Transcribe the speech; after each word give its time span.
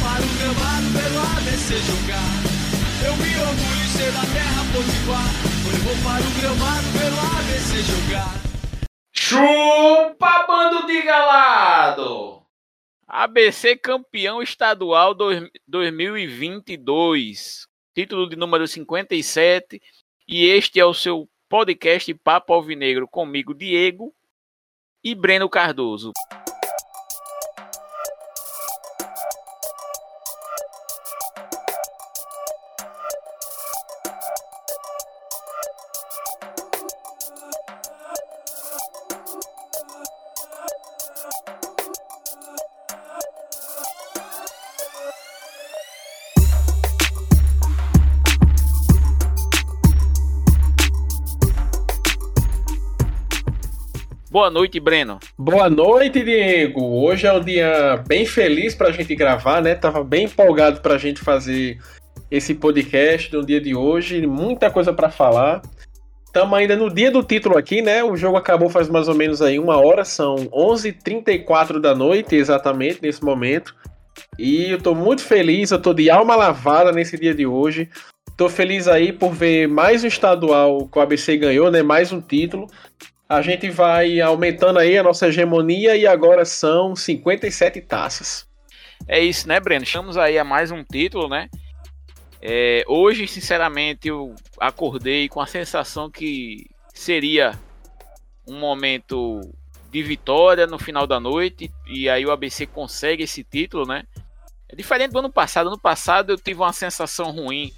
para 0.00 0.22
o 0.22 0.28
gramado 0.38 0.86
pelo 0.92 1.18
ABC 1.36 1.76
jogar. 1.82 2.36
Eu 3.04 3.14
me 3.16 3.36
orgulho 3.36 3.84
em 3.84 3.88
ser 3.88 4.12
da 4.12 4.24
terra 4.32 4.64
potiguar. 4.72 5.28
Eu 5.72 5.78
vou 5.84 5.96
para 6.04 6.24
o 6.24 6.30
gramado 6.40 6.88
pelo 6.98 7.18
ABC 7.38 7.82
jogar. 7.82 8.34
Chupa, 9.12 10.46
bando 10.46 10.86
de 10.86 11.02
galado! 11.02 12.42
ABC 13.08 13.76
campeão 13.76 14.42
estadual 14.42 15.14
2022. 15.66 17.66
Título 17.94 18.28
de 18.28 18.36
número 18.36 18.66
57. 18.66 19.80
E 20.28 20.46
este 20.46 20.80
é 20.80 20.84
o 20.84 20.92
seu 20.92 21.28
podcast 21.48 22.12
Papo 22.14 22.52
Alvinegro 22.52 23.06
comigo, 23.08 23.54
Diego 23.54 24.12
e 25.02 25.14
Breno 25.14 25.48
Cardoso. 25.48 26.12
Boa 54.36 54.50
noite, 54.50 54.78
Breno. 54.78 55.18
Boa 55.38 55.70
noite, 55.70 56.22
Diego. 56.22 56.84
Hoje 56.84 57.26
é 57.26 57.32
um 57.32 57.40
dia 57.40 58.04
bem 58.06 58.26
feliz 58.26 58.74
para 58.74 58.88
a 58.88 58.92
gente 58.92 59.14
gravar, 59.14 59.62
né? 59.62 59.74
Tava 59.74 60.04
bem 60.04 60.26
empolgado 60.26 60.82
para 60.82 60.96
a 60.96 60.98
gente 60.98 61.22
fazer 61.22 61.78
esse 62.30 62.54
podcast 62.54 63.34
no 63.34 63.46
dia 63.46 63.58
de 63.58 63.74
hoje, 63.74 64.26
muita 64.26 64.70
coisa 64.70 64.92
para 64.92 65.08
falar. 65.08 65.62
Estamos 66.26 66.52
ainda 66.52 66.76
no 66.76 66.92
dia 66.92 67.10
do 67.10 67.22
título 67.22 67.56
aqui, 67.56 67.80
né? 67.80 68.04
O 68.04 68.14
jogo 68.14 68.36
acabou 68.36 68.68
faz 68.68 68.90
mais 68.90 69.08
ou 69.08 69.14
menos 69.14 69.40
aí 69.40 69.58
uma 69.58 69.78
hora, 69.78 70.04
são 70.04 70.36
11h34 70.50 71.80
da 71.80 71.94
noite, 71.94 72.36
exatamente, 72.36 73.00
nesse 73.00 73.24
momento. 73.24 73.74
E 74.38 74.70
eu 74.70 74.78
tô 74.78 74.94
muito 74.94 75.22
feliz, 75.22 75.70
eu 75.70 75.80
tô 75.80 75.94
de 75.94 76.10
alma 76.10 76.36
lavada 76.36 76.92
nesse 76.92 77.18
dia 77.18 77.34
de 77.34 77.46
hoje. 77.46 77.88
Tô 78.36 78.50
feliz 78.50 78.86
aí 78.86 79.14
por 79.14 79.32
ver 79.32 79.66
mais 79.66 80.04
um 80.04 80.08
estadual 80.08 80.86
que 80.86 80.98
o 80.98 81.00
ABC 81.00 81.38
ganhou, 81.38 81.70
né? 81.70 81.82
Mais 81.82 82.12
um 82.12 82.20
título 82.20 82.66
a 83.28 83.42
gente 83.42 83.68
vai 83.68 84.20
aumentando 84.20 84.78
aí 84.78 84.96
a 84.96 85.02
nossa 85.02 85.28
hegemonia 85.28 85.96
e 85.96 86.06
agora 86.06 86.44
são 86.44 86.94
57 86.94 87.80
taças. 87.80 88.46
É 89.08 89.20
isso, 89.20 89.48
né, 89.48 89.58
Breno? 89.58 89.84
Estamos 89.84 90.16
aí 90.16 90.38
a 90.38 90.44
mais 90.44 90.70
um 90.70 90.84
título, 90.84 91.28
né? 91.28 91.48
É, 92.40 92.84
hoje, 92.86 93.26
sinceramente, 93.26 94.08
eu 94.08 94.34
acordei 94.60 95.28
com 95.28 95.40
a 95.40 95.46
sensação 95.46 96.10
que 96.10 96.66
seria 96.94 97.58
um 98.46 98.58
momento 98.58 99.40
de 99.90 100.02
vitória 100.02 100.66
no 100.66 100.78
final 100.78 101.06
da 101.06 101.18
noite 101.18 101.70
e 101.86 102.08
aí 102.08 102.24
o 102.24 102.30
ABC 102.30 102.66
consegue 102.66 103.24
esse 103.24 103.42
título, 103.42 103.86
né? 103.86 104.04
É 104.68 104.76
diferente 104.76 105.12
do 105.12 105.18
ano 105.18 105.32
passado. 105.32 105.66
Ano 105.68 105.78
passado 105.78 106.32
eu 106.32 106.36
tive 106.36 106.60
uma 106.60 106.72
sensação 106.72 107.32
ruim 107.32 107.72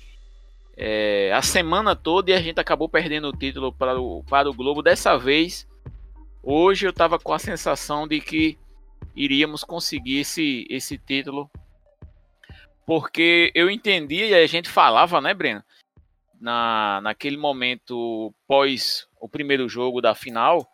é, 0.80 1.32
a 1.32 1.42
semana 1.42 1.96
toda 1.96 2.30
e 2.30 2.34
a 2.34 2.40
gente 2.40 2.60
acabou 2.60 2.88
perdendo 2.88 3.28
o 3.28 3.36
título 3.36 3.72
para 3.72 4.00
o, 4.00 4.22
para 4.22 4.48
o 4.48 4.54
Globo. 4.54 4.80
Dessa 4.80 5.18
vez, 5.18 5.66
hoje 6.40 6.86
eu 6.86 6.90
estava 6.90 7.18
com 7.18 7.32
a 7.32 7.38
sensação 7.38 8.06
de 8.06 8.20
que 8.20 8.56
iríamos 9.16 9.64
conseguir 9.64 10.20
esse, 10.20 10.64
esse 10.70 10.96
título. 10.96 11.50
Porque 12.86 13.50
eu 13.56 13.68
entendia 13.68 14.26
e 14.26 14.34
a 14.34 14.46
gente 14.46 14.68
falava, 14.68 15.20
né, 15.20 15.34
Breno? 15.34 15.64
Na, 16.40 17.00
naquele 17.02 17.36
momento 17.36 18.32
pós 18.46 19.08
o 19.20 19.28
primeiro 19.28 19.68
jogo 19.68 20.00
da 20.00 20.14
final, 20.14 20.64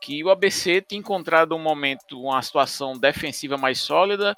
que 0.00 0.22
o 0.22 0.30
ABC 0.30 0.80
tinha 0.80 1.00
encontrado 1.00 1.56
um 1.56 1.58
momento, 1.58 2.22
uma 2.22 2.40
situação 2.40 2.96
defensiva 2.96 3.56
mais 3.56 3.80
sólida 3.80 4.32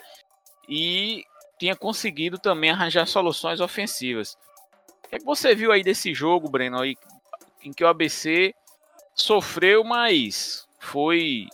e 0.67 1.23
tinha 1.61 1.77
conseguido 1.77 2.39
também 2.39 2.71
arranjar 2.71 3.07
soluções 3.07 3.61
ofensivas. 3.61 4.39
O 5.07 5.09
que, 5.09 5.17
é 5.17 5.19
que 5.19 5.25
você 5.25 5.55
viu 5.55 5.71
aí 5.71 5.83
desse 5.83 6.13
jogo, 6.13 6.49
Breno, 6.49 6.81
aí, 6.81 6.97
em 7.65 7.73
que 7.73 7.85
o 7.85 7.89
ABC 7.89 8.53
sofreu, 9.15 9.85
mas 9.85 10.67
foi 10.79 11.47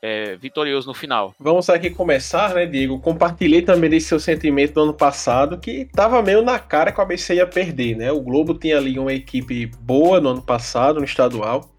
é, 0.00 0.36
vitorioso 0.36 0.88
no 0.88 0.94
final. 0.94 1.34
Vamos 1.38 1.68
aqui 1.68 1.90
começar, 1.90 2.54
né, 2.54 2.66
Diego? 2.66 3.00
Compartilhei 3.00 3.62
também 3.62 3.90
desse 3.90 4.06
seu 4.06 4.20
sentimento 4.20 4.74
do 4.74 4.82
ano 4.82 4.94
passado, 4.94 5.58
que 5.58 5.84
tava 5.86 6.22
meio 6.22 6.42
na 6.42 6.58
cara 6.58 6.92
que 6.92 6.98
o 6.98 7.02
ABC 7.02 7.34
ia 7.34 7.46
perder, 7.46 7.96
né? 7.96 8.10
O 8.10 8.20
Globo 8.20 8.54
tinha 8.54 8.76
ali 8.76 8.98
uma 8.98 9.12
equipe 9.12 9.66
boa 9.66 10.20
no 10.20 10.30
ano 10.30 10.42
passado, 10.42 10.98
no 10.98 11.04
estadual, 11.04 11.70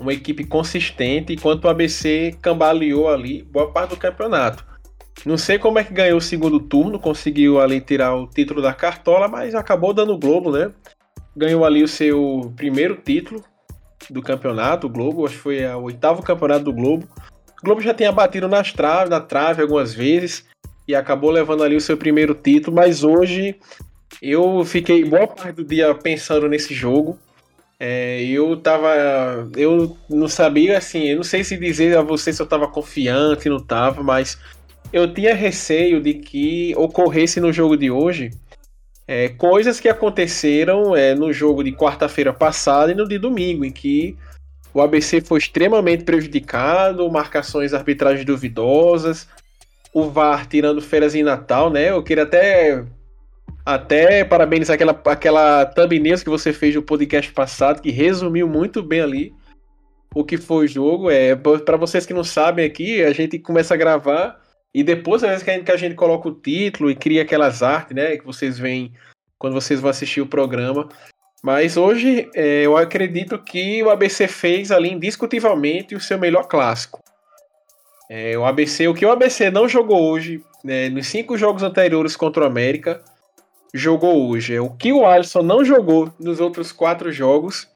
uma 0.00 0.12
equipe 0.12 0.44
consistente, 0.44 1.32
enquanto 1.32 1.64
o 1.64 1.68
ABC 1.68 2.36
cambaleou 2.42 3.08
ali 3.08 3.42
boa 3.42 3.70
parte 3.70 3.90
do 3.90 3.96
campeonato. 3.96 4.64
Não 5.24 5.36
sei 5.36 5.58
como 5.58 5.78
é 5.78 5.84
que 5.84 5.92
ganhou 5.92 6.18
o 6.18 6.22
segundo 6.22 6.60
turno, 6.60 7.00
conseguiu 7.00 7.60
ali 7.60 7.80
tirar 7.80 8.14
o 8.14 8.26
título 8.26 8.62
da 8.62 8.72
cartola, 8.72 9.26
mas 9.28 9.54
acabou 9.54 9.92
dando 9.92 10.12
o 10.12 10.18
Globo, 10.18 10.52
né? 10.52 10.70
Ganhou 11.36 11.64
ali 11.64 11.82
o 11.82 11.88
seu 11.88 12.52
primeiro 12.56 12.96
título 12.96 13.42
do 14.10 14.22
campeonato, 14.22 14.86
o 14.86 14.90
Globo, 14.90 15.24
acho 15.24 15.34
que 15.34 15.40
foi 15.40 15.66
o 15.66 15.82
oitavo 15.82 16.22
campeonato 16.22 16.64
do 16.64 16.72
Globo. 16.72 17.08
O 17.60 17.64
Globo 17.64 17.80
já 17.80 17.94
tinha 17.94 18.12
batido 18.12 18.46
nas 18.48 18.72
na 19.08 19.20
trave 19.20 19.62
algumas 19.62 19.92
vezes 19.92 20.44
e 20.86 20.94
acabou 20.94 21.30
levando 21.30 21.64
ali 21.64 21.74
o 21.74 21.80
seu 21.80 21.96
primeiro 21.96 22.34
título, 22.34 22.76
mas 22.76 23.02
hoje 23.02 23.56
eu 24.22 24.64
fiquei 24.64 25.04
boa 25.04 25.26
parte 25.26 25.56
do 25.56 25.64
dia 25.64 25.94
pensando 25.94 26.48
nesse 26.48 26.74
jogo. 26.74 27.18
É, 27.78 28.22
eu 28.22 28.56
tava. 28.56 28.88
Eu 29.54 29.96
não 30.08 30.28
sabia 30.28 30.78
assim, 30.78 31.04
eu 31.04 31.16
não 31.16 31.22
sei 31.22 31.44
se 31.44 31.58
dizer 31.58 31.96
a 31.96 32.02
você 32.02 32.32
se 32.32 32.40
eu 32.40 32.46
tava 32.46 32.68
confiante, 32.68 33.50
não 33.50 33.60
tava, 33.60 34.02
mas 34.02 34.38
eu 34.92 35.12
tinha 35.12 35.34
receio 35.34 36.00
de 36.00 36.14
que 36.14 36.74
ocorresse 36.76 37.40
no 37.40 37.52
jogo 37.52 37.76
de 37.76 37.90
hoje 37.90 38.30
é, 39.06 39.28
coisas 39.28 39.78
que 39.78 39.88
aconteceram 39.88 40.96
é, 40.96 41.14
no 41.14 41.32
jogo 41.32 41.62
de 41.62 41.72
quarta-feira 41.72 42.32
passada 42.32 42.90
e 42.90 42.94
no 42.94 43.06
de 43.06 43.18
domingo, 43.18 43.64
em 43.64 43.70
que 43.70 44.16
o 44.74 44.80
ABC 44.80 45.20
foi 45.20 45.38
extremamente 45.38 46.04
prejudicado, 46.04 47.10
marcações 47.10 47.72
arbitragens 47.72 48.26
duvidosas, 48.26 49.28
o 49.94 50.10
VAR 50.10 50.46
tirando 50.46 50.82
férias 50.82 51.14
em 51.14 51.22
Natal, 51.22 51.70
né? 51.70 51.90
Eu 51.90 52.02
queria 52.02 52.24
até 52.24 52.84
até 53.64 54.24
parabenizar 54.24 54.74
aquela, 54.74 55.00
aquela 55.06 55.66
thumbnail 55.66 56.18
que 56.18 56.28
você 56.28 56.52
fez 56.52 56.74
no 56.74 56.82
podcast 56.82 57.32
passado, 57.32 57.80
que 57.80 57.90
resumiu 57.90 58.48
muito 58.48 58.82
bem 58.82 59.00
ali 59.00 59.34
o 60.14 60.24
que 60.24 60.36
foi 60.36 60.66
o 60.66 60.68
jogo. 60.68 61.10
É, 61.10 61.34
para 61.34 61.76
vocês 61.76 62.06
que 62.06 62.14
não 62.14 62.22
sabem 62.22 62.64
aqui, 62.64 63.02
a 63.02 63.12
gente 63.12 63.38
começa 63.38 63.74
a 63.74 63.76
gravar 63.76 64.40
e 64.76 64.82
depois, 64.82 65.24
às 65.24 65.30
vezes, 65.30 65.42
que 65.42 65.50
a, 65.50 65.54
gente, 65.54 65.64
que 65.64 65.72
a 65.72 65.76
gente 65.78 65.94
coloca 65.94 66.28
o 66.28 66.34
título 66.34 66.90
e 66.90 66.94
cria 66.94 67.22
aquelas 67.22 67.62
artes, 67.62 67.96
né? 67.96 68.18
Que 68.18 68.26
vocês 68.26 68.58
veem 68.58 68.92
quando 69.38 69.54
vocês 69.54 69.80
vão 69.80 69.88
assistir 69.88 70.20
o 70.20 70.26
programa. 70.26 70.86
Mas 71.42 71.78
hoje 71.78 72.28
é, 72.34 72.60
eu 72.60 72.76
acredito 72.76 73.38
que 73.38 73.82
o 73.82 73.88
ABC 73.88 74.28
fez 74.28 74.70
ali 74.70 74.92
indiscutivelmente 74.92 75.94
o 75.94 76.00
seu 76.00 76.18
melhor 76.18 76.46
clássico. 76.46 77.02
É, 78.10 78.36
o 78.36 78.44
ABC, 78.44 78.86
o 78.86 78.92
que 78.92 79.06
o 79.06 79.10
ABC 79.10 79.50
não 79.50 79.66
jogou 79.66 80.10
hoje, 80.10 80.44
né, 80.62 80.90
nos 80.90 81.06
cinco 81.06 81.38
jogos 81.38 81.62
anteriores 81.62 82.14
contra 82.14 82.44
o 82.44 82.46
América, 82.46 83.00
jogou 83.72 84.28
hoje. 84.28 84.56
É, 84.56 84.60
o 84.60 84.68
que 84.68 84.92
o 84.92 85.06
Alisson 85.06 85.40
não 85.40 85.64
jogou 85.64 86.12
nos 86.20 86.38
outros 86.38 86.70
quatro 86.70 87.10
jogos, 87.10 87.66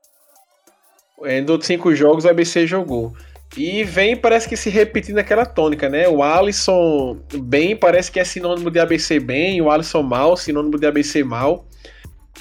é, 1.25 1.41
nos 1.41 1.49
outros 1.49 1.67
cinco 1.67 1.95
jogos 1.95 2.27
o 2.27 2.29
ABC 2.29 2.67
jogou. 2.67 3.15
E 3.57 3.83
vem, 3.83 4.17
parece 4.17 4.49
que 4.49 4.57
se 4.57 4.71
repetindo 4.71 5.19
aquela 5.19 5.45
tônica, 5.45 5.89
né? 5.89 6.09
O 6.09 6.23
Alisson 6.23 7.19
bem 7.35 7.77
parece 7.77 8.11
que 8.11 8.21
é 8.21 8.25
sinônimo 8.25 8.71
de 8.71 8.79
ABC 8.79 9.19
bem, 9.19 9.61
o 9.61 9.71
Alisson 9.71 10.03
mal, 10.03 10.37
sinônimo 10.37 10.79
de 10.79 10.87
ABC 10.87 11.25
mal. 11.25 11.67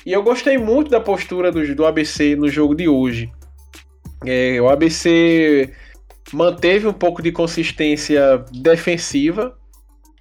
E 0.05 0.13
eu 0.13 0.21
gostei 0.21 0.57
muito 0.57 0.89
da 0.91 0.99
postura 0.99 1.51
do, 1.51 1.75
do 1.75 1.85
ABC 1.85 2.35
no 2.35 2.47
jogo 2.47 2.75
de 2.75 2.87
hoje. 2.87 3.29
É, 4.25 4.61
o 4.61 4.69
ABC 4.69 5.73
manteve 6.31 6.87
um 6.87 6.93
pouco 6.93 7.21
de 7.21 7.31
consistência 7.31 8.43
defensiva 8.51 9.57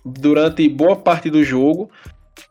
durante 0.05 0.69
boa 0.69 0.96
parte 0.96 1.29
do 1.29 1.44
jogo. 1.44 1.91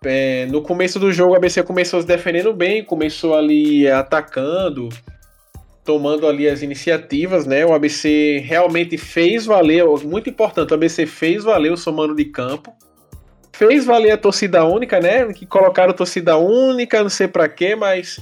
É, 0.04 0.46
no 0.48 0.62
começo 0.62 1.00
do 1.00 1.12
jogo, 1.12 1.34
o 1.34 1.36
ABC 1.36 1.64
começou 1.64 2.02
se 2.02 2.08
defendendo 2.08 2.54
bem, 2.54 2.84
começou 2.84 3.36
ali 3.36 3.90
atacando, 3.90 4.90
tomando 5.88 6.28
ali 6.28 6.50
as 6.50 6.62
iniciativas, 6.62 7.46
né? 7.46 7.66
O 7.66 7.74
ABC 7.74 8.44
realmente 8.46 8.98
fez 8.98 9.46
valer, 9.46 9.86
muito 10.04 10.30
importante, 10.30 10.72
o 10.72 10.74
ABC 10.74 11.06
fez 11.06 11.46
valer 11.46 11.72
o 11.72 11.78
seu 11.78 11.94
mano 11.94 12.14
de 12.14 12.26
campo. 12.26 12.76
Fez 13.54 13.86
valer 13.86 14.12
a 14.12 14.18
torcida 14.18 14.66
única, 14.66 15.00
né? 15.00 15.32
Que 15.32 15.46
colocaram 15.46 15.94
torcida 15.94 16.36
única, 16.38 17.02
não 17.02 17.10
sei 17.10 17.30
para 17.30 17.48
quê, 17.48 17.74
mas 17.74 18.20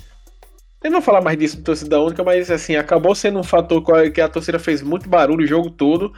eu 0.83 0.91
não 0.91 0.99
vou 0.99 1.01
falar 1.01 1.21
mais 1.21 1.39
disso 1.39 1.57
de 1.57 1.63
torcida 1.63 1.99
única, 1.99 2.23
mas 2.23 2.51
assim, 2.51 2.75
acabou 2.75 3.15
sendo 3.15 3.39
um 3.39 3.43
fator 3.43 3.83
que 4.11 4.21
a 4.21 4.29
torcida 4.29 4.59
fez 4.59 4.83
muito 4.83 5.09
barulho 5.09 5.43
o 5.43 5.47
jogo 5.47 5.71
todo. 5.71 6.13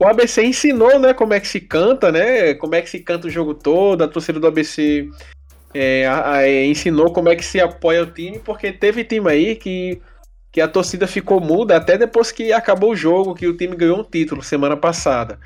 o 0.00 0.06
ABC 0.06 0.42
ensinou, 0.42 0.98
né, 0.98 1.12
como 1.12 1.34
é 1.34 1.40
que 1.40 1.48
se 1.48 1.60
canta, 1.60 2.10
né? 2.10 2.54
Como 2.54 2.74
é 2.74 2.80
que 2.80 2.88
se 2.88 3.00
canta 3.00 3.26
o 3.26 3.30
jogo 3.30 3.52
todo. 3.52 4.02
A 4.02 4.08
torcida 4.08 4.40
do 4.40 4.46
ABC 4.46 5.06
é, 5.74 6.06
a, 6.06 6.36
a, 6.36 6.48
ensinou 6.48 7.12
como 7.12 7.28
é 7.28 7.36
que 7.36 7.44
se 7.44 7.60
apoia 7.60 8.04
o 8.04 8.06
time, 8.06 8.38
porque 8.38 8.72
teve 8.72 9.04
time 9.04 9.30
aí 9.30 9.54
que, 9.54 10.00
que 10.50 10.60
a 10.60 10.68
torcida 10.68 11.06
ficou 11.06 11.40
muda 11.40 11.76
até 11.76 11.98
depois 11.98 12.32
que 12.32 12.52
acabou 12.52 12.92
o 12.92 12.96
jogo, 12.96 13.34
que 13.34 13.46
o 13.46 13.56
time 13.56 13.76
ganhou 13.76 14.00
um 14.00 14.04
título 14.04 14.42
semana 14.42 14.76
passada. 14.76 15.38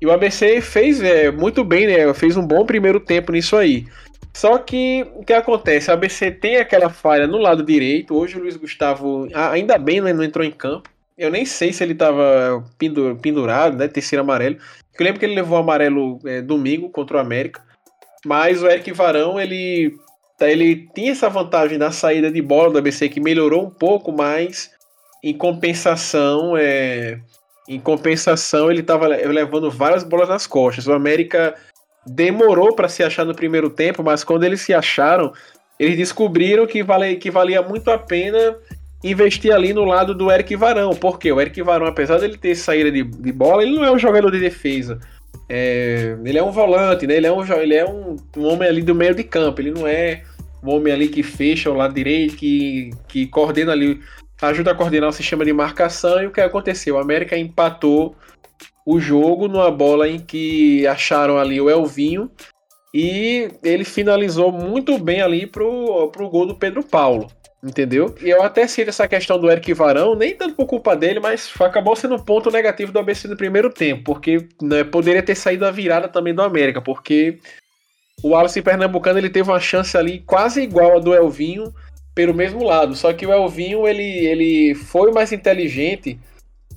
E 0.00 0.06
o 0.06 0.10
ABC 0.10 0.60
fez 0.60 1.02
é, 1.02 1.30
muito 1.30 1.62
bem, 1.62 1.86
né? 1.86 2.12
Fez 2.14 2.36
um 2.36 2.46
bom 2.46 2.64
primeiro 2.64 2.98
tempo 2.98 3.32
nisso 3.32 3.56
aí. 3.56 3.86
Só 4.32 4.56
que 4.58 5.06
o 5.14 5.24
que 5.24 5.32
acontece? 5.32 5.90
O 5.90 5.94
ABC 5.94 6.30
tem 6.30 6.56
aquela 6.56 6.88
falha 6.88 7.26
no 7.26 7.38
lado 7.38 7.62
direito. 7.62 8.16
Hoje 8.16 8.38
o 8.38 8.40
Luiz 8.40 8.56
Gustavo, 8.56 9.28
ainda 9.34 9.76
bem, 9.76 10.00
né, 10.00 10.12
não 10.12 10.24
entrou 10.24 10.44
em 10.44 10.52
campo. 10.52 10.88
Eu 11.18 11.30
nem 11.30 11.44
sei 11.44 11.72
se 11.72 11.84
ele 11.84 11.92
estava 11.92 12.64
pendurado, 13.20 13.76
né? 13.76 13.88
Terceiro 13.88 14.22
amarelo. 14.22 14.56
Eu 14.98 15.04
lembro 15.04 15.20
que 15.20 15.26
ele 15.26 15.34
levou 15.34 15.58
o 15.58 15.60
amarelo 15.60 16.18
é, 16.24 16.40
domingo 16.40 16.88
contra 16.88 17.18
o 17.18 17.20
América. 17.20 17.62
Mas 18.24 18.62
o 18.62 18.68
Eric 18.68 18.90
Varão, 18.92 19.38
ele, 19.38 19.98
ele 20.48 20.88
tinha 20.94 21.12
essa 21.12 21.28
vantagem 21.28 21.76
na 21.78 21.90
saída 21.90 22.30
de 22.30 22.40
bola 22.40 22.70
do 22.70 22.78
ABC 22.78 23.08
que 23.08 23.20
melhorou 23.20 23.66
um 23.66 23.70
pouco, 23.70 24.12
mas 24.12 24.70
em 25.22 25.34
compensação, 25.34 26.56
é, 26.56 27.20
em 27.68 27.78
compensação 27.78 28.70
ele 28.70 28.80
estava 28.80 29.06
levando 29.06 29.70
várias 29.70 30.04
bolas 30.04 30.28
nas 30.28 30.46
costas. 30.46 30.86
O 30.86 30.92
América 30.92 31.54
demorou 32.06 32.74
para 32.74 32.88
se 32.88 33.02
achar 33.02 33.24
no 33.24 33.34
primeiro 33.34 33.70
tempo, 33.70 34.02
mas 34.02 34.24
quando 34.24 34.44
eles 34.44 34.60
se 34.60 34.72
acharam, 34.72 35.32
eles 35.78 35.96
descobriram 35.96 36.66
que, 36.66 36.82
vale, 36.82 37.16
que 37.16 37.30
valia 37.30 37.62
muito 37.62 37.90
a 37.90 37.98
pena 37.98 38.56
investir 39.02 39.52
ali 39.52 39.72
no 39.72 39.84
lado 39.84 40.14
do 40.14 40.30
Eric 40.30 40.54
Varão. 40.56 40.90
Porque 40.90 41.30
o 41.32 41.40
Eric 41.40 41.62
Varão, 41.62 41.86
apesar 41.86 42.18
dele 42.18 42.36
ter 42.36 42.54
saída 42.54 42.90
de, 42.90 43.02
de 43.02 43.32
bola, 43.32 43.62
ele 43.62 43.74
não 43.74 43.84
é 43.84 43.90
um 43.90 43.98
jogador 43.98 44.30
de 44.30 44.40
defesa. 44.40 44.98
É, 45.48 46.16
ele 46.24 46.38
é 46.38 46.42
um 46.42 46.50
volante, 46.50 47.06
né? 47.06 47.16
Ele 47.16 47.26
é, 47.26 47.32
um, 47.32 47.42
ele 47.54 47.74
é 47.74 47.84
um, 47.84 48.16
um, 48.36 48.46
homem 48.46 48.68
ali 48.68 48.82
do 48.82 48.94
meio 48.94 49.14
de 49.14 49.24
campo. 49.24 49.60
Ele 49.60 49.70
não 49.70 49.86
é 49.86 50.22
um 50.62 50.70
homem 50.70 50.92
ali 50.92 51.08
que 51.08 51.22
fecha 51.22 51.70
o 51.70 51.74
lado 51.74 51.94
direito, 51.94 52.36
que, 52.36 52.90
que 53.08 53.26
coordena 53.26 53.72
ali, 53.72 54.00
ajuda 54.40 54.72
a 54.72 54.74
coordenar 54.74 55.08
o 55.08 55.12
sistema 55.12 55.44
de 55.44 55.52
marcação. 55.52 56.22
E 56.22 56.26
o 56.26 56.30
que 56.30 56.40
aconteceu? 56.40 56.96
O 56.96 56.98
América 56.98 57.36
empatou 57.36 58.14
o 58.84 58.98
jogo 58.98 59.48
numa 59.48 59.70
bola 59.70 60.08
em 60.08 60.18
que 60.18 60.86
acharam 60.86 61.38
ali 61.38 61.60
o 61.60 61.70
Elvinho 61.70 62.30
e 62.92 63.48
ele 63.62 63.84
finalizou 63.84 64.50
muito 64.50 64.98
bem 64.98 65.20
ali 65.20 65.46
pro, 65.46 66.10
pro 66.10 66.28
gol 66.28 66.46
do 66.46 66.54
Pedro 66.54 66.82
Paulo. 66.82 67.28
Entendeu? 67.62 68.14
E 68.22 68.30
eu 68.30 68.42
até 68.42 68.66
sinto 68.66 68.88
essa 68.88 69.06
questão 69.06 69.38
do 69.38 69.50
Eric 69.50 69.74
Varão, 69.74 70.14
nem 70.14 70.34
tanto 70.34 70.54
por 70.54 70.64
culpa 70.64 70.96
dele, 70.96 71.20
mas 71.20 71.52
acabou 71.60 71.94
sendo 71.94 72.14
um 72.14 72.18
ponto 72.18 72.50
negativo 72.50 72.90
do 72.90 72.98
ABC 72.98 73.28
no 73.28 73.36
primeiro 73.36 73.68
tempo, 73.68 74.02
porque 74.02 74.48
né, 74.62 74.82
poderia 74.82 75.22
ter 75.22 75.34
saído 75.34 75.66
a 75.66 75.70
virada 75.70 76.08
também 76.08 76.34
do 76.34 76.40
América, 76.40 76.80
porque 76.80 77.38
o 78.22 78.30
Wallace 78.30 78.62
Pernambucano 78.62 79.18
ele 79.18 79.30
teve 79.30 79.50
uma 79.50 79.60
chance 79.60 79.96
ali 79.96 80.20
quase 80.20 80.62
igual 80.62 80.96
a 80.96 81.00
do 81.00 81.14
Elvinho 81.14 81.72
pelo 82.14 82.34
mesmo 82.34 82.64
lado, 82.64 82.94
só 82.94 83.12
que 83.12 83.26
o 83.26 83.32
Elvinho 83.32 83.86
ele, 83.86 84.02
ele 84.02 84.74
foi 84.74 85.12
mais 85.12 85.32
inteligente 85.32 86.18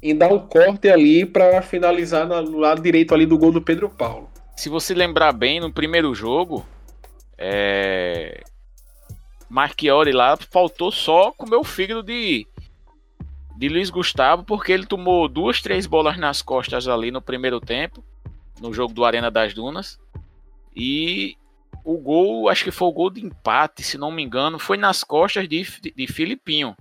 em 0.02 0.16
dar 0.16 0.32
um 0.32 0.40
corte 0.40 0.90
ali 0.90 1.26
para 1.26 1.62
finalizar 1.62 2.28
no 2.28 2.58
lado 2.58 2.82
direito 2.82 3.14
ali 3.14 3.26
do 3.26 3.38
gol 3.38 3.52
do 3.52 3.62
Pedro 3.62 3.90
Paulo. 3.90 4.30
Se 4.56 4.70
você 4.70 4.94
lembrar 4.94 5.32
bem, 5.32 5.60
no 5.60 5.72
primeiro 5.72 6.14
jogo, 6.14 6.66
é... 7.38 8.44
Marchiori 9.50 10.12
lá 10.12 10.36
faltou 10.38 10.92
só 10.92 11.32
comer 11.32 11.56
o 11.56 11.64
fígado 11.64 12.04
de, 12.04 12.46
de 13.56 13.70
Luiz 13.70 13.90
Gustavo, 13.90 14.44
porque 14.44 14.72
ele 14.72 14.86
tomou 14.86 15.28
duas, 15.28 15.62
três 15.62 15.86
bolas 15.86 16.18
nas 16.18 16.42
costas 16.42 16.88
ali 16.88 17.12
no 17.12 17.22
primeiro 17.22 17.60
tempo, 17.60 18.04
no 18.60 18.74
jogo 18.74 18.94
do 18.94 19.06
Arena 19.06 19.32
das 19.32 19.54
Dunas. 19.54 20.00
E 20.76 21.38
o 21.84 21.98
gol, 21.98 22.50
acho 22.50 22.64
que 22.64 22.72
foi 22.72 22.88
o 22.88 22.94
gol 22.94 23.10
de 23.10 23.26
empate, 23.26 23.84
se 23.84 23.98
não 23.98 24.12
me 24.12 24.24
engano, 24.24 24.58
foi 24.58 24.78
nas 24.78 25.04
costas 25.04 25.48
de, 25.48 25.64
de, 25.96 26.08
Filipinho, 26.08 26.76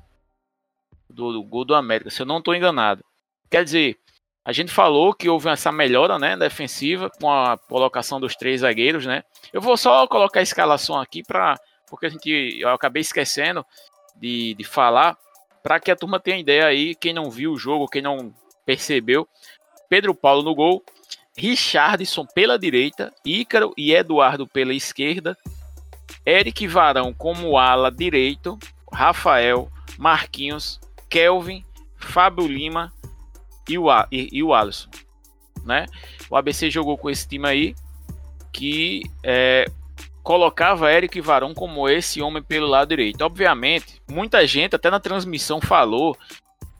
do, 1.09 1.33
do, 1.33 1.43
gol 1.43 1.65
do 1.65 1.75
América, 1.75 2.11
se 2.11 2.23
eu 2.23 2.27
não 2.27 2.39
estou 2.39 2.55
enganado. 2.55 3.05
Quer 3.51 3.65
dizer, 3.65 3.99
a 4.45 4.53
gente 4.53 4.73
falou 4.73 5.13
que 5.13 5.29
houve 5.29 5.49
essa 5.49 5.71
melhora 5.71 6.19
né, 6.19 6.37
defensiva 6.37 7.11
com 7.21 7.31
a 7.31 7.59
colocação 7.59 8.21
dos 8.21 8.35
três 8.35 8.61
zagueiros. 8.61 9.05
Né? 9.05 9.23
Eu 9.53 9.61
vou 9.61 9.77
só 9.77 10.07
colocar 10.07 10.41
a 10.41 10.43
escalação 10.43 10.99
aqui 11.01 11.23
para 11.23 11.59
porque 11.93 12.07
a 12.07 12.09
gente, 12.09 12.59
eu 12.59 12.71
acabei 12.71 13.03
esquecendo 13.03 13.67
de, 14.17 14.55
de 14.55 14.65
falar, 14.65 15.15
para 15.63 15.79
que 15.79 15.91
a 15.91 15.97
turma 15.97 16.19
tenha 16.19 16.39
ideia 16.39 16.65
aí, 16.65 16.95
quem 16.95 17.13
não 17.13 17.31
viu 17.31 17.53
o 17.53 17.59
jogo, 17.59 17.87
quem 17.87 18.01
não 18.01 18.35
percebeu, 18.65 19.29
Pedro 19.91 20.15
Paulo 20.15 20.43
no 20.43 20.55
gol, 20.55 20.83
Richardson 21.37 22.27
pela 22.35 22.59
direita, 22.59 23.13
Ícaro 23.25 23.73
e 23.77 23.95
Eduardo 23.95 24.47
pela 24.47 24.75
esquerda, 24.75 25.37
Eric 26.27 26.67
Varão 26.67 27.13
como 27.13 27.59
ala 27.59 27.91
direito, 27.91 28.59
Rafael, 28.93 29.71
Marquinhos, 29.99 30.81
Kelvin, 31.09 31.65
Fábio 31.97 32.47
Lima 32.47 32.93
e 33.69 33.79
o, 33.79 33.87
e, 34.11 34.29
e 34.33 34.43
o 34.43 34.53
Alisson. 34.53 34.91
Né? 35.65 35.87
O 36.29 36.37
ABC 36.37 36.71
jogou 36.71 36.99
com 36.99 37.09
esse 37.09 37.27
time 37.27 37.49
aí, 37.49 37.75
que 38.53 39.03
é, 39.23 39.65
colocava 40.23 40.93
Eric 40.93 41.21
Varão 41.21 41.55
como 41.55 41.89
esse 41.89 42.21
homem 42.21 42.43
pelo 42.43 42.67
lado 42.67 42.89
direito. 42.89 43.23
Obviamente, 43.23 44.01
muita 44.11 44.47
gente 44.47 44.77
até 44.77 44.91
na 44.91 45.01
transmissão 45.01 45.61
falou, 45.61 46.17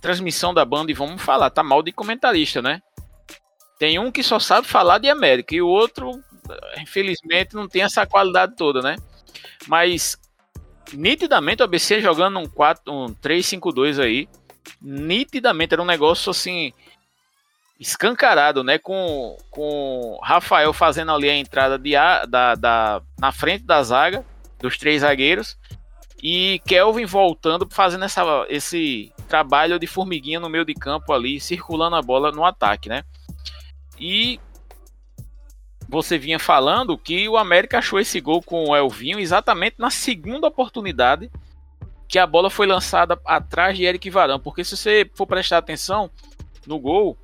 transmissão 0.01 0.53
da 0.53 0.65
banda 0.65 0.91
e 0.91 0.95
vamos 0.95 1.23
falar, 1.23 1.51
tá 1.51 1.63
mal 1.63 1.83
de 1.83 1.93
comentarista, 1.93 2.61
né? 2.61 2.81
Tem 3.83 3.99
um 3.99 4.13
que 4.13 4.23
só 4.23 4.39
sabe 4.39 4.69
falar 4.69 4.99
de 4.99 5.11
América 5.11 5.57
e 5.57 5.61
o 5.61 5.67
outro, 5.67 6.23
infelizmente, 6.81 7.57
não 7.57 7.67
tem 7.67 7.83
essa 7.83 8.07
qualidade 8.07 8.55
toda, 8.55 8.81
né? 8.81 8.95
Mas 9.67 10.17
nitidamente 10.93 11.63
o 11.63 11.65
ABC 11.65 12.01
jogando 12.01 12.39
um 12.39 12.47
4, 12.47 12.81
um 12.87 13.07
3-5-2 13.07 14.01
aí, 14.01 14.29
nitidamente 14.81 15.75
era 15.75 15.83
um 15.83 15.85
negócio 15.85 16.31
assim 16.31 16.73
escancarado, 17.81 18.63
né? 18.63 18.79
Com, 18.79 19.37
com 19.51 20.17
Rafael 20.23 20.73
fazendo 20.73 21.11
ali 21.11 21.29
a 21.29 21.35
entrada 21.35 21.77
de, 21.77 21.95
da, 22.29 22.55
da, 22.55 23.03
na 23.19 23.33
frente 23.33 23.65
da 23.65 23.83
zaga, 23.83 24.25
dos 24.61 24.79
três 24.79 25.01
zagueiros, 25.01 25.59
e 26.23 26.63
Kelvin 26.69 27.05
voltando, 27.05 27.69
fazendo 27.69 28.05
essa, 28.05 28.47
esse 28.49 29.13
trabalho 29.29 29.77
de 29.77 29.89
formiguinha 29.89 30.39
no 30.39 30.49
meio 30.49 30.65
de 30.65 30.73
campo 30.73 31.13
ali, 31.13 31.41
circulando 31.41 31.97
a 31.97 32.01
bola 32.01 32.31
no 32.31 32.45
ataque, 32.45 32.89
né? 32.89 33.03
E 34.05 34.41
você 35.89 36.19
vinha 36.19 36.41
falando 36.41 36.99
que 36.99 37.29
o 37.29 37.37
América 37.37 37.79
achou 37.79 38.01
esse 38.01 38.21
gol 38.21 38.43
com 38.43 38.65
o 38.65 38.77
Elvinho 38.77 39.21
exatamente 39.21 39.77
na 39.79 39.91
segunda 39.91 40.49
oportunidade 40.49 41.31
que 42.09 42.19
a 42.19 42.27
bola 42.27 42.51
foi 42.51 42.67
lançada 42.67 43.17
atrás 43.25 43.77
de 43.77 43.85
Eric 43.85 44.11
Varão, 44.11 44.41
porque 44.41 44.65
se 44.65 44.77
você 44.77 45.09
for 45.15 45.25
prestar 45.25 45.59
atenção 45.59 46.11
no 46.67 46.81
gol, 46.81 47.17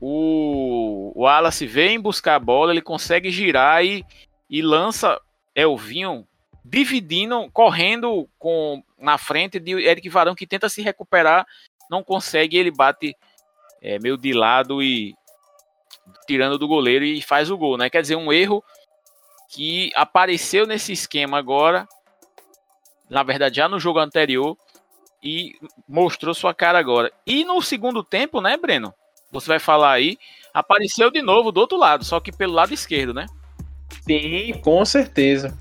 o, 0.00 1.12
Wallace 1.14 1.64
vem 1.64 2.00
buscar 2.00 2.34
a 2.34 2.40
bola, 2.40 2.72
ele 2.72 2.82
consegue 2.82 3.30
girar 3.30 3.84
e, 3.84 4.04
e 4.48 4.60
lança 4.62 5.18
Elvinho 5.54 6.26
dividindo, 6.64 7.48
correndo 7.52 8.28
com 8.36 8.82
na 8.98 9.16
frente 9.16 9.60
de 9.60 9.72
Eric 9.72 10.08
Varão 10.08 10.34
que 10.34 10.46
tenta 10.46 10.68
se 10.68 10.82
recuperar, 10.82 11.46
não 11.88 12.02
consegue, 12.02 12.56
ele 12.56 12.72
bate 12.72 13.14
é, 13.80 13.98
meio 14.00 14.16
de 14.16 14.32
lado 14.32 14.82
e 14.82 15.14
tirando 16.26 16.58
do 16.58 16.68
goleiro 16.68 17.04
e 17.04 17.20
faz 17.22 17.50
o 17.50 17.56
gol, 17.56 17.76
né? 17.76 17.90
Quer 17.90 18.02
dizer, 18.02 18.16
um 18.16 18.32
erro 18.32 18.62
que 19.48 19.90
apareceu 19.94 20.66
nesse 20.66 20.92
esquema 20.92 21.38
agora, 21.38 21.88
na 23.08 23.22
verdade 23.22 23.56
já 23.56 23.68
no 23.68 23.80
jogo 23.80 23.98
anterior 23.98 24.56
e 25.22 25.54
mostrou 25.88 26.34
sua 26.34 26.54
cara 26.54 26.78
agora. 26.78 27.12
E 27.26 27.44
no 27.44 27.60
segundo 27.60 28.04
tempo, 28.04 28.40
né, 28.40 28.56
Breno? 28.56 28.94
você 29.32 29.48
vai 29.48 29.58
falar 29.58 29.92
aí, 29.92 30.18
apareceu 30.52 31.10
de 31.10 31.22
novo 31.22 31.52
do 31.52 31.60
outro 31.60 31.78
lado, 31.78 32.04
só 32.04 32.18
que 32.20 32.32
pelo 32.32 32.52
lado 32.52 32.74
esquerdo, 32.74 33.14
né? 33.14 33.26
Sim, 34.02 34.52
com 34.62 34.84
certeza. 34.84 35.56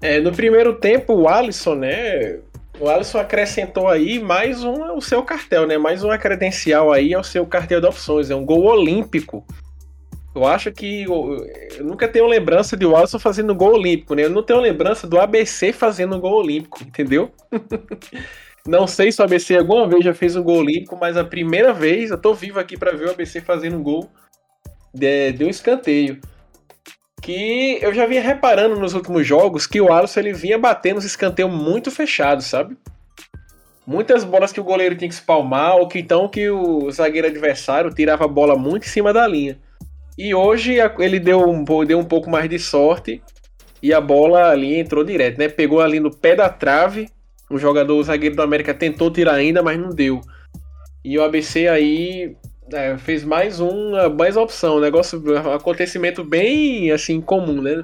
É, 0.00 0.20
no 0.20 0.32
primeiro 0.32 0.74
tempo, 0.74 1.12
o 1.12 1.28
Alisson, 1.28 1.74
né? 1.74 2.38
O 2.78 2.88
Alisson 2.88 3.18
acrescentou 3.18 3.88
aí 3.88 4.18
mais 4.18 4.64
um 4.64 4.96
o 4.96 5.02
seu 5.02 5.22
cartel, 5.22 5.66
né? 5.66 5.76
Mais 5.76 6.02
uma 6.02 6.16
credencial 6.16 6.92
aí 6.92 7.12
ao 7.12 7.22
seu 7.22 7.46
cartel 7.46 7.80
de 7.80 7.86
opções. 7.86 8.30
É 8.30 8.34
um 8.34 8.44
gol 8.44 8.64
olímpico. 8.64 9.44
Eu 10.40 10.46
acho 10.46 10.72
que 10.72 11.02
eu, 11.02 11.46
eu 11.76 11.84
nunca 11.84 12.08
tenho 12.08 12.26
lembrança 12.26 12.74
de 12.74 12.86
Alisson 12.86 13.18
fazendo 13.18 13.54
gol 13.54 13.74
olímpico, 13.74 14.14
né? 14.14 14.24
Eu 14.24 14.30
não 14.30 14.42
tenho 14.42 14.58
lembrança 14.58 15.06
do 15.06 15.20
ABC 15.20 15.70
fazendo 15.70 16.18
gol 16.18 16.32
olímpico, 16.32 16.82
entendeu? 16.82 17.30
Não 18.66 18.86
sei 18.86 19.10
se 19.10 19.20
o 19.20 19.24
ABC 19.24 19.56
alguma 19.56 19.88
vez 19.88 20.04
já 20.04 20.12
fez 20.12 20.36
um 20.36 20.42
gol 20.42 20.58
olímpico, 20.58 20.94
mas 20.94 21.16
a 21.16 21.24
primeira 21.24 21.72
vez, 21.72 22.10
eu 22.10 22.18
tô 22.18 22.34
vivo 22.34 22.60
aqui 22.60 22.76
para 22.76 22.94
ver 22.94 23.08
o 23.08 23.10
ABC 23.10 23.40
fazendo 23.40 23.78
um 23.78 23.82
gol 23.82 24.10
de, 24.92 25.32
de, 25.32 25.44
um 25.44 25.48
escanteio. 25.48 26.20
Que 27.22 27.78
eu 27.80 27.94
já 27.94 28.04
vinha 28.04 28.20
reparando 28.20 28.78
nos 28.78 28.92
últimos 28.92 29.26
jogos 29.26 29.66
que 29.66 29.80
o 29.80 29.90
Alisson 29.90 30.20
ele 30.20 30.34
vinha 30.34 30.58
batendo 30.58 30.98
os 30.98 31.06
escanteios 31.06 31.50
muito 31.50 31.90
fechados, 31.90 32.46
sabe? 32.46 32.76
muitas 33.86 34.24
bolas 34.24 34.52
que 34.52 34.60
o 34.60 34.64
goleiro 34.64 34.94
tinha 34.94 35.08
que 35.08 35.14
espalmar, 35.14 35.76
ou 35.76 35.88
que 35.88 35.98
então 35.98 36.28
que 36.28 36.48
o 36.48 36.90
zagueiro 36.90 37.26
adversário 37.26 37.92
tirava 37.92 38.24
a 38.24 38.28
bola 38.28 38.56
muito 38.56 38.84
em 38.84 38.88
cima 38.88 39.12
da 39.12 39.26
linha. 39.26 39.58
E 40.20 40.34
hoje 40.34 40.76
ele 40.98 41.18
deu 41.18 41.48
um, 41.48 41.64
deu 41.82 41.98
um 41.98 42.04
pouco 42.04 42.28
mais 42.28 42.46
de 42.46 42.58
sorte 42.58 43.22
e 43.82 43.90
a 43.90 44.02
bola 44.02 44.50
ali 44.50 44.78
entrou 44.78 45.02
direto, 45.02 45.38
né? 45.38 45.48
Pegou 45.48 45.80
ali 45.80 45.98
no 45.98 46.14
pé 46.14 46.36
da 46.36 46.46
trave. 46.46 47.08
O 47.48 47.56
jogador, 47.56 47.96
o 47.96 48.02
zagueiro 48.02 48.36
do 48.36 48.42
América 48.42 48.74
tentou 48.74 49.10
tirar 49.10 49.36
ainda, 49.36 49.62
mas 49.62 49.80
não 49.80 49.88
deu. 49.88 50.20
E 51.02 51.16
o 51.16 51.24
ABC 51.24 51.68
aí 51.68 52.36
é, 52.70 52.98
fez 52.98 53.24
mais 53.24 53.60
uma 53.60 54.10
mais 54.10 54.36
uma 54.36 54.42
opção, 54.42 54.76
um 54.76 54.80
negócio, 54.80 55.22
um 55.24 55.54
acontecimento 55.54 56.22
bem 56.22 56.92
assim 56.92 57.18
comum, 57.18 57.62
né? 57.62 57.82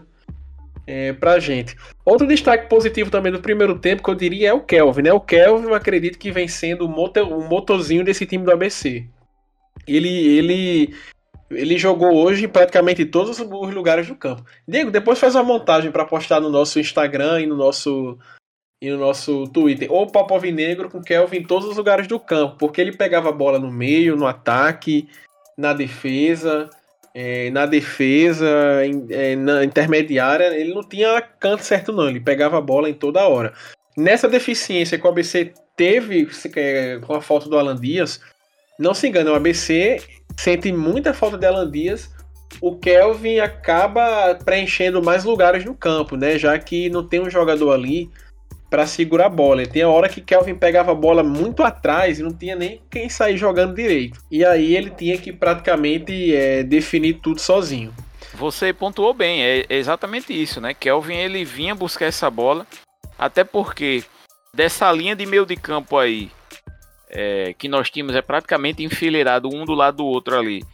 É, 0.87 1.15
pra 1.15 1.39
gente. 1.39 1.75
Outro 2.05 2.27
destaque 2.27 2.69
positivo 2.69 3.11
também 3.11 3.33
do 3.33 3.41
primeiro 3.41 3.79
tempo 3.79 4.03
que 4.03 4.11
eu 4.11 4.15
diria 4.15 4.51
é 4.51 4.53
o 4.53 4.61
Kelvin, 4.61 5.05
né? 5.05 5.13
O 5.15 5.21
Kelvin, 5.21 5.69
eu 5.69 5.75
acredito 5.75 6.19
que 6.19 6.31
vem 6.31 6.47
sendo 6.49 6.85
o, 6.85 6.89
motor, 6.89 7.33
o 7.33 7.49
motorzinho 7.49 8.05
desse 8.05 8.27
time 8.27 8.45
do 8.45 8.53
ABC. 8.53 9.07
Ele, 9.89 10.39
ele 10.39 10.95
ele 11.51 11.79
jogou 11.79 12.15
hoje 12.15 12.45
em 12.45 12.49
praticamente 12.49 13.05
todos 13.05 13.39
os 13.39 13.75
lugares 13.75 14.07
do 14.07 14.15
campo. 14.15 14.45
Diego, 14.67 14.91
depois 14.91 15.19
faz 15.19 15.35
uma 15.35 15.45
montagem 15.45 15.91
para 15.91 16.05
postar 16.05 16.41
no 16.41 16.51
nosso 16.51 16.81
Instagram 16.81 17.43
e 17.43 17.47
no 17.47 17.57
nosso 17.57 18.19
e 18.81 18.91
no 18.91 18.99
nosso 18.99 19.47
Twitter. 19.49 19.91
Ou 19.91 20.07
Popov 20.07 20.45
Negro 20.45 20.91
com 20.91 21.03
Kelvin 21.03 21.39
em 21.39 21.45
todos 21.45 21.69
os 21.69 21.77
lugares 21.77 22.07
do 22.07 22.21
campo, 22.21 22.57
porque 22.59 22.81
ele 22.81 22.93
pegava 22.93 23.31
a 23.31 23.33
bola 23.33 23.59
no 23.59 23.71
meio, 23.71 24.17
no 24.17 24.27
ataque, 24.27 25.09
na 25.57 25.73
defesa, 25.73 26.69
é, 27.15 27.49
na 27.51 27.65
defesa, 27.65 28.85
em, 28.85 29.07
é, 29.11 29.35
na 29.35 29.65
intermediária, 29.65 30.55
ele 30.55 30.75
não 30.75 30.83
tinha 30.83 31.21
canto 31.23 31.65
certo 31.65 31.93
não, 31.93 32.09
ele 32.09 32.21
pegava 32.21 32.59
a 32.59 32.61
bola 32.61 32.91
em 32.91 32.95
toda 32.95 33.27
hora. 33.27 33.55
Nessa 33.97 34.29
deficiência 34.29 34.99
que 34.99 35.07
o 35.07 35.09
ABC 35.09 35.55
teve 35.75 36.29
é, 36.55 36.99
com 36.99 37.15
a 37.15 37.23
falta 37.23 37.49
do 37.49 37.59
Alan 37.59 37.77
Dias, 37.77 38.21
não 38.79 38.93
se 38.93 39.09
engane, 39.09 39.31
o 39.31 39.35
ABC 39.35 40.03
sente 40.39 40.73
muita 40.73 41.15
falta 41.15 41.39
de 41.39 41.47
Alan 41.47 41.71
Dias, 41.71 42.11
o 42.61 42.77
Kelvin 42.77 43.39
acaba 43.39 44.35
preenchendo 44.45 45.03
mais 45.03 45.25
lugares 45.25 45.65
no 45.65 45.75
campo, 45.75 46.17
né? 46.17 46.39
Já 46.39 46.59
que 46.59 46.89
não 46.89 47.07
tem 47.07 47.21
um 47.21 47.31
jogador 47.31 47.73
ali 47.73 48.11
para 48.71 48.87
segurar 48.87 49.27
a 49.27 49.31
bola. 49.31 49.63
E 49.63 49.67
tem 49.67 49.83
a 49.83 49.89
hora 49.89 50.09
que 50.09 50.21
Kelvin 50.21 50.55
pegava 50.55 50.93
a 50.93 50.95
bola 50.95 51.23
muito 51.23 51.63
atrás 51.63 52.19
e 52.19 52.23
não 52.23 52.33
tinha 52.33 52.57
nem 52.57 52.81
quem 52.91 53.09
sair 53.09 53.37
jogando 53.37 53.75
direito. 53.75 54.21
E 54.31 54.45
aí 54.45 54.75
ele 54.75 54.91
tinha 54.91 55.17
que 55.19 55.33
praticamente 55.33 56.35
é, 56.35 56.63
definir 56.63 57.15
tudo 57.15 57.41
sozinho. 57.41 57.93
Você 58.35 58.73
pontuou 58.73 59.15
bem, 59.15 59.43
é 59.43 59.65
exatamente 59.71 60.31
isso, 60.33 60.61
né? 60.61 60.75
Kelvin 60.75 61.17
ele 61.17 61.45
vinha 61.45 61.75
buscar 61.75 62.07
essa 62.07 62.31
bola, 62.31 62.67
até 63.19 63.43
porque 63.45 64.05
dessa 64.55 64.93
linha 64.93 65.17
de 65.17 65.25
meio 65.25 65.47
de 65.47 65.57
campo 65.57 65.97
aí, 65.97 66.31
é, 67.09 67.55
que 67.55 67.69
nós 67.69 67.91
tínhamos 67.91 68.15
é 68.15 68.23
praticamente 68.23 68.83
enfileirado 68.83 69.49
um 69.53 69.65
do 69.65 69.75
lado 69.75 69.99
do 69.99 70.07
outro 70.07 70.39
ali. 70.39 70.65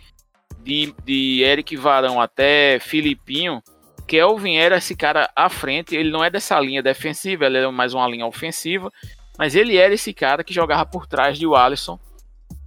De, 0.58 0.94
de 1.04 1.42
Eric 1.42 1.76
Varão 1.76 2.20
até 2.20 2.78
Filipinho, 2.78 3.62
Kelvin 4.06 4.56
era 4.56 4.76
esse 4.76 4.94
cara 4.94 5.30
à 5.34 5.48
frente. 5.48 5.96
Ele 5.96 6.10
não 6.10 6.22
é 6.22 6.30
dessa 6.30 6.58
linha 6.60 6.82
defensiva, 6.82 7.46
ele 7.46 7.58
é 7.58 7.70
mais 7.70 7.94
uma 7.94 8.06
linha 8.08 8.26
ofensiva. 8.26 8.90
Mas 9.38 9.54
ele 9.54 9.76
era 9.76 9.94
esse 9.94 10.12
cara 10.12 10.44
que 10.44 10.52
jogava 10.52 10.84
por 10.84 11.06
trás 11.06 11.38
de 11.38 11.46
Alisson. 11.46 11.98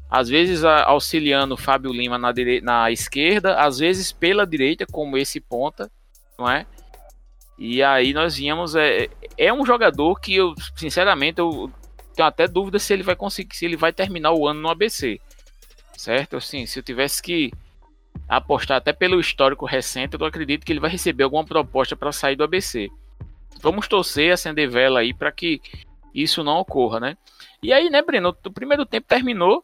Às 0.09 0.29
vezes 0.29 0.63
auxiliando 0.63 1.57
Fábio 1.57 1.91
Lima 1.91 2.17
na, 2.17 2.33
na 2.61 2.91
esquerda, 2.91 3.59
às 3.59 3.79
vezes 3.79 4.11
pela 4.11 4.45
direita, 4.45 4.85
como 4.91 5.17
esse 5.17 5.39
ponta, 5.39 5.91
não 6.37 6.49
é? 6.49 6.65
E 7.57 7.81
aí 7.81 8.13
nós 8.13 8.35
víamos. 8.35 8.75
É, 8.75 9.07
é 9.37 9.53
um 9.53 9.65
jogador 9.65 10.19
que 10.19 10.35
eu, 10.35 10.53
sinceramente, 10.75 11.39
eu 11.39 11.71
tenho 12.15 12.27
até 12.27 12.47
dúvida 12.47 12.79
se 12.79 12.93
ele 12.93 13.03
vai 13.03 13.15
conseguir, 13.15 13.55
se 13.55 13.65
ele 13.65 13.75
vai 13.75 13.91
terminar 13.91 14.31
o 14.31 14.47
ano 14.47 14.61
no 14.61 14.69
ABC. 14.69 15.19
Certo? 15.97 16.37
Assim, 16.37 16.65
se 16.65 16.79
eu 16.79 16.83
tivesse 16.83 17.21
que 17.21 17.51
apostar 18.27 18.77
até 18.77 18.93
pelo 18.93 19.19
histórico 19.19 19.65
recente, 19.65 20.17
eu 20.19 20.25
acredito 20.25 20.65
que 20.65 20.71
ele 20.71 20.79
vai 20.79 20.89
receber 20.89 21.23
alguma 21.23 21.45
proposta 21.45 21.95
para 21.95 22.11
sair 22.11 22.35
do 22.35 22.43
ABC. 22.43 22.89
Vamos 23.61 23.87
torcer, 23.87 24.33
acender 24.33 24.69
vela 24.69 24.99
aí 24.99 25.13
para 25.13 25.31
que 25.31 25.61
isso 26.13 26.43
não 26.43 26.57
ocorra, 26.57 26.99
né? 26.99 27.17
E 27.61 27.73
aí, 27.73 27.89
né, 27.89 28.01
Breno, 28.01 28.35
o 28.45 28.51
primeiro 28.51 28.85
tempo 28.85 29.07
terminou 29.07 29.63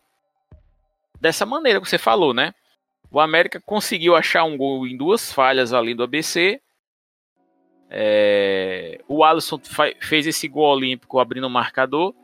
dessa 1.20 1.46
maneira 1.46 1.79
que 1.79 1.88
você 1.88 1.98
falou, 1.98 2.34
né? 2.34 2.53
O 3.12 3.20
América 3.20 3.62
conseguiu 3.62 4.15
achar 4.15 4.43
um 4.43 4.58
gol 4.58 4.88
em 4.88 4.98
duas 4.98 5.31
falhas 5.31 5.74
ali 5.74 5.93
do 5.93 6.03
ABC. 6.03 6.62
É... 7.89 9.01
O 9.08 9.24
Alisson 9.24 9.60
fez 10.00 10.25
esse 10.25 10.48
gol 10.48 10.74
olímpico 10.74 11.20
abrindo 11.20 11.46
o 11.46 11.50
marcador. 11.50 12.15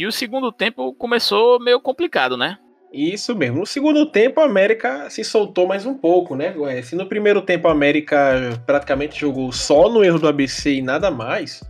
E 0.00 0.06
o 0.06 0.10
segundo 0.10 0.50
tempo 0.50 0.94
começou 0.94 1.60
meio 1.60 1.78
complicado, 1.78 2.34
né? 2.34 2.56
Isso 2.90 3.36
mesmo. 3.36 3.58
No 3.58 3.66
segundo 3.66 4.06
tempo, 4.06 4.40
a 4.40 4.46
América 4.46 5.10
se 5.10 5.22
soltou 5.22 5.66
mais 5.66 5.84
um 5.84 5.92
pouco, 5.92 6.34
né? 6.34 6.54
Se 6.82 6.96
no 6.96 7.04
primeiro 7.04 7.42
tempo 7.42 7.68
a 7.68 7.72
América 7.72 8.58
praticamente 8.64 9.20
jogou 9.20 9.52
só 9.52 9.90
no 9.90 10.02
erro 10.02 10.18
do 10.18 10.26
ABC 10.26 10.72
e 10.76 10.80
nada 10.80 11.10
mais, 11.10 11.62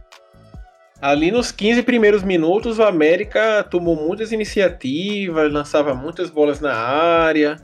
ali 1.03 1.33
nos 1.33 1.51
15 1.51 1.83
primeiros 1.83 2.23
minutos 2.23 2.79
o 2.79 2.85
América 2.85 3.65
tomou 3.65 3.97
muitas 3.97 4.31
iniciativas, 4.31 5.53
lançava 5.53 5.93
muitas 5.93 6.31
bolas 6.31 6.61
na 6.61 6.73
área, 6.73 7.57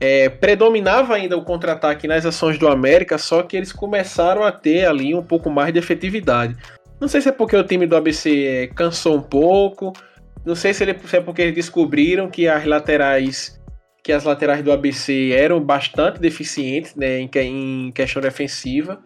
é, 0.00 0.30
predominava 0.30 1.16
ainda 1.16 1.36
o 1.36 1.44
contra-ataque 1.44 2.08
nas 2.08 2.24
ações 2.24 2.56
do 2.56 2.66
América, 2.66 3.18
só 3.18 3.42
que 3.42 3.58
eles 3.58 3.74
começaram 3.74 4.42
a 4.42 4.50
ter 4.50 4.86
ali 4.86 5.14
um 5.14 5.22
pouco 5.22 5.50
mais 5.50 5.70
de 5.70 5.78
efetividade. 5.78 6.56
Não 7.02 7.08
sei 7.08 7.20
se 7.20 7.30
é 7.30 7.32
porque 7.32 7.56
o 7.56 7.64
time 7.64 7.84
do 7.84 7.96
ABC 7.96 8.46
é, 8.46 8.66
cansou 8.68 9.16
um 9.16 9.20
pouco. 9.20 9.92
Não 10.46 10.54
sei 10.54 10.72
se, 10.72 10.84
ele, 10.84 10.96
se 11.04 11.16
é 11.16 11.20
porque 11.20 11.42
eles 11.42 11.54
descobriram 11.56 12.30
que 12.30 12.46
as 12.46 12.64
laterais 12.64 13.60
que 14.04 14.12
as 14.12 14.22
laterais 14.22 14.62
do 14.62 14.70
ABC 14.70 15.32
eram 15.32 15.60
bastante 15.60 16.20
deficientes 16.20 16.94
né, 16.94 17.18
em, 17.18 17.28
em 17.34 17.90
questão 17.90 18.22
defensiva. 18.22 19.00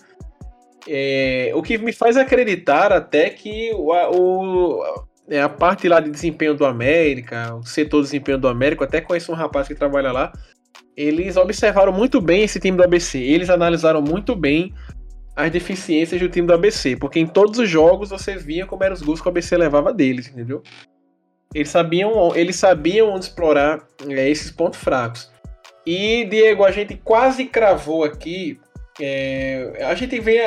É, 0.86 1.50
o 1.54 1.62
que 1.62 1.78
me 1.78 1.90
faz 1.90 2.18
acreditar 2.18 2.92
até 2.92 3.30
que 3.30 3.72
o, 3.72 3.90
o, 3.90 4.82
é, 5.30 5.40
a 5.40 5.48
parte 5.48 5.88
lá 5.88 5.98
de 5.98 6.10
desempenho 6.10 6.54
do 6.54 6.66
América, 6.66 7.54
o 7.54 7.64
setor 7.64 8.02
de 8.02 8.08
desempenho 8.08 8.36
do 8.36 8.46
América, 8.46 8.84
até 8.84 9.00
conheço 9.00 9.32
um 9.32 9.34
rapaz 9.34 9.68
que 9.68 9.74
trabalha 9.74 10.12
lá, 10.12 10.32
eles 10.94 11.38
observaram 11.38 11.92
muito 11.92 12.20
bem 12.20 12.42
esse 12.42 12.60
time 12.60 12.76
do 12.76 12.84
ABC. 12.84 13.18
Eles 13.18 13.48
analisaram 13.48 14.02
muito 14.02 14.36
bem 14.36 14.74
as 15.36 15.50
deficiências 15.50 16.18
do 16.18 16.30
time 16.30 16.46
do 16.46 16.54
ABC, 16.54 16.96
porque 16.96 17.20
em 17.20 17.26
todos 17.26 17.58
os 17.58 17.68
jogos 17.68 18.08
você 18.08 18.36
via 18.36 18.64
como 18.64 18.82
eram 18.82 18.94
os 18.94 19.02
gols 19.02 19.20
que 19.20 19.28
o 19.28 19.30
ABC 19.30 19.54
levava 19.54 19.92
deles, 19.92 20.28
entendeu? 20.28 20.62
Eles 21.54 21.68
sabiam, 21.68 22.34
eles 22.34 22.56
sabiam 22.56 23.10
onde 23.10 23.26
explorar 23.26 23.86
é, 24.08 24.28
esses 24.28 24.50
pontos 24.50 24.80
fracos. 24.80 25.30
E, 25.86 26.24
Diego, 26.24 26.64
a 26.64 26.72
gente 26.72 26.96
quase 26.96 27.44
cravou 27.44 28.02
aqui. 28.02 28.58
É, 29.00 29.84
a 29.86 29.94
gente 29.94 30.18
vê 30.18 30.40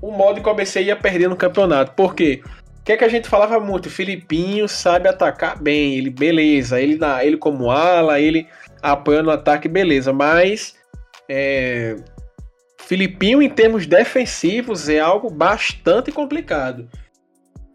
o 0.00 0.12
modo 0.12 0.40
que 0.40 0.48
o 0.48 0.50
ABC 0.50 0.80
ia 0.80 0.96
perder 0.96 1.28
no 1.28 1.36
campeonato. 1.36 1.92
Por 1.92 2.14
quê? 2.14 2.40
O 2.78 2.84
que 2.84 2.92
é 2.92 2.96
que 2.96 3.04
a 3.04 3.08
gente 3.08 3.28
falava 3.28 3.60
muito? 3.60 3.90
Filipinho 3.90 4.66
sabe 4.66 5.08
atacar 5.08 5.60
bem, 5.60 5.98
ele 5.98 6.08
beleza, 6.08 6.80
ele, 6.80 6.98
ele 7.22 7.36
como 7.36 7.70
ala, 7.70 8.18
ele 8.18 8.48
apoiando 8.80 9.28
o 9.28 9.32
ataque, 9.32 9.68
beleza, 9.68 10.12
mas 10.12 10.74
é, 11.28 11.96
Filipinho, 12.90 13.40
em 13.40 13.48
termos 13.48 13.86
defensivos, 13.86 14.88
é 14.88 14.98
algo 14.98 15.30
bastante 15.30 16.10
complicado. 16.10 16.88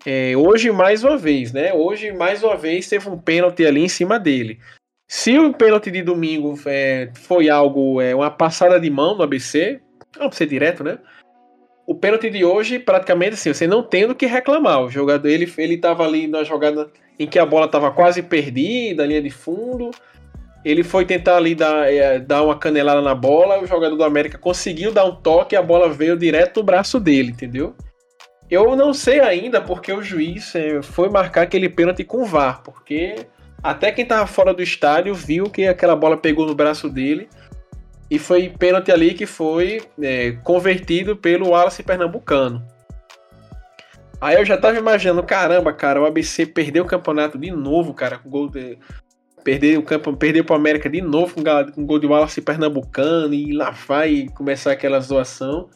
É, 0.05 0.35
hoje, 0.35 0.69
mais 0.73 1.05
uma 1.05 1.17
vez, 1.17 1.53
né? 1.53 1.73
Hoje, 1.73 2.11
mais 2.11 2.43
uma 2.43 2.57
vez, 2.57 2.89
teve 2.89 3.07
um 3.07 3.17
pênalti 3.17 3.65
ali 3.65 3.79
em 3.79 3.87
cima 3.87 4.19
dele. 4.19 4.59
Se 5.07 5.39
o 5.39 5.53
pênalti 5.53 5.89
de 5.89 6.03
domingo 6.03 6.59
é, 6.65 7.13
foi 7.15 7.49
algo, 7.49 8.01
é, 8.01 8.13
uma 8.13 8.29
passada 8.29 8.77
de 8.77 8.89
mão 8.89 9.15
no 9.15 9.23
ABC, 9.23 9.79
vamos 10.17 10.35
ser 10.35 10.47
direto, 10.47 10.83
né? 10.83 10.99
O 11.87 11.95
pênalti 11.95 12.29
de 12.29 12.43
hoje, 12.43 12.77
praticamente 12.77 13.35
assim, 13.35 13.53
você 13.53 13.65
não 13.65 13.83
tem 13.83 14.05
do 14.05 14.15
que 14.15 14.25
reclamar. 14.25 14.83
O 14.83 14.89
jogador, 14.89 15.29
ele, 15.29 15.49
ele 15.57 15.79
ali 15.97 16.27
na 16.27 16.43
jogada 16.43 16.91
em 17.17 17.25
que 17.25 17.39
a 17.39 17.45
bola 17.45 17.67
estava 17.67 17.89
quase 17.89 18.21
perdida, 18.21 19.05
linha 19.05 19.21
de 19.21 19.29
fundo 19.29 19.91
ele 20.65 20.83
foi 20.83 21.05
tentar 21.05 21.37
ali 21.37 21.53
dar, 21.53 21.93
é, 21.93 22.17
dar 22.17 22.41
uma 22.41 22.57
canelada 22.57 22.99
na 22.99 23.13
bola, 23.13 23.61
o 23.61 23.67
jogador 23.67 23.95
do 23.95 24.03
América 24.03 24.35
conseguiu 24.35 24.91
dar 24.91 25.05
um 25.05 25.15
toque 25.15 25.53
e 25.53 25.57
a 25.57 25.61
bola 25.61 25.87
veio 25.87 26.17
direto 26.17 26.59
no 26.59 26.65
braço 26.65 26.99
dele, 26.99 27.29
entendeu? 27.29 27.75
Eu 28.49 28.75
não 28.75 28.91
sei 28.91 29.19
ainda 29.19 29.61
porque 29.61 29.93
o 29.93 30.01
juiz 30.01 30.55
é, 30.55 30.81
foi 30.81 31.07
marcar 31.07 31.43
aquele 31.43 31.69
pênalti 31.69 32.03
com 32.03 32.25
VAR, 32.25 32.63
porque 32.63 33.27
até 33.61 33.91
quem 33.91 34.03
estava 34.03 34.25
fora 34.25 34.55
do 34.55 34.63
estádio 34.63 35.13
viu 35.13 35.51
que 35.51 35.67
aquela 35.67 35.95
bola 35.95 36.17
pegou 36.17 36.47
no 36.47 36.55
braço 36.55 36.89
dele 36.89 37.29
e 38.09 38.17
foi 38.17 38.49
pênalti 38.49 38.91
ali 38.91 39.13
que 39.13 39.27
foi 39.27 39.83
é, 40.01 40.31
convertido 40.43 41.15
pelo 41.15 41.49
Wallace 41.49 41.83
Pernambucano. 41.83 42.65
Aí 44.19 44.35
eu 44.35 44.45
já 44.45 44.57
tava 44.57 44.77
imaginando, 44.77 45.21
caramba, 45.21 45.71
cara, 45.73 46.01
o 46.01 46.05
ABC 46.05 46.47
perdeu 46.47 46.83
o 46.83 46.87
campeonato 46.87 47.37
de 47.37 47.51
novo, 47.51 47.93
cara, 47.93 48.17
com 48.17 48.29
gol 48.29 48.49
de, 48.49 48.79
perder 49.45 49.77
o 49.77 49.83
campo, 49.83 50.11
perder 50.17 50.43
para 50.43 50.53
o 50.53 50.57
América 50.57 50.89
de 50.89 51.01
novo 51.01 51.35
com, 51.35 51.43
com 51.71 51.85
gol 51.85 51.99
de 51.99 52.07
Wallace 52.07 52.41
Pernambucano 52.41 53.31
e 53.33 53.53
lá 53.53 53.69
vai 53.69 54.27
começar 54.33 54.71
aquela 54.71 54.99
zoação. 54.99 55.69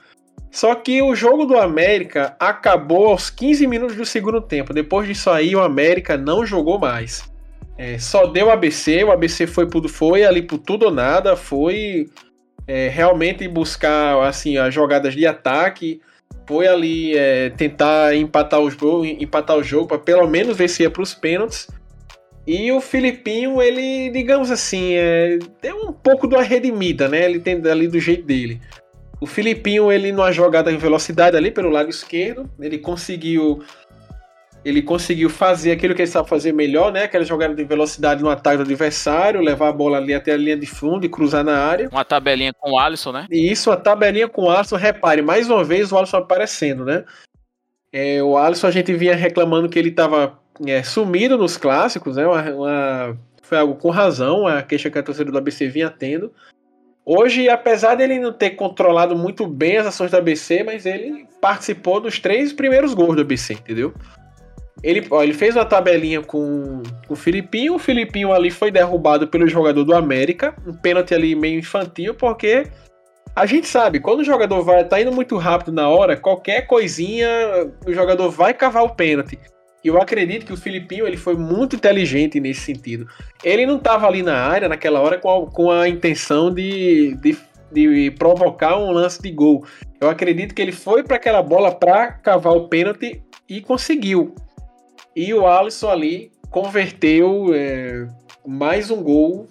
Só 0.52 0.74
que 0.74 1.00
o 1.04 1.14
jogo 1.14 1.46
do 1.46 1.56
América 1.56 2.36
acabou 2.40 3.10
aos 3.10 3.30
15 3.30 3.68
minutos 3.68 3.96
do 3.96 4.04
segundo 4.04 4.42
tempo. 4.42 4.74
Depois 4.74 5.08
disso 5.08 5.30
aí, 5.30 5.56
o 5.56 5.62
América 5.62 6.18
não 6.18 6.44
jogou 6.44 6.80
mais. 6.80 7.32
É, 7.78 8.00
só 8.00 8.26
deu 8.26 8.50
ABC, 8.50 9.04
o 9.04 9.12
ABC 9.12 9.46
foi, 9.46 9.68
foi 9.88 10.26
ali 10.26 10.42
por 10.42 10.58
tudo 10.58 10.88
ou 10.88 10.92
nada, 10.92 11.36
foi 11.36 12.10
é, 12.68 12.90
realmente 12.90 13.48
buscar 13.48 14.20
assim 14.24 14.58
as 14.58 14.74
jogadas 14.74 15.14
de 15.14 15.28
ataque, 15.28 16.02
foi 16.48 16.68
ali 16.68 17.16
é, 17.16 17.52
tentar 17.52 18.16
empatar, 18.16 18.60
empatar 19.20 19.56
o 19.56 19.64
jogo 19.64 19.88
para 19.88 20.00
pelo 20.00 20.28
menos 20.28 20.58
ver 20.58 20.68
se 20.68 20.82
ia 20.82 20.90
para 20.90 21.04
os 21.04 21.14
pênaltis. 21.14 21.68
E 22.52 22.72
o 22.72 22.82
Filipinho, 22.82 23.62
ele, 23.62 24.10
digamos 24.10 24.50
assim, 24.50 24.94
é, 24.96 25.38
deu 25.62 25.88
um 25.88 25.94
pouco 25.94 26.28
de 26.28 26.34
uma 26.34 26.42
redimida, 26.42 27.08
né? 27.08 27.24
Ele 27.24 27.40
tem 27.40 27.62
ali 27.70 27.88
do 27.88 28.00
jeito 28.00 28.24
dele. 28.24 28.60
O 29.22 29.28
Filipinho, 29.28 29.92
ele 29.92 30.12
numa 30.12 30.32
jogada 30.32 30.72
em 30.72 30.78
velocidade 30.78 31.38
ali 31.38 31.52
pelo 31.52 31.70
lado 31.70 31.92
esquerdo, 31.92 32.50
ele 32.60 32.80
conseguiu 32.80 33.64
ele 34.66 34.82
conseguiu 34.82 35.30
fazer 35.30 35.72
aquilo 35.72 35.94
que 35.94 36.02
ele 36.02 36.10
sabe 36.10 36.28
fazer 36.28 36.52
melhor, 36.52 36.92
né? 36.92 37.04
Aquela 37.04 37.24
jogada 37.24 37.54
de 37.54 37.64
velocidade 37.64 38.24
no 38.24 38.32
ataque 38.32 38.58
do 38.58 38.64
adversário, 38.64 39.42
levar 39.42 39.68
a 39.68 39.72
bola 39.74 39.98
ali 39.98 40.16
até 40.16 40.32
a 40.32 40.38
linha 40.38 40.58
de 40.58 40.66
fundo 40.66 41.06
e 41.06 41.10
cruzar 41.10 41.44
na 41.44 41.56
área. 41.56 41.88
Uma 41.92 42.04
tabelinha 42.04 42.52
com 42.52 42.72
o 42.72 42.80
Alisson, 42.80 43.12
né? 43.12 43.28
E 43.30 43.52
isso, 43.52 43.70
a 43.70 43.78
tabelinha 43.78 44.28
com 44.28 44.46
o 44.46 44.50
Alisson, 44.50 44.76
repare, 44.76 45.22
mais 45.22 45.48
uma 45.48 45.64
vez 45.64 45.92
o 45.92 45.98
Alisson 46.00 46.18
aparecendo, 46.18 46.84
né? 46.84 47.06
É, 47.94 48.24
o 48.24 48.36
Alisson 48.36 48.66
a 48.66 48.72
gente 48.72 48.92
vinha 48.96 49.16
reclamando 49.16 49.70
que 49.70 49.78
ele 49.78 49.90
estava 49.90 50.40
é, 50.66 50.84
sumido 50.84 51.38
nos 51.38 51.58
clássicos, 51.58 52.16
né? 52.16 52.26
Uma, 52.26 52.42
uma, 52.52 53.18
foi 53.42 53.58
algo 53.58 53.76
com 53.76 53.90
razão, 53.90 54.48
a 54.48 54.62
queixa 54.62 54.90
que 54.90 54.98
a 54.98 55.04
torcida 55.04 55.32
do 55.32 55.38
ABC 55.38 55.68
vinha 55.68 55.90
tendo. 55.90 56.32
Hoje, 57.06 57.50
apesar 57.50 57.96
dele 57.96 58.20
não 58.20 58.32
ter 58.32 58.52
controlado 58.52 59.16
muito 59.16 59.48
bem 59.48 59.78
as 59.78 59.88
ações 59.88 60.12
do 60.12 60.18
ABC, 60.18 60.64
mas 60.64 60.86
ele 60.86 61.26
participou 61.42 62.00
dos 62.00 62.20
três 62.20 62.54
primeiros 62.54 62.94
gols 62.94 63.16
do 63.16 63.22
ABC, 63.22 63.54
entendeu? 63.54 63.94
Ele, 64.84 65.06
ó, 65.10 65.24
ele 65.24 65.34
fez 65.34 65.56
uma 65.56 65.66
tabelinha 65.66 66.22
com, 66.22 66.84
com 67.08 67.14
o 67.14 67.18
Filipinho. 67.18 67.76
O 67.76 67.80
Filipinho 67.80 68.32
ali 68.32 68.52
foi 68.52 68.72
derrubado 68.72 69.28
pelo 69.28 69.48
jogador 69.48 69.84
do 69.84 69.96
América. 69.96 70.56
Um 70.66 70.74
pênalti 70.74 71.14
ali 71.14 71.36
meio 71.36 71.60
infantil, 71.60 72.14
porque 72.14 72.68
a 73.36 73.46
gente 73.46 73.68
sabe, 73.68 74.00
quando 74.00 74.20
o 74.20 74.24
jogador 74.24 74.62
vai 74.64 74.84
tá 74.84 75.02
indo 75.02 75.12
muito 75.12 75.36
rápido 75.38 75.72
na 75.72 75.90
hora, 75.90 76.16
qualquer 76.16 76.68
coisinha, 76.68 77.28
o 77.86 77.94
jogador 77.94 78.30
vai 78.30 78.54
cavar 78.54 78.84
o 78.84 78.96
pênalti. 78.96 79.40
E 79.84 79.88
eu 79.88 80.02
acredito 80.02 80.46
que 80.46 80.54
o 80.54 80.58
Filipinho 80.58 81.08
ele 81.08 81.16
foi 81.16 81.36
muito 81.36 81.76
inteligente 81.76 82.40
nesse 82.40 82.62
sentido. 82.62 83.08
Ele 83.44 83.66
não 83.66 83.78
estava 83.78 84.08
ali 84.08 84.22
na 84.22 84.36
área 84.36 84.68
naquela 84.68 85.00
hora 85.00 85.18
com 85.18 85.30
a, 85.30 85.50
com 85.50 85.72
a 85.72 85.88
intenção 85.88 86.54
de, 86.54 87.16
de, 87.22 87.38
de, 87.72 88.12
provocar 88.12 88.78
um 88.78 88.92
lance 88.92 89.22
de 89.22 89.32
gol. 89.32 89.66
Eu 90.02 90.10
acredito 90.10 90.54
que 90.54 90.62
ele 90.62 90.74
foi 90.74 91.04
para 91.04 91.16
aquela 91.16 91.42
bola 91.42 91.74
para 91.74 92.12
cavar 92.12 92.54
o 92.54 92.68
pênalti 92.68 93.24
e 93.48 93.62
conseguiu. 93.62 94.36
E 95.16 95.34
o 95.34 95.48
Alisson 95.48 95.90
ali 95.90 96.32
converteu 96.50 97.54
é, 97.54 98.06
mais 98.46 98.92
um 98.92 99.02
gol 99.02 99.48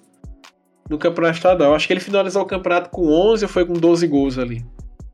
no 0.91 0.99
campeonato 0.99 1.37
estadual. 1.37 1.75
Acho 1.75 1.87
que 1.87 1.93
ele 1.93 2.01
finalizou 2.01 2.43
o 2.43 2.47
campeonato 2.47 2.91
com 2.91 3.07
11 3.07 3.45
ou 3.45 3.49
foi 3.49 3.65
com 3.65 3.73
12 3.73 4.07
gols 4.07 4.39
ali. 4.39 4.63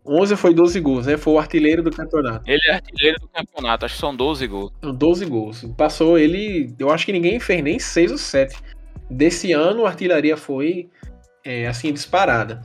11 0.07 0.37
foi 0.37 0.53
12 0.53 0.81
gols, 0.81 1.07
né? 1.07 1.17
Foi 1.17 1.33
o 1.33 1.39
artilheiro 1.39 1.83
do 1.83 1.91
campeonato. 1.91 2.49
Ele 2.49 2.61
é 2.69 2.75
artilheiro 2.75 3.19
do 3.19 3.29
campeonato, 3.29 3.87
acho 3.87 3.95
que 3.95 4.01
são 4.01 4.15
12 4.15 4.47
gols. 4.47 4.73
12 4.83 5.25
gols. 5.25 5.65
Passou 5.77 6.19
ele, 6.19 6.75
eu 6.79 6.91
acho 6.91 7.07
que 7.07 7.13
ninguém 7.13 7.41
fez 7.41 7.63
nem 7.63 7.79
6 7.79 8.13
ou 8.13 8.19
7. 8.19 8.57
Desse 9.11 9.53
ano, 9.53 9.87
a 9.87 9.89
artilharia 9.89 10.37
foi 10.37 10.91
é, 11.43 11.67
assim 11.67 11.93
disparada. 11.93 12.63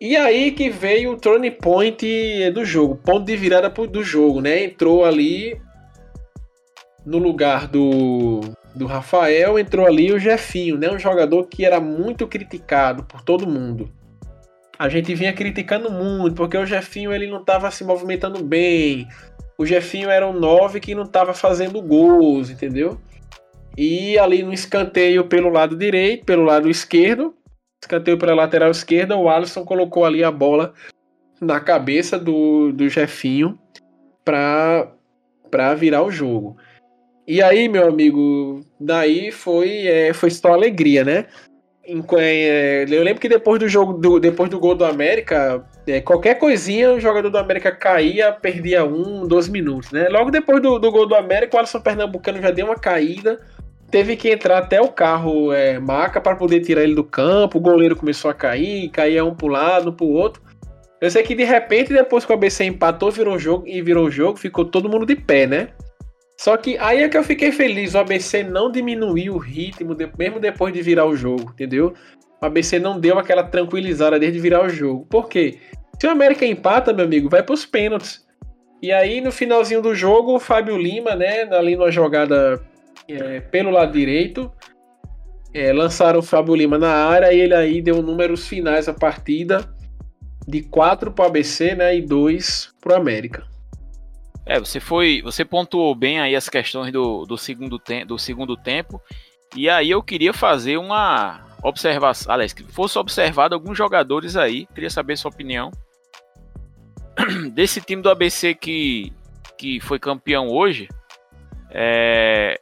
E 0.00 0.16
aí 0.16 0.52
que 0.52 0.68
veio 0.68 1.12
o 1.12 1.16
turning 1.16 1.50
point 1.50 2.50
do 2.52 2.64
jogo, 2.64 2.96
ponto 2.96 3.24
de 3.24 3.36
virada 3.36 3.68
do 3.68 4.02
jogo, 4.02 4.40
né? 4.40 4.64
Entrou 4.64 5.04
ali 5.04 5.60
no 7.04 7.18
lugar 7.18 7.66
do, 7.66 8.40
do 8.74 8.86
Rafael, 8.86 9.58
entrou 9.58 9.86
ali 9.86 10.12
o 10.12 10.18
Jefinho, 10.18 10.76
né? 10.76 10.90
Um 10.90 10.98
jogador 10.98 11.44
que 11.46 11.64
era 11.64 11.80
muito 11.80 12.26
criticado 12.26 13.04
por 13.04 13.22
todo 13.22 13.46
mundo 13.46 13.90
a 14.78 14.88
gente 14.88 15.14
vinha 15.14 15.32
criticando 15.32 15.90
muito, 15.90 16.36
porque 16.36 16.56
o 16.56 16.64
Jefinho 16.64 17.12
ele 17.12 17.26
não 17.26 17.40
estava 17.40 17.70
se 17.70 17.82
movimentando 17.82 18.42
bem. 18.44 19.08
O 19.58 19.66
Jefinho 19.66 20.08
era 20.08 20.26
um 20.26 20.32
9 20.32 20.78
que 20.78 20.94
não 20.94 21.02
estava 21.02 21.34
fazendo 21.34 21.82
gols, 21.82 22.48
entendeu? 22.48 23.00
E 23.76 24.16
ali 24.18 24.42
no 24.42 24.52
escanteio 24.52 25.24
pelo 25.24 25.48
lado 25.48 25.76
direito, 25.76 26.24
pelo 26.24 26.44
lado 26.44 26.70
esquerdo, 26.70 27.34
escanteio 27.82 28.18
pela 28.18 28.34
lateral 28.34 28.70
esquerda, 28.70 29.16
o 29.16 29.28
Alisson 29.28 29.64
colocou 29.64 30.04
ali 30.04 30.22
a 30.22 30.30
bola 30.30 30.72
na 31.40 31.58
cabeça 31.58 32.18
do, 32.18 32.72
do 32.72 32.88
Jefinho 32.88 33.58
para 34.24 35.74
virar 35.76 36.04
o 36.04 36.10
jogo. 36.10 36.56
E 37.26 37.42
aí, 37.42 37.68
meu 37.68 37.88
amigo, 37.88 38.60
daí 38.80 39.30
foi, 39.30 39.86
é, 39.86 40.14
foi 40.14 40.30
só 40.30 40.52
alegria, 40.52 41.04
né? 41.04 41.26
É, 42.18 42.84
eu 42.86 43.02
lembro 43.02 43.18
que 43.18 43.30
depois 43.30 43.58
do 43.58 43.66
jogo, 43.66 43.94
do, 43.94 44.20
depois 44.20 44.50
do 44.50 44.58
gol 44.58 44.74
do 44.74 44.84
América, 44.84 45.64
é, 45.86 46.02
qualquer 46.02 46.34
coisinha 46.34 46.92
o 46.92 47.00
jogador 47.00 47.30
do 47.30 47.38
América 47.38 47.72
caía, 47.72 48.30
perdia 48.30 48.84
um, 48.84 49.26
dois 49.26 49.48
minutos, 49.48 49.90
né? 49.90 50.06
Logo 50.10 50.30
depois 50.30 50.60
do, 50.60 50.78
do 50.78 50.92
gol 50.92 51.06
do 51.06 51.14
América, 51.14 51.56
o 51.56 51.58
Alisson 51.58 51.80
Pernambucano 51.80 52.42
já 52.42 52.50
deu 52.50 52.66
uma 52.66 52.74
caída, 52.74 53.40
teve 53.90 54.16
que 54.16 54.28
entrar 54.28 54.58
até 54.58 54.82
o 54.82 54.88
carro 54.88 55.50
é, 55.50 55.78
maca 55.78 56.20
para 56.20 56.36
poder 56.36 56.60
tirar 56.60 56.82
ele 56.82 56.94
do 56.94 57.04
campo, 57.04 57.56
o 57.56 57.60
goleiro 57.60 57.96
começou 57.96 58.30
a 58.30 58.34
cair, 58.34 58.90
caía 58.90 59.24
um 59.24 59.34
pro 59.34 59.48
lado, 59.48 59.88
um 59.88 59.92
pro 59.92 60.06
outro. 60.06 60.42
Eu 61.00 61.10
sei 61.10 61.22
que 61.22 61.34
de 61.34 61.44
repente, 61.44 61.90
depois 61.92 62.26
que 62.26 62.32
o 62.32 62.34
ABC 62.34 62.64
empatou, 62.64 63.10
virou 63.10 63.36
o 63.36 63.38
jogo 63.38 63.66
e 63.66 63.80
virou 63.80 64.06
o 64.06 64.10
jogo, 64.10 64.38
ficou 64.38 64.64
todo 64.64 64.90
mundo 64.90 65.06
de 65.06 65.16
pé, 65.16 65.46
né? 65.46 65.68
Só 66.38 66.56
que 66.56 66.78
aí 66.78 67.02
é 67.02 67.08
que 67.08 67.16
eu 67.16 67.24
fiquei 67.24 67.50
feliz. 67.50 67.94
O 67.94 67.98
ABC 67.98 68.44
não 68.44 68.70
diminuiu 68.70 69.34
o 69.34 69.38
ritmo, 69.38 69.96
mesmo 70.16 70.38
depois 70.38 70.72
de 70.72 70.80
virar 70.80 71.04
o 71.04 71.16
jogo, 71.16 71.50
entendeu? 71.52 71.92
O 72.40 72.46
ABC 72.46 72.78
não 72.78 73.00
deu 73.00 73.18
aquela 73.18 73.42
tranquilizada 73.42 74.18
desde 74.18 74.38
virar 74.38 74.64
o 74.64 74.68
jogo. 74.68 75.04
Por 75.06 75.28
quê? 75.28 75.58
Se 76.00 76.06
o 76.06 76.10
América 76.10 76.46
empata, 76.46 76.92
meu 76.92 77.04
amigo, 77.04 77.28
vai 77.28 77.42
para 77.42 77.54
os 77.54 77.66
pênaltis. 77.66 78.24
E 78.80 78.92
aí, 78.92 79.20
no 79.20 79.32
finalzinho 79.32 79.82
do 79.82 79.92
jogo, 79.92 80.36
o 80.36 80.40
Fábio 80.40 80.78
Lima, 80.78 81.16
né, 81.16 81.42
ali 81.52 81.74
numa 81.74 81.90
jogada 81.90 82.62
é, 83.08 83.40
pelo 83.40 83.70
lado 83.70 83.90
direito, 83.90 84.52
é, 85.52 85.72
lançaram 85.72 86.20
o 86.20 86.22
Fábio 86.22 86.54
Lima 86.54 86.78
na 86.78 86.92
área 86.92 87.32
e 87.32 87.40
ele 87.40 87.54
aí 87.54 87.82
deu 87.82 88.00
números 88.00 88.46
finais 88.46 88.86
da 88.86 88.94
partida 88.94 89.68
de 90.46 90.62
4 90.62 91.10
para 91.10 91.24
o 91.24 91.26
ABC 91.26 91.74
né, 91.74 91.96
e 91.96 92.02
2 92.02 92.74
para 92.80 92.92
o 92.92 92.96
América. 92.96 93.57
É, 94.48 94.58
você 94.58 94.80
foi, 94.80 95.20
você 95.20 95.44
pontuou 95.44 95.94
bem 95.94 96.20
aí 96.20 96.34
as 96.34 96.48
questões 96.48 96.90
do, 96.90 97.26
do, 97.26 97.36
segundo, 97.36 97.78
te, 97.78 98.02
do 98.06 98.18
segundo 98.18 98.56
tempo. 98.56 98.98
E 99.54 99.68
aí 99.68 99.90
eu 99.90 100.02
queria 100.02 100.32
fazer 100.32 100.78
uma 100.78 101.46
observação, 101.62 102.32
aliás, 102.32 102.54
que 102.54 102.64
fosse 102.64 102.98
observado 102.98 103.54
alguns 103.54 103.76
jogadores 103.76 104.36
aí, 104.36 104.64
queria 104.74 104.88
saber 104.88 105.18
sua 105.18 105.30
opinião. 105.30 105.70
Desse 107.52 107.82
time 107.82 108.00
do 108.00 108.08
ABC 108.08 108.54
que, 108.54 109.12
que 109.58 109.80
foi 109.80 109.98
campeão 109.98 110.48
hoje, 110.48 110.88
é, 111.70 112.58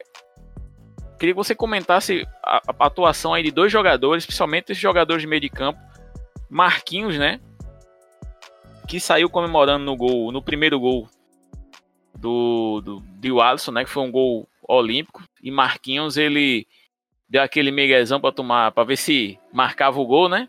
queria 1.17 1.33
que 1.33 1.37
você 1.37 1.55
comentasse 1.55 2.27
a, 2.43 2.57
a, 2.67 2.85
atuação 2.85 3.33
aí 3.33 3.43
de 3.43 3.51
dois 3.51 3.71
jogadores, 3.71 4.25
principalmente 4.25 4.73
esses 4.73 4.81
jogadores 4.81 5.21
de 5.21 5.27
meio 5.27 5.41
de 5.41 5.49
campo, 5.49 5.79
Marquinhos, 6.49 7.17
né? 7.17 7.39
Que 8.85 8.99
saiu 8.99 9.29
comemorando 9.29 9.85
no 9.85 9.95
gol, 9.95 10.33
no 10.33 10.41
primeiro 10.41 10.77
gol 10.77 11.07
do, 12.17 12.81
do, 12.81 12.99
do 12.99 13.41
Alisson, 13.41 13.71
né? 13.71 13.83
Que 13.83 13.89
foi 13.89 14.03
um 14.03 14.11
gol 14.11 14.47
olímpico. 14.67 15.23
E 15.41 15.49
Marquinhos, 15.49 16.17
ele 16.17 16.67
deu 17.29 17.41
aquele 17.41 17.71
miguezão 17.71 18.19
para 18.19 18.31
tomar, 18.31 18.71
para 18.71 18.83
ver 18.83 18.97
se 18.97 19.39
marcava 19.51 19.99
o 19.99 20.05
gol, 20.05 20.29
né? 20.29 20.47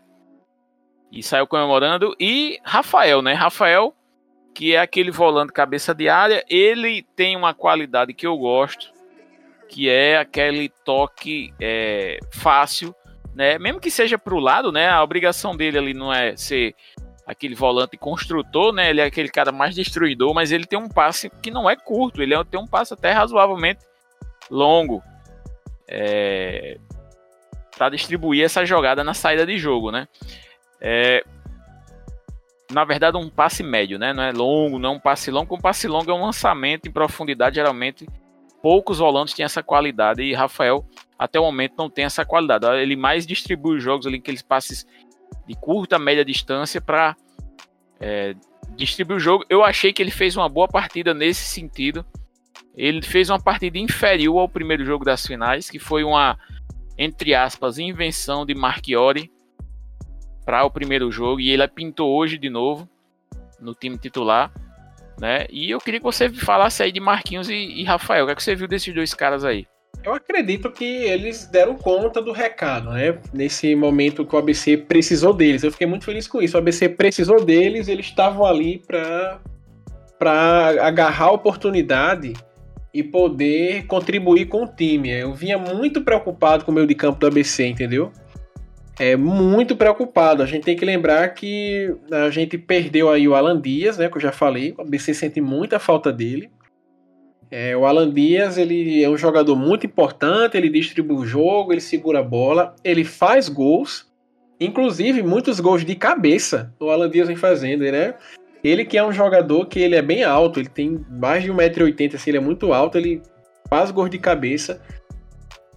E 1.11 1.23
saiu 1.23 1.47
comemorando. 1.47 2.15
E 2.19 2.59
Rafael, 2.63 3.21
né? 3.21 3.33
Rafael, 3.33 3.93
que 4.53 4.75
é 4.75 4.79
aquele 4.79 5.11
volante 5.11 5.53
cabeça 5.53 5.93
de 5.93 6.09
área, 6.09 6.43
ele 6.49 7.03
tem 7.15 7.35
uma 7.35 7.53
qualidade 7.53 8.13
que 8.13 8.27
eu 8.27 8.37
gosto, 8.37 8.91
que 9.67 9.89
é 9.89 10.17
aquele 10.17 10.69
toque 10.83 11.53
é, 11.59 12.19
fácil, 12.31 12.93
né? 13.33 13.57
Mesmo 13.57 13.79
que 13.79 13.91
seja 13.91 14.17
para 14.17 14.33
o 14.33 14.39
lado, 14.39 14.71
né? 14.71 14.89
A 14.89 15.03
obrigação 15.03 15.55
dele 15.55 15.77
ali 15.77 15.93
não 15.93 16.13
é 16.13 16.35
ser 16.35 16.75
aquele 17.29 17.53
volante 17.53 17.95
construtor, 17.95 18.73
né? 18.73 18.89
Ele 18.89 19.01
é 19.01 19.03
aquele 19.03 19.29
cara 19.29 19.51
mais 19.51 19.75
destruidor, 19.75 20.33
mas 20.33 20.51
ele 20.51 20.65
tem 20.65 20.79
um 20.79 20.89
passe 20.89 21.29
que 21.43 21.51
não 21.51 21.69
é 21.69 21.75
curto, 21.75 22.23
ele 22.23 22.33
é, 22.33 22.43
tem 22.43 22.59
um 22.59 22.65
passe 22.65 22.91
até 22.91 23.11
razoavelmente 23.11 23.81
longo 24.49 25.03
é, 25.87 26.79
para 27.77 27.89
distribuir 27.89 28.43
essa 28.43 28.65
jogada 28.65 29.03
na 29.03 29.13
saída 29.13 29.45
de 29.45 29.59
jogo, 29.59 29.91
né? 29.91 30.07
É, 30.81 31.23
na 32.71 32.83
verdade, 32.83 33.15
um 33.15 33.29
passe 33.29 33.61
médio, 33.61 33.99
né? 33.99 34.11
Não 34.11 34.23
é 34.23 34.31
longo, 34.31 34.79
não 34.79 34.89
é 34.89 34.93
um 34.93 34.99
passe 34.99 35.29
longo. 35.29 35.53
Um 35.53 35.61
passe 35.61 35.87
longo 35.87 36.09
é 36.09 36.13
um 36.13 36.23
lançamento 36.23 36.87
em 36.87 36.91
profundidade. 36.91 37.57
Geralmente, 37.57 38.07
poucos 38.59 38.97
volantes 38.97 39.35
têm 39.35 39.45
essa 39.45 39.61
qualidade 39.61 40.23
e 40.23 40.33
Rafael, 40.33 40.83
até 41.17 41.39
o 41.39 41.43
momento, 41.43 41.75
não 41.77 41.91
tem 41.91 42.05
essa 42.05 42.25
qualidade. 42.25 42.65
Ele 42.81 42.95
mais 42.95 43.27
distribui 43.27 43.77
os 43.77 43.83
jogos 43.83 44.07
ali, 44.07 44.17
aqueles 44.17 44.41
passes 44.41 44.87
de 45.49 45.55
curta, 45.55 45.97
média 45.97 46.23
distância 46.23 46.79
para 46.79 47.17
é, 47.99 48.35
distribuiu 48.75 49.17
o 49.17 49.19
jogo. 49.19 49.43
Eu 49.49 49.63
achei 49.63 49.91
que 49.91 49.99
ele 49.99 50.11
fez 50.11 50.37
uma 50.37 50.47
boa 50.47 50.67
partida 50.67 51.11
nesse 51.11 51.43
sentido. 51.43 52.05
Ele 52.75 53.01
fez 53.01 53.31
uma 53.31 53.41
partida 53.41 53.79
inferior 53.79 54.37
ao 54.37 54.47
primeiro 54.47 54.85
jogo 54.85 55.03
das 55.03 55.25
finais, 55.25 55.67
que 55.67 55.79
foi 55.79 56.03
uma, 56.03 56.37
entre 56.95 57.33
aspas, 57.33 57.79
invenção 57.79 58.45
de 58.45 58.53
Marchiori 58.53 59.31
para 60.45 60.63
o 60.63 60.69
primeiro 60.69 61.11
jogo. 61.11 61.39
E 61.39 61.49
ele 61.49 61.67
pintou 61.67 62.15
hoje 62.15 62.37
de 62.37 62.49
novo 62.49 62.87
no 63.59 63.73
time 63.73 63.97
titular. 63.97 64.53
Né? 65.19 65.47
E 65.49 65.71
eu 65.71 65.79
queria 65.79 65.99
que 65.99 66.05
você 66.05 66.29
falasse 66.29 66.83
aí 66.83 66.91
de 66.91 66.99
Marquinhos 66.99 67.49
e, 67.49 67.55
e 67.55 67.83
Rafael. 67.83 68.23
O 68.23 68.27
que, 68.27 68.33
é 68.33 68.35
que 68.35 68.43
você 68.43 68.55
viu 68.55 68.67
desses 68.67 68.93
dois 68.93 69.15
caras 69.15 69.43
aí? 69.43 69.65
Eu 70.03 70.13
acredito 70.13 70.71
que 70.71 70.85
eles 70.85 71.45
deram 71.45 71.75
conta 71.75 72.21
do 72.21 72.31
recado, 72.31 72.91
né? 72.91 73.17
Nesse 73.33 73.75
momento 73.75 74.25
que 74.25 74.33
o 74.33 74.39
ABC 74.39 74.77
precisou 74.77 75.33
deles. 75.33 75.63
Eu 75.63 75.71
fiquei 75.71 75.85
muito 75.85 76.05
feliz 76.05 76.27
com 76.27 76.41
isso. 76.41 76.55
O 76.55 76.59
ABC 76.59 76.87
precisou 76.89 77.43
deles, 77.43 77.87
eles 77.87 78.05
estavam 78.05 78.45
ali 78.45 78.81
para 78.85 79.39
para 80.17 80.85
agarrar 80.85 81.27
a 81.27 81.31
oportunidade 81.31 82.33
e 82.93 83.01
poder 83.01 83.85
contribuir 83.85 84.47
com 84.47 84.63
o 84.63 84.67
time. 84.67 85.09
Eu 85.09 85.33
vinha 85.33 85.57
muito 85.57 86.01
preocupado 86.01 86.65
com 86.65 86.71
o 86.71 86.75
meio 86.75 86.85
de 86.85 86.93
campo 86.93 87.17
do 87.19 87.27
ABC, 87.27 87.65
entendeu? 87.65 88.11
É 88.99 89.15
muito 89.15 89.77
preocupado. 89.77 90.43
A 90.43 90.45
gente 90.45 90.65
tem 90.65 90.75
que 90.75 90.83
lembrar 90.83 91.29
que 91.29 91.95
a 92.11 92.29
gente 92.29 92.57
perdeu 92.57 93.09
aí 93.09 93.27
o 93.29 93.33
Alan 93.33 93.59
Dias, 93.61 93.97
né? 93.97 94.09
Que 94.09 94.17
eu 94.17 94.21
já 94.21 94.31
falei. 94.31 94.75
O 94.77 94.81
ABC 94.81 95.13
sente 95.13 95.39
muita 95.39 95.79
falta 95.79 96.11
dele. 96.11 96.49
É, 97.51 97.75
o 97.75 97.85
Alan 97.85 98.11
Dias 98.11 98.57
ele 98.57 99.03
é 99.03 99.09
um 99.09 99.17
jogador 99.17 99.55
muito 99.55 99.85
importante, 99.85 100.55
ele 100.55 100.69
distribui 100.69 101.17
o 101.17 101.25
jogo, 101.25 101.73
ele 101.73 101.81
segura 101.81 102.19
a 102.19 102.23
bola, 102.23 102.75
ele 102.83 103.03
faz 103.03 103.49
gols, 103.49 104.07
inclusive 104.59 105.23
muitos 105.23 105.59
gols 105.59 105.83
de 105.83 105.95
cabeça 105.95 106.73
o 106.79 106.89
Alan 106.89 107.09
Dias 107.09 107.27
vem 107.27 107.35
fazendo, 107.35 107.83
né? 107.83 108.13
Ele 108.63 108.85
que 108.85 108.97
é 108.97 109.03
um 109.03 109.11
jogador 109.11 109.65
que 109.65 109.79
ele 109.79 109.95
é 109.95 110.01
bem 110.01 110.23
alto, 110.23 110.59
ele 110.59 110.69
tem 110.69 111.03
mais 111.09 111.43
de 111.43 111.51
1,80m, 111.51 112.15
assim, 112.15 112.29
ele 112.29 112.37
é 112.37 112.41
muito 112.41 112.73
alto, 112.73 112.97
ele 112.97 113.21
faz 113.69 113.89
gols 113.89 114.09
de 114.09 114.19
cabeça. 114.19 114.81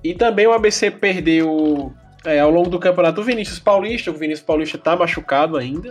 E 0.03 0.15
também 0.15 0.47
o 0.47 0.53
ABC 0.53 0.91
perdeu 0.91 1.93
é, 2.25 2.41
ao 2.41 2.51
longo 2.51 2.69
do 2.69 2.79
campeonato 2.79 3.21
o 3.21 3.25
Vinícius 3.25 3.61
Paulista, 3.61 4.11
o 4.11 4.15
Vinícius 4.15 4.45
Paulista 4.45 4.77
tá 4.77 4.97
machucado 4.97 5.57
ainda. 5.57 5.91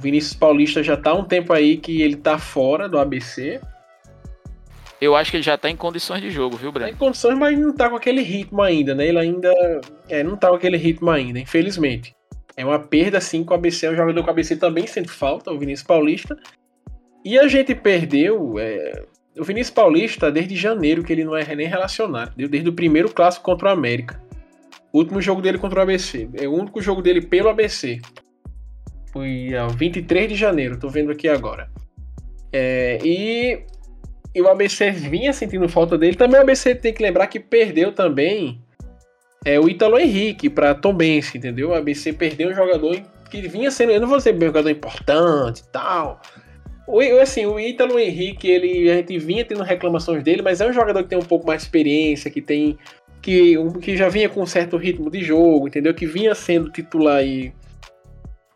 O 0.00 0.02
Vinícius 0.02 0.32
Paulista 0.32 0.82
já 0.82 0.96
tá 0.96 1.12
um 1.12 1.22
tempo 1.22 1.52
aí 1.52 1.76
que 1.76 2.00
ele 2.00 2.16
tá 2.16 2.38
fora 2.38 2.88
do 2.88 2.98
ABC. 2.98 3.60
Eu 4.98 5.14
acho 5.14 5.30
que 5.30 5.36
ele 5.36 5.44
já 5.44 5.58
tá 5.58 5.68
em 5.68 5.76
condições 5.76 6.22
de 6.22 6.30
jogo, 6.30 6.56
viu, 6.56 6.72
Breno? 6.72 6.88
Tá 6.88 6.96
em 6.96 6.98
condições, 6.98 7.38
mas 7.38 7.58
não 7.58 7.74
tá 7.74 7.90
com 7.90 7.96
aquele 7.96 8.22
ritmo 8.22 8.62
ainda, 8.62 8.94
né? 8.94 9.08
Ele 9.08 9.18
ainda. 9.18 9.52
É, 10.08 10.22
não 10.22 10.38
tá 10.38 10.48
com 10.48 10.54
aquele 10.54 10.78
ritmo 10.78 11.10
ainda, 11.10 11.38
infelizmente. 11.38 12.16
É 12.56 12.64
uma 12.64 12.78
perda, 12.78 13.20
sim, 13.20 13.44
com 13.44 13.52
o 13.52 13.56
ABC. 13.58 13.84
É 13.84 13.90
um 13.90 13.94
jogador 13.94 14.22
com 14.22 14.28
o 14.28 14.30
ABC 14.30 14.56
também 14.56 14.86
sente 14.86 15.10
falta, 15.10 15.52
o 15.52 15.58
Vinícius 15.58 15.86
Paulista. 15.86 16.34
E 17.22 17.38
a 17.38 17.46
gente 17.46 17.74
perdeu. 17.74 18.58
É... 18.58 19.04
O 19.38 19.44
Vinícius 19.44 19.74
Paulista, 19.74 20.32
desde 20.32 20.56
janeiro, 20.56 21.04
que 21.04 21.12
ele 21.12 21.24
não 21.24 21.36
é 21.36 21.54
nem 21.54 21.68
relacionado. 21.68 22.34
Desde 22.34 22.70
o 22.70 22.72
primeiro 22.72 23.10
clássico 23.10 23.44
contra 23.44 23.68
o 23.68 23.72
América. 23.72 24.18
O 24.94 24.98
último 24.98 25.20
jogo 25.20 25.42
dele 25.42 25.58
contra 25.58 25.80
o 25.80 25.82
ABC. 25.82 26.26
É 26.32 26.48
o 26.48 26.54
único 26.54 26.80
jogo 26.80 27.02
dele 27.02 27.20
pelo 27.20 27.50
ABC. 27.50 28.00
Foi 29.12 29.54
a 29.54 29.66
23 29.66 30.28
de 30.28 30.34
janeiro, 30.36 30.78
tô 30.78 30.88
vendo 30.88 31.10
aqui 31.10 31.28
agora. 31.28 31.68
É, 32.52 32.98
e, 33.04 33.62
e 34.34 34.40
o 34.40 34.48
ABC 34.48 34.90
vinha 34.90 35.32
sentindo 35.32 35.68
falta 35.68 35.98
dele. 35.98 36.16
Também 36.16 36.38
o 36.38 36.42
ABC 36.42 36.74
tem 36.74 36.92
que 36.92 37.02
lembrar 37.02 37.26
que 37.26 37.40
perdeu 37.40 37.92
também 37.92 38.60
é, 39.44 39.58
o 39.58 39.68
Ítalo 39.68 39.98
Henrique 39.98 40.48
para 40.50 40.74
Tom 40.74 40.94
Benz, 40.94 41.34
entendeu? 41.34 41.70
O 41.70 41.74
ABC 41.74 42.12
perdeu 42.12 42.50
um 42.50 42.54
jogador 42.54 43.00
que 43.30 43.40
vinha 43.48 43.70
sendo, 43.70 43.92
eu 43.92 44.00
não 44.00 44.08
vou 44.08 44.18
dizer 44.18 44.34
um 44.34 44.40
jogador 44.40 44.70
importante 44.70 45.60
e 45.60 45.68
tal. 45.72 46.20
O, 46.86 47.00
assim, 47.20 47.46
o 47.46 47.58
Ítalo 47.58 47.98
Henrique, 47.98 48.48
ele, 48.48 48.90
a 48.90 48.96
gente 48.96 49.16
vinha 49.18 49.44
tendo 49.44 49.62
reclamações 49.62 50.24
dele, 50.24 50.42
mas 50.42 50.60
é 50.60 50.66
um 50.66 50.72
jogador 50.72 51.02
que 51.04 51.08
tem 51.08 51.18
um 51.18 51.22
pouco 51.22 51.46
mais 51.46 51.60
de 51.60 51.66
experiência, 51.66 52.30
que 52.30 52.42
tem. 52.42 52.76
Que, 53.22 53.54
que 53.82 53.98
já 53.98 54.08
vinha 54.08 54.30
com 54.30 54.40
um 54.40 54.46
certo 54.46 54.78
ritmo 54.78 55.10
de 55.10 55.22
jogo, 55.22 55.68
entendeu? 55.68 55.92
Que 55.92 56.06
vinha 56.06 56.34
sendo 56.34 56.70
titular 56.70 57.18
aí 57.18 57.52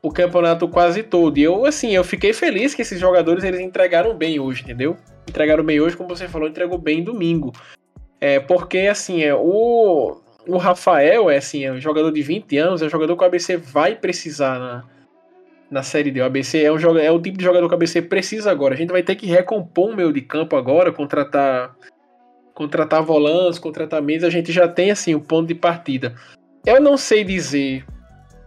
o 0.04 0.10
campeonato 0.10 0.68
quase 0.68 1.02
todo. 1.02 1.38
E 1.38 1.42
eu, 1.42 1.64
assim, 1.64 1.96
eu 1.96 2.04
fiquei 2.04 2.34
feliz 2.34 2.74
que 2.74 2.82
esses 2.82 3.00
jogadores 3.00 3.42
eles 3.42 3.58
entregaram 3.58 4.14
bem 4.14 4.38
hoje, 4.38 4.62
entendeu? 4.62 4.98
Entregaram 5.26 5.64
bem 5.64 5.80
hoje, 5.80 5.96
como 5.96 6.10
você 6.10 6.28
falou, 6.28 6.46
entregou 6.46 6.76
bem 6.76 7.02
domingo. 7.02 7.54
É, 8.20 8.38
porque, 8.38 8.80
assim, 8.80 9.22
é, 9.22 9.34
o, 9.34 10.20
o 10.46 10.58
Rafael 10.58 11.30
é, 11.30 11.38
assim, 11.38 11.64
é 11.64 11.72
um 11.72 11.80
jogador 11.80 12.12
de 12.12 12.20
20 12.20 12.58
anos, 12.58 12.82
é 12.82 12.84
um 12.84 12.90
jogador 12.90 13.16
que 13.16 13.22
o 13.22 13.26
ABC 13.26 13.56
vai 13.56 13.94
precisar 13.94 14.58
na, 14.58 14.84
na 15.70 15.82
Série 15.82 16.10
D. 16.10 16.20
O 16.20 16.26
ABC 16.26 16.62
é, 16.62 16.70
um, 16.70 16.98
é 16.98 17.10
o 17.10 17.18
tipo 17.18 17.38
de 17.38 17.44
jogador 17.44 17.66
que 17.66 17.72
o 17.72 17.76
ABC 17.76 18.02
precisa 18.02 18.50
agora. 18.50 18.74
A 18.74 18.76
gente 18.76 18.92
vai 18.92 19.02
ter 19.02 19.14
que 19.14 19.24
recompor 19.24 19.88
o 19.88 19.96
meio 19.96 20.12
de 20.12 20.20
campo 20.20 20.54
agora, 20.54 20.92
contratar 20.92 21.74
contratar 22.52 23.02
volantes, 23.02 23.58
contratar 23.58 24.02
mesas. 24.02 24.28
A 24.28 24.30
gente 24.30 24.52
já 24.52 24.68
tem, 24.68 24.90
assim, 24.90 25.14
o 25.14 25.18
um 25.18 25.22
ponto 25.22 25.48
de 25.48 25.54
partida. 25.54 26.14
Eu 26.66 26.78
não 26.78 26.98
sei 26.98 27.24
dizer 27.24 27.84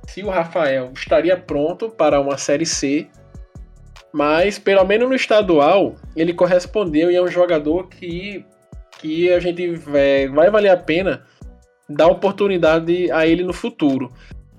se 0.07 0.23
o 0.23 0.29
Rafael 0.29 0.91
estaria 0.95 1.37
pronto 1.37 1.89
para 1.89 2.19
uma 2.19 2.37
Série 2.37 2.65
C, 2.65 3.07
mas 4.11 4.57
pelo 4.57 4.83
menos 4.83 5.07
no 5.07 5.15
estadual 5.15 5.95
ele 6.15 6.33
correspondeu 6.33 7.11
e 7.11 7.15
é 7.15 7.21
um 7.21 7.27
jogador 7.27 7.87
que, 7.87 8.43
que 8.99 9.31
a 9.31 9.39
gente 9.39 9.79
é, 9.93 10.27
vai 10.27 10.49
valer 10.49 10.69
a 10.69 10.77
pena 10.77 11.23
dar 11.87 12.07
oportunidade 12.07 13.11
a 13.11 13.27
ele 13.27 13.43
no 13.43 13.53
futuro. 13.53 14.11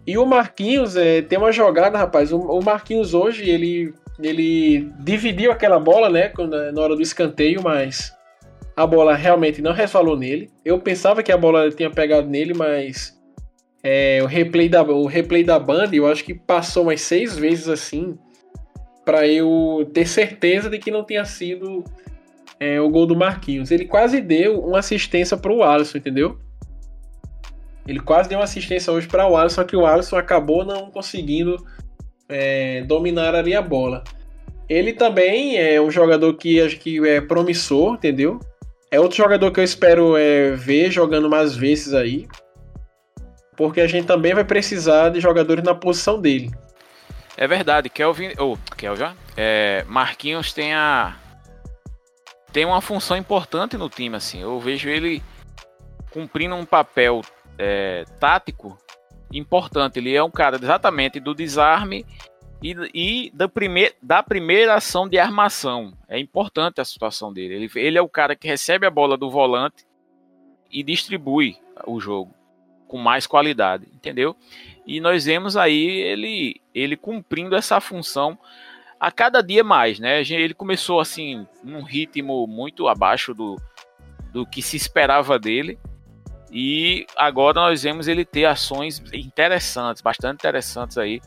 E 0.07 0.17
o 0.17 0.25
Marquinhos 0.25 0.97
é, 0.97 1.21
tem 1.23 1.39
uma 1.39 1.53
jogada, 1.53 1.99
rapaz. 1.99 2.33
O, 2.33 2.39
o 2.39 2.65
Marquinhos 2.65 3.13
hoje 3.13 3.49
ele, 3.49 3.93
ele 4.19 4.91
dividiu 5.01 5.51
aquela 5.51 5.79
bola, 5.79 6.09
né, 6.09 6.33
na 6.73 6.81
hora 6.81 6.97
do 6.97 7.03
escanteio, 7.03 7.63
mas 7.63 8.15
a 8.77 8.87
bola 8.87 9.15
realmente 9.15 9.61
não 9.61 9.73
resvalou 9.73 10.17
nele. 10.17 10.51
Eu 10.65 10.79
pensava 10.79 11.23
que 11.23 11.33
a 11.33 11.37
bola 11.37 11.71
tinha 11.71 11.91
pegado 11.91 12.29
nele, 12.29 12.55
mas 12.55 13.18
é, 13.83 14.21
o, 14.23 14.27
replay 14.27 14.69
da, 14.69 14.83
o 14.83 15.07
replay 15.07 15.45
da 15.45 15.59
banda, 15.59 15.95
eu 15.95 16.07
acho 16.07 16.25
que 16.25 16.35
passou 16.35 16.85
umas 16.85 17.01
seis 17.01 17.37
vezes 17.37 17.69
assim, 17.69 18.19
para 19.05 19.27
eu 19.27 19.89
ter 19.93 20.07
certeza 20.07 20.69
de 20.69 20.79
que 20.79 20.91
não 20.91 21.05
tinha 21.05 21.25
sido 21.25 21.85
é, 22.59 22.81
o 22.81 22.89
gol 22.89 23.07
do 23.07 23.17
Marquinhos. 23.17 23.71
Ele 23.71 23.85
quase 23.85 24.21
deu 24.21 24.61
uma 24.61 24.81
assistência 24.81 25.37
para 25.37 25.53
o 25.53 25.63
Alisson, 25.63 25.99
entendeu? 25.99 26.39
Ele 27.87 28.01
quase 28.01 28.29
deu 28.29 28.39
uma 28.39 28.45
assistência 28.45 28.93
hoje 28.93 29.07
para 29.07 29.27
o 29.27 29.37
Alisson, 29.37 29.57
só 29.57 29.65
que 29.65 29.77
o 29.77 29.87
Alisson 29.87 30.17
acabou 30.17 30.65
não 30.65 30.91
conseguindo 30.91 31.57
é, 32.29 32.83
dominar 32.83 33.35
ali 33.35 33.55
a 33.55 33.63
bola. 33.63 34.05
Ele 34.69 34.93
também 34.93 35.57
é 35.57 35.81
um 35.81 35.91
jogador 35.91 36.35
que 36.35 36.61
acho 36.61 36.79
que 36.79 36.99
é 37.09 37.21
promissor, 37.21 37.95
entendeu? 37.95 38.39
É 38.91 39.01
outro 39.01 39.17
jogador 39.17 39.51
que 39.51 39.61
eu 39.61 39.65
espero 39.65 40.17
é, 40.17 40.51
ver 40.51 40.91
jogando 40.91 41.31
mais 41.31 41.57
vezes 41.57 41.95
aí 41.95 42.27
porque 43.59 43.81
a 43.81 43.89
gente 43.89 44.07
também 44.07 44.33
vai 44.33 44.45
precisar 44.45 45.09
de 45.09 45.21
jogadores 45.21 45.65
na 45.65 45.75
posição 45.75 46.21
dele. 46.21 46.49
É 47.37 47.45
verdade, 47.49 47.91
Kelvin, 47.91 48.33
ou 48.39 48.53
oh, 48.55 48.77
Kelvin, 48.77 49.17
é, 49.37 49.85
Marquinhos 49.89 50.53
tem 50.53 50.73
a 50.73 51.17
tem 52.53 52.65
uma 52.65 52.81
função 52.81 53.17
importante 53.17 53.77
no 53.77 53.91
time, 53.91 54.17
assim. 54.17 54.41
Eu 54.41 54.61
vejo 54.61 54.89
ele 54.89 55.23
cumprindo 56.11 56.55
um 56.55 56.65
papel 56.65 57.21
é, 57.59 58.05
tático 58.21 58.79
importante. 59.33 59.99
Ele 59.99 60.15
é 60.15 60.23
um 60.23 60.31
cara 60.31 60.57
exatamente 60.57 61.19
do 61.19 61.35
desarme 61.35 62.07
e, 62.63 62.75
e 62.95 63.31
da, 63.35 63.49
primeir, 63.49 63.95
da 64.01 64.23
primeira 64.23 64.77
ação 64.77 65.09
de 65.09 65.19
armação. 65.19 65.93
É 66.09 66.19
importante 66.19 66.81
a 66.81 66.85
situação 66.85 67.33
dele. 67.33 67.55
Ele, 67.55 67.71
ele 67.75 67.99
é 67.99 68.03
o 68.03 68.09
cara 68.09 68.37
que 68.37 68.47
recebe 68.47 68.87
a 68.87 68.91
bola 68.91 69.19
do 69.19 69.29
volante 69.29 69.85
e 70.71 70.83
distribui 70.83 71.59
o 71.87 72.01
jogo 72.01 72.38
com 72.89 72.99
mais 72.99 73.27
qualidade, 73.27 73.87
entendeu? 73.95 74.35
E 74.87 75.01
nós 75.01 75.27
vemos 75.27 75.57
aí 75.57 75.87
ele, 75.87 76.61
ele 76.75 76.97
cumprindo 76.97 77.55
essa 77.55 77.81
função 77.81 78.39
a 78.99 79.13
cada 79.13 79.43
dia 79.43 79.63
mais, 79.63 80.01
né? 80.01 80.23
Ele 80.23 80.55
começou 80.55 80.99
assim 80.99 81.47
num 81.63 81.83
ritmo 81.83 82.47
muito 82.47 82.89
abaixo 82.89 83.33
do, 83.33 83.57
do 84.33 84.47
que 84.47 84.63
se 84.63 84.77
esperava 84.77 85.39
dele. 85.39 85.79
E 86.51 87.07
agora 87.17 87.61
nós 87.61 87.83
vemos 87.83 88.09
ele 88.09 88.25
ter 88.25 88.47
ações 88.47 89.03
interessantes, 89.13 90.03
bastante 90.03 90.37
interessantes 90.37 90.97
aí 90.97 91.21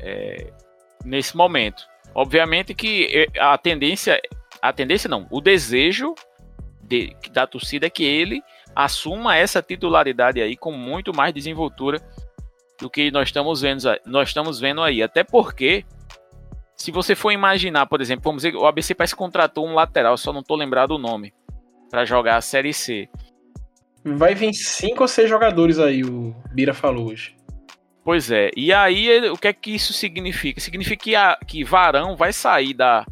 é, 0.00 0.52
nesse 1.04 1.36
momento. 1.36 1.82
Obviamente 2.14 2.72
que 2.72 3.28
a 3.38 3.58
tendência, 3.58 4.20
a 4.62 4.72
tendência 4.72 5.08
não, 5.08 5.26
o 5.30 5.40
desejo 5.40 6.14
de, 6.80 7.14
da 7.32 7.46
torcida 7.46 7.86
é 7.86 7.90
que 7.90 8.04
ele 8.04 8.42
assuma 8.78 9.34
essa 9.34 9.60
titularidade 9.60 10.40
aí 10.40 10.56
com 10.56 10.70
muito 10.70 11.12
mais 11.12 11.34
desenvoltura 11.34 12.00
do 12.80 12.88
que 12.88 13.10
nós 13.10 13.26
estamos 13.26 13.60
vendo, 13.60 13.82
nós 14.06 14.28
estamos 14.28 14.60
vendo 14.60 14.80
aí. 14.80 15.02
Até 15.02 15.24
porque, 15.24 15.84
se 16.76 16.92
você 16.92 17.16
for 17.16 17.32
imaginar, 17.32 17.86
por 17.86 18.00
exemplo, 18.00 18.22
vamos 18.22 18.44
dizer, 18.44 18.56
o 18.56 18.64
ABC 18.66 18.94
parece 18.94 19.14
que 19.14 19.18
contratou 19.18 19.66
um 19.66 19.74
lateral, 19.74 20.16
só 20.16 20.32
não 20.32 20.42
estou 20.42 20.56
lembrado 20.56 20.92
o 20.92 20.98
nome, 20.98 21.34
para 21.90 22.04
jogar 22.04 22.36
a 22.36 22.40
Série 22.40 22.72
C. 22.72 23.08
Vai 24.04 24.36
vir 24.36 24.54
cinco 24.54 25.02
ou 25.02 25.08
seis 25.08 25.28
jogadores 25.28 25.80
aí, 25.80 26.04
o 26.04 26.32
Bira 26.52 26.72
falou 26.72 27.08
hoje. 27.08 27.36
Pois 28.04 28.30
é. 28.30 28.52
E 28.56 28.72
aí, 28.72 29.28
o 29.28 29.36
que 29.36 29.48
é 29.48 29.52
que 29.52 29.74
isso 29.74 29.92
significa? 29.92 30.60
Significa 30.60 31.02
que, 31.02 31.16
a, 31.16 31.36
que 31.44 31.64
Varão 31.64 32.14
vai 32.14 32.32
sair 32.32 32.74
da, 32.74 33.04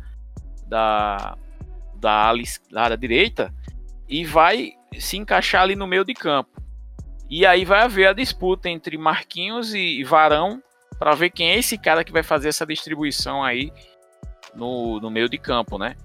da, 0.69 1.37
da, 1.97 2.33
da 2.71 2.83
área 2.83 2.97
direita 2.97 3.53
e 4.09 4.25
vai 4.25 4.76
se 4.99 5.16
encaixar 5.16 5.62
ali 5.62 5.77
no 5.77 5.87
meio 5.87 6.05
de 6.05 6.14
campo. 6.14 6.51
E 7.29 7.44
aí 7.44 7.64
vai 7.64 7.81
haver 7.81 8.09
a 8.09 8.12
disputa 8.12 8.68
entre 8.68 8.96
Marquinhos 8.96 9.75
e 9.75 10.03
Varão 10.05 10.62
para 10.99 11.14
ver 11.14 11.31
quem 11.31 11.51
é 11.51 11.59
esse 11.59 11.77
cara 11.77 12.05
que 12.05 12.12
vai 12.12 12.22
fazer 12.22 12.49
essa 12.49 12.64
distribuição 12.64 13.42
aí 13.42 13.72
no, 14.55 15.01
no 15.01 15.11
meio 15.11 15.29
de 15.29 15.37
campo, 15.37 15.77
né? 15.79 15.96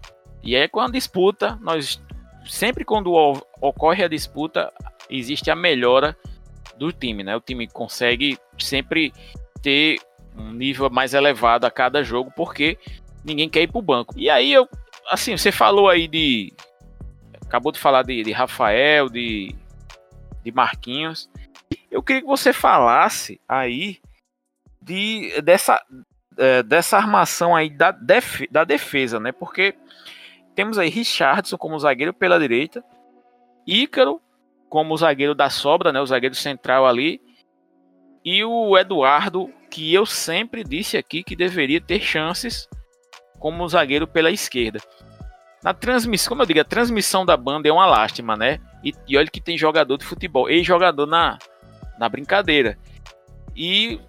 E 0.43 0.55
aí 0.55 0.67
com 0.67 0.79
a 0.79 0.89
disputa, 0.89 1.57
nós 1.61 2.01
sempre 2.45 2.83
quando 2.83 3.13
ocorre 3.61 4.03
a 4.03 4.07
disputa, 4.07 4.73
existe 5.09 5.51
a 5.51 5.55
melhora 5.55 6.17
do 6.75 6.91
time, 6.91 7.23
né? 7.23 7.35
O 7.35 7.41
time 7.41 7.67
consegue 7.67 8.37
sempre 8.57 9.13
ter 9.61 9.99
um 10.35 10.51
nível 10.51 10.89
mais 10.89 11.13
elevado 11.13 11.65
a 11.65 11.71
cada 11.71 12.03
jogo, 12.03 12.31
porque 12.35 12.77
ninguém 13.23 13.49
quer 13.49 13.61
ir 13.61 13.71
pro 13.71 13.81
banco. 13.81 14.13
E 14.17 14.29
aí 14.29 14.51
eu, 14.51 14.67
assim, 15.09 15.37
você 15.37 15.51
falou 15.51 15.89
aí 15.89 16.07
de 16.07 16.51
acabou 17.51 17.73
de 17.73 17.79
falar 17.79 18.03
de, 18.03 18.23
de 18.23 18.31
Rafael, 18.31 19.09
de, 19.09 19.53
de 20.41 20.51
Marquinhos. 20.53 21.29
Eu 21.91 22.01
queria 22.01 22.21
que 22.21 22.27
você 22.27 22.53
falasse 22.53 23.41
aí 23.47 23.99
de 24.81 25.39
dessa 25.41 25.83
é, 26.37 26.63
dessa 26.63 26.95
armação 26.95 27.53
aí 27.53 27.69
da, 27.69 27.91
def, 27.91 28.43
da 28.49 28.63
defesa, 28.63 29.19
né? 29.19 29.33
Porque 29.33 29.75
temos 30.55 30.77
aí 30.77 30.89
Richardson 30.89 31.57
como 31.57 31.77
zagueiro 31.77 32.13
pela 32.13 32.39
direita, 32.39 32.81
Ícaro 33.67 34.21
como 34.69 34.95
zagueiro 34.95 35.35
da 35.35 35.49
sobra, 35.49 35.91
né? 35.91 35.99
O 35.99 36.07
zagueiro 36.07 36.35
central 36.35 36.87
ali. 36.87 37.21
E 38.23 38.45
o 38.45 38.77
Eduardo, 38.77 39.51
que 39.69 39.93
eu 39.93 40.05
sempre 40.05 40.63
disse 40.63 40.95
aqui 40.95 41.21
que 41.21 41.35
deveria 41.35 41.81
ter 41.81 41.99
chances 41.99 42.69
como 43.39 43.67
zagueiro 43.67 44.07
pela 44.07 44.31
esquerda. 44.31 44.79
Na 45.63 45.74
transmissão, 45.74 46.30
como 46.30 46.41
eu 46.41 46.45
digo, 46.45 46.60
a 46.60 46.65
transmissão 46.65 47.26
da 47.26 47.38
banda 47.38 47.69
é 47.69 47.71
uma 47.71 47.86
lástima, 47.86 48.36
né? 48.36 48.60
E, 48.84 48.93
e 49.08 49.17
olha 49.17 49.28
que 49.28 49.39
tem 49.39 49.58
jogador 49.58 49.97
de 49.97 50.06
futebol, 50.06 50.50
e 50.50 50.63
jogador 50.63 51.06
na, 51.06 51.38
na 52.00 52.10
brincadeira. 52.10 52.78
E 53.56 54.00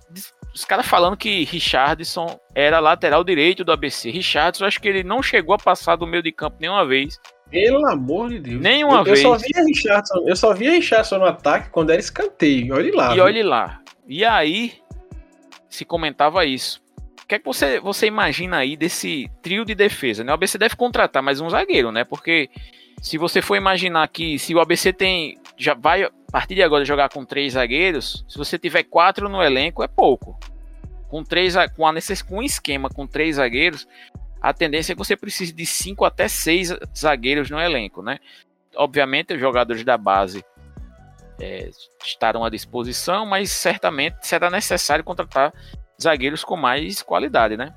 os 0.55 0.65
caras 0.65 0.87
falando 0.87 1.17
que 1.17 1.45
Richardson 1.45 2.39
era 2.55 2.79
lateral 2.81 3.23
direito 3.23 3.65
do 3.65 3.73
ABC. 3.73 4.11
Richardson, 4.11 4.65
acho 4.65 4.81
que 4.81 4.89
ele 4.89 5.03
não 5.03 5.23
chegou 5.23 5.55
a 5.55 5.59
passar 5.59 5.97
do 5.97 6.07
meio 6.07 6.23
de 6.23 6.33
campo 6.33 6.57
nenhuma 6.61 6.87
vez. 6.87 7.19
Pelo 7.51 7.87
amor 7.87 8.31
de 8.31 8.39
Deus. 8.39 8.61
Nenhuma 8.63 8.99
eu, 8.99 9.05
vez. 9.05 9.23
Eu 9.23 9.31
só, 9.31 9.37
via 9.37 9.65
Richardson, 9.65 10.25
eu 10.27 10.37
só 10.37 10.55
via 10.55 10.71
Richardson 10.71 11.19
no 11.19 11.27
ataque 11.27 11.71
quando 11.71 11.91
era 11.91 12.01
escanteio. 12.01 12.75
Olhe 12.75 12.91
lá. 12.91 13.13
E 13.13 13.15
viu? 13.15 13.25
olhe 13.25 13.43
lá. 13.43 13.81
E 14.07 14.25
aí 14.25 14.73
se 15.69 15.85
comentava 15.85 16.45
isso. 16.45 16.82
Que 17.33 17.37
é 17.37 17.39
que 17.39 17.47
você, 17.47 17.81
você 17.81 18.07
imagina 18.07 18.59
aí 18.59 18.77
desse 18.77 19.27
trio 19.41 19.65
de 19.65 19.75
defesa? 19.75 20.23
Né? 20.23 20.31
O 20.31 20.35
ABC 20.35 20.59
deve 20.59 20.77
contratar 20.77 21.23
mais 21.23 21.41
um 21.41 21.49
zagueiro, 21.49 21.91
né? 21.91 22.05
Porque 22.05 22.51
se 23.01 23.17
você 23.17 23.41
for 23.41 23.57
imaginar 23.57 24.07
que 24.09 24.39
se 24.39 24.55
o 24.55 24.61
ABC 24.61 24.93
tem. 24.93 25.39
Já 25.57 25.73
vai, 25.73 26.03
a 26.03 26.11
partir 26.31 26.57
de 26.57 26.63
agora, 26.63 26.85
jogar 26.85 27.09
com 27.09 27.25
três 27.25 27.55
zagueiros, 27.55 28.23
se 28.29 28.37
você 28.37 28.59
tiver 28.59 28.83
quatro 28.83 29.31
no 29.31 29.43
elenco, 29.43 29.83
é 29.83 29.89
pouco. 29.89 30.39
Com 31.09 31.25
três 31.25 31.55
com, 31.75 31.87
a 31.87 31.95
com 32.29 32.37
um 32.37 32.43
esquema 32.43 32.91
com 32.91 33.07
três 33.07 33.37
zagueiros, 33.37 33.89
a 34.39 34.53
tendência 34.53 34.93
é 34.93 34.95
que 34.95 34.99
você 34.99 35.17
precise 35.17 35.55
de 35.55 35.65
cinco 35.65 36.05
até 36.05 36.29
seis 36.29 36.69
zagueiros 36.95 37.51
no 37.51 37.59
elenco, 37.59 38.03
né? 38.03 38.19
Obviamente, 38.77 39.33
os 39.33 39.41
jogadores 39.41 39.83
da 39.83 39.97
base 39.97 40.45
é, 41.41 41.71
estarão 42.05 42.45
à 42.45 42.51
disposição, 42.51 43.25
mas 43.25 43.51
certamente 43.51 44.19
será 44.21 44.51
necessário 44.51 45.03
contratar 45.03 45.51
zagueiros 46.03 46.45
com 46.45 46.57
mais 46.57 47.03
qualidade, 47.03 47.57
né? 47.57 47.75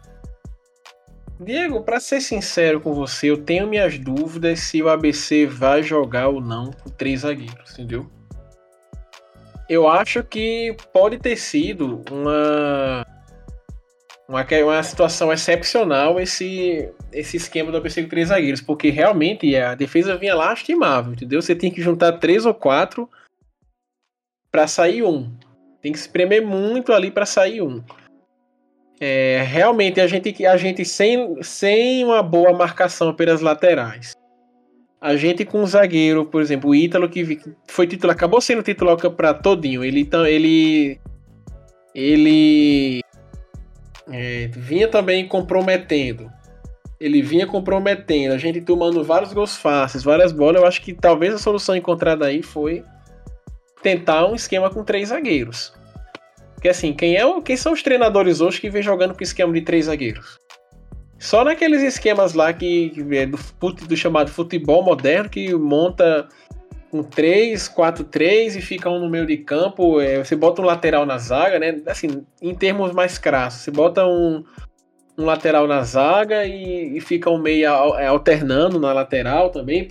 Diego, 1.39 1.81
para 1.81 1.99
ser 1.99 2.21
sincero 2.21 2.79
com 2.79 2.93
você, 2.93 3.29
eu 3.29 3.37
tenho 3.37 3.67
minhas 3.67 3.99
dúvidas 3.99 4.59
se 4.61 4.81
o 4.81 4.87
ABC 4.87 5.45
vai 5.45 5.83
jogar 5.83 6.29
ou 6.29 6.39
não 6.39 6.71
com 6.71 6.89
três 6.89 7.21
zagueiros, 7.21 7.73
entendeu? 7.73 8.09
Eu 9.67 9.87
acho 9.87 10.23
que 10.23 10.75
pode 10.93 11.17
ter 11.17 11.35
sido 11.35 12.03
uma 12.09 13.05
uma, 14.27 14.43
uma 14.43 14.83
situação 14.83 15.31
excepcional 15.31 16.19
esse, 16.19 16.89
esse 17.11 17.37
esquema 17.37 17.71
do 17.71 17.77
ABC 17.77 18.03
com 18.03 18.09
três 18.09 18.29
zagueiros, 18.29 18.61
porque 18.61 18.89
realmente 18.89 19.55
a 19.55 19.75
defesa 19.75 20.17
vinha 20.17 20.35
lastimável, 20.35 21.13
entendeu? 21.13 21.41
Você 21.41 21.55
tem 21.55 21.71
que 21.71 21.81
juntar 21.81 22.13
três 22.13 22.45
ou 22.45 22.53
quatro 22.53 23.09
para 24.51 24.67
sair 24.67 25.03
um. 25.03 25.31
Tem 25.81 25.91
que 25.91 25.99
se 25.99 26.05
espremer 26.05 26.45
muito 26.45 26.91
ali 26.91 27.11
para 27.11 27.25
sair 27.25 27.61
um. 27.61 27.83
É, 28.99 29.43
realmente 29.45 29.99
a 29.99 30.07
gente, 30.07 30.45
a 30.45 30.55
gente 30.57 30.85
sem, 30.85 31.41
sem 31.41 32.03
uma 32.03 32.23
boa 32.23 32.53
marcação 32.53 33.13
pelas 33.13 33.41
laterais. 33.41 34.13
A 35.01 35.15
gente 35.15 35.45
com 35.45 35.61
o 35.61 35.67
zagueiro, 35.67 36.25
por 36.25 36.41
exemplo, 36.41 36.69
o 36.69 36.75
Ítalo, 36.75 37.09
que 37.09 37.39
foi 37.67 37.85
titular, 37.85 38.15
acabou 38.15 38.41
sendo 38.41 38.63
titular 38.63 38.97
para 39.11 39.33
todinho. 39.33 39.83
Ele, 39.83 40.09
ele, 40.27 40.99
ele 41.93 43.01
é, 44.09 44.47
vinha 44.47 44.87
também 44.87 45.27
comprometendo. 45.27 46.31
Ele 46.99 47.21
vinha 47.21 47.45
comprometendo, 47.45 48.33
a 48.33 48.37
gente 48.37 48.61
tomando 48.61 49.03
vários 49.03 49.33
gols 49.33 49.57
fáceis, 49.57 50.03
várias 50.03 50.31
bolas. 50.31 50.61
Eu 50.61 50.67
acho 50.67 50.81
que 50.81 50.93
talvez 50.93 51.33
a 51.33 51.37
solução 51.37 51.75
encontrada 51.75 52.25
aí 52.25 52.41
foi 52.41 52.83
tentar 53.83 54.25
um 54.25 54.33
esquema 54.33 54.69
com 54.69 54.83
três 54.83 55.09
zagueiros. 55.09 55.73
Porque 56.65 56.69
assim, 56.71 56.93
quem, 56.93 57.15
é, 57.15 57.41
quem 57.41 57.55
são 57.55 57.73
os 57.73 57.83
treinadores 57.83 58.41
hoje 58.41 58.59
que 58.59 58.71
vem 58.71 58.81
jogando 58.81 59.13
com 59.13 59.21
esquema 59.21 59.53
de 59.53 59.61
três 59.61 59.85
zagueiros? 59.85 60.39
Só 61.19 61.43
naqueles 61.43 61.83
esquemas 61.83 62.33
lá 62.33 62.51
que, 62.51 62.89
que 62.89 63.17
é 63.17 63.27
do, 63.27 63.37
do 63.87 63.95
chamado 63.95 64.31
futebol 64.31 64.83
moderno 64.83 65.29
que 65.29 65.53
monta 65.53 66.27
com 66.89 67.03
3, 67.03 67.67
4, 67.67 68.03
3 68.05 68.55
e 68.55 68.61
fica 68.61 68.89
um 68.89 68.99
no 68.99 69.07
meio 69.07 69.27
de 69.27 69.37
campo. 69.37 70.01
É, 70.01 70.23
você 70.23 70.35
bota 70.35 70.59
um 70.59 70.65
lateral 70.65 71.05
na 71.05 71.19
zaga, 71.19 71.59
né? 71.59 71.79
Assim, 71.85 72.25
em 72.41 72.55
termos 72.55 72.91
mais 72.93 73.19
crassos, 73.19 73.61
você 73.61 73.69
bota 73.69 74.03
um, 74.07 74.43
um 75.15 75.23
lateral 75.23 75.67
na 75.67 75.83
zaga 75.83 76.45
e, 76.47 76.97
e 76.97 76.99
fica 76.99 77.29
um 77.29 77.37
meia 77.37 77.75
é, 77.99 78.07
alternando 78.07 78.79
na 78.79 78.91
lateral 78.91 79.51
também, 79.51 79.89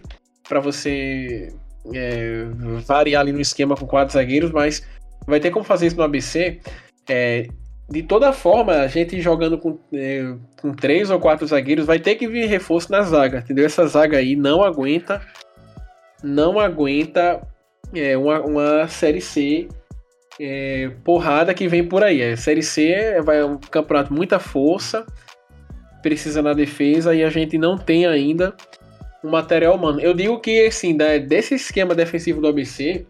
para 0.48 0.58
você 0.58 1.54
é, 1.94 2.46
variar 2.84 3.20
ali 3.20 3.30
no 3.30 3.40
esquema 3.40 3.76
com 3.76 3.86
quatro 3.86 4.12
zagueiros, 4.12 4.50
mas 4.50 4.82
vai 5.26 5.40
ter 5.40 5.50
como 5.50 5.64
fazer 5.64 5.86
isso 5.86 5.96
no 5.96 6.02
ABC. 6.02 6.60
É, 7.08 7.46
de 7.88 8.02
toda 8.02 8.32
forma, 8.32 8.72
a 8.72 8.86
gente 8.86 9.20
jogando 9.20 9.58
com, 9.58 9.78
é, 9.92 10.34
com 10.60 10.72
três 10.72 11.10
ou 11.10 11.20
quatro 11.20 11.46
zagueiros 11.46 11.86
vai 11.86 11.98
ter 11.98 12.14
que 12.14 12.26
vir 12.26 12.46
reforço 12.46 12.90
na 12.90 13.02
zaga, 13.02 13.38
entendeu? 13.38 13.66
Essa 13.66 13.86
zaga 13.86 14.18
aí 14.18 14.34
não 14.34 14.62
aguenta, 14.62 15.20
não 16.22 16.58
aguenta 16.58 17.46
é, 17.94 18.16
uma, 18.16 18.40
uma 18.40 18.88
série 18.88 19.20
C 19.20 19.68
é, 20.40 20.90
porrada 21.04 21.52
que 21.52 21.68
vem 21.68 21.84
por 21.84 22.02
aí. 22.02 22.22
A 22.22 22.36
série 22.36 22.62
C 22.62 22.88
é, 22.88 23.22
vai 23.22 23.42
um 23.44 23.58
campeonato 23.58 24.12
muita 24.12 24.38
força, 24.38 25.06
precisa 26.02 26.42
na 26.42 26.54
defesa 26.54 27.14
e 27.14 27.22
a 27.22 27.30
gente 27.30 27.58
não 27.58 27.76
tem 27.76 28.06
ainda 28.06 28.54
um 29.22 29.30
material 29.30 29.74
humano. 29.74 30.00
Eu 30.00 30.14
digo 30.14 30.38
que, 30.40 30.66
assim, 30.66 30.96
desse 30.96 31.54
esquema 31.54 31.94
defensivo 31.94 32.40
do 32.40 32.48
ABC, 32.48 33.06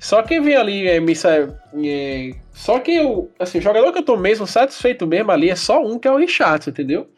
só 0.00 0.22
quem 0.22 0.40
vem 0.40 0.56
ali 0.56 0.88
é, 0.88 0.98
me, 0.98 1.12
é, 1.86 2.30
só 2.52 2.80
que 2.80 2.92
eu, 2.92 3.30
assim, 3.38 3.58
o 3.58 3.62
jogador 3.62 3.92
que 3.92 3.98
eu 3.98 4.04
tô 4.04 4.16
mesmo 4.16 4.46
satisfeito 4.46 5.06
mesmo 5.06 5.30
ali 5.30 5.50
é 5.50 5.54
só 5.54 5.84
um, 5.84 5.98
que 5.98 6.08
é 6.08 6.10
o 6.10 6.16
Richardson, 6.16 6.70
entendeu? 6.70 7.08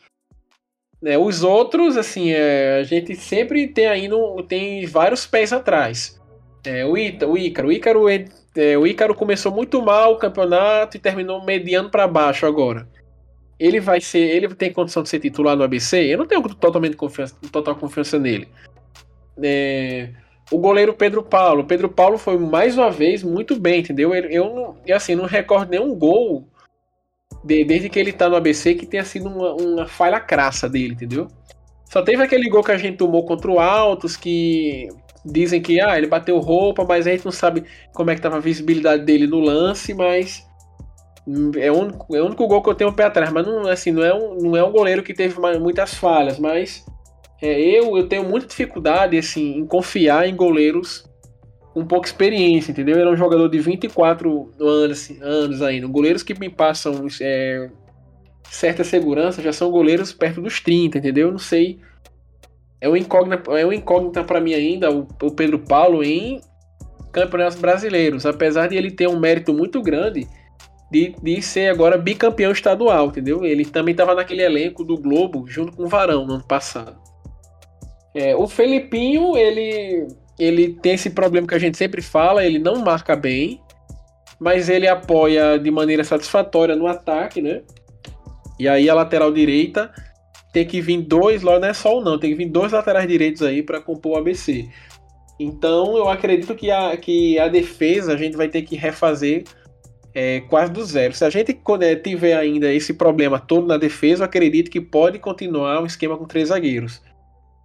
É, 1.05 1.17
os 1.17 1.43
outros, 1.43 1.97
assim, 1.97 2.33
é, 2.33 2.81
a 2.81 2.83
gente 2.83 3.15
sempre 3.17 3.67
tem 3.69 4.09
no, 4.09 4.43
tem 4.43 4.85
vários 4.87 5.27
pés 5.27 5.53
atrás. 5.53 6.21
É, 6.65 6.85
o, 6.85 6.97
Ita, 6.99 7.27
o 7.27 7.39
Ícaro, 7.39 7.69
o 7.69 7.73
Ícaro, 7.73 8.09
é, 8.09 8.79
o 8.79 8.87
Ícaro 8.87 9.15
começou 9.15 9.51
muito 9.51 9.81
mal 9.81 10.13
o 10.13 10.19
campeonato 10.19 10.97
e 10.97 11.01
terminou 11.01 11.45
mediano 11.45 11.91
para 11.91 12.07
baixo 12.07 12.47
agora 12.47 12.87
ele 13.63 13.79
vai 13.79 14.01
ser. 14.01 14.19
Ele 14.19 14.53
tem 14.55 14.73
condição 14.73 15.05
de 15.05 15.09
ser 15.09 15.21
titular 15.21 15.57
no 15.57 15.63
ABC? 15.63 15.97
Eu 15.97 16.19
não 16.19 16.27
tenho 16.27 16.43
totalmente 16.43 16.97
confiança, 16.97 17.37
total 17.53 17.77
confiança 17.77 18.19
nele. 18.19 18.49
É, 19.41 20.11
o 20.53 20.59
goleiro 20.59 20.93
Pedro 20.93 21.23
Paulo. 21.23 21.65
Pedro 21.65 21.89
Paulo 21.89 22.19
foi 22.19 22.37
mais 22.37 22.77
uma 22.77 22.91
vez 22.91 23.23
muito 23.23 23.59
bem, 23.59 23.81
entendeu? 23.81 24.15
Eu, 24.15 24.31
eu 24.31 24.55
não, 24.55 24.95
assim, 24.95 25.15
não 25.15 25.25
recordo 25.25 25.71
nenhum 25.71 25.95
gol 25.95 26.47
de, 27.43 27.65
desde 27.65 27.89
que 27.89 27.99
ele 27.99 28.13
tá 28.13 28.29
no 28.29 28.37
ABC 28.37 28.75
que 28.75 28.87
tenha 28.87 29.05
sido 29.05 29.29
uma, 29.29 29.55
uma 29.55 29.87
falha 29.87 30.21
crassa 30.21 30.69
dele, 30.69 30.93
entendeu? 30.93 31.27
Só 31.91 32.03
teve 32.03 32.23
aquele 32.23 32.49
gol 32.49 32.63
que 32.63 32.73
a 32.73 32.77
gente 32.77 32.99
tomou 32.99 33.25
contra 33.25 33.51
o 33.51 33.59
Altos 33.59 34.17
que 34.17 34.89
dizem 35.25 35.63
que 35.63 35.81
ah, 35.81 35.97
ele 35.97 36.07
bateu 36.07 36.39
roupa, 36.39 36.85
mas 36.85 37.07
a 37.07 37.11
gente 37.11 37.25
não 37.25 37.33
sabe 37.33 37.65
como 37.93 38.11
é 38.11 38.15
que 38.15 38.21
tava 38.21 38.37
a 38.37 38.41
visibilidade 38.41 39.05
dele 39.05 39.27
no 39.27 39.41
lance, 39.41 39.95
mas 39.95 40.47
é 41.57 41.71
o 41.71 41.79
único, 41.79 42.17
é 42.17 42.21
o 42.21 42.27
único 42.27 42.47
gol 42.47 42.63
que 42.63 42.71
eu 42.71 42.75
tenho 42.75 42.93
pé 42.93 43.05
atrás, 43.05 43.31
mas 43.31 43.47
não, 43.47 43.69
assim, 43.69 43.93
não, 43.93 44.03
é 44.03 44.13
um, 44.13 44.37
não 44.37 44.57
é 44.57 44.65
um 44.65 44.73
goleiro 44.73 45.03
que 45.03 45.15
teve 45.15 45.39
muitas 45.59 45.95
falhas, 45.95 46.39
mas 46.39 46.85
é, 47.43 47.61
eu, 47.61 47.97
eu 47.97 48.07
tenho 48.07 48.23
muita 48.23 48.47
dificuldade 48.47 49.19
assim, 49.19 49.59
em 49.59 49.67
confiar 49.67 50.29
em 50.29 50.37
goleiros 50.37 51.05
com 51.75 51.85
pouca 51.85 52.07
experiência, 52.07 52.71
entendeu? 52.71 52.97
Ele 52.97 53.09
é 53.09 53.13
um 53.13 53.17
jogador 53.17 53.49
de 53.49 53.59
24 53.59 54.53
anos, 54.61 55.11
anos 55.21 55.61
ainda. 55.61 55.89
Goleiros 55.89 56.23
que 56.23 56.39
me 56.39 56.49
passam 56.49 57.07
é, 57.21 57.69
certa 58.49 58.85
segurança 58.85 59.43
já 59.43 59.53
são 59.53 59.73
goleiros 59.73 60.13
perto 60.13 60.41
dos 60.41 60.61
30, 60.61 60.99
entendeu? 60.99 61.33
Não 61.33 61.39
sei. 61.39 61.81
É 62.81 62.89
um 62.89 62.97
incógnita, 62.97 63.51
é 63.59 63.67
um 63.67 63.73
incógnita 63.73 64.23
para 64.23 64.41
mim 64.41 64.55
ainda 64.55 64.93
o, 64.93 65.09
o 65.23 65.31
Pedro 65.33 65.59
Paulo 65.59 66.05
em 66.05 66.41
campeonatos 67.11 67.59
brasileiros, 67.59 68.25
apesar 68.25 68.69
de 68.69 68.77
ele 68.77 68.91
ter 68.91 69.09
um 69.09 69.19
mérito 69.19 69.53
muito 69.53 69.83
grande 69.83 70.29
de, 70.93 71.15
de 71.21 71.43
ser 71.43 71.71
agora 71.71 71.99
bicampeão 71.99 72.53
estadual, 72.53 73.09
entendeu? 73.09 73.45
Ele 73.45 73.65
também 73.65 73.93
estava 73.93 74.15
naquele 74.15 74.43
elenco 74.43 74.85
do 74.85 74.97
Globo 74.97 75.45
junto 75.49 75.73
com 75.73 75.85
o 75.85 75.89
Varão 75.89 76.25
no 76.25 76.35
ano 76.35 76.45
passado. 76.45 77.02
É, 78.15 78.37
o 78.37 78.47
Felipinho, 78.47 79.37
ele, 79.37 80.07
ele 80.39 80.75
tem 80.75 80.95
esse 80.95 81.11
problema 81.11 81.47
que 81.47 81.55
a 81.55 81.59
gente 81.59 81.77
sempre 81.77 82.03
fala, 82.03 82.45
ele 82.45 82.59
não 82.59 82.77
marca 82.77 83.17
bem, 83.17 83.61
mas 84.39 84.69
ele 84.69 84.87
apoia 84.87 85.59
de 85.59 85.71
maneira 85.71 86.05
satisfatória 86.05 86.77
no 86.77 86.87
ataque, 86.87 87.41
né? 87.41 87.63
E 88.59 88.69
aí 88.69 88.89
a 88.89 88.95
lateral 88.95 89.33
direita 89.33 89.93
tem 90.53 90.67
que 90.67 90.81
vir 90.81 91.01
dois, 91.03 91.43
não 91.43 91.55
é 91.55 91.73
só 91.73 91.99
um 91.99 92.03
não, 92.03 92.19
tem 92.19 92.31
que 92.31 92.37
vir 92.37 92.51
dois 92.51 92.73
laterais 92.73 93.09
direitos 93.09 93.43
aí 93.43 93.63
para 93.63 93.81
compor 93.81 94.13
o 94.13 94.17
ABC. 94.17 94.69
Então 95.41 95.97
eu 95.97 96.09
acredito 96.09 96.55
que 96.55 96.71
a, 96.71 96.97
que 96.97 97.39
a 97.39 97.49
defesa 97.49 98.13
a 98.13 98.17
gente 98.17 98.37
vai 98.37 98.49
ter 98.49 98.63
que 98.63 98.77
refazer 98.77 99.45
é, 100.15 100.41
quase 100.41 100.73
do 100.73 100.85
zero. 100.85 101.15
Se 101.15 101.25
a 101.25 101.31
gente 101.31 101.59
é, 101.81 101.97
tiver 101.97 102.37
ainda 102.37 102.73
esse 102.73 102.95
problema 102.95 103.39
todo 103.39 103.67
na 103.67 103.77
defesa, 103.77 104.23
eu 104.23 104.27
acredito 104.27 104.71
que 104.71 104.81
pode 104.81 105.19
continuar 105.19 105.81
um 105.83 105.87
esquema 105.87 106.17
com 106.19 106.27
três 106.27 106.49
zagueiros. 106.49 107.01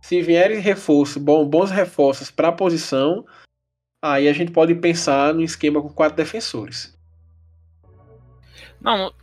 Se 0.07 0.21
vierem 0.21 0.61
reforços, 0.61 1.21
bom, 1.21 1.45
bons 1.45 1.69
reforços 1.69 2.31
para 2.31 2.47
a 2.47 2.51
posição, 2.53 3.25
aí 4.01 4.29
a 4.29 4.31
gente 4.31 4.53
pode 4.53 4.73
pensar 4.73 5.33
no 5.33 5.41
esquema 5.41 5.81
com 5.81 5.89
quatro 5.89 6.15
defensores. 6.15 6.97
Não, 8.79 9.13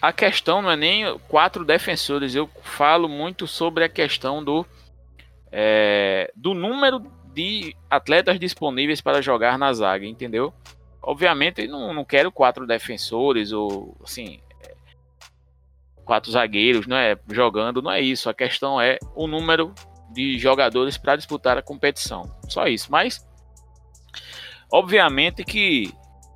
a 0.00 0.12
questão 0.12 0.62
não 0.62 0.70
é 0.70 0.76
nem 0.76 1.18
quatro 1.26 1.64
defensores. 1.64 2.36
Eu 2.36 2.48
falo 2.62 3.08
muito 3.08 3.48
sobre 3.48 3.82
a 3.82 3.88
questão 3.88 4.44
do 4.44 4.64
é, 5.50 6.32
do 6.36 6.54
número 6.54 7.00
de 7.34 7.74
atletas 7.90 8.38
disponíveis 8.38 9.00
para 9.00 9.20
jogar 9.20 9.58
na 9.58 9.72
zaga, 9.72 10.06
entendeu? 10.06 10.54
Obviamente, 11.02 11.66
não, 11.66 11.92
não 11.92 12.04
quero 12.04 12.30
quatro 12.30 12.68
defensores 12.68 13.50
ou 13.50 13.96
assim 14.04 14.40
quatro 16.08 16.32
zagueiros, 16.32 16.86
não 16.86 16.96
é 16.96 17.18
jogando, 17.30 17.82
não 17.82 17.90
é 17.90 18.00
isso. 18.00 18.30
A 18.30 18.34
questão 18.34 18.80
é 18.80 18.98
o 19.14 19.26
número 19.26 19.74
de 20.10 20.38
jogadores 20.38 20.96
para 20.96 21.16
disputar 21.16 21.58
a 21.58 21.62
competição. 21.62 22.30
Só 22.48 22.66
isso. 22.66 22.90
Mas 22.90 23.26
obviamente 24.70 25.44
que 25.44 25.92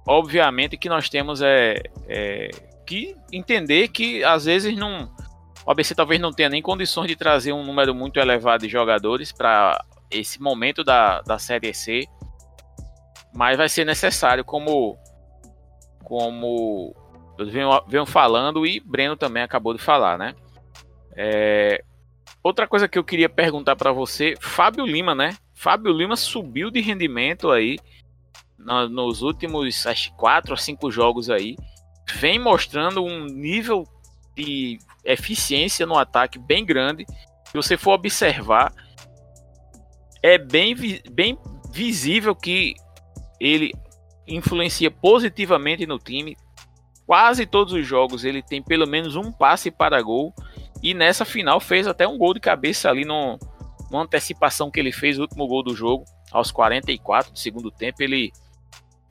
obviamente 0.07 0.77
que 0.77 0.89
nós 0.89 1.09
temos 1.09 1.41
é, 1.43 1.83
é 2.09 2.51
que 2.87 3.17
entender 3.33 3.89
que 3.89 4.25
às 4.25 4.45
vezes 4.45 4.77
não 4.77 5.11
o 5.65 5.71
ABC 5.71 5.95
talvez 5.95 6.21
não 6.21 6.33
tenha 6.33 6.49
nem 6.49 6.61
condições 6.61 7.07
de 7.07 7.15
trazer 7.15 7.53
um 7.53 7.65
número 7.65 7.95
muito 7.95 8.19
elevado 8.19 8.63
de 8.63 8.69
jogadores 8.69 9.31
para 9.31 9.85
esse 10.11 10.43
momento 10.43 10.83
da, 10.83 11.21
da 11.23 11.39
Série 11.39 11.73
C 11.73 12.09
mas 13.33 13.57
vai 13.57 13.69
ser 13.69 13.85
necessário, 13.85 14.45
como 14.45 14.99
como 16.05 16.95
eu 17.39 17.47
venho, 17.47 17.71
venho 17.89 18.05
falando 18.05 18.67
e 18.67 18.79
Breno 18.81 19.17
também 19.17 19.43
acabou 19.43 19.73
de 19.73 19.83
falar, 19.83 20.19
né? 20.19 20.35
É, 21.17 21.83
outra 22.43 22.67
coisa 22.67 22.89
que 22.89 22.99
eu 22.99 23.05
queria 23.05 23.29
perguntar 23.29 23.77
para 23.77 23.93
você, 23.93 24.35
Fábio 24.41 24.85
Lima, 24.85 25.15
né? 25.15 25.37
Fábio 25.55 25.93
Lima 25.93 26.17
subiu 26.17 26.71
de 26.71 26.81
rendimento 26.81 27.51
aí 27.51 27.79
no, 28.59 28.89
nos 28.89 29.23
últimos 29.23 29.87
acho, 29.87 30.13
quatro 30.15 30.53
ou 30.53 30.57
cinco 30.57 30.91
jogos 30.91 31.29
aí, 31.31 31.57
vem 32.15 32.39
mostrando 32.39 33.05
um 33.05 33.27
nível 33.27 33.87
de 34.37 34.79
eficiência 35.05 35.87
no 35.87 35.99
ataque 35.99 36.39
bem 36.39 36.65
grande. 36.65 37.05
Se 37.47 37.55
você 37.55 37.77
for 37.77 37.93
observar, 37.93 38.73
é 40.23 40.39
bem, 40.39 40.75
bem 41.11 41.39
visível 41.73 42.35
que 42.35 42.75
ele 43.41 43.73
influencia 44.27 44.91
positivamente 44.91 45.87
no 45.87 45.99
time. 45.99 46.37
Quase 47.05 47.45
todos 47.45 47.73
os 47.73 47.87
jogos 47.87 48.25
ele 48.25 48.43
tem 48.43 48.63
pelo 48.63 48.87
menos 48.87 49.17
um 49.17 49.33
passe 49.33 49.71
para 49.71 50.01
gol. 50.01 50.33
E 50.83 50.95
nessa 50.95 51.25
final 51.25 51.61
fez 51.61 51.87
até 51.87 52.07
um 52.07 52.18
gol 52.18 52.35
de 52.35 52.40
cabeça 52.40 52.90
ali 52.90 53.05
no, 53.05 53.38
numa 53.90 54.03
antecipação 54.03 54.71
que 54.71 54.81
ele 54.81 54.90
fez, 54.90 55.18
o 55.18 55.23
último 55.23 55.47
gol 55.47 55.62
do 55.62 55.77
jogo, 55.77 56.05
aos 56.31 56.51
44 56.51 57.33
do 57.33 57.38
segundo 57.38 57.71
tempo. 57.71 58.03
Ele 58.03 58.33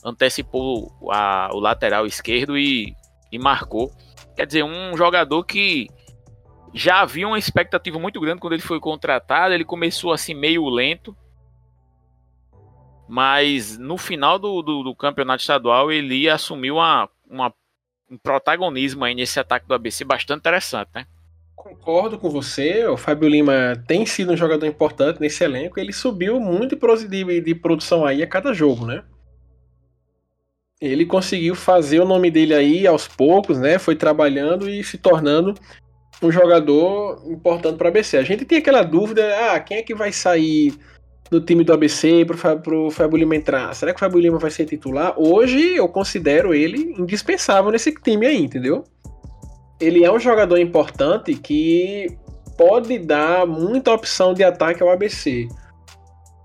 antecipou 0.03 0.91
a, 1.12 1.49
o 1.53 1.60
lateral 1.60 2.05
esquerdo 2.05 2.57
e, 2.57 2.93
e 3.31 3.39
marcou. 3.39 3.91
Quer 4.36 4.45
dizer, 4.45 4.63
um 4.63 4.97
jogador 4.97 5.43
que 5.45 5.88
já 6.73 7.01
havia 7.01 7.27
uma 7.27 7.39
expectativa 7.39 7.99
muito 7.99 8.19
grande 8.19 8.41
quando 8.41 8.53
ele 8.53 8.62
foi 8.62 8.79
contratado. 8.79 9.53
Ele 9.53 9.63
começou 9.63 10.12
assim 10.12 10.34
meio 10.34 10.67
lento, 10.67 11.15
mas 13.07 13.77
no 13.77 13.97
final 13.97 14.39
do, 14.39 14.62
do, 14.62 14.84
do 14.84 14.95
campeonato 14.95 15.41
estadual 15.41 15.91
ele 15.91 16.29
assumiu 16.29 16.75
uma, 16.75 17.10
uma, 17.29 17.53
um 18.10 18.17
protagonismo 18.17 19.05
aí 19.05 19.13
nesse 19.13 19.39
ataque 19.39 19.67
do 19.67 19.73
ABC 19.73 20.03
bastante 20.03 20.39
interessante, 20.39 20.89
né? 20.95 21.05
Concordo 21.63 22.17
com 22.17 22.28
você, 22.28 22.88
o 22.88 22.97
Fábio 22.97 23.30
Lima 23.30 23.76
tem 23.88 24.04
sido 24.04 24.34
um 24.34 24.36
jogador 24.36 24.65
importante 24.65 25.21
nesse 25.21 25.43
elenco, 25.43 25.80
ele 25.80 25.93
subiu 25.93 26.39
muito 26.39 26.76
de, 27.08 27.41
de 27.41 27.54
produção 27.54 28.04
aí 28.04 28.24
a 28.24 28.28
cada 28.28 28.52
jogo, 28.52 28.84
né? 28.84 29.04
Ele 30.82 31.06
conseguiu 31.06 31.54
fazer 31.54 32.00
o 32.00 32.06
nome 32.06 32.32
dele 32.32 32.56
aí 32.56 32.88
aos 32.88 33.08
poucos, 33.08 33.60
né? 33.60 33.78
Foi 33.78 33.95
trabalhando 33.95 34.67
e 34.67 34.84
se 34.84 34.97
tornando 34.97 35.54
um 36.24 36.32
jogador 36.32 37.21
importante 37.32 37.78
para 37.78 37.86
o 37.86 37.89
ABC. 37.89 38.17
A 38.17 38.24
gente 38.24 38.43
tem 38.43 38.58
aquela 38.58 38.82
dúvida, 38.82 39.24
ah, 39.52 39.60
quem 39.60 39.78
é 39.78 39.84
que 39.84 39.93
vai 39.93 40.12
sair 40.12 40.74
do 41.30 41.39
time 41.39 41.63
do 41.63 41.74
ABC 41.74 42.26
para 42.26 42.76
o 42.76 42.89
Fábio 42.89 43.19
Lima 43.19 43.36
entrar. 43.36 43.71
Será 43.76 43.93
que 43.93 43.97
o 43.97 44.00
Fábio 44.00 44.19
Lima 44.19 44.39
vai 44.39 44.50
ser 44.50 44.65
titular? 44.65 45.13
Hoje 45.15 45.76
eu 45.76 45.88
considero 45.88 46.56
ele 46.56 46.95
indispensável 46.97 47.69
nesse 47.69 47.93
time 47.93 48.26
aí, 48.26 48.41
entendeu? 48.41 48.84
Ele 49.82 50.06
é 50.06 50.12
um 50.12 50.20
jogador 50.20 50.58
importante 50.58 51.34
que 51.36 52.08
pode 52.58 53.00
dar 53.00 53.46
muita 53.48 53.91
opção 53.91 54.34
de 54.34 54.44
ataque 54.44 54.84
ao 54.84 54.89
ABC. 54.89 55.48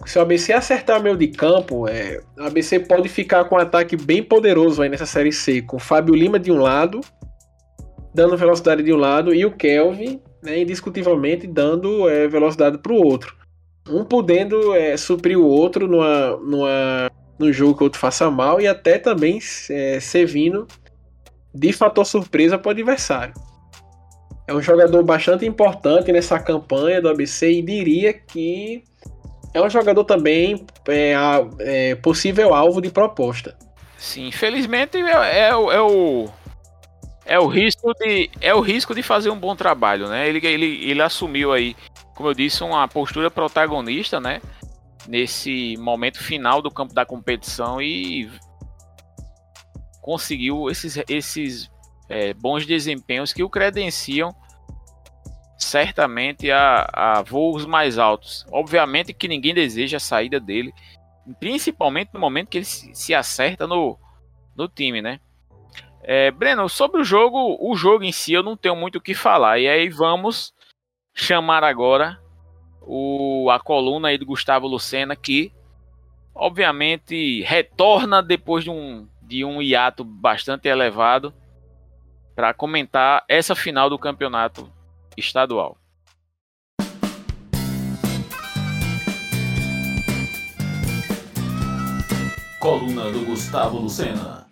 Se 0.07 0.19
o 0.19 0.23
ABC 0.23 0.53
acertar 0.53 1.03
meio 1.03 1.17
de 1.17 1.29
campo, 1.29 1.87
é, 1.87 2.21
o 2.39 2.45
ABC 2.45 2.81
pode 2.81 3.09
ficar 3.09 3.45
com 3.45 3.57
um 3.57 3.59
ataque 3.59 3.97
bem 3.97 4.23
poderoso 4.23 4.81
aí 4.81 4.89
nessa 4.89 5.07
Série 5.07 5.33
C, 5.33 5.63
com 5.63 5.77
o 5.77 5.81
Fábio 5.81 6.15
Lima 6.15 6.39
de 6.39 6.51
um 6.51 6.59
lado, 6.59 7.01
dando 8.15 8.37
velocidade 8.37 8.83
de 8.83 8.93
um 8.93 8.97
lado, 8.97 9.35
e 9.35 9.45
o 9.45 9.51
Kelvin, 9.51 10.21
né, 10.43 10.61
indiscutivelmente, 10.61 11.47
dando 11.47 12.09
é, 12.09 12.27
velocidade 12.27 12.79
para 12.79 12.93
o 12.93 13.05
outro 13.05 13.37
um 13.89 14.05
podendo 14.05 14.75
é, 14.75 14.97
suprir 14.97 15.39
o 15.39 15.47
outro 15.47 15.87
numa, 15.87 16.37
numa, 16.39 17.11
num 17.39 17.53
jogo 17.53 17.77
que 17.77 17.83
o 17.83 17.85
outro 17.85 18.01
faça 18.01 18.31
mal 18.31 18.61
e 18.61 18.67
até 18.67 18.99
também 18.99 19.39
é, 19.71 20.01
servindo 20.01 20.67
de 21.57 21.73
fator 21.73 22.05
surpresa 22.05 22.59
para 22.59 22.69
o 22.69 22.73
adversário. 22.73 23.35
É 24.47 24.55
um 24.55 24.63
jogador 24.63 25.03
bastante 25.03 25.45
importante 25.45 26.13
nessa 26.13 26.39
campanha 26.39 27.01
do 27.01 27.09
ABC 27.09 27.51
e 27.51 27.63
diria 27.63 28.13
que 28.13 28.85
é 29.53 29.61
um 29.61 29.69
jogador 29.69 30.05
também 30.05 30.65
é, 30.89 31.15
é 31.59 31.95
possível 31.97 32.55
alvo 32.55 32.81
de 32.81 32.91
proposta. 32.91 33.57
Sim, 33.99 34.29
infelizmente 34.29 34.99
é, 34.99 35.39
é, 35.39 35.49
é, 35.49 35.55
o 35.57 36.29
é 37.25 37.41
o 37.41 37.47
risco 37.47 37.93
de 37.95 38.31
é 38.41 38.55
o 38.55 38.61
risco 38.61 38.95
de 38.95 39.03
fazer 39.03 39.31
um 39.31 39.39
bom 39.39 39.57
trabalho, 39.57 40.07
né? 40.09 40.29
Ele, 40.29 40.47
ele, 40.47 40.91
ele 40.91 41.03
assumiu 41.03 41.53
aí 41.53 41.75
como 42.17 42.31
eu 42.31 42.35
disse, 42.35 42.65
uma 42.65 42.89
postura 42.89 43.31
protagonista, 43.31 44.19
né? 44.19 44.41
Nesse 45.07 45.77
momento 45.77 46.19
final 46.19 46.61
do 46.63 46.71
campo 46.71 46.95
da 46.95 47.05
competição 47.05 47.81
e 47.81 48.29
conseguiu 50.07 50.71
esses, 50.71 51.03
esses 51.09 51.69
é, 52.09 52.33
bons 52.33 52.65
desempenhos 52.65 53.33
que 53.33 53.43
o 53.43 53.51
credenciam 53.51 54.33
certamente 55.59 56.49
a, 56.49 56.89
a 56.93 57.23
voos 57.23 57.67
mais 57.67 57.99
altos. 57.99 58.47
Obviamente 58.53 59.13
que 59.13 59.27
ninguém 59.27 59.53
deseja 59.53 59.97
a 59.97 60.01
saída 60.01 60.39
dele, 60.39 60.73
principalmente 61.41 62.11
no 62.15 62.21
momento 62.21 62.51
que 62.51 62.59
ele 62.59 62.65
se, 62.65 62.95
se 62.95 63.13
acerta 63.13 63.67
no, 63.67 63.99
no 64.55 64.69
time, 64.69 65.03
né? 65.03 65.19
É, 66.05 66.31
Breno, 66.31 66.69
sobre 66.69 67.01
o 67.01 67.05
jogo, 67.05 67.59
o 67.61 67.75
jogo 67.75 68.05
em 68.05 68.13
si 68.13 68.33
eu 68.33 68.45
não 68.45 68.57
tenho 68.57 68.77
muito 68.77 68.99
o 68.99 69.01
que 69.01 69.13
falar. 69.13 69.59
E 69.59 69.67
aí 69.67 69.89
vamos 69.89 70.55
chamar 71.13 71.65
agora 71.65 72.17
o, 72.81 73.51
a 73.51 73.59
coluna 73.59 74.07
aí 74.07 74.19
do 74.19 74.25
Gustavo 74.25 74.69
Lucena, 74.69 75.17
que 75.17 75.53
obviamente 76.33 77.43
retorna 77.43 78.23
depois 78.23 78.63
de 78.63 78.71
um, 78.71 79.09
de 79.27 79.45
um 79.45 79.61
hiato 79.61 80.05
bastante 80.05 80.69
elevado 80.69 81.35
para 82.35 82.55
comentar 82.55 83.25
essa 83.29 83.55
final 83.55 83.91
do 83.91 83.99
campeonato 83.99 84.71
estadual. 85.17 85.77
Coluna 92.61 93.11
do 93.11 93.25
Gustavo 93.25 93.79
Lucena. 93.79 94.47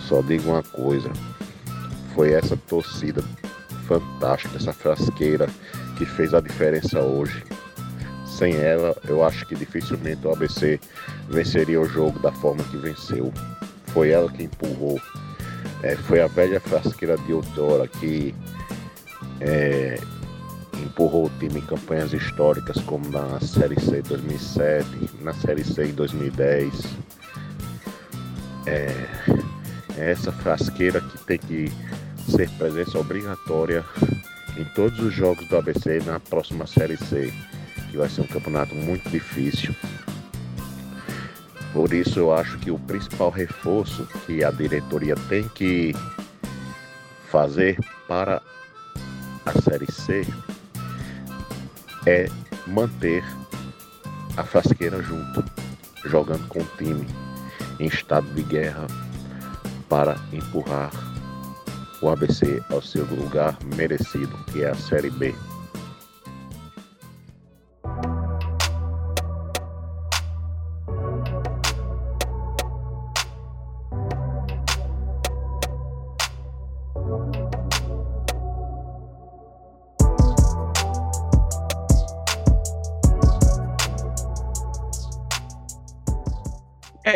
Só 0.00 0.22
digo 0.22 0.50
uma 0.50 0.62
coisa: 0.62 1.10
foi 2.14 2.32
essa 2.32 2.56
torcida 2.56 3.22
fantástica, 3.86 4.56
essa 4.56 4.72
frasqueira 4.72 5.46
que 5.98 6.04
fez 6.04 6.34
a 6.34 6.40
diferença 6.40 7.00
hoje. 7.00 7.44
Sem 8.36 8.54
ela, 8.54 8.94
eu 9.08 9.24
acho 9.24 9.46
que 9.46 9.54
dificilmente 9.54 10.26
o 10.26 10.32
ABC 10.32 10.78
venceria 11.28 11.80
o 11.80 11.88
jogo 11.88 12.18
da 12.18 12.30
forma 12.30 12.62
que 12.64 12.76
venceu. 12.76 13.32
Foi 13.86 14.10
ela 14.10 14.30
que 14.30 14.42
empurrou. 14.42 15.00
É, 15.82 15.96
foi 15.96 16.20
a 16.20 16.26
velha 16.26 16.60
frasqueira 16.60 17.16
de 17.16 17.32
outrora 17.32 17.88
que 17.88 18.34
é, 19.40 19.98
empurrou 20.82 21.26
o 21.26 21.30
time 21.38 21.60
em 21.60 21.62
campanhas 21.62 22.12
históricas 22.12 22.78
como 22.82 23.08
na 23.08 23.40
Série 23.40 23.80
C 23.80 24.02
2007, 24.02 24.86
na 25.22 25.32
Série 25.32 25.64
C 25.64 25.86
em 25.86 25.92
2010. 25.92 26.74
É, 28.66 29.06
é 29.96 30.10
essa 30.10 30.30
frasqueira 30.30 31.00
que 31.00 31.18
tem 31.24 31.38
que 31.38 31.72
ser 32.30 32.50
presença 32.50 32.98
obrigatória 32.98 33.82
em 34.58 34.64
todos 34.74 34.98
os 35.00 35.14
jogos 35.14 35.46
do 35.48 35.56
ABC 35.56 36.00
na 36.04 36.18
próxima 36.18 36.66
Série 36.66 36.96
C, 36.96 37.32
que 37.96 38.00
vai 38.00 38.08
ser 38.10 38.20
um 38.20 38.26
campeonato 38.26 38.74
muito 38.74 39.08
difícil. 39.08 39.74
Por 41.72 41.92
isso 41.94 42.18
eu 42.18 42.32
acho 42.32 42.58
que 42.58 42.70
o 42.70 42.78
principal 42.78 43.30
reforço 43.30 44.06
que 44.26 44.44
a 44.44 44.50
diretoria 44.50 45.14
tem 45.28 45.48
que 45.48 45.94
fazer 47.30 47.78
para 48.06 48.42
a 49.46 49.62
Série 49.62 49.90
C 49.90 50.26
é 52.06 52.28
manter 52.66 53.24
a 54.36 54.44
Frasqueira 54.44 55.02
junto, 55.02 55.42
jogando 56.04 56.46
com 56.48 56.60
o 56.60 56.68
time 56.76 57.06
em 57.80 57.86
estado 57.86 58.26
de 58.34 58.42
guerra 58.42 58.86
para 59.88 60.16
empurrar 60.32 60.90
o 62.02 62.10
ABC 62.10 62.62
ao 62.70 62.82
seu 62.82 63.06
lugar 63.06 63.56
merecido, 63.74 64.36
que 64.52 64.62
é 64.62 64.68
a 64.68 64.74
Série 64.74 65.10
B. 65.10 65.34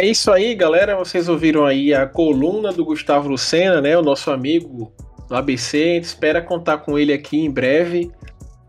É 0.01 0.07
isso 0.07 0.32
aí, 0.32 0.55
galera. 0.55 0.96
Vocês 0.96 1.28
ouviram 1.28 1.66
aí 1.66 1.92
a 1.92 2.07
coluna 2.07 2.72
do 2.72 2.86
Gustavo 2.86 3.28
Lucena, 3.28 3.82
né? 3.82 3.98
O 3.98 4.03
nosso 4.03 4.30
amigo 4.30 4.94
do 5.28 5.36
ABC. 5.36 5.76
A 5.76 5.94
gente 5.96 6.05
espera 6.05 6.40
contar 6.40 6.78
com 6.78 6.98
ele 6.98 7.12
aqui 7.12 7.38
em 7.38 7.51
breve. 7.51 8.11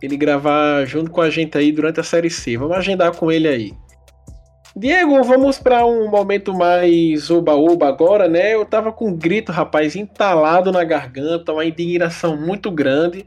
Ele 0.02 0.18
gravar 0.18 0.84
junto 0.84 1.10
com 1.10 1.22
a 1.22 1.30
gente 1.30 1.58
aí 1.58 1.72
durante 1.72 2.02
a 2.02 2.04
série 2.04 2.30
C. 2.30 2.58
Vamos 2.58 2.76
agendar 2.76 3.16
com 3.16 3.32
ele 3.32 3.48
aí. 3.48 3.72
Diego, 4.76 5.24
vamos 5.24 5.58
para 5.58 5.86
um 5.86 6.10
momento 6.10 6.54
mais 6.54 7.32
oba-oba 7.32 7.88
agora, 7.88 8.28
né? 8.28 8.54
Eu 8.54 8.66
tava 8.66 8.92
com 8.92 9.08
um 9.08 9.16
grito, 9.16 9.54
rapaz, 9.54 9.96
entalado 9.96 10.70
na 10.70 10.84
garganta, 10.84 11.54
uma 11.54 11.64
indignação 11.64 12.36
muito 12.36 12.70
grande. 12.70 13.26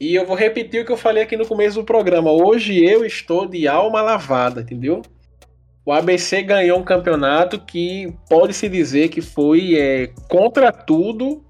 E 0.00 0.16
eu 0.16 0.26
vou 0.26 0.34
repetir 0.34 0.82
o 0.82 0.84
que 0.84 0.90
eu 0.90 0.96
falei 0.96 1.22
aqui 1.22 1.36
no 1.36 1.46
começo 1.46 1.78
do 1.78 1.84
programa. 1.84 2.28
Hoje 2.28 2.84
eu 2.84 3.04
estou 3.04 3.46
de 3.46 3.68
alma 3.68 4.02
lavada, 4.02 4.62
entendeu? 4.62 5.00
O 5.86 5.92
ABC 5.92 6.42
ganhou 6.42 6.80
um 6.80 6.84
campeonato 6.84 7.60
que 7.60 8.12
pode-se 8.28 8.68
dizer 8.68 9.08
que 9.08 9.20
foi 9.20 9.78
é, 9.78 10.10
contra 10.28 10.72
tudo 10.72 11.44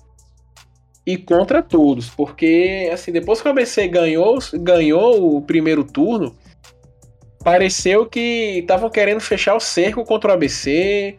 e 1.07 1.17
contra 1.17 1.63
todos, 1.63 2.11
porque 2.11 2.91
assim 2.93 3.11
depois 3.11 3.41
que 3.41 3.49
o 3.49 3.51
ABC 3.51 3.89
ganhou, 3.89 4.39
ganhou 4.57 5.37
o 5.37 5.41
primeiro 5.41 5.83
turno, 5.83 6.37
pareceu 7.43 8.05
que 8.05 8.59
estavam 8.59 8.91
querendo 8.91 9.21
fechar 9.21 9.55
o 9.55 9.61
cerco 9.61 10.05
contra 10.05 10.33
o 10.33 10.35
ABC, 10.35 11.17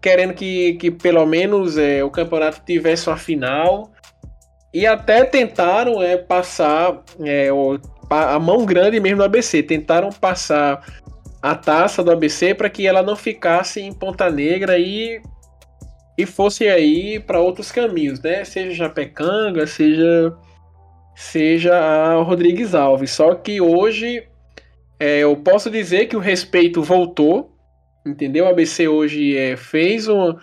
querendo 0.00 0.32
que, 0.32 0.74
que 0.74 0.90
pelo 0.90 1.26
menos 1.26 1.76
é, 1.76 2.02
o 2.02 2.10
campeonato 2.10 2.62
tivesse 2.64 3.10
uma 3.10 3.18
final 3.18 3.92
e 4.72 4.86
até 4.86 5.22
tentaram 5.22 6.02
é, 6.02 6.16
passar 6.16 7.02
é, 7.20 7.48
a 8.08 8.38
mão 8.38 8.64
grande 8.64 8.98
mesmo 9.00 9.18
do 9.18 9.24
ABC, 9.24 9.62
tentaram 9.62 10.08
passar 10.08 10.82
a 11.44 11.54
taça 11.54 12.02
do 12.02 12.10
ABC 12.10 12.54
para 12.54 12.70
que 12.70 12.86
ela 12.86 13.02
não 13.02 13.14
ficasse 13.14 13.78
em 13.78 13.92
Ponta 13.92 14.30
Negra 14.30 14.78
e, 14.78 15.20
e 16.16 16.24
fosse 16.24 16.66
aí 16.66 17.20
para 17.20 17.38
outros 17.38 17.70
caminhos, 17.70 18.18
né? 18.22 18.46
Seja 18.46 18.72
Japecanga, 18.72 19.66
seja 19.66 20.34
seja 21.14 21.76
a 21.76 22.14
Rodrigues 22.22 22.74
Alves. 22.74 23.10
Só 23.10 23.34
que 23.34 23.60
hoje 23.60 24.26
é, 24.98 25.18
eu 25.18 25.36
posso 25.36 25.70
dizer 25.70 26.06
que 26.06 26.16
o 26.16 26.18
respeito 26.18 26.82
voltou, 26.82 27.54
entendeu? 28.06 28.46
O 28.46 28.48
ABC 28.48 28.88
hoje 28.88 29.36
é, 29.36 29.54
fez 29.54 30.08
um 30.08 30.34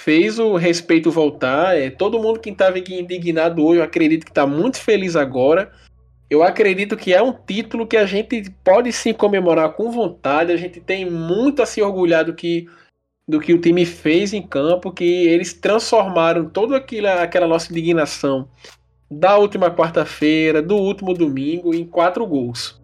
fez 0.00 0.38
o 0.38 0.54
respeito 0.54 1.10
voltar. 1.10 1.76
É, 1.76 1.90
todo 1.90 2.22
mundo 2.22 2.38
que 2.38 2.50
estava 2.50 2.78
indignado 2.78 3.64
hoje, 3.64 3.80
eu 3.80 3.84
acredito 3.84 4.24
que 4.24 4.30
está 4.30 4.46
muito 4.46 4.78
feliz 4.78 5.16
agora 5.16 5.72
eu 6.28 6.42
acredito 6.42 6.96
que 6.96 7.14
é 7.14 7.22
um 7.22 7.32
título 7.32 7.86
que 7.86 7.96
a 7.96 8.04
gente 8.04 8.50
pode 8.64 8.92
sim 8.92 9.12
comemorar 9.12 9.72
com 9.74 9.90
vontade. 9.90 10.52
A 10.52 10.56
gente 10.56 10.80
tem 10.80 11.08
muito 11.08 11.62
a 11.62 11.66
se 11.66 11.80
orgulhar 11.80 12.24
do 12.24 12.34
que, 12.34 12.66
do 13.28 13.40
que 13.40 13.54
o 13.54 13.60
time 13.60 13.86
fez 13.86 14.32
em 14.32 14.42
campo, 14.42 14.92
que 14.92 15.04
eles 15.04 15.52
transformaram 15.54 16.48
toda 16.48 16.76
aquela, 16.76 17.22
aquela 17.22 17.46
nossa 17.46 17.70
indignação 17.72 18.48
da 19.08 19.36
última 19.36 19.70
quarta-feira, 19.70 20.60
do 20.60 20.76
último 20.76 21.14
domingo, 21.14 21.72
em 21.72 21.86
quatro 21.86 22.26
gols. 22.26 22.80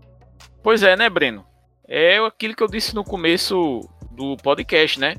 Pois 0.62 0.84
é, 0.84 0.96
né, 0.96 1.10
Breno? 1.10 1.44
É 1.88 2.18
aquilo 2.18 2.54
que 2.54 2.62
eu 2.62 2.68
disse 2.68 2.94
no 2.94 3.02
começo 3.02 3.80
do 4.12 4.36
podcast, 4.36 5.00
né? 5.00 5.16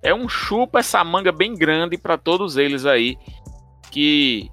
É 0.00 0.14
um 0.14 0.28
chupa 0.28 0.78
essa 0.78 1.02
manga 1.02 1.32
bem 1.32 1.54
grande 1.54 1.98
para 1.98 2.16
todos 2.16 2.56
eles 2.56 2.86
aí 2.86 3.16
que 3.90 4.48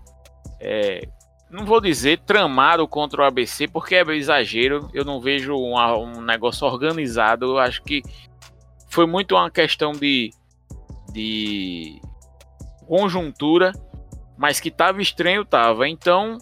é, 0.59 1.07
não 1.52 1.66
vou 1.66 1.82
dizer 1.82 2.20
tramaram 2.20 2.88
contra 2.88 3.22
o 3.22 3.26
ABC, 3.26 3.68
porque 3.68 3.95
é 3.95 4.02
exagero. 4.02 4.89
Eu 4.93 5.04
não 5.04 5.20
vejo 5.20 5.54
um, 5.54 5.76
um 5.76 6.22
negócio 6.22 6.66
organizado. 6.66 7.45
Eu 7.45 7.60
acho 7.60 7.84
que 7.84 8.02
foi 8.89 9.06
muito 9.06 9.36
uma 9.36 9.52
questão 9.52 9.91
de, 9.91 10.32
de 11.12 12.02
conjuntura, 12.88 13.74
mas 14.38 14.60
que 14.60 14.70
estava 14.70 15.02
estranho, 15.02 15.45
tava. 15.45 15.88
Então, 15.88 16.38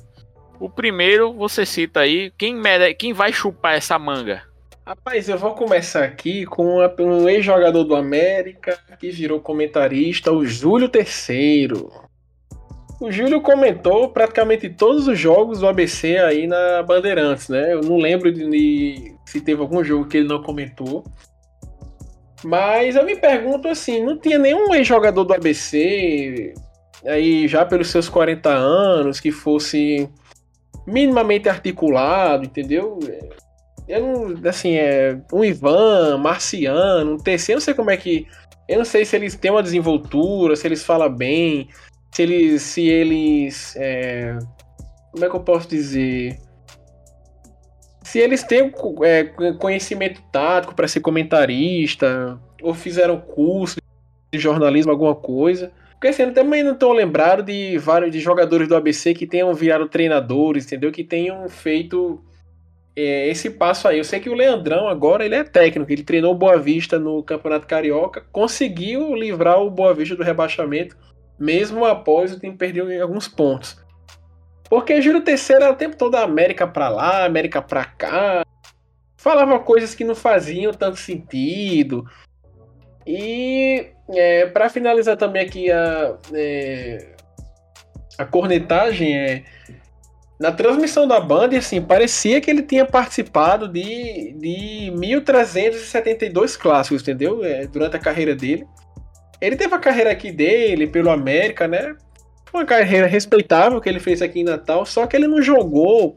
o 0.59 0.69
primeiro 0.69 1.33
você 1.33 1.65
cita 1.65 2.01
aí, 2.01 2.31
quem, 2.37 2.61
quem 2.97 3.13
vai 3.13 3.33
chupar 3.33 3.75
essa 3.75 3.97
manga? 3.97 4.43
Rapaz, 4.85 5.29
eu 5.29 5.37
vou 5.37 5.53
começar 5.53 6.03
aqui 6.03 6.45
com 6.45 6.79
um 6.99 7.29
ex-jogador 7.29 7.83
do 7.83 7.95
América 7.95 8.79
que 8.99 9.11
virou 9.11 9.39
comentarista, 9.39 10.31
o 10.31 10.43
Júlio 10.45 10.89
Terceiro. 10.89 12.08
O 12.99 13.11
Júlio 13.11 13.41
comentou 13.41 14.09
praticamente 14.09 14.69
todos 14.69 15.07
os 15.07 15.17
jogos 15.17 15.59
do 15.59 15.67
ABC 15.67 16.17
aí 16.17 16.47
na 16.47 16.83
Bandeirantes, 16.83 17.47
né? 17.47 17.73
Eu 17.73 17.81
não 17.81 17.97
lembro 17.97 18.31
de, 18.31 18.49
de 18.49 19.15
se 19.25 19.39
teve 19.39 19.61
algum 19.61 19.83
jogo 19.83 20.05
que 20.05 20.17
ele 20.17 20.27
não 20.27 20.43
comentou. 20.43 21.05
Mas 22.43 22.95
eu 22.95 23.05
me 23.05 23.15
pergunto 23.15 23.67
assim, 23.67 24.03
não 24.03 24.17
tinha 24.17 24.37
nenhum 24.37 24.73
ex-jogador 24.73 25.23
do 25.23 25.33
ABC 25.33 26.53
aí 27.05 27.47
já 27.47 27.65
pelos 27.65 27.89
seus 27.89 28.09
40 28.09 28.49
anos 28.49 29.19
que 29.19 29.31
fosse 29.31 30.09
minimamente 30.85 31.47
articulado, 31.47 32.45
entendeu? 32.45 32.99
Eu 33.87 34.01
não, 34.01 34.49
assim, 34.49 34.75
é 34.75 35.19
um 35.31 35.43
Ivan, 35.43 36.17
Marciano, 36.17 37.13
um 37.13 37.17
TC, 37.17 37.53
eu 37.53 37.55
não 37.55 37.61
sei 37.61 37.73
como 37.73 37.91
é 37.91 37.97
que. 37.97 38.27
Eu 38.67 38.77
não 38.77 38.85
sei 38.85 39.03
se 39.03 39.15
eles 39.15 39.35
têm 39.35 39.49
uma 39.49 39.63
desenvoltura, 39.63 40.55
se 40.55 40.67
eles 40.67 40.83
falam 40.83 41.09
bem, 41.09 41.67
se 42.11 42.23
eles. 42.23 42.61
Se 42.61 42.87
eles 42.87 43.75
é, 43.75 44.37
como 45.11 45.25
é 45.25 45.29
que 45.29 45.35
eu 45.35 45.41
posso 45.41 45.67
dizer? 45.67 46.39
Se 48.03 48.19
eles 48.19 48.43
têm 48.43 48.71
é, 49.03 49.23
conhecimento 49.53 50.21
tático 50.31 50.73
para 50.73 50.87
ser 50.87 50.99
comentarista, 50.99 52.39
ou 52.61 52.73
fizeram 52.73 53.19
curso 53.19 53.79
de 54.31 54.39
jornalismo, 54.39 54.91
alguma 54.91 55.15
coisa. 55.15 55.71
Porque 55.91 56.07
assim, 56.07 56.23
eu 56.23 56.33
também 56.33 56.63
não 56.63 56.73
estou 56.73 56.93
lembrado 56.93 57.43
de 57.43 57.77
vários 57.77 58.11
de 58.11 58.19
jogadores 58.19 58.67
do 58.67 58.75
ABC 58.75 59.13
que 59.13 59.27
tenham 59.27 59.53
virado 59.53 59.87
treinadores, 59.89 60.65
entendeu? 60.65 60.91
Que 60.91 61.03
tenham 61.03 61.47
feito 61.49 62.23
é, 62.95 63.27
esse 63.27 63.49
passo 63.49 63.87
aí. 63.87 63.97
Eu 63.97 64.03
sei 64.03 64.19
que 64.19 64.29
o 64.29 64.33
Leandrão 64.33 64.87
agora 64.87 65.25
ele 65.25 65.35
é 65.35 65.43
técnico, 65.43 65.91
ele 65.91 66.03
treinou 66.03 66.31
o 66.33 66.37
Boa 66.37 66.57
Vista 66.57 66.97
no 66.97 67.21
Campeonato 67.21 67.67
Carioca, 67.67 68.23
conseguiu 68.31 69.13
livrar 69.13 69.61
o 69.61 69.69
Boa 69.69 69.93
Vista 69.93 70.15
do 70.15 70.23
rebaixamento 70.23 70.95
mesmo 71.39 71.85
após 71.85 72.33
o 72.33 72.39
time 72.39 72.55
perder 72.55 73.01
alguns 73.01 73.27
pontos. 73.27 73.77
Porque 74.69 75.01
Júlio 75.01 75.21
Terceiro 75.21 75.63
era 75.63 75.73
o 75.73 75.77
tempo 75.77 75.95
todo 75.95 76.15
América 76.15 76.67
pra 76.67 76.89
lá, 76.89 77.25
América 77.25 77.61
pra 77.61 77.85
cá. 77.85 78.45
Falava 79.17 79.59
coisas 79.59 79.95
que 79.95 80.03
não 80.03 80.15
faziam 80.15 80.71
tanto 80.73 80.97
sentido. 80.97 82.05
E 83.05 83.87
é, 84.09 84.45
para 84.45 84.69
finalizar 84.69 85.17
também 85.17 85.41
aqui 85.41 85.71
a, 85.71 86.15
é, 86.33 87.15
a 88.17 88.25
cornetagem, 88.25 89.17
é, 89.17 89.43
na 90.39 90.51
transmissão 90.51 91.07
da 91.07 91.19
banda, 91.19 91.57
assim, 91.57 91.81
parecia 91.81 92.39
que 92.39 92.49
ele 92.49 92.61
tinha 92.61 92.85
participado 92.85 93.67
de, 93.67 94.33
de 94.37 94.91
1372 94.95 96.55
clássicos, 96.55 97.01
entendeu? 97.01 97.43
É, 97.43 97.65
durante 97.67 97.95
a 97.97 97.99
carreira 97.99 98.35
dele. 98.35 98.65
Ele 99.41 99.55
teve 99.55 99.73
a 99.73 99.79
carreira 99.79 100.11
aqui 100.11 100.31
dele, 100.31 100.87
pelo 100.87 101.09
América, 101.09 101.67
né? 101.67 101.95
Uma 102.53 102.65
carreira 102.65 103.07
respeitável 103.07 103.79
que 103.79 103.87
ele 103.87 103.99
fez 103.99 104.21
aqui 104.21 104.39
em 104.39 104.43
Natal, 104.43 104.85
só 104.85 105.05
que 105.05 105.15
ele 105.15 105.27
não 105.27 105.41
jogou 105.41 106.15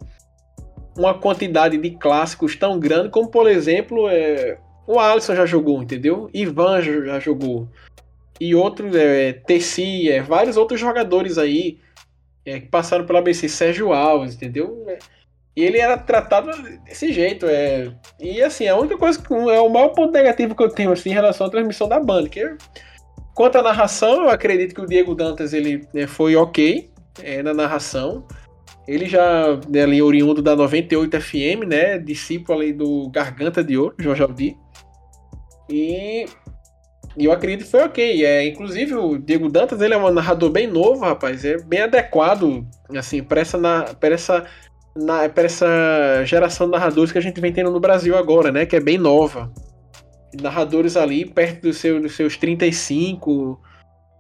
uma 0.97 1.15
quantidade 1.15 1.77
de 1.79 1.91
clássicos 1.91 2.57
tão 2.57 2.79
grande 2.79 3.11
como, 3.11 3.29
por 3.29 3.49
exemplo, 3.49 4.09
é, 4.09 4.59
o 4.87 4.99
Alisson 4.99 5.35
já 5.35 5.47
jogou, 5.47 5.83
entendeu? 5.83 6.29
Ivan 6.33 6.81
já 6.83 7.19
jogou. 7.21 7.69
E 8.41 8.55
outros, 8.55 8.95
é, 8.95 9.33
Tessi, 9.33 10.11
é, 10.11 10.21
vários 10.21 10.57
outros 10.57 10.81
jogadores 10.81 11.39
aí 11.39 11.79
é, 12.45 12.61
que 12.61 12.67
passaram 12.67 13.07
pela 13.07 13.21
ABC, 13.21 13.49
Sérgio 13.49 13.93
Alves, 13.93 14.35
entendeu? 14.35 14.85
E 15.55 15.63
ele 15.63 15.79
era 15.79 15.99
tratado 15.99 16.51
desse 16.85 17.13
jeito. 17.13 17.47
É... 17.47 17.93
E 18.19 18.43
assim, 18.43 18.67
a 18.67 18.77
única 18.77 18.97
coisa 18.97 19.21
que 19.21 19.33
é 19.33 19.61
o 19.61 19.69
maior 19.69 19.91
ponto 19.91 20.13
negativo 20.13 20.55
que 20.55 20.63
eu 20.63 20.71
tenho 20.71 20.93
assim, 20.93 21.11
em 21.11 21.15
relação 21.15 21.47
à 21.47 21.51
transmissão 21.51 21.89
da 21.89 22.01
banda. 22.01 22.29
Que, 22.29 22.57
quanto 23.35 23.59
à 23.59 23.63
narração, 23.63 24.23
eu 24.23 24.31
acredito 24.31 24.75
que 24.75 24.81
o 24.81 24.87
Diego 24.87 25.15
Dantas 25.15 25.53
ele 25.53 25.87
né, 25.93 26.07
foi 26.07 26.37
ok 26.37 26.91
é, 27.23 27.43
na 27.43 27.53
narração. 27.53 28.27
Ele 28.87 29.07
já 29.07 29.61
né, 29.69 29.83
ali 29.83 30.03
oriundo 30.03 30.43
da 30.43 30.57
98 30.57 31.21
FM, 31.21 31.67
né? 31.69 31.99
Discípulo 31.99 32.59
ali 32.59 32.73
do 32.73 33.09
Garganta 33.11 33.63
de 33.63 33.77
Ouro, 33.77 33.95
Jorge 33.99 34.23
Aldi. 34.23 34.57
E, 35.71 36.27
e 37.17 37.25
eu 37.25 37.33
acredito 37.33 37.65
que 37.65 37.71
foi 37.71 37.83
ok. 37.83 38.25
É, 38.25 38.47
inclusive 38.47 38.95
o 38.95 39.19
Diego 39.19 39.49
Dantas, 39.49 39.81
ele 39.81 39.95
é 39.95 39.97
um 39.97 40.11
narrador 40.11 40.51
bem 40.51 40.67
novo, 40.67 41.05
rapaz. 41.05 41.45
É 41.45 41.59
bem 41.59 41.83
adequado, 41.83 42.67
assim, 42.97 43.23
para 43.23 43.41
essa, 43.41 43.59
para 44.01 44.15
essa, 44.15 44.45
na, 44.97 45.29
para 45.29 45.45
essa 45.45 46.25
geração 46.25 46.67
de 46.67 46.73
narradores 46.73 47.13
que 47.13 47.19
a 47.19 47.23
gente 47.23 47.41
vem 47.41 47.53
tendo 47.53 47.71
no 47.71 47.81
Brasil 47.81 48.17
agora, 48.17 48.51
né? 48.51 48.67
Que 48.67 48.77
é 48.77 48.81
bem 48.81 48.99
nova. 48.99 49.53
Narradores 50.41 50.97
ali 50.97 51.25
perto 51.25 51.63
do 51.63 51.73
seu, 51.73 52.01
dos 52.01 52.15
seus 52.15 52.37
35 52.37 53.61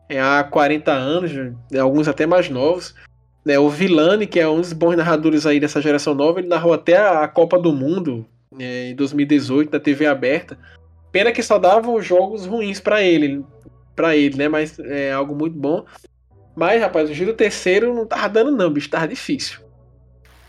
é, 0.08 0.20
há 0.20 0.44
40 0.44 0.92
anos, 0.92 1.30
alguns 1.78 2.08
até 2.08 2.26
mais 2.26 2.48
novos. 2.48 2.94
Né, 3.44 3.58
o 3.58 3.68
Vilani, 3.68 4.26
que 4.26 4.38
é 4.38 4.48
um 4.48 4.60
dos 4.60 4.72
bons 4.72 4.96
narradores 4.96 5.46
aí 5.46 5.58
dessa 5.58 5.80
geração 5.80 6.14
nova, 6.14 6.38
ele 6.38 6.48
narrou 6.48 6.72
até 6.72 6.96
a 6.96 7.26
Copa 7.26 7.58
do 7.58 7.72
Mundo 7.72 8.26
é, 8.58 8.90
em 8.90 8.94
2018 8.94 9.72
na 9.72 9.80
TV 9.80 10.06
aberta. 10.06 10.58
Pena 11.10 11.32
que 11.32 11.42
só 11.42 11.58
davam 11.58 12.00
jogos 12.00 12.46
ruins 12.46 12.80
para 12.80 13.02
ele, 13.02 13.44
para 13.96 14.16
ele, 14.16 14.36
né? 14.36 14.48
Mas 14.48 14.78
é 14.78 15.12
algo 15.12 15.34
muito 15.34 15.58
bom. 15.58 15.84
Mas, 16.54 16.80
rapaz, 16.80 17.10
o 17.10 17.14
Júlio 17.14 17.34
terceiro 17.34 17.94
não 17.94 18.06
tava 18.06 18.28
dando 18.28 18.52
não, 18.52 18.70
bicho, 18.70 18.88
tava 18.88 19.08
difícil. 19.08 19.60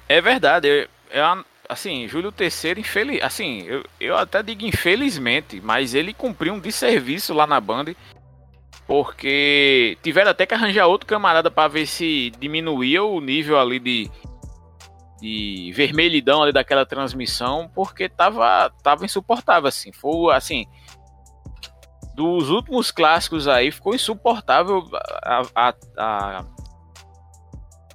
É 0.07 0.21
verdade, 0.21 0.67
eu, 0.67 0.87
eu, 1.11 1.45
assim, 1.67 2.07
Júlio 2.07 2.31
terceiro, 2.31 2.79
infeliz, 2.79 3.21
assim, 3.23 3.63
eu, 3.63 3.83
eu 3.99 4.17
até 4.17 4.43
digo 4.43 4.65
infelizmente, 4.65 5.61
mas 5.61 5.93
ele 5.93 6.13
cumpriu 6.13 6.53
um 6.53 6.59
desserviço 6.59 7.33
lá 7.33 7.47
na 7.47 7.59
Band 7.59 7.93
porque 8.85 9.97
tiveram 10.03 10.31
até 10.31 10.45
que 10.45 10.53
arranjar 10.53 10.87
outro 10.87 11.07
camarada 11.07 11.49
para 11.49 11.67
ver 11.67 11.85
se 11.85 12.31
diminuía 12.39 13.03
o 13.03 13.19
nível 13.21 13.59
ali 13.59 13.79
de, 13.79 14.11
de 15.21 15.71
vermelhidão 15.73 16.43
ali 16.43 16.51
daquela 16.51 16.85
transmissão, 16.85 17.71
porque 17.73 18.09
tava, 18.09 18.69
tava 18.83 19.05
insuportável, 19.05 19.67
assim. 19.67 19.91
Foi 19.93 20.35
assim. 20.35 20.65
Dos 22.13 22.49
últimos 22.49 22.91
clássicos 22.91 23.47
aí, 23.47 23.71
ficou 23.71 23.95
insuportável 23.95 24.83
a, 25.23 25.41
a, 25.55 25.73
a, 25.97 26.45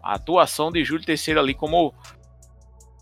a 0.03 0.15
atuação 0.15 0.73
de 0.73 0.83
Júlio 0.83 1.05
Terceiro 1.05 1.39
ali 1.39 1.55
como 1.55 1.95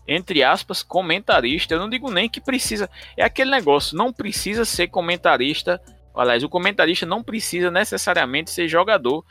entre 0.07 0.43
aspas, 0.43 0.81
comentarista. 0.81 1.73
Eu 1.73 1.79
não 1.79 1.89
digo 1.89 2.09
nem 2.09 2.29
que 2.29 2.39
precisa. 2.39 2.89
É 3.15 3.23
aquele 3.23 3.51
negócio, 3.51 3.97
não 3.97 4.13
precisa 4.13 4.63
ser 4.65 4.87
comentarista 4.87 5.81
Aliás, 6.17 6.43
o 6.43 6.49
comentarista 6.49 7.05
não 7.05 7.21
precisa 7.21 7.69
necessariamente 7.69 8.49
ser 8.49 8.67
jogador. 8.67 9.23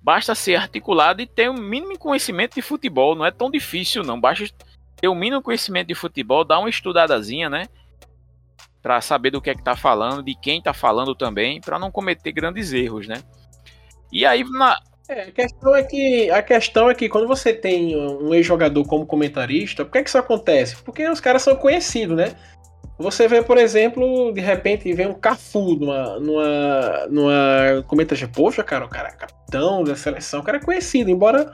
Basta 0.00 0.32
ser 0.32 0.54
articulado 0.54 1.20
e 1.20 1.26
ter 1.26 1.50
o 1.50 1.52
um 1.52 1.56
mínimo 1.56 1.98
conhecimento 1.98 2.54
de 2.54 2.62
futebol. 2.62 3.16
Não 3.16 3.26
é 3.26 3.32
tão 3.32 3.50
difícil, 3.50 4.04
não. 4.04 4.18
Basta 4.18 4.46
ter 4.96 5.08
o 5.08 5.12
um 5.12 5.16
mínimo 5.16 5.42
conhecimento 5.42 5.88
de 5.88 5.96
futebol, 5.96 6.44
dar 6.44 6.60
uma 6.60 6.70
estudadazinha, 6.70 7.50
né? 7.50 7.66
Para 8.80 9.00
saber 9.00 9.32
do 9.32 9.42
que 9.42 9.50
é 9.50 9.56
que 9.56 9.62
tá 9.62 9.74
falando, 9.74 10.22
de 10.22 10.36
quem 10.36 10.62
tá 10.62 10.72
falando 10.72 11.16
também, 11.16 11.60
para 11.60 11.80
não 11.80 11.90
cometer 11.90 12.30
grandes 12.30 12.72
erros, 12.72 13.08
né? 13.08 13.20
E 14.12 14.24
aí, 14.24 14.44
na, 14.44 14.80
é, 15.08 15.22
a 15.22 15.32
questão 15.32 15.74
é 15.74 15.82
que 15.82 16.30
a 16.30 16.42
questão 16.42 16.90
é 16.90 16.94
que 16.94 17.08
quando 17.08 17.26
você 17.26 17.52
tem 17.52 17.96
um 17.96 18.34
ex-jogador 18.34 18.84
como 18.86 19.06
comentarista, 19.06 19.84
por 19.84 19.92
que, 19.92 20.02
que 20.02 20.08
isso 20.08 20.18
acontece? 20.18 20.76
Porque 20.82 21.08
os 21.08 21.20
caras 21.20 21.42
são 21.42 21.56
conhecidos, 21.56 22.16
né? 22.16 22.34
Você 22.98 23.28
vê, 23.28 23.40
por 23.42 23.56
exemplo, 23.56 24.32
de 24.32 24.40
repente 24.40 24.92
vem 24.92 25.06
um 25.06 25.14
Cafu 25.14 25.76
numa. 25.76 26.18
numa. 26.18 27.06
numa. 27.08 27.84
Comenta, 27.86 28.14
poxa, 28.34 28.62
cara, 28.64 28.84
o 28.84 28.88
cara 28.88 29.08
é 29.08 29.12
capitão 29.12 29.84
da 29.84 29.94
seleção, 29.94 30.40
o 30.40 30.42
cara 30.42 30.58
é 30.58 30.60
conhecido, 30.60 31.08
embora 31.08 31.52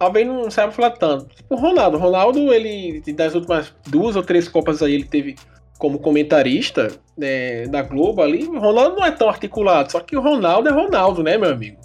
alguém 0.00 0.24
não 0.24 0.50
saiba 0.50 0.72
falar 0.72 0.90
tanto. 0.90 1.26
Tipo 1.34 1.54
o 1.54 1.58
Ronaldo. 1.58 1.96
O 1.96 2.00
Ronaldo, 2.00 2.52
ele, 2.52 3.00
das 3.12 3.34
últimas 3.34 3.72
duas 3.86 4.16
ou 4.16 4.22
três 4.22 4.48
Copas 4.48 4.82
aí, 4.82 4.94
ele 4.94 5.04
teve 5.04 5.36
como 5.78 5.98
comentarista 5.98 6.88
né, 7.16 7.66
da 7.68 7.82
Globo 7.82 8.20
ali. 8.20 8.44
O 8.44 8.58
Ronaldo 8.58 8.96
não 8.96 9.06
é 9.06 9.10
tão 9.12 9.28
articulado, 9.28 9.92
só 9.92 10.00
que 10.00 10.16
o 10.16 10.20
Ronaldo 10.20 10.68
é 10.68 10.72
Ronaldo, 10.72 11.22
né, 11.22 11.38
meu 11.38 11.50
amigo? 11.50 11.79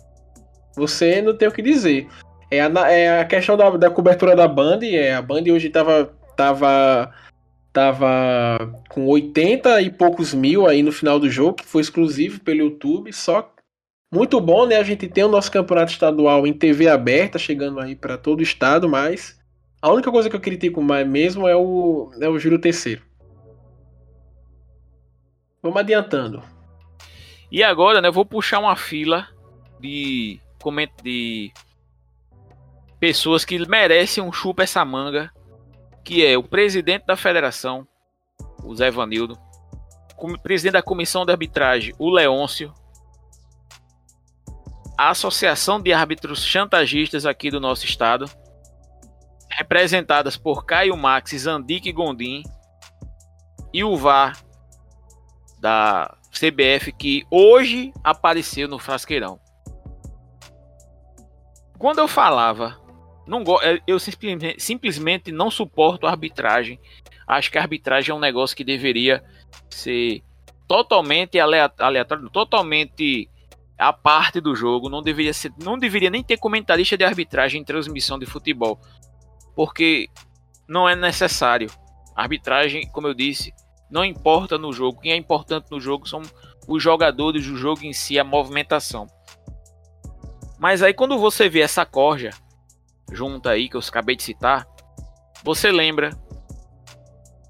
Você 0.76 1.22
não 1.22 1.36
tem 1.36 1.48
o 1.48 1.52
que 1.52 1.62
dizer. 1.62 2.08
É 2.52 2.62
a, 2.62 2.92
é 2.92 3.20
a 3.22 3.26
questão 3.26 3.58
da, 3.58 3.70
da 3.72 3.90
cobertura 3.90 4.36
da 4.36 4.48
Band, 4.48 4.80
é, 4.84 5.14
a 5.14 5.22
Band 5.22 5.44
hoje 5.52 5.70
tava. 5.70 6.14
tava 6.36 7.14
tava 7.76 8.74
com 8.88 9.06
80 9.06 9.82
e 9.82 9.92
poucos 9.92 10.34
mil 10.34 10.66
aí 10.66 10.82
no 10.82 10.94
final 10.94 11.20
do 11.20 11.30
jogo, 11.30 11.56
que 11.56 11.66
foi 11.66 11.82
exclusivo 11.82 12.40
pelo 12.40 12.60
YouTube, 12.60 13.12
só 13.12 13.54
muito 14.14 14.40
bom, 14.40 14.66
né? 14.66 14.78
A 14.78 14.84
gente 14.84 15.10
tem 15.10 15.26
o 15.26 15.28
nosso 15.28 15.52
campeonato 15.52 15.92
estadual 15.92 16.48
em 16.48 16.54
TV 16.54 16.88
aberta, 16.88 17.38
chegando 17.38 17.82
aí 17.82 17.94
para 17.94 18.18
todo 18.18 18.40
o 18.40 18.44
estado, 18.44 18.88
mas 18.88 19.38
a 19.82 19.92
única 19.92 20.10
coisa 20.10 20.30
que 20.30 20.36
eu 20.38 20.40
critico 20.40 20.82
mais 20.82 21.06
mesmo 21.06 21.50
é 21.50 21.56
o, 21.56 22.12
é 22.22 22.30
o 22.30 22.40
Júlio 22.40 22.60
Terceiro. 22.60 23.02
Vamos 25.62 25.78
adiantando. 25.78 26.42
E 27.52 27.62
agora, 27.62 28.00
né, 28.00 28.08
eu 28.08 28.14
vou 28.14 28.26
puxar 28.26 28.60
uma 28.60 28.78
fila 28.78 29.28
de 29.82 30.40
de 31.04 31.52
pessoas 33.00 33.46
que 33.46 33.58
merecem 33.68 34.24
um 34.24 34.32
chupa 34.32 34.64
essa 34.64 34.84
manga 34.84 35.32
que 36.04 36.26
é 36.26 36.38
o 36.38 36.44
presidente 36.44 37.06
da 37.08 37.18
federação, 37.18 37.88
o 38.64 38.76
Zé 38.76 38.92
Vanildo, 38.92 39.38
o 40.18 40.38
presidente 40.40 40.74
da 40.74 40.82
comissão 40.84 41.26
de 41.26 41.32
arbitragem, 41.32 41.96
o 41.98 42.12
Leôncio, 42.12 42.72
a 44.96 45.10
Associação 45.10 45.82
de 45.82 45.92
Árbitros 45.92 46.46
Chantagistas 46.46 47.26
aqui 47.26 47.50
do 47.50 47.60
nosso 47.60 47.86
estado, 47.86 48.30
representadas 49.50 50.38
por 50.38 50.64
Caio 50.64 50.96
Max, 50.96 51.32
Zandique 51.32 51.92
Gondim 51.92 52.44
e 53.74 53.84
o 53.84 53.98
VAR 53.98 54.38
da 55.60 56.16
CBF 56.32 56.92
que 56.92 57.26
hoje 57.32 57.92
apareceu 58.04 58.68
no 58.68 58.78
Frasqueirão. 58.78 59.40
Quando 61.86 62.00
eu 62.00 62.08
falava 62.08 62.82
não 63.28 63.44
é, 63.62 63.80
eu 63.86 64.00
simplesmente, 64.00 64.60
simplesmente 64.60 65.32
não 65.32 65.52
suporto 65.52 66.08
a 66.08 66.10
arbitragem. 66.10 66.80
Acho 67.28 67.52
que 67.52 67.60
a 67.60 67.62
arbitragem 67.62 68.12
é 68.12 68.16
um 68.16 68.20
negócio 68.20 68.58
que 68.58 68.64
deveria 68.64 69.24
ser 69.70 70.24
totalmente 70.68 71.40
aleatório, 71.40 72.28
totalmente 72.32 73.30
a 73.78 73.94
parte 73.94 74.42
do 74.42 74.56
jogo. 74.56 74.90
Não 74.90 75.04
deveria 75.04 75.32
ser, 75.32 75.54
não 75.64 75.78
deveria 75.78 76.10
nem 76.10 76.24
ter 76.24 76.38
comentarista 76.38 76.98
de 76.98 77.04
arbitragem 77.04 77.62
em 77.62 77.64
transmissão 77.64 78.18
de 78.18 78.26
futebol, 78.26 78.82
porque 79.56 80.10
não 80.68 80.90
é 80.90 80.96
necessário. 80.96 81.70
A 82.16 82.24
arbitragem, 82.24 82.90
como 82.90 83.06
eu 83.06 83.14
disse, 83.14 83.54
não 83.92 84.04
importa 84.04 84.58
no 84.58 84.74
jogo. 84.74 85.02
Quem 85.02 85.12
é 85.12 85.16
importante 85.16 85.68
no 85.70 85.80
jogo 85.80 86.10
são 86.10 86.24
os 86.68 86.82
jogadores 86.82 87.46
do 87.46 87.56
jogo 87.56 87.86
em 87.86 87.94
si, 87.94 88.18
a 88.18 88.24
movimentação. 88.24 89.06
Mas 90.66 90.82
aí 90.82 90.96
quando 90.96 91.20
você 91.20 91.48
vê 91.48 91.60
essa 91.60 91.86
corja 91.86 92.32
junta 93.12 93.52
aí 93.52 93.70
que 93.70 93.76
eu 93.76 93.82
acabei 93.88 94.16
de 94.16 94.24
citar, 94.24 94.66
você 95.44 95.72
lembra 95.72 96.10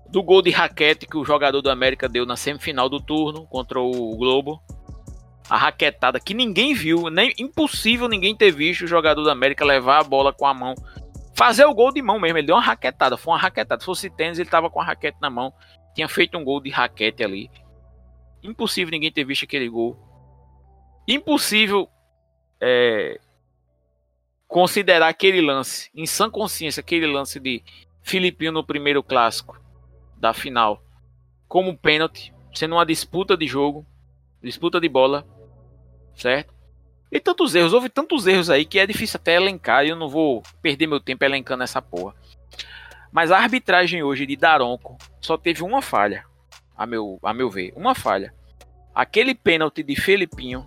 do 0.09 0.21
gol 0.21 0.41
de 0.41 0.49
raquete 0.49 1.07
que 1.07 1.15
o 1.15 1.23
jogador 1.23 1.61
do 1.61 1.69
América 1.69 2.09
deu 2.09 2.25
na 2.25 2.35
semifinal 2.35 2.89
do 2.89 2.99
turno 2.99 3.47
contra 3.47 3.79
o 3.79 4.17
Globo? 4.17 4.61
A 5.49 5.55
raquetada 5.55 6.19
que 6.19 6.33
ninguém 6.33 6.73
viu, 6.73 7.09
nem 7.09 7.33
impossível 7.39 8.09
ninguém 8.09 8.35
ter 8.35 8.51
visto 8.51 8.81
o 8.81 8.87
jogador 8.87 9.23
do 9.23 9.31
América 9.31 9.63
levar 9.63 9.99
a 9.99 10.03
bola 10.03 10.33
com 10.33 10.45
a 10.45 10.53
mão, 10.53 10.75
fazer 11.33 11.63
o 11.63 11.73
gol 11.73 11.93
de 11.93 12.01
mão 12.01 12.19
mesmo. 12.19 12.37
Ele 12.39 12.47
deu 12.47 12.57
uma 12.57 12.61
raquetada, 12.61 13.15
foi 13.15 13.31
uma 13.31 13.39
raquetada. 13.39 13.79
Se 13.79 13.85
fosse 13.85 14.09
tênis, 14.09 14.39
ele 14.39 14.49
tava 14.49 14.69
com 14.69 14.81
a 14.81 14.83
raquete 14.83 15.19
na 15.21 15.29
mão, 15.29 15.53
tinha 15.95 16.09
feito 16.09 16.37
um 16.37 16.43
gol 16.43 16.59
de 16.59 16.69
raquete 16.69 17.23
ali. 17.23 17.49
Impossível 18.43 18.91
ninguém 18.91 19.09
ter 19.09 19.23
visto 19.23 19.45
aquele 19.45 19.69
gol. 19.69 19.97
Impossível 21.07 21.89
é, 22.67 23.19
considerar 24.47 25.07
aquele 25.07 25.39
lance, 25.39 25.91
em 25.93 26.07
sã 26.07 26.31
consciência, 26.31 26.81
aquele 26.81 27.05
lance 27.05 27.39
de 27.39 27.61
Filipinho 28.01 28.51
no 28.51 28.63
primeiro 28.63 29.03
clássico 29.03 29.55
da 30.17 30.33
final, 30.33 30.83
como 31.47 31.77
pênalti, 31.77 32.33
sendo 32.55 32.73
uma 32.73 32.85
disputa 32.85 33.37
de 33.37 33.45
jogo, 33.45 33.85
disputa 34.41 34.81
de 34.81 34.89
bola, 34.89 35.27
certo? 36.15 36.55
E 37.11 37.19
tantos 37.19 37.53
erros, 37.53 37.71
houve 37.71 37.87
tantos 37.87 38.25
erros 38.25 38.49
aí 38.49 38.65
que 38.65 38.79
é 38.79 38.87
difícil 38.87 39.19
até 39.21 39.35
elencar 39.35 39.85
e 39.85 39.89
eu 39.89 39.95
não 39.95 40.09
vou 40.09 40.41
perder 40.59 40.87
meu 40.87 40.99
tempo 40.99 41.23
elencando 41.23 41.63
essa 41.63 41.83
porra. 41.83 42.15
Mas 43.11 43.31
a 43.31 43.37
arbitragem 43.37 44.01
hoje 44.01 44.25
de 44.25 44.35
Daronco 44.35 44.97
só 45.21 45.37
teve 45.37 45.61
uma 45.61 45.83
falha, 45.83 46.25
a 46.75 46.87
meu, 46.87 47.19
a 47.21 47.31
meu 47.31 47.47
ver, 47.47 47.73
uma 47.75 47.93
falha. 47.93 48.33
Aquele 48.93 49.35
pênalti 49.35 49.83
de 49.83 49.95
Felipinho, 49.95 50.65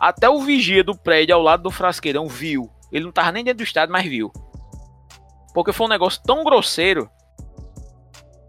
até 0.00 0.30
o 0.30 0.40
vigia 0.40 0.82
do 0.82 0.96
prédio 0.96 1.34
ao 1.34 1.42
lado 1.42 1.64
do 1.64 1.70
frasqueirão 1.70 2.26
viu. 2.26 2.70
Ele 2.90 3.04
não 3.04 3.12
tava 3.12 3.30
nem 3.30 3.44
dentro 3.44 3.58
do 3.58 3.64
estádio, 3.64 3.92
mas 3.92 4.06
viu. 4.06 4.32
Porque 5.52 5.72
foi 5.72 5.86
um 5.86 5.90
negócio 5.90 6.22
tão 6.24 6.42
grosseiro 6.42 7.10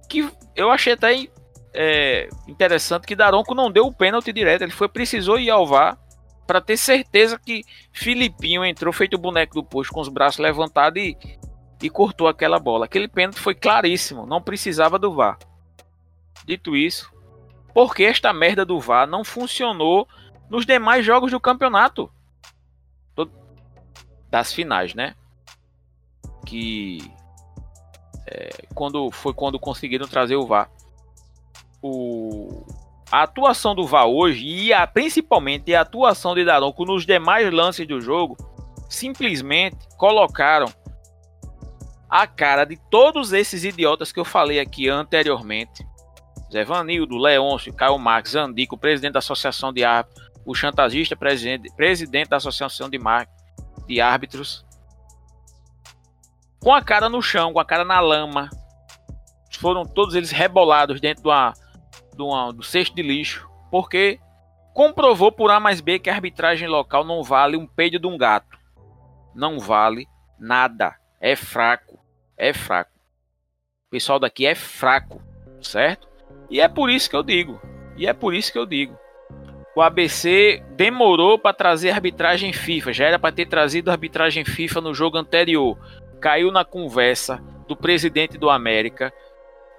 que 0.10 0.28
eu 0.56 0.72
achei 0.72 0.94
até 0.94 1.28
é, 1.74 2.30
interessante 2.48 3.06
que 3.06 3.16
Daronco 3.16 3.54
não 3.54 3.70
deu 3.70 3.86
o 3.86 3.94
pênalti 3.94 4.32
direto. 4.32 4.62
Ele 4.62 4.72
foi 4.72 4.88
precisou 4.88 5.38
ir 5.38 5.50
ao 5.50 5.68
VAR 5.68 5.98
para 6.48 6.62
ter 6.62 6.78
certeza 6.78 7.38
que 7.38 7.64
Filipinho 7.92 8.64
entrou 8.64 8.94
feito 8.94 9.16
o 9.16 9.20
boneco 9.20 9.56
do 9.56 9.64
posto 9.64 9.94
com 9.94 10.00
os 10.00 10.10
braços 10.10 10.40
levantados 10.40 11.02
e, 11.02 11.18
e 11.82 11.90
cortou 11.90 12.28
aquela 12.28 12.60
bola. 12.60 12.86
Aquele 12.86 13.08
pênalti 13.08 13.40
foi 13.40 13.56
claríssimo, 13.56 14.26
não 14.26 14.42
precisava 14.42 14.98
do 14.98 15.14
VAR. 15.14 15.38
Dito 16.46 16.76
isso, 16.76 17.12
por 17.74 17.94
que 17.94 18.04
esta 18.04 18.34
merda 18.34 18.66
do 18.66 18.80
VAR 18.80 19.08
não 19.08 19.24
funcionou 19.24 20.08
nos 20.52 20.66
demais 20.66 21.06
jogos 21.06 21.32
do 21.32 21.40
campeonato? 21.40 22.12
Das 24.30 24.52
finais, 24.52 24.94
né? 24.94 25.16
Que 26.46 27.00
é, 28.28 28.50
quando 28.76 29.10
foi 29.12 29.34
quando 29.34 29.58
conseguiram 29.58 30.08
trazer 30.08 30.36
o 30.36 30.46
VAR. 30.46 30.70
O, 31.82 32.66
a 33.10 33.24
atuação 33.24 33.74
do 33.74 33.88
VAR 33.88 34.08
hoje 34.08 34.46
e 34.46 34.74
a, 34.74 34.86
principalmente 34.86 35.74
a 35.74 35.82
atuação 35.82 36.36
de 36.36 36.44
Daronco 36.44 36.86
nos 36.86 37.06
demais 37.06 37.52
lances 37.52 37.88
do 37.88 38.02
jogo 38.02 38.36
simplesmente 38.90 39.78
colocaram 39.98 40.68
a 42.10 42.28
cara 42.28 42.66
de 42.66 42.76
todos 42.90 43.32
esses 43.32 43.64
idiotas 43.64 44.12
que 44.12 44.20
eu 44.20 44.26
falei 44.26 44.60
aqui 44.60 44.90
anteriormente. 44.90 45.86
Zé 46.52 46.66
Vanildo, 46.66 47.18
Leôncio, 47.18 47.74
Caio 47.74 47.98
Marques, 47.98 48.36
Andico, 48.36 48.78
presidente 48.78 49.14
da 49.14 49.20
Associação 49.20 49.72
de 49.72 49.86
Árbitros, 49.86 50.31
o 50.46 50.56
chantagista 50.56 51.16
presidente, 51.16 51.74
presidente 51.76 52.30
da 52.30 52.38
Associação 52.38 52.90
de, 52.90 52.98
Mar, 52.98 53.28
de 53.88 54.02
Árbitros, 54.02 54.66
com 56.60 56.74
a 56.74 56.82
cara 56.82 57.10
no 57.10 57.22
chão, 57.22 57.54
com 57.54 57.60
a 57.60 57.66
cara 57.66 57.84
na 57.84 58.00
lama. 58.00 58.50
Foram 59.60 59.86
todos 59.86 60.16
eles 60.16 60.32
rebolados 60.32 61.00
dentro 61.00 61.24
de 61.24 61.30
uma 61.30 61.54
do, 62.16 62.52
do 62.54 62.64
cesto 62.64 62.96
de 62.96 63.02
lixo, 63.02 63.48
porque 63.70 64.20
comprovou 64.74 65.32
por 65.32 65.52
A 65.52 65.60
mais 65.60 65.82
B 65.82 66.00
que 66.00 66.10
a 66.10 66.14
arbitragem 66.14 66.68
local 66.68 67.04
não 67.04 67.24
vale 67.24 67.58
um 67.58 67.68
peido 67.68 68.00
de 68.00 68.08
um 68.08 68.18
gato. 68.18 68.58
Não 69.36 69.60
vale 69.60 70.08
nada. 70.40 70.96
É 71.20 71.36
fraco. 71.36 72.00
É 72.38 72.54
fraco. 72.54 72.92
O 73.88 73.92
pessoal 73.92 74.20
daqui 74.20 74.46
é 74.46 74.56
fraco, 74.56 75.22
certo? 75.62 76.08
E 76.50 76.60
é 76.60 76.68
por 76.68 76.90
isso 76.90 77.10
que 77.10 77.16
eu 77.16 77.24
digo. 77.24 77.62
E 77.96 78.08
é 78.08 78.14
por 78.14 78.34
isso 78.34 78.52
que 78.52 78.58
eu 78.58 78.66
digo. 78.66 78.98
O 79.76 79.82
ABC 79.82 80.62
demorou 80.72 81.40
para 81.40 81.54
trazer 81.54 81.92
arbitragem 81.92 82.52
FIFA. 82.52 82.94
Já 82.94 83.06
era 83.06 83.20
para 83.20 83.34
ter 83.34 83.46
trazido 83.46 83.90
arbitragem 83.90 84.44
FIFA 84.44 84.82
no 84.82 84.94
jogo 84.94 85.18
anterior. 85.18 85.78
Caiu 86.20 86.52
na 86.52 86.66
conversa 86.66 87.42
do 87.68 87.76
presidente 87.76 88.38
do 88.38 88.50
América 88.50 89.14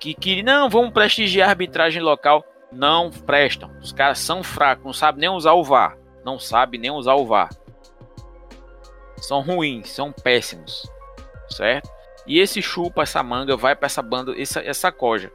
que, 0.01 0.15
que 0.15 0.43
não, 0.43 0.69
vamos 0.69 0.93
prestigiar 0.93 1.49
a 1.49 1.53
arbitragem 1.53 2.03
local. 2.03 2.45
Não 2.73 3.11
prestam. 3.11 3.71
Os 3.81 3.93
caras 3.93 4.19
são 4.19 4.43
fracos, 4.43 4.85
não 4.85 4.93
sabem 4.93 5.21
nem 5.21 5.29
usar 5.29 5.53
o 5.53 5.63
VAR. 5.63 5.97
Não 6.25 6.39
sabem 6.39 6.81
nem 6.81 6.91
usar 6.91 7.15
o 7.15 7.27
VAR. 7.27 7.51
São 9.19 9.43
ruins, 9.43 9.91
são 9.91 10.11
péssimos. 10.11 10.91
Certo? 11.51 11.89
E 12.27 12.41
esse 12.41 12.63
chupa, 12.63 13.03
essa 13.03 13.23
manga, 13.23 13.57
vai 13.57 13.77
para 13.77 13.87
essa 13.87 14.01
banda, 14.01 14.35
essa, 14.41 14.61
essa 14.61 14.91
coja. 14.91 15.31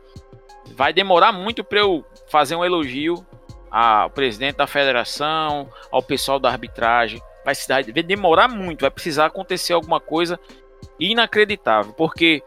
Vai 0.74 0.92
demorar 0.92 1.32
muito 1.32 1.64
para 1.64 1.80
eu 1.80 2.04
fazer 2.28 2.56
um 2.56 2.66
elogio 2.66 3.26
ao 3.70 4.10
presidente 4.10 4.58
da 4.58 4.68
federação, 4.68 5.70
ao 5.92 6.02
pessoal 6.02 6.40
da 6.40 6.50
arbitragem. 6.50 7.22
Vai, 7.44 7.54
vai 7.68 8.04
demorar 8.04 8.48
muito, 8.48 8.82
vai 8.82 8.92
precisar 8.92 9.28
acontecer 9.28 9.74
alguma 9.74 10.00
coisa 10.00 10.40
inacreditável, 11.00 11.94
porque 11.94 12.44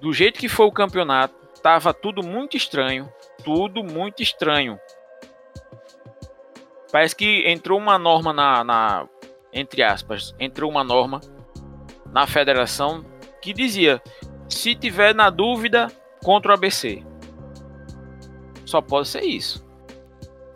do 0.00 0.12
jeito 0.12 0.38
que 0.38 0.48
foi 0.48 0.66
o 0.66 0.72
campeonato, 0.72 1.34
tava 1.62 1.92
tudo 1.92 2.22
muito 2.22 2.56
estranho, 2.56 3.10
tudo 3.44 3.82
muito 3.82 4.22
estranho. 4.22 4.78
Parece 6.92 7.14
que 7.14 7.48
entrou 7.48 7.78
uma 7.78 7.98
norma 7.98 8.32
na, 8.32 8.64
na 8.64 9.08
entre 9.52 9.82
aspas, 9.82 10.34
entrou 10.38 10.70
uma 10.70 10.84
norma 10.84 11.20
na 12.12 12.26
federação 12.26 13.04
que 13.40 13.52
dizia: 13.52 14.02
se 14.48 14.74
tiver 14.74 15.14
na 15.14 15.30
dúvida 15.30 15.88
contra 16.22 16.50
o 16.50 16.54
ABC. 16.54 17.04
Só 18.64 18.80
pode 18.80 19.08
ser 19.08 19.22
isso. 19.22 19.64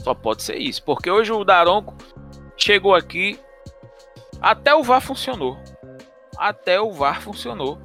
Só 0.05 0.15
pode 0.15 0.43
ser 0.43 0.59
isso, 0.59 0.83
porque 0.85 1.11
hoje 1.11 1.33
o 1.33 1.43
Daronco 1.45 1.97
chegou 2.59 2.95
aqui, 2.95 3.41
até 4.39 4.75
o 4.75 4.83
VAR 4.83 5.01
funcionou. 5.01 5.59
Até 6.37 6.79
o 6.79 6.93
VAR 6.93 7.23
funcionou. 7.23 7.81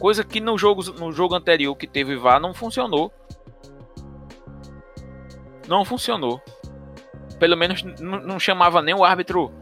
Coisa 0.00 0.24
que 0.24 0.40
no 0.40 0.56
jogo, 0.56 0.82
no 0.92 1.12
jogo 1.12 1.34
anterior 1.34 1.76
que 1.76 1.86
teve 1.86 2.16
VAR 2.16 2.40
não 2.40 2.54
funcionou. 2.54 3.12
Não 5.66 5.84
funcionou. 5.84 6.40
Pelo 7.38 7.56
menos 7.56 7.82
não 8.00 8.40
chamava 8.40 8.80
nem 8.80 8.94
o 8.94 9.04
árbitro 9.04 9.52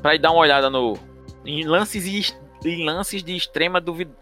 para 0.00 0.14
ir 0.14 0.20
dar 0.20 0.30
uma 0.30 0.40
olhada 0.40 0.70
no 0.70 0.96
em 1.44 1.64
lances 1.64 2.32
em 2.64 2.84
lances 2.84 3.22
de 3.22 3.34
extrema 3.34 3.80
dúvida 3.80 4.14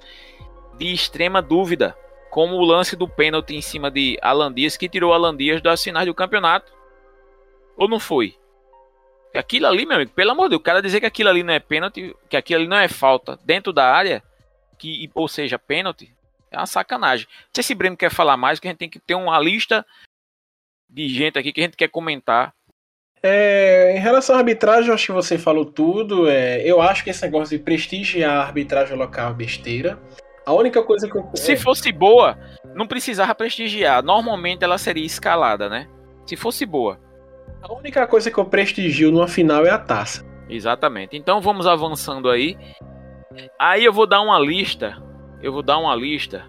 de 0.79 0.93
extrema 0.93 1.41
dúvida, 1.41 1.97
como 2.31 2.57
o 2.57 2.65
lance 2.65 2.97
do 2.97 3.07
pênalti 3.07 3.55
em 3.55 3.61
cima 3.61 3.91
de 3.91 4.19
Alan 4.23 4.53
Dias 4.53 4.77
que 4.77 4.89
tirou 4.89 5.13
Alan 5.13 5.37
Dias 5.37 5.61
das 5.61 5.83
finais 5.83 6.07
do 6.07 6.15
campeonato. 6.15 6.73
Ou 7.77 7.89
não 7.89 7.99
foi? 7.99 8.37
Aquilo 9.35 9.67
ali, 9.67 9.85
meu 9.85 9.97
amigo, 9.97 10.13
pelo 10.13 10.31
amor 10.31 10.45
de 10.45 10.51
Deus, 10.51 10.61
o 10.61 10.65
cara 10.65 10.81
dizer 10.81 11.01
que 11.01 11.07
aquilo 11.07 11.29
ali 11.29 11.43
não 11.43 11.53
é 11.53 11.59
pênalti, 11.59 12.15
que 12.29 12.37
aquilo 12.37 12.61
ali 12.61 12.69
não 12.69 12.77
é 12.77 12.87
falta 12.87 13.39
dentro 13.45 13.73
da 13.73 13.93
área, 13.93 14.23
que, 14.79 15.11
ou 15.13 15.27
seja, 15.27 15.59
pênalti, 15.59 16.15
é 16.51 16.57
uma 16.57 16.67
sacanagem. 16.67 17.27
Se 17.53 17.75
Breno 17.75 17.97
quer 17.97 18.11
falar 18.11 18.37
mais, 18.37 18.61
que 18.61 18.69
a 18.69 18.71
gente 18.71 18.79
tem 18.79 18.89
que 18.89 19.01
ter 19.01 19.15
uma 19.15 19.39
lista 19.41 19.85
de 20.89 21.09
gente 21.09 21.39
aqui 21.39 21.53
que 21.53 21.61
a 21.61 21.65
gente 21.65 21.77
quer 21.77 21.89
comentar. 21.89 22.55
É, 23.21 23.97
em 23.97 23.99
relação 23.99 24.37
à 24.37 24.39
arbitragem, 24.39 24.93
acho 24.93 25.07
que 25.07 25.13
você 25.13 25.37
falou 25.37 25.65
tudo. 25.65 26.29
É, 26.29 26.61
eu 26.63 26.81
acho 26.81 27.03
que 27.03 27.11
esse 27.11 27.23
negócio 27.23 27.57
de 27.57 27.65
prestigiar 27.65 28.37
a 28.37 28.43
arbitragem 28.43 28.97
local 28.97 29.31
é 29.31 29.35
besteira. 29.35 29.99
A 30.47 30.53
única 30.53 30.83
coisa 30.83 31.09
que 31.09 31.17
eu. 31.17 31.31
Se 31.35 31.53
é... 31.53 31.57
fosse 31.57 31.91
boa, 31.91 32.39
não 32.75 32.87
precisava 32.87 33.35
prestigiar. 33.35 34.03
Normalmente 34.03 34.63
ela 34.63 34.79
seria 34.79 35.05
escalada, 35.05 35.69
né? 35.69 35.89
Se 36.27 36.37
fosse 36.37 36.67
boa. 36.67 37.01
A 37.63 37.73
única 37.73 38.07
coisa 38.07 38.31
que 38.31 38.39
eu 38.39 38.45
prestigio 38.45 39.11
numa 39.11 39.29
final 39.29 39.65
é 39.65 39.71
a 39.71 39.79
taça. 39.79 40.25
Exatamente. 40.49 41.17
Então 41.17 41.41
vamos 41.41 41.67
avançando 41.67 42.29
aí. 42.29 42.57
Aí 43.59 43.85
eu 43.85 43.93
vou 43.93 44.07
dar 44.07 44.21
uma 44.21 44.39
lista. 44.39 45.03
Eu 45.43 45.53
vou 45.53 45.63
dar 45.63 45.79
uma 45.79 45.95
lista 45.95 46.45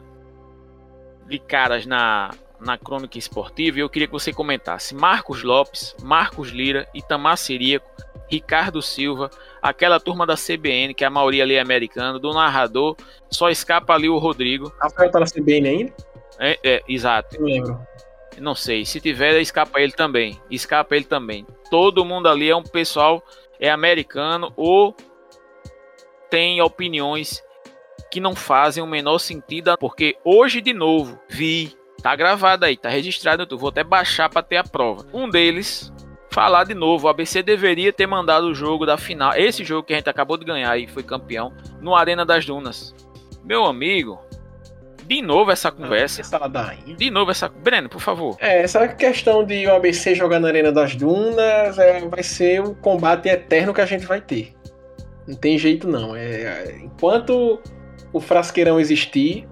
de 1.28 1.40
caras 1.40 1.86
na, 1.86 2.32
na 2.60 2.78
crônica 2.78 3.18
esportiva 3.18 3.78
e 3.78 3.82
eu 3.82 3.90
queria 3.90 4.08
que 4.08 4.14
você 4.14 4.32
comentasse 4.32 4.94
Marcos 4.94 5.44
Lopes, 5.44 5.96
Marcos 6.02 6.50
Lira, 6.50 6.88
Itamar 6.94 7.38
Siríaco, 7.38 7.90
Ricardo 8.28 8.82
Silva, 8.82 9.30
aquela 9.62 10.00
turma 10.00 10.26
da 10.26 10.36
CBN, 10.36 10.94
que 10.94 11.06
a 11.06 11.10
maioria 11.10 11.44
ali 11.44 11.56
é 11.56 11.62
americana, 11.62 12.20
do 12.20 12.34
narrador, 12.34 12.96
só 13.30 13.50
escapa 13.50 13.94
ali 13.94 14.10
o 14.10 14.18
Rodrigo. 14.18 14.74
Rafael 14.82 15.12
tá 15.12 15.20
na 15.20 15.26
CBN 15.26 15.68
ainda? 15.68 15.94
É, 16.40 16.60
é 16.64 16.84
exato. 16.88 17.36
Eu 17.36 17.46
lembro. 17.46 17.80
Não 18.40 18.56
sei, 18.56 18.86
se 18.86 19.00
tiver, 19.00 19.40
escapa 19.40 19.80
ele 19.80 19.94
também. 19.94 20.40
Escapa 20.50 20.96
ele 20.96 21.06
também. 21.06 21.46
Todo 21.70 22.06
mundo 22.06 22.28
ali 22.28 22.50
é 22.50 22.56
um 22.56 22.64
pessoal, 22.64 23.24
é 23.60 23.70
americano 23.70 24.52
ou 24.56 24.96
tem 26.30 26.62
opiniões 26.62 27.44
que 28.12 28.20
não 28.20 28.36
fazem 28.36 28.84
o 28.84 28.88
menor 28.88 29.20
sentido, 29.20 29.78
porque 29.78 30.18
hoje 30.24 30.62
de 30.62 30.74
novo 30.74 31.20
vi, 31.30 31.76
tá 32.02 32.16
gravado 32.16 32.66
aí, 32.66 32.78
tá 32.78 32.90
registrado, 32.90 33.48
eu 33.50 33.58
vou 33.58 33.70
até 33.70 33.84
baixar 33.84 34.30
para 34.30 34.44
ter 34.44 34.58
a 34.58 34.64
prova. 34.64 35.06
Um 35.14 35.30
deles 35.30 35.92
falar 36.30 36.66
de 36.66 36.74
novo, 36.74 37.08
o 37.08 37.10
ABC 37.10 37.42
deveria 37.42 37.94
ter 37.94 38.08
mandado 38.08 38.48
o 38.48 38.54
jogo 38.54 38.86
da 38.86 38.98
final, 38.98 39.34
esse 39.36 39.64
jogo 39.64 39.88
que 39.88 39.94
a 39.94 39.98
gente 39.98 40.10
acabou 40.10 40.36
de 40.36 40.44
ganhar 40.44 40.78
e 40.78 40.88
foi 40.88 41.02
campeão, 41.02 41.54
no 41.80 41.96
Arena 41.96 42.26
das 42.26 42.46
Dunas. 42.46 42.94
Meu 43.44 43.66
amigo, 43.66 44.20
De 45.06 45.22
novo 45.22 45.52
essa 45.52 45.72
conversa. 45.72 46.22
De 46.98 47.12
novo 47.12 47.32
essa. 47.32 47.48
Breno, 47.48 47.88
por 47.88 48.02
favor. 48.02 48.36
É, 48.40 48.62
essa 48.62 48.88
questão 48.88 49.46
de 49.46 49.68
o 49.68 49.76
ABC 49.76 50.16
jogar 50.16 50.40
na 50.40 50.48
Arena 50.48 50.72
das 50.72 50.96
Dunas 50.96 51.78
é, 51.78 52.00
vai 52.02 52.24
ser 52.24 52.62
o 52.62 52.74
combate 52.76 53.30
eterno 53.30 53.74
que 53.74 53.82
a 53.82 53.86
gente 53.86 54.06
vai 54.06 54.20
ter. 54.20 54.54
Não 55.28 55.36
tem 55.36 55.58
jeito 55.58 55.88
não. 55.88 56.16
É, 56.16 56.76
enquanto 56.82 57.62
o 58.12 58.20
Frasqueirão 58.20 58.80
existir, 58.80 59.48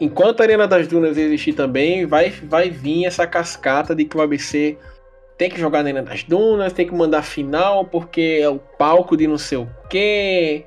enquanto 0.00 0.40
a 0.40 0.44
Arena 0.44 0.66
das 0.66 0.86
Dunas 0.86 1.16
existir 1.18 1.52
também, 1.52 2.06
vai, 2.06 2.30
vai 2.30 2.70
vir 2.70 3.06
essa 3.06 3.26
cascata 3.26 3.94
de 3.94 4.04
que 4.04 4.16
o 4.16 4.22
ABC 4.22 4.78
tem 5.36 5.50
que 5.50 5.58
jogar 5.58 5.82
na 5.82 5.90
Arena 5.90 6.02
das 6.02 6.22
Dunas, 6.22 6.72
tem 6.72 6.86
que 6.86 6.94
mandar 6.94 7.22
final 7.22 7.84
porque 7.84 8.40
é 8.40 8.48
o 8.48 8.58
palco 8.58 9.16
de 9.16 9.26
não 9.26 9.36
sei 9.36 9.58
o 9.58 9.68
quê 9.90 10.64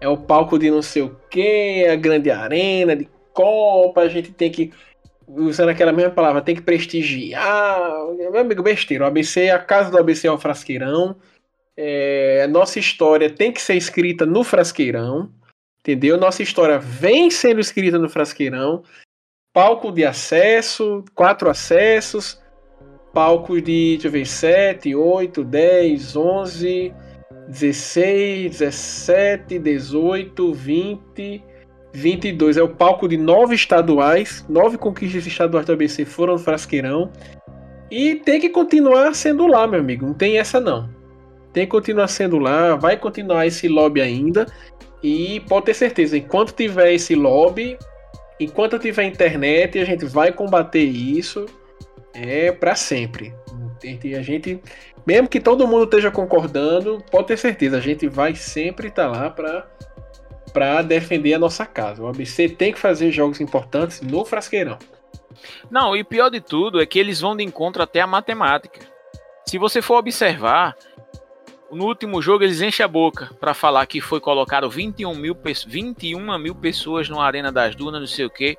é 0.00 0.08
o 0.08 0.16
palco 0.16 0.58
de 0.58 0.70
não 0.70 0.82
sei 0.82 1.02
o 1.02 1.16
que, 1.30 1.86
a 1.86 1.96
grande 1.96 2.30
arena 2.30 2.94
de 2.94 3.08
Copa, 3.32 4.00
a 4.00 4.08
gente 4.08 4.32
tem 4.32 4.50
que, 4.50 4.72
usando 5.28 5.68
aquela 5.68 5.92
mesma 5.92 6.10
palavra, 6.10 6.42
tem 6.42 6.56
que 6.56 6.62
prestigiar. 6.62 7.80
Meu 8.16 8.36
amigo, 8.36 8.62
besteira, 8.62 9.04
o 9.04 9.06
ABC, 9.06 9.50
a 9.50 9.60
casa 9.60 9.90
do 9.90 9.98
ABC 9.98 10.26
é 10.26 10.32
o 10.32 10.38
Frasqueirão. 10.38 11.16
É, 11.76 12.48
nossa 12.48 12.80
história 12.80 13.30
tem 13.30 13.52
que 13.52 13.62
ser 13.62 13.74
escrita 13.74 14.26
no 14.26 14.42
Frasqueirão, 14.42 15.30
entendeu? 15.80 16.18
Nossa 16.18 16.42
história 16.42 16.80
vem 16.80 17.30
sendo 17.30 17.60
escrita 17.60 17.96
no 17.96 18.08
Frasqueirão. 18.08 18.82
Palco 19.52 19.92
de 19.92 20.04
acesso, 20.04 21.04
quatro 21.14 21.48
acessos, 21.48 22.42
palcos 23.12 23.62
de, 23.62 23.92
deixa 23.92 24.08
eu 24.08 24.12
ver, 24.12 24.26
7, 24.26 24.94
8, 24.94 25.44
10, 25.44 26.16
11 26.16 26.94
16, 27.48 28.58
17, 28.58 29.58
18, 29.58 30.52
20, 30.52 31.44
22. 31.92 32.56
É 32.56 32.62
o 32.62 32.68
palco 32.68 33.08
de 33.08 33.16
nove 33.16 33.54
estaduais. 33.54 34.44
Nove 34.48 34.76
conquistas 34.76 35.26
estaduais 35.26 35.66
do 35.66 35.72
ABC 35.72 36.04
foram 36.04 36.34
no 36.34 36.38
Frasqueirão. 36.38 37.10
E 37.90 38.16
tem 38.16 38.38
que 38.38 38.50
continuar 38.50 39.14
sendo 39.14 39.46
lá, 39.46 39.66
meu 39.66 39.80
amigo. 39.80 40.06
Não 40.06 40.14
tem 40.14 40.38
essa 40.38 40.60
não. 40.60 40.88
Tem 41.52 41.64
que 41.64 41.70
continuar 41.70 42.08
sendo 42.08 42.38
lá. 42.38 42.76
Vai 42.76 42.96
continuar 42.96 43.46
esse 43.46 43.66
lobby 43.66 44.02
ainda. 44.02 44.46
E 45.02 45.40
pode 45.48 45.66
ter 45.66 45.74
certeza, 45.74 46.18
enquanto 46.18 46.52
tiver 46.52 46.92
esse 46.92 47.14
lobby, 47.14 47.78
enquanto 48.40 48.78
tiver 48.78 49.04
internet, 49.04 49.78
a 49.78 49.84
gente 49.84 50.04
vai 50.04 50.32
combater 50.32 50.82
isso 50.82 51.46
é 52.14 52.50
para 52.50 52.74
sempre. 52.74 53.32
A 54.16 54.22
gente 54.22 54.60
mesmo 55.08 55.26
que 55.26 55.40
todo 55.40 55.66
mundo 55.66 55.84
esteja 55.84 56.10
concordando, 56.10 57.02
pode 57.10 57.28
ter 57.28 57.38
certeza, 57.38 57.78
a 57.78 57.80
gente 57.80 58.06
vai 58.06 58.34
sempre 58.34 58.88
estar 58.88 59.10
tá 59.10 59.10
lá 59.10 59.30
para 59.30 59.66
para 60.52 60.82
defender 60.82 61.32
a 61.34 61.38
nossa 61.38 61.64
casa. 61.64 62.02
O 62.02 62.08
ABC 62.08 62.48
tem 62.48 62.72
que 62.72 62.78
fazer 62.78 63.10
jogos 63.10 63.40
importantes 63.40 64.02
no 64.02 64.24
Frasqueirão. 64.24 64.78
Não, 65.70 65.96
e 65.96 66.04
pior 66.04 66.30
de 66.30 66.40
tudo 66.40 66.80
é 66.80 66.86
que 66.86 66.98
eles 66.98 67.20
vão 67.20 67.36
de 67.36 67.42
encontro 67.42 67.82
até 67.82 68.00
a 68.00 68.06
matemática. 68.06 68.80
Se 69.46 69.56
você 69.56 69.80
for 69.80 69.96
observar, 69.96 70.76
no 71.70 71.86
último 71.86 72.20
jogo 72.20 72.44
eles 72.44 72.60
enchem 72.60 72.84
a 72.84 72.88
boca 72.88 73.30
para 73.40 73.54
falar 73.54 73.86
que 73.86 74.00
foi 74.00 74.20
colocado 74.20 74.68
21 74.68 75.14
mil, 75.14 75.36
21 75.66 76.38
mil 76.38 76.54
pessoas 76.54 77.08
na 77.08 77.22
Arena 77.22 77.52
das 77.52 77.74
Dunas, 77.74 78.00
não 78.00 78.06
sei 78.06 78.26
o 78.26 78.30
que. 78.30 78.58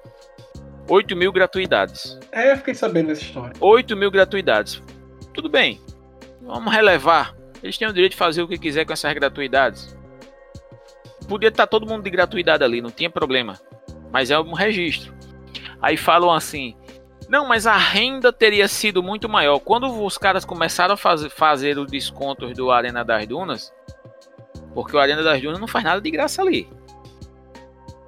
8 0.88 1.16
mil 1.16 1.32
gratuidades. 1.32 2.18
É, 2.32 2.54
eu 2.54 2.58
fiquei 2.58 2.74
sabendo 2.74 3.08
dessa 3.08 3.22
história. 3.22 3.54
8 3.60 3.96
mil 3.96 4.10
gratuidades. 4.10 4.82
Tudo 5.34 5.50
bem, 5.50 5.80
Vamos 6.50 6.74
relevar. 6.74 7.36
Eles 7.62 7.78
têm 7.78 7.88
o 7.88 7.94
direito 7.94 8.14
de 8.14 8.18
fazer 8.18 8.42
o 8.42 8.48
que 8.48 8.58
quiser 8.58 8.84
com 8.84 8.92
essas 8.92 9.14
gratuidades. 9.14 9.96
Podia 11.28 11.50
estar 11.50 11.68
todo 11.68 11.86
mundo 11.86 12.04
de 12.04 12.10
gratuidade 12.10 12.64
ali, 12.64 12.82
não 12.82 12.90
tinha 12.90 13.10
problema. 13.10 13.60
Mas 14.12 14.32
é 14.32 14.40
um 14.40 14.54
registro. 14.54 15.14
Aí 15.80 15.96
falam 15.96 16.34
assim: 16.34 16.76
não, 17.30 17.48
mas 17.48 17.68
a 17.68 17.78
renda 17.78 18.34
teria 18.34 18.68
sido 18.68 19.04
muito 19.04 19.30
maior. 19.30 19.60
Quando 19.60 20.04
os 20.04 20.18
caras 20.18 20.44
começaram 20.44 20.96
a 20.96 20.98
faz, 20.98 21.24
fazer 21.26 21.78
os 21.78 21.86
descontos 21.86 22.54
do 22.58 22.72
Arena 22.72 23.06
das 23.06 23.28
Dunas, 23.28 23.72
porque 24.74 24.98
o 24.98 25.00
Arena 25.00 25.22
das 25.22 25.40
Dunas 25.40 25.60
não 25.60 25.68
faz 25.68 25.86
nada 25.86 26.02
de 26.02 26.10
graça 26.10 26.42
ali. 26.42 26.68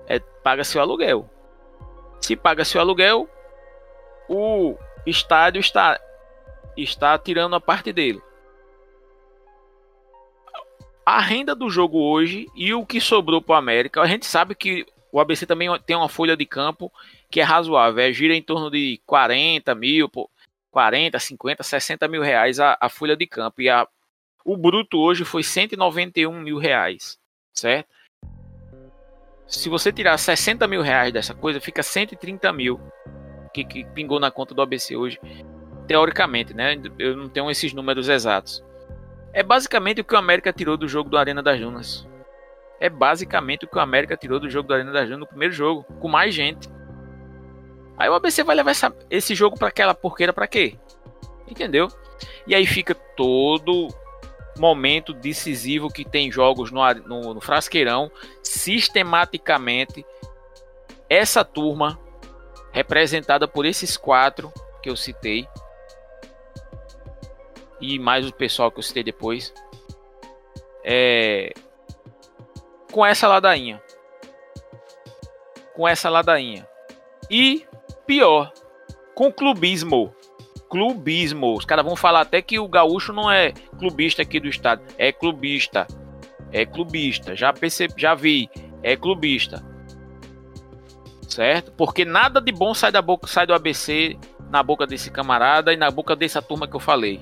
É 0.07 0.17
paga 0.19 0.63
seu 0.63 0.81
aluguel. 0.81 1.29
Se 2.19 2.35
paga 2.35 2.65
seu 2.65 2.81
aluguel, 2.81 3.29
o 4.27 4.75
estádio 5.05 5.59
está 5.59 5.99
está 6.75 7.15
tirando 7.19 7.55
a 7.55 7.61
parte 7.61 7.93
dele 7.93 8.19
a 11.05 11.19
renda 11.19 11.55
do 11.55 11.69
jogo 11.69 11.99
hoje 11.99 12.47
e 12.55 12.73
o 12.73 12.85
que 12.85 13.01
sobrou 13.01 13.41
para 13.41 13.53
o 13.53 13.57
América, 13.57 14.01
a 14.01 14.07
gente 14.07 14.25
sabe 14.25 14.55
que 14.55 14.85
o 15.11 15.19
ABC 15.19 15.45
também 15.45 15.67
tem 15.85 15.95
uma 15.95 16.07
folha 16.07 16.37
de 16.37 16.45
campo 16.45 16.91
que 17.29 17.41
é 17.41 17.43
razoável, 17.43 18.03
é, 18.03 18.11
gira 18.13 18.33
em 18.33 18.41
torno 18.41 18.69
de 18.69 19.01
40 19.05 19.73
mil, 19.75 20.09
40, 20.69 21.19
50, 21.19 21.63
60 21.63 22.07
mil 22.07 22.21
reais 22.21 22.59
a, 22.59 22.77
a 22.79 22.89
folha 22.89 23.15
de 23.15 23.27
campo. 23.27 23.61
E 23.61 23.69
a, 23.69 23.87
o 24.45 24.55
bruto 24.55 24.97
hoje 24.97 25.25
foi 25.25 25.43
191 25.43 26.39
mil 26.39 26.57
reais, 26.57 27.17
certo? 27.53 27.89
Se 29.47 29.67
você 29.67 29.91
tirar 29.91 30.17
60 30.17 30.65
mil 30.67 30.81
reais 30.81 31.11
dessa 31.11 31.33
coisa, 31.33 31.59
fica 31.59 31.83
130 31.83 32.53
mil 32.53 32.79
que, 33.53 33.65
que 33.65 33.83
pingou 33.83 34.19
na 34.19 34.31
conta 34.31 34.55
do 34.55 34.61
ABC 34.61 34.95
hoje. 34.95 35.19
Teoricamente, 35.87 36.53
né? 36.53 36.81
Eu 36.97 37.17
não 37.17 37.27
tenho 37.27 37.51
esses 37.51 37.73
números 37.73 38.07
exatos. 38.07 38.63
É 39.33 39.41
basicamente 39.43 40.01
o 40.01 40.03
que 40.03 40.13
o 40.13 40.17
América 40.17 40.51
tirou 40.51 40.75
do 40.75 40.87
jogo 40.87 41.09
do 41.09 41.17
Arena 41.17 41.41
das 41.41 41.59
Dunas. 41.59 42.07
É 42.79 42.89
basicamente 42.89 43.65
o 43.65 43.67
que 43.67 43.77
o 43.77 43.81
América 43.81 44.17
tirou 44.17 44.39
do 44.39 44.49
jogo 44.49 44.67
do 44.67 44.73
Arena 44.73 44.91
das 44.91 45.05
Dunas 45.05 45.19
no 45.19 45.27
primeiro 45.27 45.53
jogo, 45.53 45.83
com 45.99 46.07
mais 46.07 46.33
gente. 46.33 46.69
Aí 47.97 48.09
o 48.09 48.13
ABC 48.13 48.43
vai 48.43 48.55
levar 48.55 48.71
essa, 48.71 48.93
esse 49.09 49.35
jogo 49.35 49.57
para 49.57 49.67
aquela 49.67 49.93
porqueira 49.93 50.33
para 50.33 50.47
quê? 50.47 50.75
Entendeu? 51.47 51.87
E 52.47 52.55
aí 52.55 52.65
fica 52.65 52.95
todo 52.95 53.87
momento 54.57 55.13
decisivo 55.13 55.89
que 55.89 56.03
tem 56.03 56.31
jogos 56.31 56.71
no, 56.71 56.81
no, 56.93 57.33
no 57.35 57.41
Frasqueirão, 57.41 58.11
sistematicamente 58.43 60.05
essa 61.09 61.43
turma 61.43 61.99
representada 62.71 63.47
por 63.47 63.65
esses 63.65 63.97
quatro 63.97 64.51
que 64.81 64.89
eu 64.89 64.95
citei 64.95 65.47
e 67.81 67.97
mais 67.97 68.27
o 68.27 68.33
pessoal 68.33 68.71
que 68.71 68.79
eu 68.79 68.83
citei 68.83 69.03
depois, 69.03 69.51
é, 70.83 71.51
com 72.91 73.05
essa 73.05 73.27
ladainha. 73.27 73.81
Com 75.75 75.87
essa 75.87 76.09
ladainha. 76.09 76.67
E 77.29 77.65
pior, 78.05 78.51
com 79.15 79.31
clubismo. 79.31 80.13
Clubismo. 80.69 81.55
Os 81.55 81.65
caras 81.65 81.83
vão 81.83 81.95
falar 81.95 82.21
até 82.21 82.41
que 82.41 82.59
o 82.59 82.67
gaúcho 82.67 83.11
não 83.11 83.29
é 83.29 83.51
clubista 83.79 84.21
aqui 84.21 84.39
do 84.39 84.47
estado. 84.47 84.81
É 84.97 85.11
clubista. 85.11 85.87
É 86.51 86.65
clubista. 86.65 87.35
Já 87.35 87.51
percebi, 87.51 87.93
já 87.97 88.13
vi. 88.13 88.49
É 88.83 88.95
clubista. 88.95 89.65
Certo? 91.27 91.71
Porque 91.71 92.03
nada 92.03 92.41
de 92.41 92.51
bom 92.51 92.73
sai 92.73 92.91
da 92.91 93.01
boca, 93.01 93.25
sai 93.25 93.47
do 93.47 93.53
ABC 93.53 94.17
na 94.49 94.61
boca 94.61 94.85
desse 94.85 95.09
camarada 95.09 95.71
e 95.71 95.77
na 95.77 95.89
boca 95.89 96.13
dessa 96.13 96.41
turma 96.41 96.67
que 96.67 96.75
eu 96.75 96.79
falei 96.79 97.21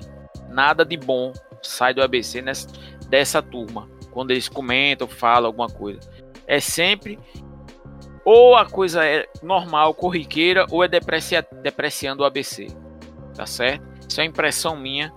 nada 0.50 0.84
de 0.84 0.96
bom 0.96 1.32
sai 1.62 1.94
do 1.94 2.02
ABC 2.02 2.42
nessa, 2.42 2.68
dessa 3.08 3.42
turma. 3.42 3.88
Quando 4.10 4.30
eles 4.30 4.48
comentam, 4.48 5.06
falam 5.06 5.46
alguma 5.46 5.68
coisa. 5.68 6.00
É 6.46 6.58
sempre 6.60 7.18
ou 8.24 8.54
a 8.54 8.68
coisa 8.68 9.04
é 9.04 9.26
normal, 9.42 9.94
corriqueira, 9.94 10.66
ou 10.70 10.84
é 10.84 10.88
deprecia, 10.88 11.46
depreciando 11.62 12.22
o 12.22 12.26
ABC. 12.26 12.68
Tá 13.34 13.46
certo? 13.46 13.84
Isso 14.08 14.20
é 14.20 14.24
impressão 14.24 14.76
minha 14.76 15.12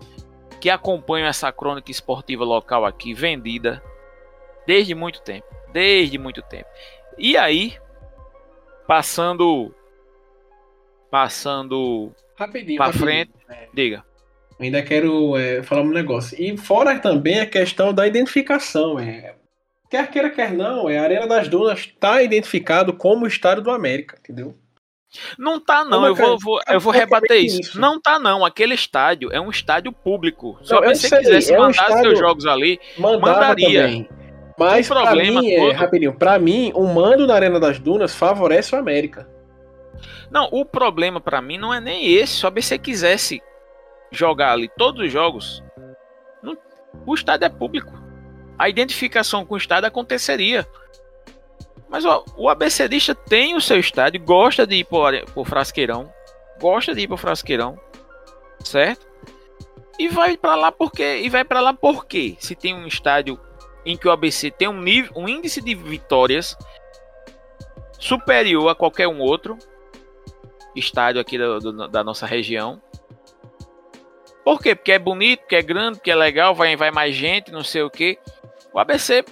que 0.61 0.69
acompanho 0.69 1.25
essa 1.25 1.51
crônica 1.51 1.91
esportiva 1.91 2.45
local 2.45 2.85
aqui, 2.85 3.13
vendida 3.13 3.83
desde 4.65 4.95
muito 4.95 5.21
tempo. 5.21 5.45
Desde 5.73 6.17
muito 6.17 6.41
tempo. 6.41 6.69
E 7.17 7.35
aí, 7.35 7.77
passando. 8.87 9.73
Passando. 11.11 12.13
Rapidinho. 12.35 12.77
Pra 12.77 12.85
rapidinho. 12.87 13.05
frente. 13.05 13.31
É. 13.49 13.67
Diga. 13.73 14.05
Ainda 14.63 14.81
quero 14.81 15.37
é, 15.37 15.61
falar 15.63 15.81
um 15.81 15.89
negócio. 15.89 16.41
E 16.41 16.57
fora 16.57 16.97
também 16.99 17.39
a 17.39 17.45
questão 17.45 17.93
da 17.93 18.07
identificação. 18.07 18.99
É, 18.99 19.35
quer 19.89 20.09
queira, 20.09 20.29
quer 20.29 20.53
não, 20.53 20.89
é, 20.89 20.97
a 20.97 21.03
Arena 21.03 21.27
das 21.27 21.47
Dunas 21.47 21.79
está 21.79 22.21
identificado 22.21 22.93
como 22.93 23.25
o 23.25 23.27
Estádio 23.27 23.63
do 23.63 23.71
América, 23.71 24.17
entendeu? 24.19 24.55
Não 25.37 25.59
tá, 25.59 25.85
não. 25.85 26.05
Eu 26.05 26.15
vou, 26.15 26.39
vou, 26.39 26.59
eu 26.67 26.79
vou 26.79 26.91
rebater 26.91 27.37
isso. 27.37 27.61
isso. 27.61 27.79
Não 27.79 28.01
tá, 28.01 28.17
não. 28.17 28.43
Aquele 28.43 28.73
estádio 28.73 29.31
é 29.31 29.39
um 29.39 29.49
estádio 29.49 29.91
público. 29.91 30.57
Se 30.63 30.73
não, 30.73 30.81
você 30.81 31.17
quisesse 31.17 31.53
é 31.53 31.59
um 31.59 31.61
mandar 31.61 32.01
seus 32.01 32.17
jogos 32.17 32.45
ali, 32.45 32.79
mandaria. 32.97 33.83
Também. 33.83 34.09
Mas 34.57 34.89
o 34.89 34.93
problema 34.93 35.41
mim, 35.41 35.55
todo... 35.55 35.71
é, 35.71 35.73
rapidinho, 35.73 36.13
pra 36.13 36.37
mim, 36.39 36.71
o 36.75 36.85
mando 36.85 37.25
na 37.25 37.35
Arena 37.35 37.59
das 37.59 37.79
Dunas 37.79 38.15
favorece 38.15 38.75
o 38.75 38.77
América. 38.77 39.27
Não, 40.29 40.47
o 40.51 40.65
problema 40.65 41.19
para 41.21 41.41
mim 41.41 41.57
não 41.57 41.73
é 41.73 41.79
nem 41.79 42.11
esse. 42.11 42.33
Só 42.33 42.49
se 42.49 42.61
você 42.61 42.77
quisesse 42.77 43.41
jogar 44.17 44.53
ali 44.53 44.69
todos 44.77 45.05
os 45.05 45.11
jogos, 45.11 45.63
não, 46.41 46.57
o 47.05 47.13
estádio 47.13 47.45
é 47.45 47.49
público. 47.49 47.91
A 48.57 48.69
identificação 48.69 49.45
com 49.45 49.55
o 49.55 49.57
estádio 49.57 49.87
aconteceria. 49.87 50.67
Mas 51.89 52.05
ó, 52.05 52.23
o 52.37 52.49
ABCdista 52.49 53.13
tem 53.13 53.55
o 53.55 53.61
seu 53.61 53.79
estádio, 53.79 54.21
gosta 54.21 54.65
de 54.65 54.75
ir 54.77 54.83
por, 54.85 55.13
por 55.33 55.47
Frasqueirão, 55.47 56.11
gosta 56.59 56.93
de 56.95 57.01
ir 57.01 57.07
pro 57.07 57.17
Frasqueirão, 57.17 57.79
certo? 58.63 59.05
E 59.99 60.07
vai 60.07 60.35
para 60.35 60.55
lá 60.55 60.71
porque 60.71 61.17
e 61.17 61.29
vai 61.29 61.43
para 61.43 61.59
lá 61.59 61.73
porque 61.73 62.35
se 62.39 62.55
tem 62.55 62.73
um 62.73 62.87
estádio 62.87 63.39
em 63.85 63.95
que 63.95 64.07
o 64.07 64.11
ABC 64.11 64.49
tem 64.49 64.67
um 64.67 64.81
nível, 64.81 65.11
um 65.15 65.27
índice 65.27 65.61
de 65.61 65.75
vitórias 65.75 66.57
superior 67.99 68.69
a 68.69 68.75
qualquer 68.75 69.07
um 69.07 69.19
outro 69.19 69.57
estádio 70.75 71.21
aqui 71.21 71.37
da, 71.37 71.87
da 71.87 72.03
nossa 72.03 72.25
região. 72.25 72.81
Por 74.43 74.61
quê? 74.61 74.75
Porque 74.75 74.91
é 74.91 74.99
bonito, 74.99 75.41
porque 75.41 75.55
é 75.55 75.61
grande, 75.61 75.97
porque 75.97 76.11
é 76.11 76.15
legal, 76.15 76.53
vai, 76.53 76.75
vai 76.75 76.91
mais 76.91 77.15
gente, 77.15 77.51
não 77.51 77.63
sei 77.63 77.81
o 77.81 77.89
que. 77.89 78.17
O 78.73 78.79
ABC 78.79 79.23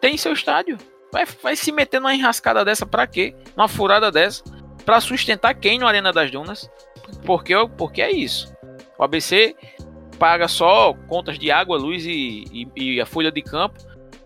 tem 0.00 0.16
seu 0.16 0.32
estádio. 0.32 0.78
Vai, 1.12 1.24
vai 1.26 1.56
se 1.56 1.70
meter 1.72 2.00
numa 2.00 2.14
enrascada 2.14 2.64
dessa 2.64 2.86
pra 2.86 3.06
quê? 3.06 3.34
Uma 3.56 3.68
furada 3.68 4.10
dessa? 4.10 4.42
Pra 4.84 5.00
sustentar 5.00 5.54
quem 5.54 5.78
no 5.78 5.86
Arena 5.86 6.12
das 6.12 6.30
Dunas? 6.30 6.70
Porque, 7.24 7.54
porque 7.76 8.00
é 8.00 8.10
isso. 8.10 8.52
O 8.98 9.04
ABC 9.04 9.54
paga 10.18 10.48
só 10.48 10.94
contas 11.08 11.38
de 11.38 11.50
água, 11.50 11.76
luz 11.76 12.06
e, 12.06 12.44
e, 12.52 12.68
e 12.76 13.00
a 13.00 13.06
folha 13.06 13.30
de 13.30 13.42
campo. 13.42 13.78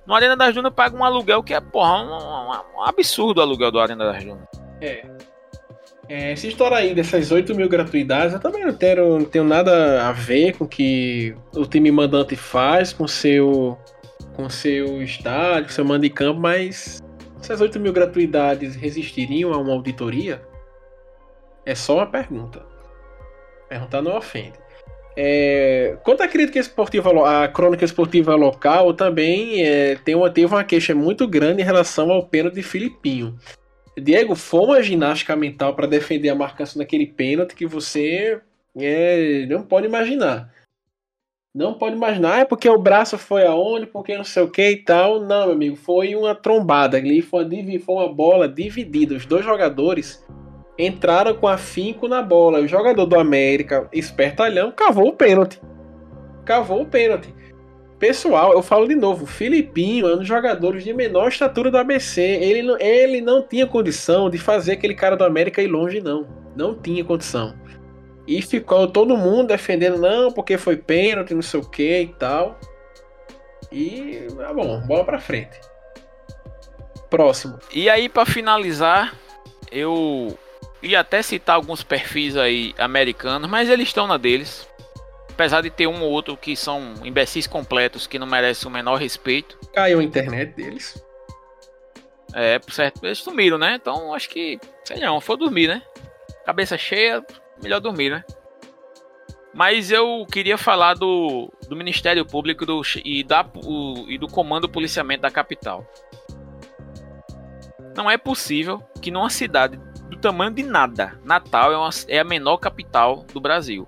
No 0.07 0.15
Arena 0.15 0.37
das 0.37 0.55
Dunas 0.55 0.73
paga 0.73 0.97
um 0.97 1.05
aluguel 1.05 1.43
que 1.43 1.55
é, 1.55 1.61
porra, 1.61 2.03
um, 2.03 2.13
um, 2.13 2.79
um 2.79 2.83
absurdo 2.83 3.39
o 3.39 3.43
aluguel 3.43 3.73
do 3.73 3.81
Arena 3.81 4.13
das 4.13 4.23
Dunas. 4.23 4.47
É. 4.81 5.05
é. 6.09 6.33
Essa 6.33 6.47
história 6.47 6.77
aí 6.77 6.95
dessas 6.95 7.31
8 7.31 7.55
mil 7.55 7.69
gratuidades, 7.69 8.35
eu 8.35 8.41
também 8.41 8.65
não 8.65 8.75
tenho, 8.75 9.19
não 9.19 9.25
tenho 9.25 9.45
nada 9.45 10.09
a 10.09 10.13
ver 10.13 10.57
com 10.57 10.65
o 10.65 10.69
que 10.69 11.35
o 11.55 11.67
time 11.67 11.91
mandante 11.91 12.37
faz 12.37 12.93
com 12.93 13.07
seu 13.07 13.79
com 14.35 14.51
seu 14.51 15.03
estádio, 15.03 15.73
seu 15.73 15.85
mando 15.85 16.03
de 16.03 16.11
campo, 16.11 16.39
mas 16.39 17.03
essas 17.41 17.61
8 17.61 17.81
mil 17.81 17.93
gratuidades 17.93 18.77
resistiriam 18.77 19.53
a 19.53 19.59
uma 19.59 19.73
auditoria? 19.73 20.43
É 21.65 21.75
só 21.75 21.97
uma 21.97 22.07
pergunta. 22.07 22.65
Perguntar 23.69 24.03
não 24.03 24.17
ofende. 24.17 24.53
É, 25.17 25.97
quanto 26.05 26.23
à 26.23 26.29
crítica 26.29 26.59
esportiva, 26.59 27.45
a 27.45 27.49
crônica 27.49 27.85
esportiva 27.85 28.35
local 28.35 28.93
também 28.93 29.65
é, 29.65 29.97
tem 29.97 30.15
uma, 30.15 30.29
teve 30.29 30.47
uma 30.47 30.63
queixa 30.63 30.95
muito 30.95 31.27
grande 31.27 31.63
em 31.63 31.65
relação 31.65 32.11
ao 32.11 32.27
pênalti 32.27 32.57
de 32.57 32.63
Filipinho. 32.63 33.35
Diego, 33.99 34.35
foi 34.35 34.61
uma 34.61 34.83
ginástica 34.83 35.35
mental 35.35 35.75
para 35.75 35.87
defender 35.87 36.29
a 36.29 36.35
marcação 36.35 36.79
daquele 36.79 37.07
pênalti 37.07 37.55
que 37.55 37.67
você 37.67 38.41
é, 38.77 39.47
não 39.49 39.63
pode 39.63 39.87
imaginar. 39.87 40.53
Não 41.55 41.73
pode 41.73 41.97
imaginar, 41.97 42.41
é 42.41 42.45
porque 42.45 42.69
o 42.69 42.79
braço 42.79 43.17
foi 43.17 43.47
aonde, 43.47 43.87
porque 43.87 44.15
não 44.15 44.25
sei 44.25 44.43
o 44.43 44.51
que 44.51 44.71
e 44.73 44.77
tal. 44.77 45.21
Não, 45.21 45.47
meu 45.47 45.55
amigo, 45.55 45.75
foi 45.75 46.15
uma 46.15 46.35
trombada 46.35 46.99
ali, 46.99 47.23
foi 47.23 47.45
uma, 47.45 47.81
foi 47.81 47.95
uma 47.95 48.13
bola 48.13 48.47
dividida. 48.47 49.15
Os 49.15 49.25
dois 49.25 49.43
jogadores 49.43 50.23
entraram 50.79 51.35
com 51.35 51.49
afinco 51.49 52.07
na 52.07 52.21
bola. 52.21 52.61
O 52.61 52.69
jogador 52.69 53.07
do 53.07 53.19
América, 53.19 53.89
espertalhão, 53.91 54.71
cavou 54.71 55.09
o 55.09 55.13
pênalti. 55.15 55.59
Cavou 56.45 56.83
o 56.83 56.87
pênalti. 56.87 57.35
Pessoal, 57.99 58.53
eu 58.53 58.63
falo 58.63 58.87
de 58.87 58.95
novo, 58.95 59.25
Filipinho 59.25 60.07
é 60.07 60.15
um 60.15 60.19
dos 60.19 60.29
jogadores 60.29 60.85
de 60.85 60.93
menor 60.93 61.29
estatura 61.29 61.71
do 61.71 61.79
ABC. 61.79 62.21
Ele, 62.21 62.71
ele 62.79 63.21
não 63.23 63.43
tinha 63.43 63.67
condição 63.67 64.29
de 64.29 64.37
fazer 64.37 64.73
aquele 64.73 64.95
cara 64.95 65.17
do 65.17 65.25
América 65.25 65.63
ir 65.63 65.69
longe, 65.69 66.01
não. 66.01 66.27
Não 66.55 66.75
tinha 66.75 67.03
condição. 67.03 67.55
E 68.27 68.43
ficou 68.43 68.87
todo 68.87 69.17
mundo 69.17 69.49
defendendo, 69.49 69.99
não, 69.99 70.31
porque 70.31 70.59
foi 70.59 70.77
pênalti, 70.77 71.33
não 71.33 71.43
sei 71.43 71.61
o 71.61 71.65
que 71.65 72.01
e 72.01 72.09
tal. 72.09 72.61
E, 73.73 74.27
tá 74.37 74.53
bom, 74.53 74.81
bola 74.87 75.05
pra 75.05 75.19
frente. 75.19 75.59
Próximo. 77.09 77.59
E 77.73 77.89
aí, 77.89 78.09
para 78.09 78.27
finalizar, 78.27 79.15
eu 79.73 80.37
ia 80.83 81.01
até 81.01 81.23
citar 81.23 81.57
alguns 81.57 81.83
perfis 81.83 82.37
aí 82.37 82.75
americanos, 82.79 83.49
mas 83.49 83.71
eles 83.71 83.89
estão 83.89 84.07
na 84.07 84.17
deles. 84.19 84.69
Apesar 85.37 85.61
de 85.61 85.69
ter 85.69 85.87
um 85.87 86.03
ou 86.03 86.11
outro 86.11 86.35
que 86.35 86.57
são 86.57 86.95
imbecis 87.05 87.47
completos 87.47 88.07
que 88.07 88.19
não 88.19 88.27
merecem 88.27 88.67
o 88.67 88.73
menor 88.73 88.97
respeito. 88.97 89.59
Caiu 89.75 89.99
a 89.99 90.03
internet 90.03 90.55
deles. 90.55 91.05
É, 92.33 92.59
por 92.59 92.73
certo, 92.73 93.05
eles 93.05 93.19
sumiram, 93.19 93.59
né? 93.59 93.75
Então 93.75 94.15
acho 94.15 94.31
que, 94.31 94.59
sei 94.83 94.99
não, 94.99 95.21
for 95.21 95.37
dormir, 95.37 95.69
né? 95.69 95.83
Cabeça 96.47 96.79
cheia, 96.79 97.23
melhor 97.63 97.81
dormir, 97.81 98.09
né? 98.09 98.25
Mas 99.53 99.91
eu 99.91 100.27
queria 100.33 100.57
falar 100.57 100.95
do, 100.95 101.53
do 101.69 101.77
Ministério 101.77 102.25
Público 102.25 102.65
do, 102.65 102.81
e, 103.05 103.23
da, 103.23 103.45
o, 103.63 104.07
e 104.09 104.17
do 104.17 104.29
Comando 104.29 104.71
Policiamento 104.71 105.21
da 105.21 105.31
capital. 105.31 105.87
Não 107.95 108.11
é 108.11 108.17
possível 108.17 108.83
que 109.03 109.11
numa 109.11 109.29
cidade 109.29 109.79
do 110.09 110.17
tamanho 110.17 110.51
de 110.51 110.63
nada. 110.63 111.21
Natal 111.23 111.73
é, 111.73 111.77
uma, 111.77 111.91
é 112.09 112.21
a 112.21 112.25
menor 112.25 112.57
capital 112.57 113.27
do 113.35 113.41
Brasil. 113.41 113.87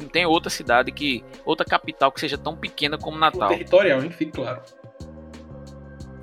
Não 0.00 0.08
tem 0.08 0.26
outra 0.26 0.50
cidade 0.50 0.90
que. 0.92 1.24
outra 1.44 1.64
capital 1.64 2.10
que 2.10 2.20
seja 2.20 2.38
tão 2.38 2.56
pequena 2.56 2.96
como 2.98 3.18
Natal. 3.18 3.48
O 3.48 3.52
territorial? 3.52 4.00
Fique 4.02 4.32
claro. 4.32 4.62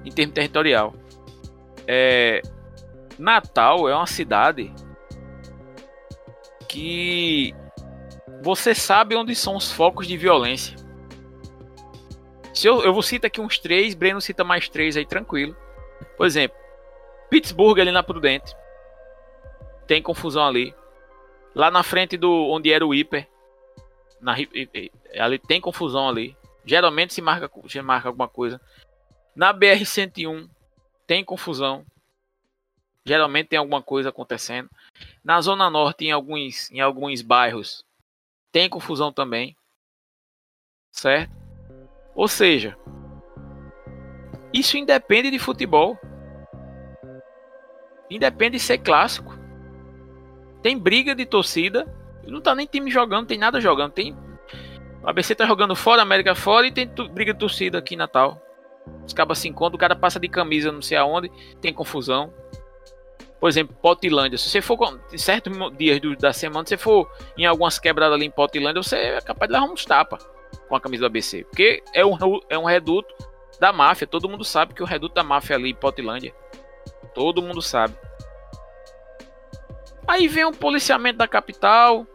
Em 0.04 0.12
termos 0.12 0.34
territorial. 0.34 0.94
É, 1.88 2.42
Natal 3.18 3.88
é 3.88 3.96
uma 3.96 4.08
cidade 4.08 4.74
que 6.68 7.54
você 8.42 8.74
sabe 8.74 9.16
onde 9.16 9.36
são 9.36 9.56
os 9.56 9.72
focos 9.72 10.08
de 10.08 10.18
violência. 10.18 10.76
Se 12.54 12.68
eu, 12.68 12.84
eu 12.84 12.94
vou 12.94 13.02
citar 13.02 13.28
aqui 13.28 13.40
uns 13.40 13.60
três, 13.60 13.94
Breno 13.94 14.22
cita 14.22 14.44
mais 14.44 14.68
três 14.68 14.98
aí 14.98 15.06
tranquilo. 15.06 15.56
Por 16.18 16.26
exemplo, 16.26 16.58
Pittsburgh 17.30 17.80
ali 17.80 17.92
na 17.92 18.04
Prudente 18.04 18.56
tem 19.88 20.02
confusão 20.02 20.46
ali. 20.46 20.74
Lá 21.54 21.70
na 21.70 21.84
frente 21.84 22.16
do 22.16 22.32
onde 22.50 22.72
era 22.72 22.86
o 22.86 22.94
hiper, 22.94 23.28
na, 24.22 24.36
ali 25.20 25.40
tem 25.40 25.60
confusão 25.60 26.08
ali. 26.08 26.38
Geralmente 26.64 27.14
se 27.14 27.22
marca, 27.22 27.50
se 27.68 27.82
marca 27.82 28.08
alguma 28.08 28.28
coisa. 28.28 28.62
Na 29.36 29.52
BR 29.52 29.84
101 29.84 30.48
tem 31.08 31.26
confusão. 31.26 31.86
Geralmente 33.04 33.48
tem 33.48 33.60
alguma 33.60 33.82
coisa 33.82 34.10
acontecendo. 34.10 34.70
Na 35.24 35.42
zona 35.42 35.70
norte, 35.70 36.06
em 36.06 36.12
alguns, 36.12 36.70
em 36.72 36.80
alguns 36.80 37.22
bairros, 37.22 37.84
tem 38.52 38.70
confusão 38.70 39.12
também. 39.12 39.58
Certo? 40.92 41.34
Ou 42.14 42.28
seja, 42.28 42.78
isso 44.54 44.78
independe 44.78 45.32
de 45.32 45.40
futebol. 45.40 45.98
Independe 48.10 48.58
de 48.58 48.64
ser 48.64 48.78
clássico. 48.78 49.34
Tem 50.62 50.78
briga 50.78 51.16
de 51.16 51.26
torcida. 51.26 51.88
Não 52.26 52.42
tá 52.42 52.56
nem 52.56 52.66
time 52.66 52.90
jogando, 52.92 53.28
tem 53.28 53.38
nada 53.38 53.60
jogando. 53.60 53.92
Tem. 53.92 54.16
O 55.04 55.10
ABC 55.10 55.34
tá 55.34 55.46
jogando 55.46 55.76
fora, 55.76 56.02
América 56.02 56.36
fora 56.36 56.68
e 56.68 56.72
tem 56.72 56.88
briga 57.12 57.34
de 57.34 57.40
torcida 57.40 57.80
aqui 57.80 57.96
em 57.96 57.98
Natal. 57.98 58.42
Os 59.06 59.14
cabas 59.14 59.40
se 59.40 59.48
encontram, 59.48 59.76
o 59.76 59.80
cara 59.80 59.96
passa 59.96 60.20
de 60.20 60.28
camisa 60.28 60.72
não 60.72 60.82
sei 60.82 60.98
aonde, 60.98 61.32
tem 61.60 61.74
confusão. 61.74 62.34
Por 63.40 63.50
exemplo, 63.50 63.76
Potilândia. 63.82 64.38
Se 64.38 64.50
você 64.50 64.62
for 64.62 65.00
em 65.12 65.18
certos 65.18 65.52
dias 65.76 66.00
do, 66.00 66.16
da 66.16 66.32
semana, 66.32 66.64
se 66.64 66.70
você 66.70 66.78
for 66.78 67.12
em 67.36 67.46
algumas 67.46 67.80
quebradas 67.80 68.14
ali 68.14 68.26
em 68.26 68.32
Potilândia, 68.32 68.84
você 68.84 68.96
é 68.96 69.22
capaz 69.22 69.50
de 69.50 69.54
levar 69.58 69.72
uns 69.72 69.84
tapas 69.84 70.24
com 70.70 70.76
a 70.76 70.80
camisa 70.80 71.02
do 71.02 71.08
ABC. 71.08 71.44
Porque 71.46 71.82
é 71.92 72.06
um, 72.06 72.16
é 72.48 72.58
um 72.58 72.66
reduto 72.66 73.12
da 73.60 73.74
máfia. 73.74 74.06
Todo 74.06 74.30
mundo 74.30 74.44
sabe 74.44 74.76
que 74.76 74.84
o 74.84 74.86
reduto 74.86 75.16
da 75.16 75.24
máfia 75.24 75.56
ali 75.56 75.72
em 75.72 75.76
Potilândia. 75.76 76.36
Todo 77.16 77.42
mundo 77.42 77.64
sabe. 77.64 77.96
Aí 80.08 80.28
vem 80.28 80.46
o 80.46 80.52
policiamento 80.52 81.18
da 81.18 81.28
capital, 81.28 82.06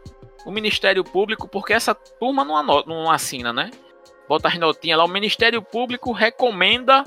o 0.45 0.51
Ministério 0.51 1.03
Público, 1.03 1.47
porque 1.47 1.73
essa 1.73 1.93
turma 1.93 2.43
não, 2.43 2.55
anota, 2.55 2.89
não 2.89 3.09
assina, 3.09 3.51
né? 3.51 3.71
Bota 4.27 4.47
as 4.47 4.57
notinhas 4.57 4.97
lá. 4.97 5.05
O 5.05 5.09
Ministério 5.09 5.61
Público 5.61 6.11
recomenda 6.11 7.03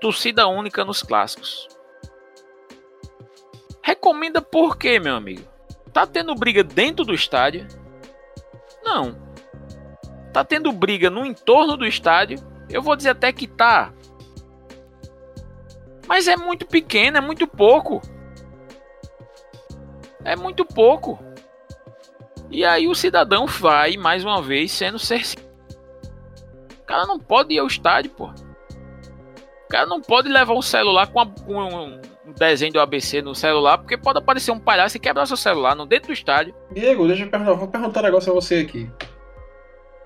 torcida 0.00 0.46
única 0.46 0.84
nos 0.84 1.02
clássicos. 1.02 1.68
Recomenda 3.82 4.42
por 4.42 4.76
quê, 4.76 4.98
meu 4.98 5.16
amigo? 5.16 5.42
Tá 5.92 6.06
tendo 6.06 6.34
briga 6.34 6.62
dentro 6.62 7.04
do 7.04 7.14
estádio? 7.14 7.66
Não. 8.82 9.16
Tá 10.32 10.44
tendo 10.44 10.70
briga 10.72 11.08
no 11.08 11.24
entorno 11.24 11.76
do 11.76 11.86
estádio? 11.86 12.38
Eu 12.68 12.82
vou 12.82 12.94
dizer 12.94 13.10
até 13.10 13.32
que 13.32 13.46
tá. 13.46 13.92
Mas 16.06 16.28
é 16.28 16.36
muito 16.36 16.66
pequeno, 16.66 17.18
é 17.18 17.20
muito 17.20 17.46
pouco. 17.46 18.00
É 20.28 20.36
muito 20.36 20.62
pouco. 20.62 21.18
E 22.50 22.62
aí 22.62 22.86
o 22.86 22.94
cidadão 22.94 23.46
vai, 23.46 23.96
mais 23.96 24.22
uma 24.22 24.42
vez, 24.42 24.70
sendo 24.72 24.98
cerceado. 24.98 25.48
O 26.82 26.86
cara 26.86 27.06
não 27.06 27.18
pode 27.18 27.54
ir 27.54 27.58
ao 27.58 27.66
estádio, 27.66 28.10
pô. 28.10 28.26
O 28.26 29.68
cara 29.70 29.86
não 29.86 30.02
pode 30.02 30.28
levar 30.28 30.52
um 30.52 30.60
celular 30.60 31.06
com, 31.06 31.20
a, 31.20 31.26
com 31.26 32.00
um 32.26 32.32
desenho 32.38 32.74
do 32.74 32.80
ABC 32.80 33.22
no 33.22 33.34
celular, 33.34 33.78
porque 33.78 33.96
pode 33.96 34.18
aparecer 34.18 34.50
um 34.50 34.60
palhaço 34.60 34.98
e 34.98 35.00
quebrar 35.00 35.24
seu 35.24 35.36
celular 35.36 35.74
no 35.74 35.86
dentro 35.86 36.08
do 36.08 36.12
estádio. 36.12 36.54
Diego, 36.72 37.06
deixa 37.06 37.24
eu 37.24 37.30
perguntar, 37.30 37.52
vou 37.54 37.68
perguntar 37.68 38.00
um 38.00 38.04
negócio 38.04 38.30
a 38.30 38.34
você 38.34 38.56
aqui. 38.56 38.90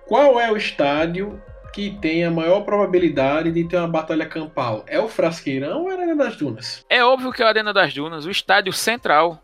Qual 0.07 0.39
é 0.39 0.53
o 0.53 0.57
estádio 0.57 1.43
que 1.73 1.99
tem 2.01 2.25
a 2.25 2.31
maior 2.31 2.61
probabilidade 2.61 3.51
de 3.51 3.65
ter 3.65 3.77
uma 3.77 3.89
batalha 3.89 4.27
campal? 4.27 4.85
É 4.87 5.01
o 5.01 5.09
Frasqueirão 5.09 5.83
ou 5.83 5.91
a 5.91 5.95
Arena 5.95 6.15
das 6.15 6.37
Dunas? 6.37 6.85
É 6.89 7.05
óbvio 7.05 7.33
que 7.33 7.43
é 7.43 7.45
a 7.45 7.49
Arena 7.49 7.73
das 7.73 7.93
Dunas, 7.93 8.25
o 8.25 8.31
estádio 8.31 8.73
central. 8.73 9.43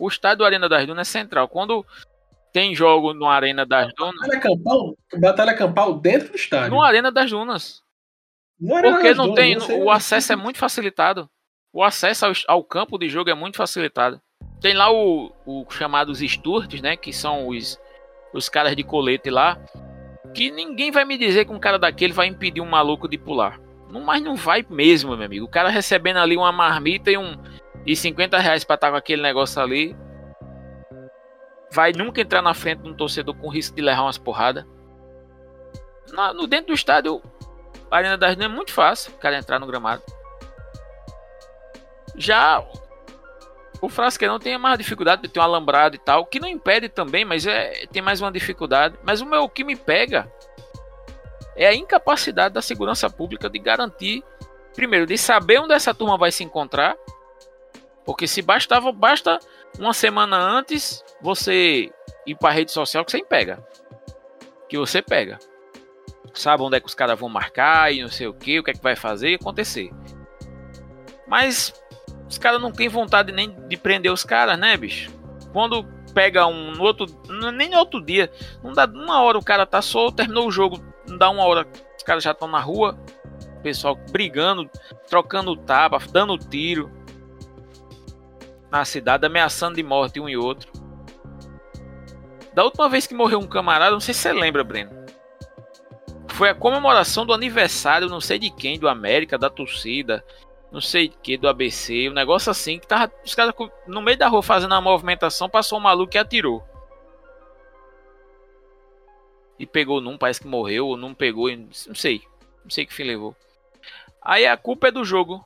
O 0.00 0.08
estádio 0.08 0.46
Arena 0.46 0.66
das 0.66 0.86
Dunas 0.86 1.06
é 1.06 1.10
central. 1.10 1.46
Quando 1.46 1.84
tem 2.52 2.74
jogo 2.74 3.12
no 3.12 3.26
Arena 3.26 3.66
das 3.66 3.92
Dunas. 3.94 4.20
Batalha 4.20 4.40
campal, 4.40 4.96
batalha 5.20 5.54
campal 5.54 5.94
dentro 5.94 6.30
do 6.30 6.36
estádio. 6.36 6.70
No 6.70 6.82
Arena 6.82 7.12
das 7.12 7.30
Dunas. 7.30 7.82
No 8.58 8.74
Arena 8.74 8.92
Porque 8.94 9.08
das 9.08 9.16
não 9.16 9.26
Dunas, 9.26 9.66
tem. 9.66 9.78
não 9.78 9.84
O 9.84 9.90
acesso 9.90 10.32
é 10.32 10.36
muito 10.36 10.58
facilitado. 10.58 11.28
O 11.72 11.84
acesso 11.84 12.26
ao, 12.26 12.32
ao 12.48 12.64
campo 12.64 12.98
de 12.98 13.08
jogo 13.08 13.30
é 13.30 13.34
muito 13.34 13.58
facilitado. 13.58 14.20
Tem 14.60 14.74
lá 14.74 14.90
o, 14.90 15.32
o 15.46 15.66
chamados 15.70 16.20
Sturts, 16.20 16.80
né? 16.80 16.96
Que 16.96 17.12
são 17.12 17.48
os, 17.48 17.78
os 18.32 18.48
caras 18.48 18.74
de 18.74 18.82
colete 18.82 19.30
lá. 19.30 19.58
Que 20.34 20.50
ninguém 20.50 20.90
vai 20.90 21.04
me 21.04 21.18
dizer 21.18 21.44
que 21.44 21.52
um 21.52 21.60
cara 21.60 21.78
daquele 21.78 22.12
vai 22.12 22.26
impedir 22.26 22.60
um 22.60 22.68
maluco 22.68 23.06
de 23.06 23.18
pular. 23.18 23.60
Mas 23.88 24.22
não 24.22 24.34
vai 24.34 24.64
mesmo, 24.68 25.16
meu 25.16 25.26
amigo. 25.26 25.44
O 25.46 25.50
cara 25.50 25.68
recebendo 25.68 26.18
ali 26.18 26.36
uma 26.36 26.52
marmita 26.52 27.10
e 27.10 27.18
um. 27.18 27.36
E 27.86 27.96
50 27.96 28.38
reais 28.38 28.64
pra 28.64 28.74
estar 28.74 28.90
com 28.90 28.96
aquele 28.96 29.22
negócio 29.22 29.60
ali. 29.60 29.96
Vai 31.72 31.92
nunca 31.92 32.20
entrar 32.20 32.42
na 32.42 32.52
frente 32.52 32.82
de 32.82 32.88
um 32.88 32.94
torcedor 32.94 33.34
com 33.36 33.48
risco 33.48 33.76
de 33.76 33.82
levar 33.82 34.02
umas 34.02 34.18
porradas. 34.18 34.64
No 36.34 36.46
dentro 36.46 36.68
do 36.68 36.74
estádio, 36.74 37.22
a 37.90 37.96
Arena 37.96 38.18
das 38.18 38.34
Dunas 38.34 38.50
é 38.50 38.54
muito 38.54 38.72
fácil 38.72 39.12
o 39.12 39.18
cara 39.18 39.38
entrar 39.38 39.58
no 39.58 39.66
gramado. 39.66 40.02
Já 42.16 42.64
o 43.80 43.88
Frasqueirão 43.88 44.38
tem 44.38 44.58
mais 44.58 44.76
dificuldade 44.76 45.22
de 45.22 45.28
ter 45.28 45.40
um 45.40 45.42
alambrado 45.42 45.96
e 45.96 45.98
tal, 45.98 46.26
que 46.26 46.38
não 46.38 46.48
impede 46.48 46.88
também, 46.88 47.24
mas 47.24 47.46
é, 47.46 47.86
tem 47.86 48.02
mais 48.02 48.20
uma 48.20 48.30
dificuldade. 48.30 48.98
Mas 49.02 49.20
o 49.20 49.26
meu 49.26 49.42
o 49.42 49.48
que 49.48 49.64
me 49.64 49.74
pega 49.74 50.30
é 51.56 51.66
a 51.66 51.74
incapacidade 51.74 52.54
da 52.54 52.60
segurança 52.60 53.08
pública 53.08 53.48
de 53.48 53.58
garantir, 53.58 54.22
primeiro, 54.74 55.06
de 55.06 55.16
saber 55.16 55.60
onde 55.60 55.72
essa 55.72 55.94
turma 55.94 56.18
vai 56.18 56.30
se 56.30 56.44
encontrar, 56.44 56.94
porque 58.10 58.26
se 58.26 58.42
bastava, 58.42 58.90
basta 58.90 59.38
uma 59.78 59.94
semana 59.94 60.36
antes 60.36 61.04
você 61.22 61.92
ir 62.26 62.34
para 62.34 62.50
rede 62.50 62.72
social 62.72 63.04
que 63.04 63.12
você 63.12 63.24
pega, 63.24 63.64
que 64.68 64.76
você 64.76 65.00
pega, 65.00 65.38
sabe 66.34 66.64
onde 66.64 66.76
é 66.76 66.80
que 66.80 66.88
os 66.88 66.94
caras 66.94 67.16
vão 67.16 67.28
marcar 67.28 67.94
e 67.94 68.02
não 68.02 68.08
sei 68.08 68.26
o 68.26 68.34
que, 68.34 68.58
o 68.58 68.64
que 68.64 68.72
é 68.72 68.74
que 68.74 68.82
vai 68.82 68.96
fazer 68.96 69.30
e 69.30 69.34
acontecer. 69.36 69.92
Mas 71.28 71.72
os 72.28 72.36
caras 72.36 72.60
não 72.60 72.72
têm 72.72 72.88
vontade 72.88 73.30
nem 73.30 73.56
de 73.68 73.76
prender 73.76 74.10
os 74.10 74.24
caras, 74.24 74.58
né, 74.58 74.76
bicho? 74.76 75.12
Quando 75.52 75.84
pega 76.12 76.48
um 76.48 76.72
no 76.72 76.82
outro, 76.82 77.06
nem 77.54 77.70
no 77.70 77.78
outro 77.78 78.04
dia, 78.04 78.28
não 78.60 78.72
dá 78.72 78.86
uma 78.86 79.22
hora 79.22 79.38
o 79.38 79.44
cara 79.44 79.64
tá 79.64 79.80
solto, 79.80 80.16
terminou 80.16 80.48
o 80.48 80.50
jogo, 80.50 80.84
não 81.06 81.16
dá 81.16 81.30
uma 81.30 81.44
hora, 81.44 81.64
os 81.96 82.02
caras 82.02 82.24
já 82.24 82.32
estão 82.32 82.48
na 82.48 82.58
rua, 82.58 82.98
pessoal 83.62 83.94
brigando, 84.10 84.68
trocando 85.08 85.54
taba, 85.54 86.00
dando 86.10 86.36
tiro 86.36 86.98
na 88.70 88.84
cidade, 88.84 89.26
ameaçando 89.26 89.76
de 89.76 89.82
morte 89.82 90.20
um 90.20 90.28
e 90.28 90.36
outro. 90.36 90.70
Da 92.52 92.64
última 92.64 92.88
vez 92.88 93.06
que 93.06 93.14
morreu 93.14 93.38
um 93.38 93.46
camarada, 93.46 93.92
não 93.92 94.00
sei 94.00 94.14
se 94.14 94.20
você 94.20 94.32
lembra, 94.32 94.64
Breno. 94.64 94.90
Foi 96.28 96.48
a 96.48 96.54
comemoração 96.54 97.26
do 97.26 97.32
aniversário, 97.32 98.08
não 98.08 98.20
sei 98.20 98.38
de 98.38 98.50
quem, 98.50 98.78
do 98.78 98.88
América, 98.88 99.36
da 99.36 99.50
torcida, 99.50 100.24
não 100.72 100.80
sei 100.80 101.08
de 101.08 101.16
que, 101.16 101.36
do 101.36 101.48
ABC, 101.48 102.08
um 102.08 102.14
negócio 102.14 102.50
assim, 102.50 102.78
que 102.78 102.86
tava 102.86 103.12
os 103.24 103.34
caras 103.34 103.54
no 103.86 104.00
meio 104.00 104.16
da 104.16 104.28
rua 104.28 104.42
fazendo 104.42 104.74
a 104.74 104.80
movimentação, 104.80 105.48
passou 105.48 105.78
um 105.78 105.82
maluco 105.82 106.16
e 106.16 106.18
atirou. 106.18 106.64
E 109.58 109.66
pegou 109.66 110.00
num, 110.00 110.16
parece 110.16 110.40
que 110.40 110.46
morreu, 110.46 110.86
ou 110.86 110.96
não 110.96 111.12
pegou, 111.12 111.50
não 111.50 111.94
sei. 111.94 112.22
Não 112.64 112.70
sei 112.70 112.86
que 112.86 112.94
fim 112.94 113.04
levou. 113.04 113.36
Aí 114.22 114.46
a 114.46 114.56
culpa 114.56 114.88
é 114.88 114.90
do 114.90 115.04
jogo. 115.04 115.44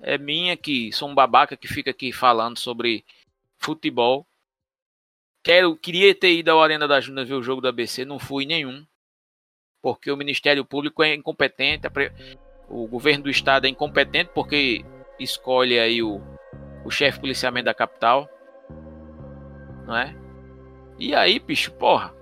É 0.00 0.18
minha 0.18 0.56
que 0.56 0.92
sou 0.92 1.08
um 1.08 1.14
babaca 1.14 1.56
que 1.56 1.66
fica 1.66 1.90
aqui 1.90 2.12
falando 2.12 2.58
sobre 2.58 3.04
futebol. 3.56 4.26
Quero, 5.42 5.76
queria 5.76 6.14
ter 6.14 6.32
ido 6.32 6.50
ao 6.50 6.62
Arena 6.62 6.88
da 6.88 7.00
Júnior 7.00 7.26
ver 7.26 7.34
o 7.34 7.42
jogo 7.42 7.60
do 7.60 7.68
ABC, 7.68 8.04
não 8.04 8.18
fui 8.18 8.44
nenhum. 8.44 8.84
Porque 9.80 10.10
o 10.10 10.16
Ministério 10.16 10.64
Público 10.64 11.02
é 11.02 11.14
incompetente, 11.14 11.86
o 12.68 12.86
governo 12.88 13.24
do 13.24 13.30
estado 13.30 13.66
é 13.66 13.70
incompetente 13.70 14.30
porque 14.34 14.84
escolhe 15.18 15.78
aí 15.78 16.02
o, 16.02 16.20
o 16.84 16.90
chefe 16.90 17.20
policiamento 17.20 17.66
da 17.66 17.74
capital. 17.74 18.28
Não 19.86 19.96
é? 19.96 20.16
E 20.98 21.14
aí, 21.14 21.38
bicho, 21.38 21.70
porra. 21.72 22.12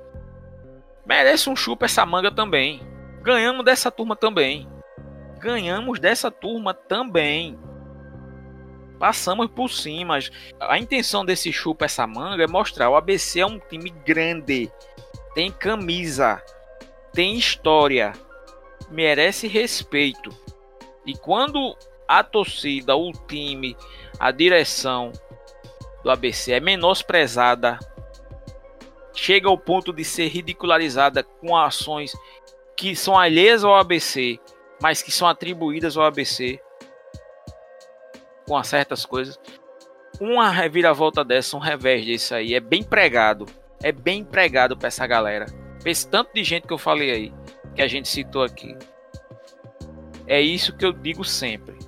Merece 1.07 1.49
um 1.49 1.57
chupa 1.57 1.87
essa 1.87 2.05
manga 2.05 2.31
também. 2.31 2.81
Ganhamos 3.23 3.65
dessa 3.65 3.91
turma 3.91 4.15
também. 4.15 4.69
Ganhamos 5.45 6.01
dessa 6.01 6.31
turma 6.31 6.73
também. 6.73 7.59
Passamos 8.99 9.47
por 9.51 9.69
cima. 9.69 10.19
A 10.59 10.79
intenção 10.79 11.23
desse 11.23 11.53
chupa 11.53 11.85
essa 11.85 12.07
manga 12.07 12.45
é 12.45 12.47
mostrar 12.47 12.89
o 12.89 12.97
ABC 12.97 13.41
é 13.41 13.47
um 13.47 13.59
time 13.59 13.91
grande. 13.91 14.73
Tem 15.35 15.53
camisa. 15.53 16.43
Tem 17.13 17.37
história. 17.37 18.15
Merece 18.91 19.47
respeito. 19.47 20.31
E 21.05 21.13
quando 21.13 21.77
a 22.09 22.25
torcida, 22.25 22.97
o 22.97 23.13
time, 23.13 23.77
a 24.19 24.31
direção 24.31 25.13
do 26.03 26.11
ABC 26.11 26.53
é 26.53 26.61
menosprezada, 26.61 27.79
chega 29.13 29.47
ao 29.51 29.59
ponto 29.59 29.93
de 29.93 30.05
ser 30.05 30.29
ridicularizada 30.29 31.23
com 31.23 31.55
ações 31.55 32.15
que 32.75 32.97
são 32.97 33.19
alheias 33.19 33.63
ao 33.63 33.75
ABC, 33.75 34.41
mas 34.85 35.01
que 35.01 35.11
são 35.11 35.27
atribuídas 35.27 35.97
ao 35.97 36.05
ABC 36.05 36.61
com 38.47 38.63
certas 38.63 39.07
coisas. 39.07 39.41
Uma 40.21 40.51
reviravolta 40.51 41.25
dessa, 41.25 41.57
um 41.57 41.59
revés 41.59 42.05
desse 42.05 42.35
aí, 42.35 42.53
é 42.53 42.61
bem 42.61 42.83
pregado. 42.83 43.47
É 43.83 43.91
bem 43.91 44.23
pregado 44.23 44.77
pra 44.77 44.89
essa 44.89 45.07
galera. 45.07 45.47
Pra 45.81 45.91
esse 45.91 46.07
tanto 46.07 46.35
de 46.35 46.45
gente 46.45 46.67
que 46.67 46.73
eu 46.75 46.77
falei 46.77 47.11
aí, 47.11 47.33
que 47.75 47.81
a 47.81 47.89
gente 47.89 48.07
citou 48.09 48.43
aqui. 48.43 48.77
É 50.27 50.39
isso 50.39 50.77
que 50.77 50.85
eu 50.85 50.93
digo 50.93 51.25
sempre. 51.25 51.79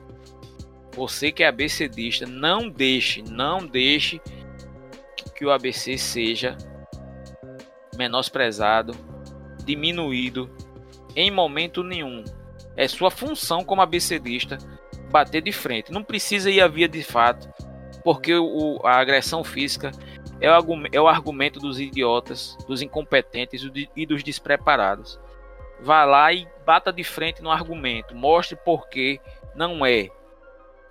Você 0.93 1.31
que 1.31 1.43
é 1.43 1.49
ABCdista, 1.49 2.25
não 2.27 2.67
deixe, 2.67 3.21
não 3.21 3.67
deixe 3.67 4.23
que- 5.35 5.45
o 5.45 5.51
ABC 5.51 5.99
seja 5.99 6.57
menosprezado, 7.99 8.95
diminuído 9.67 10.51
em 11.15 11.31
momento 11.31 11.83
nenhum. 11.83 12.25
É 12.77 12.87
sua 12.87 13.11
função 13.11 13.65
como 13.65 13.83
ABCdista 13.83 14.59
bater 15.11 15.43
de 15.43 15.53
frente. 15.53 15.93
Não 15.93 16.03
precisa 16.03 16.51
ir 16.51 16.61
à 16.61 16.69
via 16.69 16.89
de 16.89 17.03
fato, 17.03 17.49
porque 18.05 18.35
o, 18.35 18.81
a 18.85 18.97
agressão 18.97 19.43
física 19.43 19.91
é 20.41 20.51
o, 20.51 20.65
é 20.93 21.01
o 21.01 21.09
argumento 21.09 21.59
dos 21.59 21.81
idiotas, 21.81 22.57
dos 22.67 22.83
incompetentes 22.83 23.63
e 23.95 24.07
dos 24.07 24.23
despreparados. 24.23 25.19
Vá 25.81 26.05
lá 26.05 26.33
e 26.33 26.47
bata 26.65 26.93
de 26.93 27.05
frente 27.05 27.43
no 27.43 27.51
argumento. 27.51 28.15
Mostre 28.15 28.57
por 28.57 28.89
que 28.89 29.21
não 29.55 29.85
é. 29.85 30.11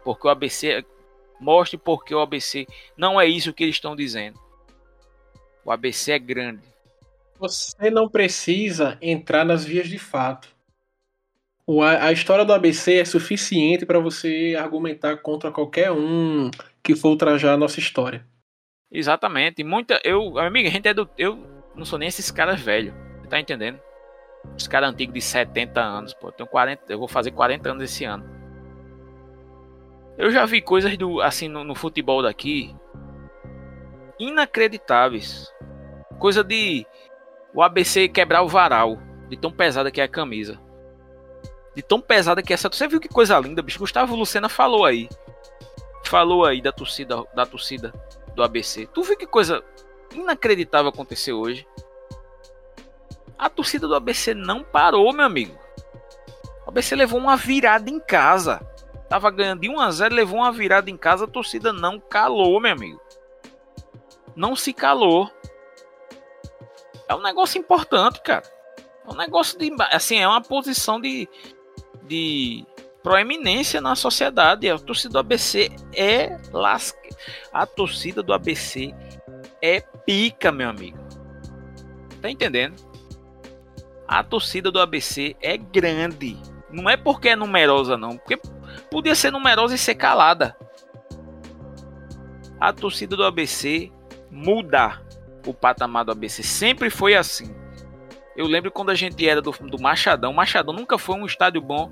Porque 0.04 0.28
o 0.28 0.30
ABC. 0.30 0.86
Mostre 1.40 1.78
por 1.78 2.06
que 2.06 2.16
o 2.16 2.20
ABC 2.20 2.66
não 2.96 3.20
é 3.20 3.26
isso 3.26 3.54
que 3.54 3.64
eles 3.64 3.76
estão 3.76 3.96
dizendo. 3.96 4.40
O 5.66 5.72
ABC 5.72 6.14
é 6.14 6.20
grande. 6.20 6.62
Você 7.40 7.90
não 7.90 8.08
precisa 8.08 8.98
entrar 9.02 9.44
nas 9.44 9.66
vias 9.66 9.90
de 9.90 10.00
fato. 10.00 10.55
A 11.68 12.12
história 12.12 12.46
do 12.46 12.54
ABC 12.54 13.00
é 13.00 13.06
suficiente 13.06 13.88
para 13.88 13.98
você 13.98 14.56
argumentar 14.58 15.18
contra 15.18 15.52
qualquer 15.52 15.92
um 15.92 16.52
que 16.84 16.96
for 16.96 17.10
ultrajar 17.10 17.56
a 17.56 17.58
nossa 17.58 17.80
história. 17.80 18.24
Exatamente. 18.92 19.64
Muita. 19.64 20.00
Eu, 20.04 20.38
amiga, 20.38 20.70
a 20.70 20.72
gente 20.72 20.88
é 20.88 20.94
do. 20.94 21.10
Eu 21.18 21.40
não 21.76 21.84
sou 21.84 21.98
nem 21.98 22.08
esses 22.08 22.30
caras 22.30 22.62
velhos. 22.62 22.94
Tá 23.30 23.40
entendendo? 23.40 23.80
Os 24.56 24.68
caras 24.68 24.92
antigos 24.92 25.16
de 25.16 25.22
70 25.22 25.82
anos, 25.82 26.14
pô. 26.14 26.28
Eu, 26.28 26.32
tenho 26.32 26.50
40, 26.50 26.94
eu 26.94 27.00
vou 27.00 27.08
fazer 27.08 27.32
40 27.32 27.72
anos 27.72 27.84
esse 27.84 28.06
ano. 28.06 28.24
Eu 30.18 30.30
já 30.32 30.46
vi 30.46 30.62
coisas 30.62 30.96
do 30.98 31.20
assim 31.20 31.48
no, 31.48 31.64
no 31.64 31.74
futebol 31.74 32.22
daqui 32.22 32.76
inacreditáveis. 34.20 35.52
Coisa 36.20 36.44
de 36.44 36.86
o 37.54 37.62
ABC 37.64 38.08
quebrar 38.08 38.44
o 38.44 38.48
varal, 38.48 39.00
de 39.30 39.36
tão 39.36 39.52
pesada 39.52 39.90
que 39.90 40.00
é 40.00 40.04
a 40.04 40.08
camisa. 40.08 40.60
De 41.76 41.82
tão 41.82 42.00
pesada 42.00 42.42
que 42.42 42.54
é 42.54 42.56
essa. 42.56 42.70
Você 42.70 42.88
viu 42.88 43.00
que 43.00 43.10
coisa 43.10 43.38
linda, 43.40 43.62
bicho? 43.62 43.80
Gustavo 43.80 44.16
Lucena 44.16 44.48
falou 44.48 44.86
aí. 44.86 45.10
Falou 46.06 46.46
aí 46.46 46.62
da 46.62 46.72
torcida, 46.72 47.24
da 47.36 47.46
torcida 47.46 47.94
do 48.34 48.44
ABC. 48.44 48.88
Tu 48.94 49.04
viu 49.04 49.18
que 49.18 49.28
coisa 49.28 49.64
inacreditável 50.14 50.90
aconteceu 50.90 51.40
hoje? 51.40 51.68
A 53.38 53.50
torcida 53.50 53.88
do 53.88 53.96
ABC 53.96 54.34
não 54.34 54.64
parou, 54.64 55.12
meu 55.12 55.26
amigo. 55.26 55.58
O 56.66 56.70
ABC 56.70 56.96
levou 56.96 57.20
uma 57.20 57.36
virada 57.36 57.90
em 57.90 58.00
casa. 58.00 58.60
Tava 59.10 59.30
ganhando 59.30 59.62
de 59.62 59.70
1 59.70 59.80
a 59.80 59.92
0, 59.92 60.16
levou 60.16 60.40
uma 60.40 60.52
virada 60.52 60.90
em 60.90 60.98
casa, 60.98 61.26
a 61.26 61.28
torcida 61.28 61.72
não 61.72 62.00
calou, 62.00 62.60
meu 62.60 62.72
amigo. 62.72 63.00
Não 64.36 64.56
se 64.56 64.74
calou. 64.74 65.30
É 67.08 67.14
um 67.14 67.22
negócio 67.22 67.60
importante, 67.60 68.22
cara. 68.22 68.44
É 69.08 69.12
um 69.12 69.16
negócio 69.16 69.58
de. 69.60 69.72
Assim, 69.92 70.20
é 70.20 70.28
uma 70.28 70.42
posição 70.42 71.00
de. 71.00 71.30
De 72.08 72.66
proeminência 73.04 73.80
na 73.80 73.96
sociedade. 73.96 74.70
A 74.70 74.80
torcida 74.80 75.14
do 75.14 75.20
ABC 75.20 75.70
é 75.94 76.38
lasca. 76.52 76.98
A 77.54 77.66
torcida 77.66 78.24
do 78.24 78.34
ABC 78.34 78.94
é 79.62 79.82
pica, 80.06 80.52
meu 80.52 80.70
amigo. 80.70 80.98
Tá 82.22 82.30
entendendo? 82.30 82.76
A 84.08 84.24
torcida 84.24 84.72
do 84.72 84.80
ABC 84.80 85.36
é 85.42 85.58
grande. 85.58 86.38
Não 86.72 86.90
é 86.90 86.98
porque 86.98 87.30
é 87.30 87.36
numerosa, 87.36 87.98
não. 87.98 88.18
Porque 88.18 88.40
podia 88.90 89.16
ser 89.16 89.32
numerosa 89.32 89.76
e 89.76 89.78
ser 89.78 89.96
calada. 89.96 90.56
A 92.60 92.74
torcida 92.74 93.16
do 93.16 93.24
ABC 93.24 93.92
muda 94.32 95.02
o 95.46 95.54
patamar 95.54 96.06
do 96.06 96.12
ABC. 96.12 96.44
Sempre 96.44 96.90
foi 96.90 97.16
assim. 97.16 97.65
Eu 98.36 98.48
lembro 98.48 98.72
quando 98.72 98.90
a 98.90 98.96
gente 98.96 99.28
era 99.28 99.42
do, 99.42 99.52
do 99.52 99.80
Machadão. 99.80 100.34
Machadão 100.34 100.74
nunca 100.74 100.98
foi 100.98 101.16
um 101.16 101.26
estádio 101.26 101.62
bom 101.62 101.92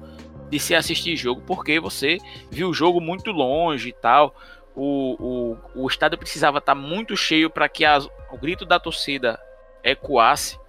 de 0.50 0.60
se 0.60 0.76
assistir 0.76 1.16
jogo, 1.16 1.42
porque 1.42 1.80
você 1.80 2.18
viu 2.52 2.70
o 2.70 2.74
jogo 2.74 3.00
muito 3.00 3.32
longe 3.32 3.90
e 3.90 3.94
tal. 3.94 4.36
O, 4.76 5.56
o, 5.76 5.84
o 5.84 5.88
estádio 5.88 6.18
precisava 6.18 6.58
estar 6.58 6.76
muito 6.76 7.16
cheio 7.16 7.50
para 7.50 7.70
que 7.70 7.86
as, 7.86 8.06
o 8.32 8.38
grito 8.38 8.66
da 8.66 8.80
torcida 8.80 9.40
ecoasse. 9.84 10.60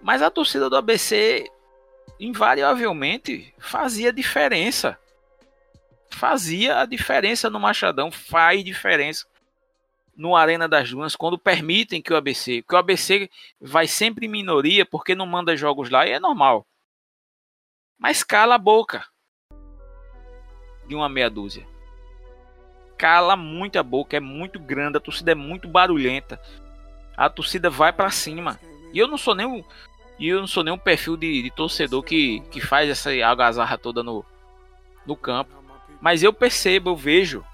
Mas 0.00 0.22
a 0.22 0.30
torcida 0.30 0.70
do 0.70 0.76
ABC 0.76 1.46
invariavelmente 2.18 3.54
fazia 3.58 4.12
diferença. 4.12 4.98
Fazia 6.10 6.80
a 6.80 6.86
diferença 6.86 7.48
no 7.48 7.60
Machadão, 7.60 8.10
faz 8.10 8.64
diferença 8.64 9.26
no 10.22 10.36
Arena 10.36 10.68
das 10.68 10.88
Dunas 10.88 11.16
quando 11.16 11.36
permitem 11.36 12.00
que 12.00 12.12
o 12.12 12.16
ABC, 12.16 12.62
que 12.62 12.74
o 12.76 12.78
ABC 12.78 13.28
vai 13.60 13.88
sempre 13.88 14.26
em 14.26 14.28
minoria 14.28 14.86
porque 14.86 15.16
não 15.16 15.26
manda 15.26 15.56
jogos 15.56 15.90
lá 15.90 16.06
e 16.06 16.12
é 16.12 16.20
normal. 16.20 16.64
Mas 17.98 18.22
cala 18.22 18.54
a 18.54 18.58
boca 18.58 19.04
de 20.86 20.94
uma 20.94 21.08
meia 21.08 21.28
dúzia. 21.28 21.66
Cala 22.96 23.34
muito 23.34 23.80
a 23.80 23.82
boca, 23.82 24.16
é 24.16 24.20
muito 24.20 24.60
grande, 24.60 24.96
a 24.96 25.00
torcida 25.00 25.32
é 25.32 25.34
muito 25.34 25.66
barulhenta. 25.66 26.40
A 27.16 27.28
torcida 27.28 27.68
vai 27.68 27.92
para 27.92 28.08
cima. 28.10 28.60
E 28.92 29.00
eu 29.00 29.08
não 29.08 29.18
sou 29.18 29.34
nem 29.34 29.44
um, 29.44 29.64
e 30.20 30.28
eu 30.28 30.38
não 30.38 30.46
sou 30.46 30.62
nem 30.62 30.72
um 30.72 30.78
perfil 30.78 31.16
de, 31.16 31.42
de 31.42 31.50
torcedor 31.50 32.00
que, 32.04 32.38
que 32.52 32.60
faz 32.60 32.88
essa 32.88 33.10
algazarra 33.26 33.76
toda 33.76 34.04
no, 34.04 34.24
no 35.04 35.16
campo. 35.16 35.50
Mas 36.00 36.22
eu 36.22 36.32
percebo, 36.32 36.90
eu 36.90 36.96
vejo 36.96 37.44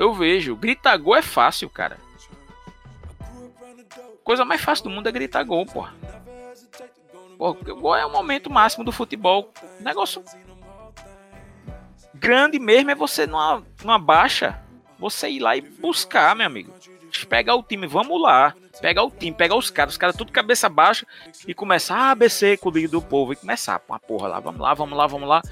eu 0.00 0.14
vejo. 0.14 0.56
Gritar 0.56 0.96
gol 0.96 1.14
é 1.14 1.22
fácil, 1.22 1.68
cara. 1.68 1.98
Coisa 4.24 4.44
mais 4.44 4.60
fácil 4.60 4.84
do 4.84 4.90
mundo 4.90 5.08
é 5.08 5.12
gritar 5.12 5.42
gol, 5.44 5.66
porra. 5.66 5.94
Pô, 7.36 7.54
gol 7.54 7.94
é 7.94 8.06
o 8.06 8.10
momento 8.10 8.50
máximo 8.50 8.82
do 8.84 8.92
futebol. 8.92 9.52
Negócio 9.80 10.24
grande 12.14 12.58
mesmo 12.58 12.90
é 12.90 12.94
você 12.94 13.26
numa, 13.26 13.62
numa 13.82 13.98
baixa, 13.98 14.58
você 14.98 15.28
ir 15.28 15.40
lá 15.40 15.56
e 15.56 15.60
buscar, 15.60 16.34
meu 16.34 16.46
amigo. 16.46 16.72
Pegar 17.28 17.54
o 17.54 17.62
time, 17.62 17.86
vamos 17.86 18.20
lá. 18.20 18.54
Pegar 18.80 19.02
o 19.02 19.10
time, 19.10 19.36
pegar 19.36 19.56
os 19.56 19.68
caras, 19.70 19.94
os 19.94 19.98
caras 19.98 20.16
tudo 20.16 20.32
cabeça 20.32 20.68
baixa 20.68 21.06
e 21.46 21.52
começar 21.52 21.96
a 21.96 22.10
ABC 22.12 22.56
com 22.56 22.68
o 22.68 22.88
do 22.88 23.02
povo 23.02 23.32
e 23.32 23.36
começar, 23.36 23.82
uma 23.88 23.98
porra 23.98 24.28
lá, 24.28 24.40
vamos 24.40 24.60
lá, 24.60 24.72
vamos 24.72 24.96
lá, 24.96 25.06
vamos 25.06 25.28
lá. 25.28 25.42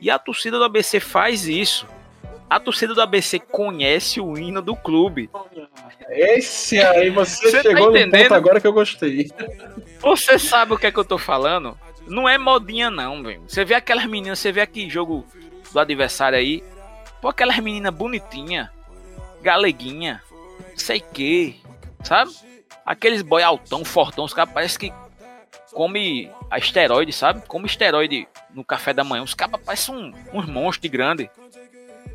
E 0.00 0.10
a 0.10 0.18
torcida 0.18 0.58
do 0.58 0.64
ABC 0.64 0.98
faz 0.98 1.46
isso 1.46 1.86
a 2.52 2.60
torcida 2.60 2.92
do 2.92 3.00
ABC 3.00 3.38
conhece 3.38 4.20
o 4.20 4.36
hino 4.36 4.60
do 4.60 4.76
clube. 4.76 5.30
Esse 6.10 6.78
aí, 6.78 7.08
você, 7.08 7.50
você 7.50 7.56
tá 7.56 7.62
chegou 7.62 7.90
tá 7.90 7.98
no 7.98 8.10
ponto 8.10 8.34
agora 8.34 8.60
que 8.60 8.66
eu 8.66 8.74
gostei. 8.74 9.30
Você 10.00 10.38
sabe 10.38 10.74
o 10.74 10.76
que 10.76 10.86
é 10.86 10.92
que 10.92 10.98
eu 10.98 11.04
tô 11.04 11.16
falando? 11.16 11.78
Não 12.06 12.28
é 12.28 12.36
modinha, 12.36 12.90
não, 12.90 13.22
velho. 13.22 13.42
Você 13.48 13.64
vê 13.64 13.72
aquelas 13.74 14.04
meninas, 14.04 14.38
você 14.38 14.52
vê 14.52 14.60
aqui 14.60 14.90
jogo 14.90 15.24
do 15.72 15.80
adversário 15.80 16.36
aí. 16.36 16.62
Pô, 17.22 17.28
aquelas 17.28 17.58
meninas 17.58 17.94
bonitinhas, 17.94 18.68
galeguinha, 19.40 20.22
sei 20.76 21.00
que, 21.00 21.58
sabe? 22.04 22.32
Aqueles 22.84 23.22
boy 23.22 23.42
altão, 23.42 23.82
fortão, 23.82 24.26
os 24.26 24.34
caras 24.34 24.52
parecem 24.52 24.78
que 24.78 24.92
come 25.72 26.30
a 26.50 26.58
esteroide, 26.58 27.14
sabe? 27.14 27.46
Come 27.46 27.64
esteroide 27.64 28.28
no 28.52 28.62
café 28.62 28.92
da 28.92 29.02
manhã. 29.02 29.22
Os 29.22 29.32
caras 29.32 29.58
parecem 29.64 29.94
um, 29.94 30.12
uns 30.34 30.46
monstros 30.46 30.82
de 30.82 30.88
grande. 30.88 31.30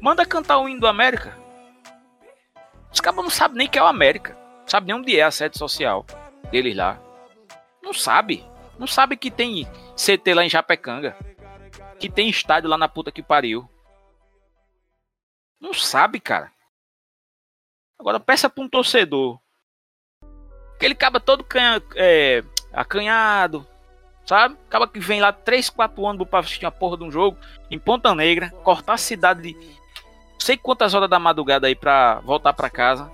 Manda 0.02 0.26
cantar 0.26 0.60
o 0.60 0.70
hino 0.70 0.80
do 0.80 0.88
América. 0.88 1.38
Os 2.92 3.00
cabos 3.00 3.24
não 3.24 3.30
sabem 3.30 3.58
nem 3.58 3.68
que 3.68 3.78
é 3.78 3.84
o 3.84 3.88
América. 3.88 4.38
Não 4.62 4.68
sabe 4.68 4.88
nem 4.88 4.96
onde 4.96 5.20
é 5.20 5.24
a 5.24 5.32
sede 5.32 5.58
social 5.58 6.06
deles 6.52 6.76
lá. 6.76 7.00
Não 7.82 7.94
sabe. 7.94 8.46
Não 8.78 8.88
sabe 8.88 9.18
que 9.18 9.32
tem 9.32 9.66
CT 9.96 10.34
lá 10.34 10.44
em 10.44 10.50
Japecanga. 10.50 11.16
Que 12.00 12.10
tem 12.10 12.30
estádio 12.30 12.70
lá 12.70 12.78
na 12.78 12.88
puta 12.88 13.12
que 13.12 13.24
pariu. 13.24 13.70
Não 15.60 15.74
sabe, 15.74 16.20
cara. 16.20 16.52
Agora 18.00 18.20
peça 18.20 18.50
pra 18.50 18.64
um 18.64 18.70
torcedor. 18.70 19.40
Aquele 20.76 20.94
caba 20.94 21.20
todo 21.20 21.44
canha, 21.44 21.82
é, 21.96 22.44
acanhado, 22.72 23.66
sabe? 24.24 24.56
Acaba 24.68 24.88
que 24.88 25.00
vem 25.00 25.20
lá 25.20 25.34
3, 25.34 25.72
4 25.72 26.06
anos 26.06 26.28
pra 26.28 26.40
assistir 26.40 26.68
a 26.68 26.72
porra 26.72 26.98
de 26.98 27.04
um 27.04 27.12
jogo 27.12 27.36
em 27.72 27.80
Ponta 27.80 28.14
Negra, 28.14 28.52
cortar 28.64 28.94
a 28.94 28.98
cidade 28.98 29.42
de 29.42 29.78
sei 30.48 30.56
quantas 30.56 30.94
horas 30.94 31.10
da 31.10 31.20
madrugada 31.20 31.68
aí 31.68 31.76
pra 31.76 32.22
voltar 32.22 32.54
pra 32.54 32.70
casa. 32.70 33.12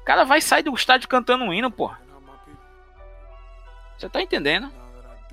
O 0.00 0.04
cara 0.04 0.24
vai 0.24 0.40
sair 0.40 0.64
do 0.64 0.74
estádio 0.74 1.08
cantando 1.08 1.44
um 1.44 1.54
hino, 1.54 1.70
porra. 1.70 2.00
Você 3.96 4.08
tá 4.08 4.20
entendendo? 4.20 4.68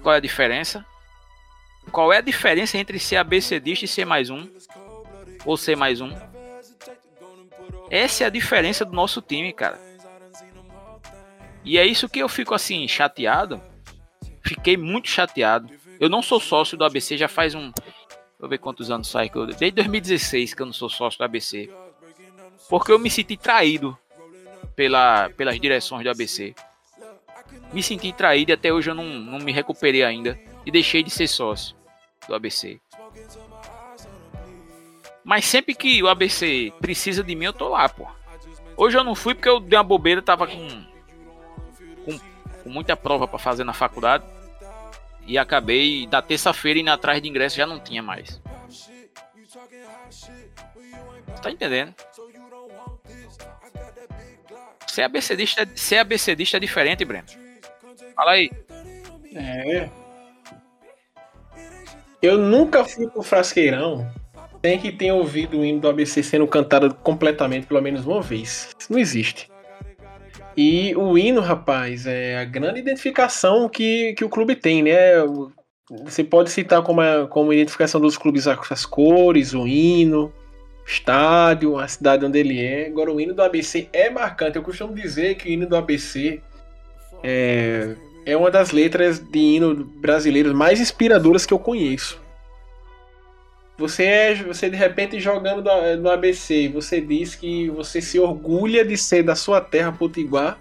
Qual 0.03 0.13
é 0.13 0.19
a 0.19 0.21
diferença? 0.21 0.85
Qual 1.91 2.13
é 2.13 2.17
a 2.17 2.21
diferença 2.21 2.77
entre 2.77 2.99
ser 2.99 3.17
ABCdista 3.17 3.85
e 3.85 3.87
ser 3.87 4.05
mais 4.05 4.29
um? 4.29 4.47
Ou 5.43 5.57
ser 5.57 5.75
mais 5.75 6.01
um? 6.01 6.15
Essa 7.89 8.25
é 8.25 8.27
a 8.27 8.29
diferença 8.29 8.85
do 8.85 8.93
nosso 8.93 9.23
time, 9.23 9.51
cara. 9.51 9.79
E 11.65 11.79
é 11.79 11.85
isso 11.85 12.07
que 12.07 12.19
eu 12.19 12.29
fico 12.29 12.53
assim, 12.53 12.87
chateado. 12.87 13.59
Fiquei 14.45 14.77
muito 14.77 15.09
chateado. 15.09 15.67
Eu 15.99 16.09
não 16.09 16.21
sou 16.21 16.39
sócio 16.39 16.77
do 16.77 16.85
ABC 16.85 17.17
já 17.17 17.27
faz 17.27 17.55
um. 17.55 17.71
Vou 18.41 18.49
ver 18.49 18.57
quantos 18.57 18.89
anos 18.89 19.07
sai 19.07 19.29
que 19.29 19.37
eu. 19.37 19.45
Desde 19.45 19.71
2016 19.71 20.55
que 20.55 20.61
eu 20.63 20.65
não 20.65 20.73
sou 20.73 20.89
sócio 20.89 21.19
do 21.19 21.23
ABC. 21.23 21.69
Porque 22.67 22.91
eu 22.91 22.97
me 22.97 23.09
senti 23.09 23.37
traído 23.37 23.95
pela, 24.75 25.29
pelas 25.29 25.59
direções 25.59 26.03
do 26.03 26.09
ABC. 26.09 26.55
Me 27.71 27.83
senti 27.83 28.11
traído 28.11 28.51
e 28.51 28.53
até 28.53 28.73
hoje 28.73 28.89
eu 28.89 28.95
não, 28.95 29.05
não 29.05 29.37
me 29.37 29.51
recuperei 29.51 30.03
ainda. 30.03 30.39
E 30.65 30.71
deixei 30.71 31.03
de 31.03 31.11
ser 31.11 31.27
sócio 31.27 31.75
do 32.27 32.33
ABC. 32.33 32.81
Mas 35.23 35.45
sempre 35.45 35.75
que 35.75 36.01
o 36.01 36.07
ABC 36.07 36.73
precisa 36.81 37.23
de 37.23 37.35
mim, 37.35 37.45
eu 37.45 37.53
tô 37.53 37.69
lá, 37.69 37.87
pô. 37.87 38.07
Hoje 38.75 38.97
eu 38.97 39.03
não 39.03 39.13
fui 39.13 39.35
porque 39.35 39.49
eu 39.49 39.59
dei 39.59 39.77
uma 39.77 39.83
bobeira, 39.83 40.19
tava 40.19 40.47
com, 40.47 40.85
com, 42.05 42.19
com 42.63 42.69
muita 42.69 42.97
prova 42.97 43.27
para 43.27 43.37
fazer 43.37 43.63
na 43.63 43.73
faculdade. 43.73 44.23
E 45.31 45.37
acabei 45.37 46.05
da 46.07 46.21
terça-feira 46.21 46.77
indo 46.77 46.91
atrás 46.91 47.21
de 47.21 47.29
ingresso 47.29 47.55
já 47.55 47.65
não 47.65 47.79
tinha 47.79 48.03
mais. 48.03 48.41
Tá 51.41 51.49
entendendo? 51.49 51.95
Ser 54.85 55.03
ABCdista, 55.03 55.65
ser 55.73 55.99
ABCdista 55.99 56.57
é 56.57 56.59
diferente, 56.59 57.05
Breno. 57.05 57.27
Fala 58.13 58.31
aí. 58.31 58.51
É. 59.33 59.89
Eu 62.21 62.37
nunca 62.37 62.83
fui 62.83 63.07
pro 63.07 63.23
Frasqueirão 63.23 64.05
sem 64.61 64.77
que 64.77 64.91
tenha 64.91 65.15
ouvido 65.15 65.59
o 65.59 65.65
hino 65.65 65.79
do 65.79 65.87
ABC 65.87 66.21
sendo 66.21 66.45
cantado 66.45 66.93
completamente 66.93 67.67
pelo 67.67 67.81
menos 67.81 68.05
uma 68.05 68.21
vez. 68.21 68.75
Isso 68.77 68.91
não 68.91 68.99
existe. 68.99 69.49
E 70.55 70.95
o 70.95 71.17
hino, 71.17 71.41
rapaz, 71.41 72.05
é 72.05 72.37
a 72.37 72.45
grande 72.45 72.79
identificação 72.79 73.69
que, 73.69 74.13
que 74.13 74.25
o 74.25 74.29
clube 74.29 74.55
tem, 74.55 74.83
né? 74.83 75.13
Você 76.03 76.23
pode 76.23 76.49
citar 76.49 76.81
como, 76.81 77.01
a, 77.01 77.27
como 77.27 77.53
identificação 77.53 77.99
dos 77.99 78.17
clubes 78.17 78.47
as 78.47 78.85
cores, 78.85 79.53
o 79.53 79.67
hino, 79.67 80.31
estádio, 80.85 81.77
a 81.77 81.87
cidade 81.87 82.25
onde 82.25 82.39
ele 82.39 82.59
é. 82.59 82.87
Agora, 82.87 83.11
o 83.11 83.19
hino 83.19 83.33
do 83.33 83.41
ABC 83.41 83.89
é 83.91 84.09
marcante. 84.09 84.57
Eu 84.57 84.63
costumo 84.63 84.93
dizer 84.93 85.35
que 85.35 85.49
o 85.49 85.51
hino 85.51 85.67
do 85.67 85.75
ABC 85.75 86.41
é, 87.23 87.95
é 88.25 88.37
uma 88.37 88.51
das 88.51 88.71
letras 88.71 89.19
de 89.19 89.39
hino 89.39 89.85
brasileiros 89.85 90.53
mais 90.53 90.79
inspiradoras 90.79 91.45
que 91.45 91.53
eu 91.53 91.59
conheço. 91.59 92.21
Você 93.81 94.03
é, 94.03 94.35
você 94.35 94.69
de 94.69 94.77
repente 94.77 95.19
jogando 95.19 95.63
no 95.99 96.11
ABC, 96.11 96.69
você 96.69 97.01
diz 97.01 97.33
que 97.33 97.67
você 97.71 97.99
se 97.99 98.19
orgulha 98.19 98.85
de 98.85 98.95
ser 98.95 99.23
da 99.23 99.33
sua 99.33 99.59
terra 99.59 99.91
potiguar 99.91 100.59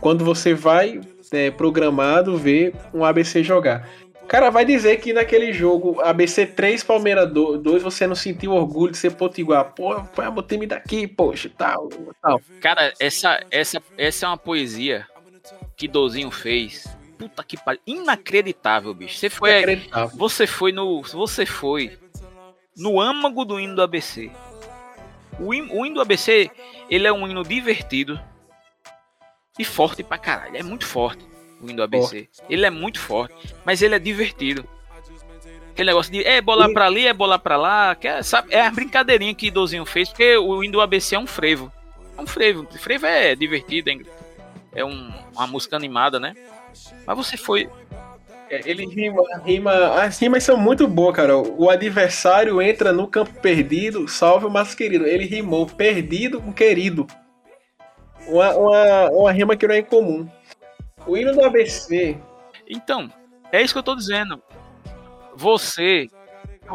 quando 0.00 0.24
você 0.24 0.54
vai 0.54 1.00
é, 1.32 1.50
programado 1.50 2.38
ver 2.38 2.72
um 2.94 3.04
ABC 3.04 3.42
jogar. 3.42 3.88
Cara, 4.28 4.50
vai 4.50 4.64
dizer 4.64 4.98
que 4.98 5.12
naquele 5.12 5.52
jogo 5.52 6.00
ABC 6.00 6.46
3, 6.46 6.84
Palmeiras 6.84 7.28
2, 7.32 7.82
você 7.82 8.06
não 8.06 8.14
sentiu 8.14 8.52
orgulho 8.52 8.92
de 8.92 8.98
ser 8.98 9.10
potiguar. 9.16 9.72
Pô, 9.74 10.04
foi 10.12 10.28
o 10.28 10.42
time 10.42 10.64
daqui, 10.64 11.08
poxa, 11.08 11.50
tal, 11.58 11.88
tal. 12.22 12.40
Cara, 12.60 12.92
essa, 13.00 13.42
essa, 13.50 13.82
essa 13.96 14.26
é 14.26 14.28
uma 14.28 14.36
poesia 14.36 15.04
que 15.76 15.88
Dozinho 15.88 16.30
fez. 16.30 16.86
Puta 17.18 17.42
que 17.42 17.56
pariu. 17.56 17.80
Inacreditável, 17.84 18.94
bicho. 18.94 19.18
Você 19.18 19.28
foi. 19.28 19.50
Inacreditável. 19.50 20.16
Você 20.16 20.46
foi 20.46 20.70
no. 20.70 21.02
Você 21.02 21.44
foi 21.44 21.98
no 22.78 23.00
âmago 23.00 23.44
do 23.44 23.58
hino 23.58 23.74
do 23.74 23.82
ABC. 23.82 24.30
O 25.38 25.52
hino, 25.52 25.74
o 25.74 25.84
hino 25.84 25.96
do 25.96 26.00
ABC, 26.00 26.50
ele 26.88 27.06
é 27.06 27.12
um 27.12 27.26
hino 27.28 27.42
divertido 27.42 28.18
e 29.58 29.64
forte 29.64 30.02
pra 30.02 30.16
caralho. 30.16 30.56
É 30.56 30.62
muito 30.62 30.86
forte 30.86 31.24
o 31.60 31.64
hino 31.64 31.76
do 31.76 31.82
ABC. 31.82 32.28
Ele 32.48 32.64
é 32.64 32.70
muito 32.70 33.00
forte, 33.00 33.34
mas 33.64 33.82
ele 33.82 33.94
é 33.94 33.98
divertido. 33.98 34.66
Aquele 35.72 35.90
negócio 35.90 36.10
de 36.10 36.24
é 36.24 36.40
bolar 36.40 36.72
pra 36.72 36.86
ali, 36.86 37.06
é 37.06 37.12
bolar 37.12 37.38
pra 37.38 37.56
lá. 37.56 37.94
Que 37.94 38.08
é, 38.08 38.22
sabe, 38.22 38.52
é 38.52 38.60
a 38.60 38.70
brincadeirinha 38.70 39.34
que 39.34 39.50
Dozinho 39.50 39.84
fez, 39.84 40.08
porque 40.08 40.36
o 40.36 40.62
hino 40.62 40.72
do 40.72 40.80
ABC 40.80 41.14
é 41.14 41.18
um 41.18 41.26
frevo. 41.26 41.72
É 42.16 42.20
um 42.20 42.26
frevo. 42.26 42.66
Frevo 42.78 43.06
é 43.06 43.36
divertido, 43.36 43.90
é, 43.90 43.98
é 44.74 44.84
um, 44.84 45.12
uma 45.32 45.46
música 45.46 45.76
animada, 45.76 46.18
né? 46.18 46.34
Mas 47.06 47.16
você 47.16 47.36
foi. 47.36 47.68
É, 48.50 48.60
ele 48.68 48.86
rima, 48.86 49.22
rima. 49.44 50.02
As 50.02 50.18
rimas 50.18 50.42
são 50.42 50.56
muito 50.56 50.88
boas, 50.88 51.14
cara. 51.14 51.36
O 51.36 51.68
adversário 51.68 52.60
entra 52.62 52.92
no 52.92 53.06
campo 53.06 53.32
perdido, 53.40 54.08
salve 54.08 54.46
o 54.46 54.50
mais 54.50 54.74
querido. 54.74 55.06
Ele 55.06 55.24
rimou 55.24 55.66
perdido 55.66 56.40
com 56.40 56.52
querido. 56.52 57.06
Uma, 58.26 58.56
uma, 58.56 59.10
uma 59.10 59.32
rima 59.32 59.56
que 59.56 59.66
não 59.66 59.74
é 59.74 59.78
incomum. 59.78 60.28
O 61.06 61.16
hino 61.16 61.32
do 61.32 61.44
ABC. 61.44 62.16
Então, 62.66 63.10
é 63.52 63.62
isso 63.62 63.74
que 63.74 63.78
eu 63.78 63.82
tô 63.82 63.94
dizendo. 63.94 64.42
Você. 65.34 66.08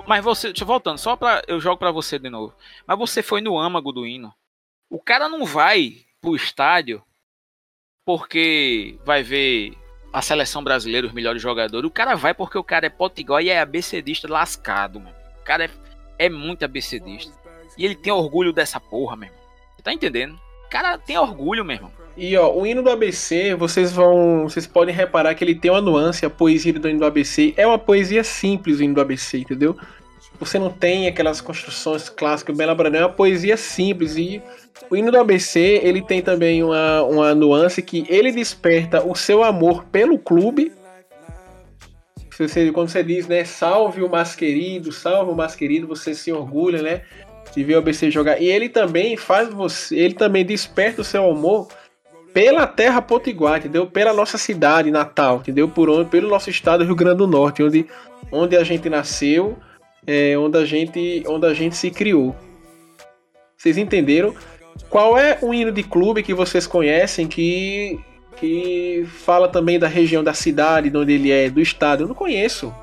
Mas 0.08 0.24
você. 0.24 0.48
Deixa 0.48 0.64
eu 0.64 0.68
voltando, 0.68 0.98
só 0.98 1.16
pra. 1.16 1.42
Eu 1.48 1.60
jogo 1.60 1.78
pra 1.78 1.92
você 1.92 2.18
de 2.20 2.30
novo. 2.30 2.54
Mas 2.86 2.98
você 2.98 3.22
foi 3.22 3.42
no 3.42 3.60
âmago 3.60 3.92
do 3.92 4.06
hino. 4.06 4.34
O 4.90 5.00
cara 5.00 5.28
não 5.28 5.46
vai 5.46 5.98
pro 6.22 6.36
estádio 6.36 7.04
porque 8.06 8.98
vai 9.06 9.24
ver 9.24 9.74
a 10.14 10.22
seleção 10.22 10.64
brasileira, 10.64 11.08
os 11.08 11.14
melhores 11.14 11.42
jogadores. 11.42 11.88
O 11.88 11.92
cara 11.92 12.16
vai 12.16 12.36
porque 12.36 12.58
o 12.58 12.64
cara 12.64 12.86
é 12.86 12.90
potigó 12.90 13.40
e 13.40 13.50
é 13.50 13.60
abecedista 13.60 14.32
lascado, 14.32 15.00
mano. 15.00 15.16
O 15.42 15.44
cara 15.44 15.66
é, 15.66 15.70
é 16.20 16.30
muito 16.30 16.64
abecedista. 16.64 17.34
E 17.76 17.84
ele 17.84 17.96
tem 17.96 18.14
orgulho 18.14 18.54
dessa 18.54 18.80
porra, 18.80 19.16
meu 19.16 19.28
irmão. 19.30 19.44
Tá 19.84 19.92
entendendo? 19.92 20.40
O 20.66 20.70
cara 20.70 20.98
tem 20.98 21.18
orgulho, 21.18 21.66
meu 21.66 21.76
irmão. 21.76 21.92
E 22.16 22.38
ó, 22.38 22.54
o 22.54 22.66
hino 22.66 22.84
do 22.84 22.90
ABC, 22.90 23.56
vocês 23.56 23.92
vão. 23.92 24.44
Vocês 24.44 24.68
podem 24.68 24.94
reparar 24.94 25.34
que 25.34 25.44
ele 25.44 25.56
tem 25.56 25.72
uma 25.72 25.82
nuance, 25.82 26.26
a 26.26 26.30
poesia 26.30 26.72
do 26.72 26.88
hino 26.88 27.00
do 27.00 27.06
ABC. 27.06 27.54
É 27.58 27.66
uma 27.66 27.80
poesia 27.80 28.24
simples 28.24 28.80
o 28.80 28.84
hino 28.84 28.94
do 28.94 29.02
ABC, 29.02 29.40
entendeu? 29.40 29.76
Você 30.40 30.60
não 30.60 30.70
tem 30.70 31.08
aquelas 31.08 31.40
construções 31.40 32.10
clássicas 32.10 32.56
bem 32.56 32.66
elaboradas, 32.66 33.00
é 33.00 33.06
uma 33.06 33.12
poesia 33.12 33.56
simples. 33.56 34.18
E 34.18 34.42
o 34.90 34.96
hino 34.96 35.12
do 35.12 35.18
ABC, 35.18 35.80
ele 35.84 36.02
tem 36.02 36.22
também 36.22 36.64
uma, 36.64 37.04
uma 37.04 37.36
nuance 37.36 37.82
que 37.82 38.06
ele 38.10 38.32
desperta 38.32 39.06
o 39.06 39.16
seu 39.16 39.44
amor 39.44 39.86
pelo 39.86 40.18
clube. 40.18 40.72
Você, 42.38 42.72
quando 42.72 42.90
você 42.90 43.04
diz, 43.04 43.28
né, 43.28 43.44
salve 43.46 44.02
o 44.04 44.10
mais 44.10 44.36
querido, 44.36 44.92
salve 44.92 45.32
o 45.32 45.36
mais 45.36 45.56
querido, 45.56 45.88
você 45.88 46.16
se 46.16 46.32
orgulha, 46.32 46.82
né, 46.82 47.02
de 47.54 47.64
ver 47.64 47.76
o 47.76 47.78
ABC 47.78 48.10
jogar. 48.10 48.42
E 48.42 48.46
ele 48.46 48.70
também 48.70 49.16
faz 49.16 49.50
você, 49.50 49.96
ele 49.96 50.16
também 50.16 50.44
desperta 50.44 51.02
o 51.02 51.06
seu 51.06 51.30
amor 51.30 51.68
pela 52.34 52.66
terra 52.66 53.02
potiguar, 53.02 53.60
entendeu? 53.60 53.86
Pela 53.86 54.12
nossa 54.12 54.38
cidade 54.38 54.90
natal, 54.90 55.38
entendeu? 55.38 55.70
Por 55.70 55.90
onde, 55.90 56.10
pelo 56.10 56.28
nosso 56.28 56.50
estado 56.50 56.84
Rio 56.84 56.96
Grande 56.96 57.18
do 57.18 57.28
Norte, 57.28 57.62
onde, 57.62 57.86
onde 58.32 58.58
a 58.58 58.64
gente 58.64 58.90
nasceu, 58.90 59.58
é, 60.06 60.38
onde 60.38 60.58
a 60.58 60.66
gente, 60.66 61.24
onde 61.28 61.46
a 61.46 61.54
gente 61.54 61.76
se 61.76 61.90
criou. 61.92 62.36
Vocês 63.58 63.78
entenderam? 63.78 64.36
Qual 64.90 65.18
é 65.18 65.38
o 65.42 65.54
hino 65.54 65.72
de 65.72 65.84
clube 65.84 66.24
que 66.24 66.34
vocês 66.34 66.68
conhecem 66.68 67.28
que 67.28 68.00
que 68.36 69.06
fala 69.06 69.48
também 69.48 69.78
da 69.78 69.88
região 69.88 70.24
da 70.24 70.34
cidade, 70.34 70.90
de 70.90 70.98
onde 70.98 71.14
ele 71.14 71.32
é, 71.32 71.50
do 71.50 71.62
estado? 71.62 72.04
Eu 72.04 72.08
não 72.08 72.16
conheço. 72.16 72.74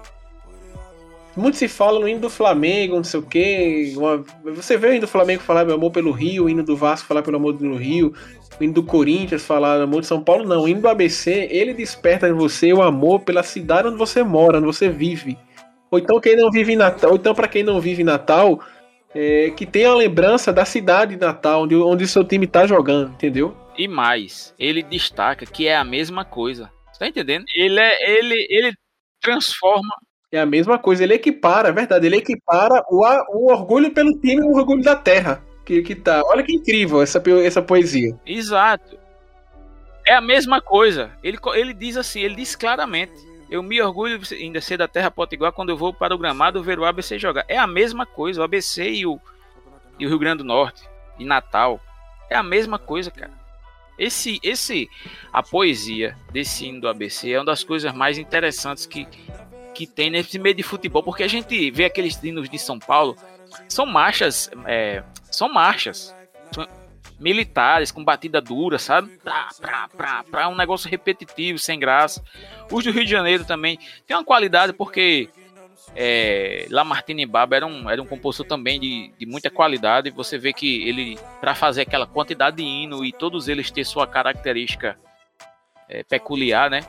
Muito 1.36 1.56
se 1.56 1.68
fala 1.68 2.00
no 2.00 2.08
hino 2.08 2.20
do 2.20 2.30
Flamengo, 2.30 2.96
não 2.96 3.04
sei 3.04 3.20
o 3.20 3.22
quê. 3.22 3.92
Uma... 3.96 4.24
Você 4.54 4.76
vê 4.76 4.88
o 4.88 4.92
hino 4.92 5.02
do 5.02 5.08
Flamengo 5.08 5.42
falar 5.42 5.64
meu 5.64 5.74
amor 5.74 5.90
pelo 5.90 6.10
Rio, 6.10 6.44
o 6.44 6.50
hino 6.50 6.62
do 6.62 6.76
Vasco 6.76 7.06
falar 7.06 7.22
pelo 7.22 7.36
amor 7.36 7.52
do 7.52 7.76
Rio, 7.76 8.12
o 8.58 8.64
hino 8.64 8.72
do 8.72 8.82
Corinthians 8.82 9.44
falar 9.44 9.80
amor 9.80 10.00
de 10.00 10.06
São 10.06 10.22
Paulo, 10.22 10.44
não. 10.44 10.64
O 10.64 10.68
hino 10.68 10.80
do 10.80 10.88
ABC, 10.88 11.48
ele 11.50 11.72
desperta 11.72 12.28
em 12.28 12.32
você 12.32 12.72
o 12.72 12.82
amor 12.82 13.20
pela 13.20 13.42
cidade 13.42 13.88
onde 13.88 13.96
você 13.96 14.22
mora, 14.22 14.58
onde 14.58 14.66
você 14.66 14.88
vive. 14.88 15.38
Ou 15.90 15.98
então 15.98 16.20
quem 16.20 16.36
não 16.36 16.50
vive 16.50 16.72
em 16.72 16.76
Natal, 16.76 17.10
ou 17.10 17.16
então 17.16 17.34
para 17.34 17.48
quem 17.48 17.62
não 17.62 17.80
vive 17.80 18.02
em 18.02 18.04
Natal, 18.04 18.60
é, 19.14 19.50
que 19.50 19.66
tenha 19.66 19.90
a 19.90 19.94
lembrança 19.94 20.52
da 20.52 20.64
cidade 20.64 21.16
de 21.16 21.20
Natal, 21.20 21.62
onde, 21.62 21.74
onde 21.74 22.06
seu 22.06 22.24
time 22.24 22.46
tá 22.46 22.66
jogando, 22.66 23.10
entendeu? 23.10 23.56
E 23.76 23.88
mais, 23.88 24.54
ele 24.58 24.82
destaca 24.82 25.46
que 25.46 25.66
é 25.66 25.76
a 25.76 25.84
mesma 25.84 26.24
coisa. 26.24 26.70
Tá 26.98 27.08
entendendo? 27.08 27.46
Ele 27.56 27.80
é, 27.80 28.18
ele, 28.18 28.46
ele 28.50 28.74
transforma. 29.22 29.88
É 30.30 30.38
a 30.38 30.44
mesma 30.44 30.78
coisa, 30.78 31.02
ele 31.02 31.14
equipara, 31.14 31.70
é 31.70 31.72
verdade, 31.72 32.06
ele 32.06 32.18
equipara 32.18 32.84
o, 32.90 33.02
o 33.30 33.50
orgulho 33.50 33.90
pelo 33.90 34.12
time 34.20 34.42
e 34.42 34.44
o 34.44 34.52
orgulho 34.54 34.82
da 34.82 34.94
terra. 34.94 35.42
Que, 35.64 35.82
que 35.82 35.94
tá. 35.94 36.22
Olha 36.26 36.42
que 36.42 36.52
incrível 36.52 37.00
essa, 37.00 37.22
essa 37.42 37.62
poesia. 37.62 38.14
Exato. 38.26 38.98
É 40.06 40.14
a 40.14 40.20
mesma 40.20 40.60
coisa. 40.60 41.10
Ele, 41.22 41.38
ele 41.54 41.72
diz 41.72 41.96
assim, 41.96 42.20
ele 42.20 42.34
diz 42.34 42.54
claramente. 42.54 43.29
Eu 43.50 43.62
me 43.62 43.82
orgulho 43.82 44.20
ainda 44.30 44.60
ser 44.60 44.76
da 44.76 44.86
terra 44.86 45.10
potiguar 45.10 45.52
quando 45.52 45.70
eu 45.70 45.76
vou 45.76 45.92
para 45.92 46.14
o 46.14 46.18
gramado 46.18 46.62
ver 46.62 46.78
o 46.78 46.84
ABC 46.84 47.18
jogar. 47.18 47.44
É 47.48 47.58
a 47.58 47.66
mesma 47.66 48.06
coisa, 48.06 48.40
o 48.40 48.44
ABC 48.44 48.88
e 48.88 49.06
o, 49.06 49.20
e 49.98 50.06
o 50.06 50.08
Rio 50.08 50.18
Grande 50.18 50.38
do 50.38 50.44
Norte, 50.44 50.88
e 51.18 51.24
Natal. 51.24 51.80
É 52.30 52.36
a 52.36 52.42
mesma 52.42 52.78
coisa, 52.78 53.10
cara. 53.10 53.32
Esse, 53.98 54.38
esse, 54.42 54.88
a 55.32 55.42
poesia 55.42 56.16
desse 56.32 56.66
hino 56.66 56.80
do 56.80 56.88
ABC 56.88 57.32
é 57.32 57.38
uma 57.38 57.44
das 57.44 57.64
coisas 57.64 57.92
mais 57.92 58.16
interessantes 58.16 58.86
que, 58.86 59.06
que 59.74 59.86
tem 59.86 60.10
nesse 60.10 60.38
meio 60.38 60.54
de 60.54 60.62
futebol, 60.62 61.02
porque 61.02 61.22
a 61.22 61.28
gente 61.28 61.70
vê 61.70 61.84
aqueles 61.84 62.22
hinos 62.22 62.48
de 62.48 62.58
São 62.58 62.78
Paulo, 62.78 63.16
são 63.68 63.84
marchas, 63.84 64.48
é, 64.64 65.02
são 65.30 65.52
marchas 65.52 66.14
militares 67.20 67.92
com 67.92 68.02
batida 68.02 68.40
dura, 68.40 68.78
sabe? 68.78 69.08
Pra, 69.18 69.48
pra, 69.60 69.88
pra, 69.88 70.24
pra 70.24 70.48
um 70.48 70.56
negócio 70.56 70.90
repetitivo, 70.90 71.58
sem 71.58 71.78
graça. 71.78 72.24
Os 72.70 72.82
do 72.82 72.90
Rio 72.90 73.04
de 73.04 73.10
Janeiro 73.10 73.44
também 73.44 73.78
tem 74.06 74.16
uma 74.16 74.24
qualidade 74.24 74.72
porque 74.72 75.28
é, 75.94 76.66
Lamartine 76.70 77.26
Baba 77.26 77.56
era 77.56 77.66
um, 77.66 77.88
era 77.90 78.00
um 78.00 78.06
compositor 78.06 78.46
também 78.46 78.80
de, 78.80 79.12
de 79.18 79.26
muita 79.26 79.50
qualidade. 79.50 80.10
Você 80.10 80.38
vê 80.38 80.52
que 80.52 80.88
ele, 80.88 81.18
para 81.40 81.54
fazer 81.54 81.82
aquela 81.82 82.06
quantidade 82.06 82.56
de 82.56 82.62
hino 82.62 83.04
e 83.04 83.12
todos 83.12 83.48
eles 83.48 83.70
ter 83.70 83.84
sua 83.84 84.06
característica 84.06 84.98
é, 85.88 86.02
peculiar, 86.02 86.70
né? 86.70 86.80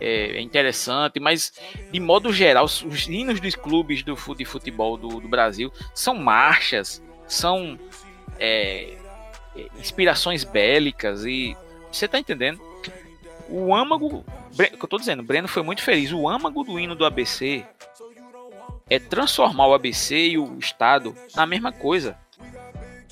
É, 0.00 0.36
é, 0.36 0.40
interessante, 0.40 1.20
mas 1.20 1.52
de 1.92 2.00
modo 2.00 2.32
geral, 2.32 2.64
os, 2.64 2.82
os 2.82 3.06
hinos 3.06 3.38
dos 3.38 3.54
clubes 3.54 4.02
do, 4.02 4.16
de 4.34 4.44
futebol 4.44 4.96
do, 4.96 5.20
do 5.20 5.28
Brasil 5.28 5.70
são 5.94 6.14
marchas, 6.14 7.02
são 7.26 7.78
é, 8.38 8.96
inspirações 9.78 10.44
bélicas 10.44 11.24
e 11.24 11.56
você 11.90 12.08
tá 12.08 12.18
entendendo? 12.18 12.60
O 13.48 13.74
âmago, 13.74 14.24
que 14.56 14.84
eu 14.84 14.88
tô 14.88 14.98
dizendo, 14.98 15.22
Breno 15.22 15.46
foi 15.46 15.62
muito 15.62 15.82
feliz. 15.82 16.12
O 16.12 16.28
âmago 16.28 16.64
do 16.64 16.78
hino 16.78 16.94
do 16.94 17.04
ABC 17.04 17.64
é 18.88 18.98
transformar 18.98 19.68
o 19.68 19.74
ABC 19.74 20.16
e 20.16 20.38
o 20.38 20.58
Estado 20.58 21.14
na 21.34 21.46
mesma 21.46 21.72
coisa. 21.72 22.18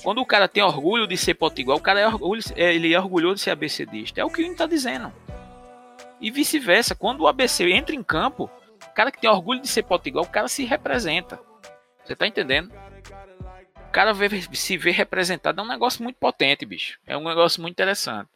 Quando 0.03 0.19
o 0.19 0.25
cara 0.25 0.49
tem 0.49 0.61
orgulho 0.61 1.07
de 1.07 1.15
ser 1.15 1.35
potiguar, 1.35 1.77
o 1.77 1.81
cara 1.81 2.01
é, 2.01 2.07
orgulho, 2.07 2.41
é, 2.55 2.75
ele 2.75 2.93
é 2.93 2.99
orgulhoso 2.99 3.35
de 3.35 3.41
ser 3.41 3.51
ABCdista. 3.51 4.19
É 4.19 4.25
o 4.25 4.29
que 4.29 4.41
o 4.41 4.45
hino 4.45 4.55
tá 4.55 4.65
dizendo. 4.65 5.11
E 6.19 6.29
vice-versa, 6.29 6.93
quando 6.93 7.21
o 7.21 7.27
ABC 7.27 7.63
entra 7.71 7.95
em 7.95 8.03
campo, 8.03 8.49
o 8.85 8.93
cara 8.93 9.11
que 9.11 9.19
tem 9.19 9.29
orgulho 9.29 9.61
de 9.61 9.67
ser 9.67 9.83
potiguar, 9.83 10.25
o 10.25 10.29
cara 10.29 10.47
se 10.47 10.65
representa. 10.65 11.39
Você 12.03 12.15
tá 12.15 12.27
entendendo? 12.27 12.71
Cara 13.93 14.11
se 14.53 14.75
vê 14.75 14.89
representado 14.89 15.61
é 15.61 15.63
um 15.63 15.67
negócio 15.67 16.03
muito 16.03 16.17
potente, 16.17 16.65
bicho. 16.65 16.97
É 17.05 17.15
um 17.15 17.23
negócio 17.23 17.61
muito 17.61 17.73
interessante. 17.73 18.27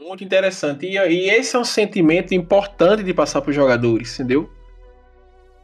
Muito 0.00 0.24
interessante. 0.24 0.86
E, 0.86 0.96
e 0.96 1.30
esse 1.30 1.54
é 1.54 1.58
um 1.58 1.64
sentimento 1.64 2.34
importante 2.34 3.02
de 3.02 3.12
passar 3.12 3.42
para 3.42 3.50
os 3.50 3.54
jogadores, 3.54 4.14
entendeu? 4.14 4.50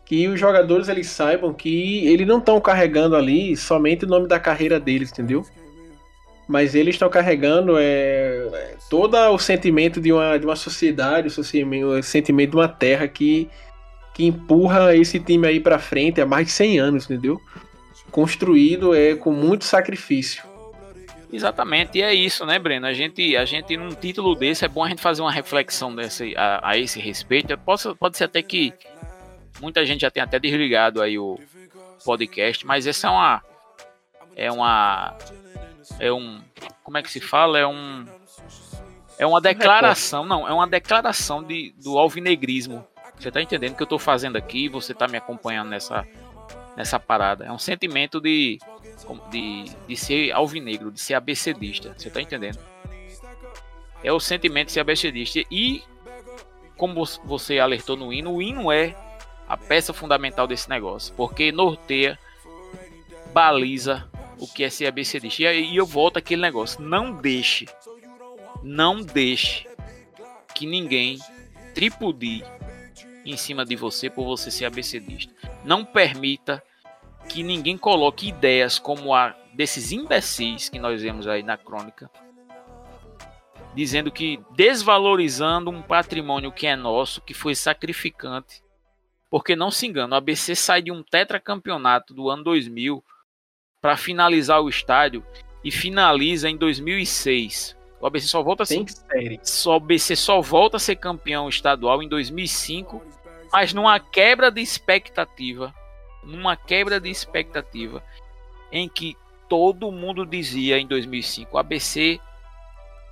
Que 0.04 0.28
os 0.28 0.38
jogadores 0.38 0.88
eles 0.88 1.08
saibam 1.08 1.54
que 1.54 2.06
eles 2.06 2.26
não 2.26 2.38
estão 2.38 2.60
carregando 2.60 3.16
ali 3.16 3.56
somente 3.56 4.04
o 4.04 4.08
nome 4.08 4.28
da 4.28 4.38
carreira 4.38 4.78
deles, 4.78 5.10
entendeu? 5.10 5.42
Mas 6.46 6.74
eles 6.74 6.96
estão 6.96 7.08
carregando 7.08 7.76
é, 7.78 8.76
todo 8.90 9.16
o 9.16 9.38
sentimento 9.38 9.98
de 9.98 10.12
uma, 10.12 10.38
de 10.38 10.44
uma 10.44 10.56
sociedade, 10.56 11.28
o 11.28 12.02
sentimento 12.02 12.50
de 12.50 12.56
uma 12.56 12.68
terra 12.68 13.08
que, 13.08 13.48
que 14.12 14.26
empurra 14.26 14.94
esse 14.94 15.18
time 15.18 15.46
aí 15.48 15.58
para 15.58 15.78
frente 15.78 16.20
há 16.20 16.26
mais 16.26 16.48
de 16.48 16.52
100 16.52 16.78
anos, 16.78 17.04
entendeu? 17.04 17.40
Construído 18.14 18.94
é 18.94 19.16
com 19.16 19.32
muito 19.32 19.64
sacrifício. 19.64 20.44
Exatamente, 21.32 21.98
e 21.98 22.02
é 22.02 22.14
isso, 22.14 22.46
né, 22.46 22.60
Breno? 22.60 22.86
A 22.86 22.92
gente, 22.92 23.36
a 23.36 23.44
gente 23.44 23.76
num 23.76 23.88
título 23.88 24.36
desse 24.36 24.64
é 24.64 24.68
bom 24.68 24.84
a 24.84 24.88
gente 24.88 25.02
fazer 25.02 25.20
uma 25.20 25.32
reflexão 25.32 25.92
desse, 25.92 26.32
a, 26.36 26.60
a 26.62 26.78
esse 26.78 27.00
respeito. 27.00 27.58
Pode, 27.58 27.92
pode 27.96 28.16
ser 28.16 28.24
até 28.24 28.40
que 28.40 28.72
muita 29.60 29.84
gente 29.84 30.02
já 30.02 30.12
tenha 30.12 30.22
até 30.22 30.38
desligado 30.38 31.02
aí 31.02 31.18
o 31.18 31.40
podcast, 32.04 32.64
mas 32.64 32.86
essa 32.86 33.08
é 33.08 33.10
uma 33.10 33.42
é 34.36 34.52
uma 34.52 35.16
é 35.98 36.12
um 36.12 36.40
como 36.84 36.96
é 36.96 37.02
que 37.02 37.10
se 37.10 37.18
fala? 37.20 37.58
É 37.58 37.66
um 37.66 38.04
É 39.18 39.26
uma 39.26 39.40
declaração, 39.40 40.24
não, 40.24 40.46
é 40.46 40.52
uma 40.52 40.68
declaração 40.68 41.42
de, 41.42 41.74
do 41.82 41.98
alvinegrismo. 41.98 42.86
Você 43.18 43.32
tá 43.32 43.42
entendendo 43.42 43.72
o 43.72 43.76
que 43.76 43.82
eu 43.82 43.88
tô 43.88 43.98
fazendo 43.98 44.36
aqui? 44.36 44.68
Você 44.68 44.94
tá 44.94 45.08
me 45.08 45.16
acompanhando 45.16 45.70
nessa, 45.70 46.06
nessa 46.76 46.98
parada. 46.98 47.44
É 47.44 47.52
um 47.52 47.58
sentimento 47.58 48.20
de, 48.20 48.58
de, 49.30 49.64
de 49.86 49.96
ser 49.96 50.32
alvinegro, 50.32 50.90
de 50.90 51.00
ser 51.00 51.14
abecedista. 51.14 51.94
Você 51.96 52.10
tá 52.10 52.20
entendendo? 52.20 52.58
É 54.02 54.12
o 54.12 54.20
sentimento 54.20 54.66
de 54.66 54.72
ser 54.72 54.80
abecedista. 54.80 55.40
E, 55.50 55.82
como 56.76 57.04
você 57.24 57.58
alertou 57.58 57.96
no 57.96 58.12
hino, 58.12 58.34
o 58.34 58.42
hino 58.42 58.70
é 58.70 58.94
a 59.48 59.56
peça 59.56 59.92
fundamental 59.92 60.46
desse 60.46 60.68
negócio. 60.68 61.14
Porque 61.14 61.52
norteia, 61.52 62.18
baliza 63.32 64.08
o 64.38 64.46
que 64.46 64.62
é 64.62 64.70
ser 64.70 64.86
abecedista. 64.86 65.42
E 65.42 65.46
aí 65.46 65.76
eu 65.76 65.84
volto 65.84 66.18
aquele 66.18 66.40
negócio. 66.40 66.80
Não 66.80 67.12
deixe, 67.12 67.66
não 68.62 69.00
deixe 69.00 69.66
que 70.54 70.66
ninguém 70.66 71.18
tripudie 71.74 72.44
em 73.26 73.36
cima 73.36 73.64
de 73.64 73.74
você 73.74 74.08
por 74.08 74.24
você 74.24 74.50
ser 74.50 74.66
abecedista. 74.66 75.33
Não 75.64 75.84
permita 75.84 76.62
que 77.28 77.42
ninguém 77.42 77.78
coloque 77.78 78.28
ideias 78.28 78.78
como 78.78 79.14
a 79.14 79.34
desses 79.54 79.92
imbecis 79.92 80.68
que 80.68 80.78
nós 80.78 81.00
vemos 81.00 81.26
aí 81.26 81.42
na 81.42 81.56
crônica, 81.56 82.10
dizendo 83.74 84.10
que 84.10 84.40
desvalorizando 84.50 85.70
um 85.70 85.80
patrimônio 85.80 86.52
que 86.52 86.66
é 86.66 86.76
nosso, 86.76 87.20
que 87.20 87.32
foi 87.32 87.54
sacrificante. 87.54 88.62
Porque 89.30 89.56
não 89.56 89.70
se 89.70 89.86
engana, 89.86 90.14
o 90.14 90.18
ABC 90.18 90.54
sai 90.54 90.82
de 90.82 90.92
um 90.92 91.02
tetracampeonato 91.02 92.14
do 92.14 92.28
ano 92.28 92.44
2000 92.44 93.02
para 93.80 93.96
finalizar 93.96 94.60
o 94.60 94.68
estádio 94.68 95.24
e 95.62 95.70
finaliza 95.70 96.48
em 96.48 96.56
2006. 96.56 97.76
O 98.00 98.06
ABC 98.06 98.26
só 98.28 98.42
volta 98.42 98.62
a 98.64 98.66
ser, 98.66 98.84
só, 99.42 99.76
ABC 99.76 100.14
só 100.14 100.40
volta 100.40 100.76
a 100.76 100.80
ser 100.80 100.96
campeão 100.96 101.48
estadual 101.48 102.02
em 102.02 102.08
2005, 102.08 103.02
mas 103.54 103.72
numa 103.72 104.00
quebra 104.00 104.50
de 104.50 104.60
expectativa, 104.60 105.72
numa 106.24 106.56
quebra 106.56 106.98
de 106.98 107.08
expectativa 107.08 108.02
em 108.72 108.88
que 108.88 109.16
todo 109.48 109.92
mundo 109.92 110.26
dizia 110.26 110.76
em 110.76 110.88
2005, 110.88 111.54
o 111.54 111.58
ABC 111.60 112.18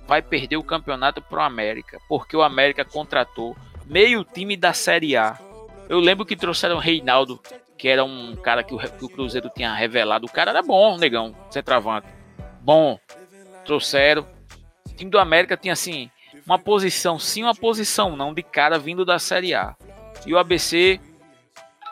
vai 0.05 0.21
perder 0.21 0.57
o 0.57 0.63
campeonato 0.63 1.21
para 1.21 1.39
o 1.39 1.45
América, 1.45 1.97
porque 2.09 2.35
o 2.35 2.41
América 2.41 2.83
contratou 2.83 3.55
meio 3.85 4.25
time 4.25 4.57
da 4.57 4.73
Série 4.73 5.15
A. 5.15 5.39
Eu 5.87 6.01
lembro 6.01 6.25
que 6.25 6.35
trouxeram 6.35 6.75
o 6.75 6.79
Reinaldo, 6.79 7.41
que 7.77 7.87
era 7.87 8.03
um 8.03 8.35
cara 8.35 8.65
que 8.65 8.73
o, 8.73 8.77
que 8.77 9.05
o 9.05 9.09
Cruzeiro 9.09 9.49
tinha 9.49 9.73
revelado. 9.73 10.25
O 10.25 10.29
cara 10.29 10.51
era 10.51 10.61
bom, 10.61 10.97
negão, 10.97 11.33
centroavante. 11.51 12.07
Bom. 12.59 12.99
Trouxeram, 13.63 14.27
o 14.85 14.93
time 14.93 15.09
do 15.09 15.17
América 15.17 15.55
tinha 15.55 15.71
assim 15.71 16.11
uma 16.45 16.59
posição 16.59 17.17
sim, 17.17 17.43
uma 17.43 17.55
posição 17.55 18.17
não 18.17 18.33
de 18.33 18.43
cara 18.43 18.77
vindo 18.77 19.05
da 19.05 19.17
Série 19.17 19.53
A. 19.53 19.73
E 20.25 20.33
o 20.33 20.37
ABC 20.37 20.99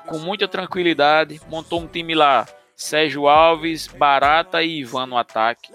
com 0.06 0.18
muita 0.18 0.48
tranquilidade 0.48 1.40
montou 1.48 1.82
um 1.82 1.88
time 1.88 2.16
lá, 2.16 2.48
Sérgio 2.76 3.28
Alves, 3.28 3.88
Barata 3.88 4.64
e 4.64 4.80
Ivan 4.80 5.06
no 5.06 5.18
ataque. 5.18 5.72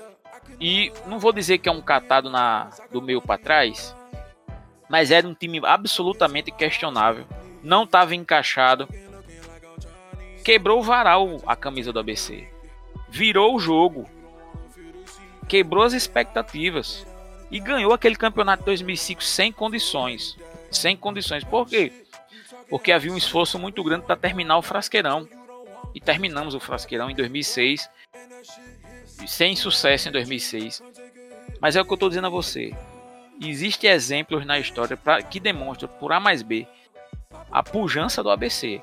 E 0.60 0.92
não 1.06 1.18
vou 1.18 1.32
dizer 1.32 1.58
que 1.58 1.68
é 1.68 1.72
um 1.72 1.82
catado 1.82 2.30
na 2.30 2.70
do 2.90 3.02
meio 3.02 3.20
para 3.20 3.40
trás, 3.40 3.94
mas 4.88 5.10
era 5.10 5.26
um 5.26 5.34
time 5.34 5.60
absolutamente 5.64 6.50
questionável. 6.50 7.26
Não 7.62 7.84
estava 7.84 8.14
encaixado. 8.14 8.88
Quebrou 10.44 10.78
o 10.78 10.82
varal 10.82 11.40
a 11.46 11.56
camisa 11.56 11.92
do 11.92 11.98
ABC. 11.98 12.48
Virou 13.08 13.56
o 13.56 13.60
jogo. 13.60 14.08
Quebrou 15.48 15.82
as 15.82 15.92
expectativas 15.92 17.06
e 17.50 17.58
ganhou 17.58 17.92
aquele 17.92 18.16
campeonato 18.16 18.62
de 18.62 18.66
2005 18.66 19.22
sem 19.22 19.52
condições. 19.52 20.36
Sem 20.70 20.96
condições. 20.96 21.44
Por 21.44 21.66
quê? 21.66 22.05
Porque 22.68 22.92
havia 22.92 23.12
um 23.12 23.16
esforço 23.16 23.58
muito 23.58 23.82
grande 23.82 24.06
para 24.06 24.16
terminar 24.16 24.58
o 24.58 24.62
Frasqueirão. 24.62 25.28
E 25.94 26.00
terminamos 26.00 26.54
o 26.54 26.60
Frasqueirão 26.60 27.10
em 27.10 27.14
2006. 27.14 27.88
Sem 29.26 29.56
sucesso 29.56 30.08
em 30.08 30.12
2006. 30.12 30.82
Mas 31.60 31.76
é 31.76 31.80
o 31.80 31.84
que 31.84 31.92
eu 31.92 31.96
estou 31.96 32.08
dizendo 32.08 32.26
a 32.26 32.30
você. 32.30 32.72
Existem 33.40 33.90
exemplos 33.90 34.44
na 34.44 34.58
história 34.58 34.96
pra, 34.96 35.22
que 35.22 35.38
demonstram, 35.38 35.88
por 35.88 36.12
A 36.12 36.20
mais 36.20 36.42
B, 36.42 36.66
a 37.50 37.62
pujança 37.62 38.22
do 38.22 38.30
ABC. 38.30 38.82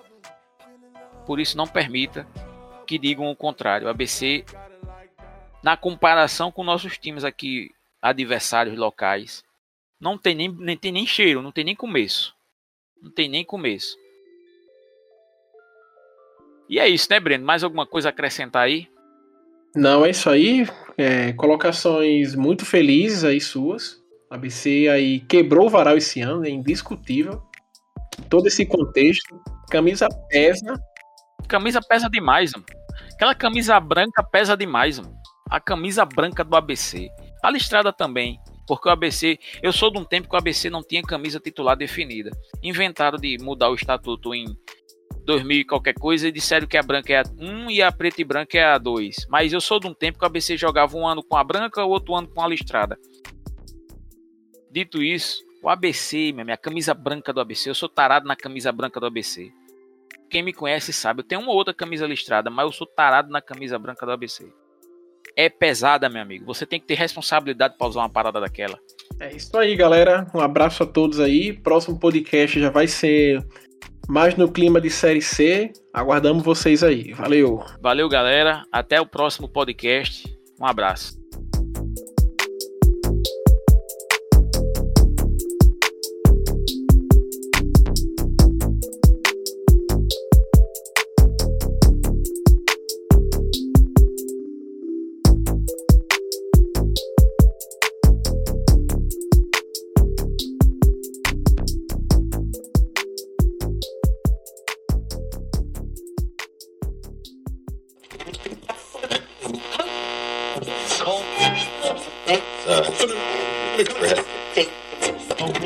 Por 1.25 1.39
isso, 1.39 1.57
não 1.57 1.67
permita 1.67 2.27
que 2.85 2.97
digam 2.97 3.29
o 3.29 3.35
contrário. 3.35 3.87
O 3.87 3.89
ABC, 3.89 4.45
na 5.63 5.77
comparação 5.77 6.51
com 6.51 6.63
nossos 6.63 6.97
times 6.97 7.23
aqui 7.23 7.71
adversários 8.01 8.77
locais. 8.77 9.43
Não 9.99 10.17
tem 10.17 10.35
nem, 10.35 10.49
nem, 10.49 10.75
tem 10.75 10.91
nem 10.91 11.07
cheiro, 11.07 11.41
não 11.41 11.51
tem 11.51 11.63
nem 11.63 11.75
começo. 11.75 12.32
Não 13.03 13.11
tem 13.11 13.27
nem 13.27 13.43
começo. 13.43 13.97
E 16.69 16.79
é 16.79 16.87
isso, 16.87 17.07
né, 17.09 17.19
Breno? 17.19 17.45
Mais 17.45 17.61
alguma 17.61 17.85
coisa 17.85 18.07
a 18.07 18.11
acrescentar 18.11 18.63
aí? 18.63 18.87
Não, 19.75 20.05
é 20.05 20.11
isso 20.11 20.29
aí. 20.29 20.65
É, 20.97 21.33
colocações 21.33 22.33
muito 22.33 22.65
felizes 22.65 23.25
aí 23.25 23.41
suas. 23.41 24.01
A 24.29 24.37
BC 24.37 24.87
aí 24.87 25.19
quebrou 25.19 25.67
o 25.67 25.69
varal 25.69 25.97
esse 25.97 26.21
ano, 26.21 26.45
é 26.45 26.49
indiscutível. 26.49 27.43
Todo 28.29 28.47
esse 28.47 28.65
contexto. 28.65 29.37
Camisa 29.69 30.07
pesa. 30.29 30.73
Camisa 31.47 31.81
pesa 31.81 32.09
demais, 32.09 32.53
mano. 32.53 32.65
Aquela 33.13 33.35
camisa 33.35 33.77
branca 33.81 34.23
pesa 34.23 34.55
demais, 34.55 34.97
mano. 34.97 35.13
A 35.49 35.59
camisa 35.59 36.05
branca 36.05 36.43
do 36.43 36.55
ABC. 36.55 37.09
A 37.43 37.51
listrada 37.51 37.91
também, 37.91 38.39
porque 38.67 38.87
o 38.87 38.91
ABC, 38.91 39.39
eu 39.61 39.73
sou 39.73 39.91
de 39.91 39.99
um 39.99 40.05
tempo 40.05 40.29
que 40.29 40.35
o 40.35 40.37
ABC 40.37 40.69
não 40.69 40.81
tinha 40.81 41.01
camisa 41.01 41.39
titular 41.39 41.75
definida. 41.75 42.31
Inventaram 42.61 43.17
de 43.17 43.37
mudar 43.41 43.69
o 43.69 43.75
estatuto 43.75 44.33
em 44.33 44.45
2000 45.25 45.59
e 45.59 45.65
qualquer 45.65 45.93
coisa 45.93 46.27
e 46.27 46.31
disseram 46.31 46.67
que 46.67 46.77
a 46.77 46.83
branca 46.83 47.13
é 47.13 47.19
a 47.19 47.23
1 47.37 47.71
e 47.71 47.81
a 47.81 47.91
preta 47.91 48.21
e 48.21 48.23
branca 48.23 48.57
é 48.57 48.63
a 48.63 48.77
2. 48.77 49.27
Mas 49.29 49.51
eu 49.53 49.61
sou 49.61 49.79
de 49.79 49.87
um 49.87 49.93
tempo 49.93 50.17
que 50.17 50.25
o 50.25 50.27
ABC 50.27 50.57
jogava 50.57 50.95
um 50.97 51.07
ano 51.07 51.23
com 51.23 51.35
a 51.35 51.43
branca, 51.43 51.83
o 51.83 51.89
outro 51.89 52.15
ano 52.15 52.27
com 52.27 52.41
a 52.41 52.47
listrada. 52.47 52.97
Dito 54.71 55.03
isso, 55.03 55.43
o 55.61 55.69
ABC, 55.69 56.31
minha 56.31 56.57
camisa 56.57 56.93
branca 56.93 57.31
do 57.31 57.39
ABC, 57.39 57.69
eu 57.69 57.75
sou 57.75 57.89
tarado 57.89 58.27
na 58.27 58.35
camisa 58.35 58.71
branca 58.71 58.99
do 58.99 59.05
ABC. 59.05 59.51
Quem 60.29 60.41
me 60.41 60.51
conhece 60.51 60.91
sabe, 60.91 61.19
eu 61.19 61.23
tenho 61.23 61.41
uma 61.41 61.51
outra 61.51 61.73
camisa 61.73 62.07
listrada, 62.07 62.49
mas 62.49 62.65
eu 62.65 62.71
sou 62.71 62.87
tarado 62.87 63.29
na 63.29 63.41
camisa 63.41 63.77
branca 63.77 64.05
do 64.05 64.11
ABC 64.11 64.51
é 65.35 65.49
pesada, 65.49 66.09
meu 66.09 66.21
amigo. 66.21 66.45
Você 66.45 66.65
tem 66.65 66.79
que 66.79 66.85
ter 66.85 66.95
responsabilidade 66.95 67.75
para 67.77 67.87
usar 67.87 68.01
uma 68.01 68.09
parada 68.09 68.39
daquela. 68.39 68.77
É 69.19 69.35
isso 69.35 69.55
aí, 69.57 69.75
galera. 69.75 70.27
Um 70.33 70.39
abraço 70.39 70.83
a 70.83 70.85
todos 70.85 71.19
aí. 71.19 71.53
Próximo 71.53 71.99
podcast 71.99 72.59
já 72.59 72.69
vai 72.69 72.87
ser 72.87 73.43
mais 74.07 74.35
no 74.35 74.51
clima 74.51 74.81
de 74.81 74.89
série 74.89 75.21
C. 75.21 75.71
Aguardamos 75.93 76.43
vocês 76.43 76.83
aí. 76.83 77.13
Valeu. 77.13 77.63
Valeu, 77.81 78.09
galera. 78.09 78.63
Até 78.71 78.99
o 78.99 79.05
próximo 79.05 79.47
podcast. 79.47 80.25
Um 80.59 80.65
abraço. 80.65 81.22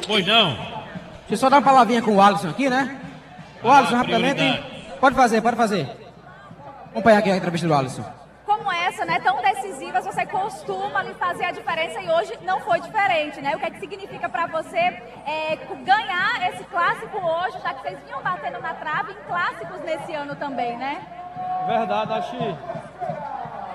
Pois 0.07 0.25
não. 0.25 0.55
Deixa 0.55 1.33
eu 1.33 1.37
só 1.37 1.49
dar 1.49 1.57
uma 1.57 1.63
palavrinha 1.63 2.01
com 2.01 2.15
o 2.15 2.21
Alisson 2.21 2.49
aqui, 2.49 2.69
né? 2.69 3.01
O 3.61 3.69
Alisson, 3.69 3.95
ah, 3.95 3.97
rapidamente. 3.97 4.63
Pode 4.99 5.15
fazer, 5.15 5.41
pode 5.41 5.57
fazer. 5.57 5.89
Acompanhar 6.89 7.19
aqui 7.19 7.31
a 7.31 7.37
entrevista 7.37 7.67
do 7.67 7.73
Alisson. 7.73 8.03
Como 8.45 8.71
essa, 8.71 9.05
né, 9.05 9.19
tão 9.19 9.41
decisivas, 9.41 10.05
você 10.05 10.25
costuma 10.25 10.99
ali 10.99 11.13
fazer 11.15 11.43
a 11.45 11.51
diferença 11.51 12.01
e 12.01 12.09
hoje 12.09 12.33
não 12.43 12.61
foi 12.61 12.79
diferente, 12.79 13.41
né? 13.41 13.55
O 13.55 13.59
que 13.59 13.65
é 13.65 13.69
que 13.69 13.79
significa 13.79 14.29
para 14.29 14.47
você 14.47 14.77
é, 14.77 15.57
ganhar 15.83 16.49
esse 16.53 16.63
clássico 16.63 17.17
hoje, 17.17 17.59
já 17.61 17.73
que 17.73 17.81
vocês 17.81 17.99
vinham 18.05 18.21
batendo 18.23 18.59
na 18.61 18.73
trave 18.73 19.11
em 19.11 19.27
clássicos 19.27 19.81
nesse 19.81 20.13
ano 20.13 20.35
também, 20.35 20.77
né? 20.77 21.05
Verdade, 21.67 22.13
acho 22.13 22.31
que 22.31 22.57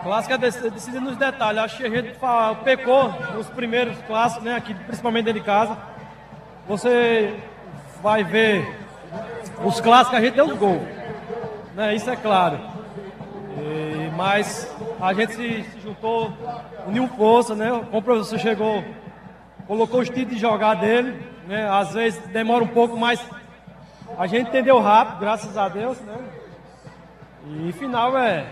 clássico 0.02 0.34
é 0.34 0.38
decidido 0.38 1.00
nos 1.00 1.16
detalhes. 1.16 1.62
Acho 1.62 1.76
que 1.78 1.86
a 1.86 1.90
gente 1.90 2.18
pecou 2.64 3.08
nos 3.34 3.48
primeiros 3.48 3.96
clássicos, 4.06 4.44
né, 4.44 4.56
aqui, 4.56 4.74
principalmente 4.74 5.24
dentro 5.24 5.40
de 5.40 5.46
casa 5.46 5.92
você 6.66 7.34
vai 8.02 8.22
ver 8.22 8.78
os 9.64 9.80
clássicos, 9.80 10.18
a 10.18 10.22
gente 10.22 10.34
deu 10.34 10.46
os 10.46 10.56
gols. 10.56 10.82
Né? 11.74 11.94
Isso 11.94 12.08
é 12.10 12.16
claro. 12.16 12.58
E, 13.58 14.10
mas 14.16 14.72
a 15.00 15.12
gente 15.12 15.34
se, 15.34 15.64
se, 15.64 15.80
juntou, 15.80 16.32
uniu 16.86 17.08
força, 17.08 17.54
né? 17.54 17.72
O 17.92 18.00
professor 18.00 18.38
chegou 18.38 18.84
colocou 19.66 20.00
o 20.00 20.02
estilo 20.02 20.26
de 20.26 20.38
jogar 20.38 20.74
dele, 20.74 21.20
né? 21.46 21.68
Às 21.68 21.92
vezes 21.92 22.20
demora 22.28 22.64
um 22.64 22.68
pouco, 22.68 22.96
mas 22.96 23.24
a 24.18 24.26
gente 24.26 24.48
entendeu 24.48 24.80
rápido, 24.80 25.20
graças 25.20 25.56
a 25.56 25.68
Deus, 25.68 25.98
né? 26.00 26.16
E 27.46 27.72
final 27.72 28.16
é, 28.16 28.46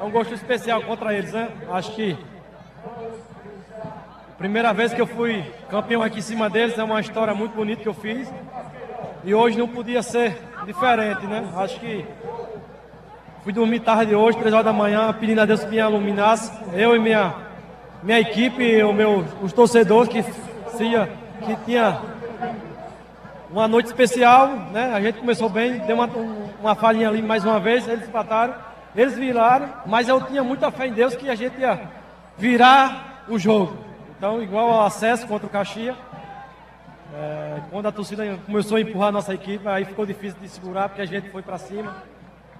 é 0.00 0.04
um 0.04 0.10
gosto 0.10 0.34
especial 0.34 0.82
contra 0.82 1.14
eles, 1.14 1.32
né? 1.32 1.48
Acho 1.70 1.92
que 1.92 2.16
primeira 4.36 4.72
vez 4.72 4.92
que 4.92 5.00
eu 5.00 5.06
fui 5.06 5.42
campeão 5.70 6.02
aqui 6.02 6.18
em 6.18 6.22
cima 6.22 6.50
deles 6.50 6.78
é 6.78 6.84
uma 6.84 7.00
história 7.00 7.34
muito 7.34 7.54
bonita 7.54 7.82
que 7.82 7.88
eu 7.88 7.94
fiz. 7.94 8.30
E 9.24 9.34
hoje 9.34 9.58
não 9.58 9.66
podia 9.66 10.02
ser 10.02 10.36
diferente, 10.64 11.26
né? 11.26 11.48
Acho 11.56 11.80
que 11.80 12.04
fui 13.42 13.52
dormir 13.52 13.80
tarde 13.80 14.14
hoje, 14.14 14.38
três 14.38 14.52
horas 14.52 14.66
da 14.66 14.72
manhã, 14.72 15.12
pedindo 15.12 15.40
a 15.40 15.44
Deus 15.44 15.64
que 15.64 15.70
me 15.70 15.78
iluminasse. 15.78 16.52
Eu 16.72 16.94
e 16.94 16.98
minha, 16.98 17.34
minha 18.02 18.20
equipe, 18.20 18.82
o 18.82 18.92
meu, 18.92 19.24
os 19.42 19.52
torcedores 19.52 20.08
que, 20.08 20.22
que 20.22 21.56
tinha 21.64 22.00
uma 23.50 23.66
noite 23.66 23.86
especial, 23.86 24.48
né? 24.72 24.92
A 24.92 25.00
gente 25.00 25.18
começou 25.18 25.48
bem, 25.48 25.78
deu 25.78 25.96
uma, 25.96 26.10
uma 26.60 26.74
falhinha 26.74 27.08
ali 27.08 27.22
mais 27.22 27.44
uma 27.44 27.58
vez, 27.58 27.88
eles 27.88 28.06
empataram, 28.06 28.54
eles 28.96 29.16
viraram, 29.16 29.68
mas 29.84 30.08
eu 30.08 30.20
tinha 30.22 30.42
muita 30.42 30.70
fé 30.70 30.86
em 30.86 30.92
Deus 30.92 31.14
que 31.14 31.28
a 31.28 31.34
gente 31.34 31.60
ia 31.60 31.88
virar 32.38 33.24
o 33.28 33.38
jogo. 33.38 33.76
Então, 34.16 34.42
igual 34.42 34.70
ao 34.70 34.86
acesso 34.86 35.26
contra 35.26 35.46
o 35.46 35.50
Caxias, 35.50 35.94
é, 37.14 37.60
quando 37.70 37.86
a 37.86 37.92
torcida 37.92 38.38
começou 38.46 38.78
a 38.78 38.80
empurrar 38.80 39.08
a 39.08 39.12
nossa 39.12 39.34
equipe, 39.34 39.68
aí 39.68 39.84
ficou 39.84 40.06
difícil 40.06 40.40
de 40.40 40.48
segurar, 40.48 40.88
porque 40.88 41.02
a 41.02 41.06
gente 41.06 41.28
foi 41.30 41.42
para 41.42 41.58
cima. 41.58 41.94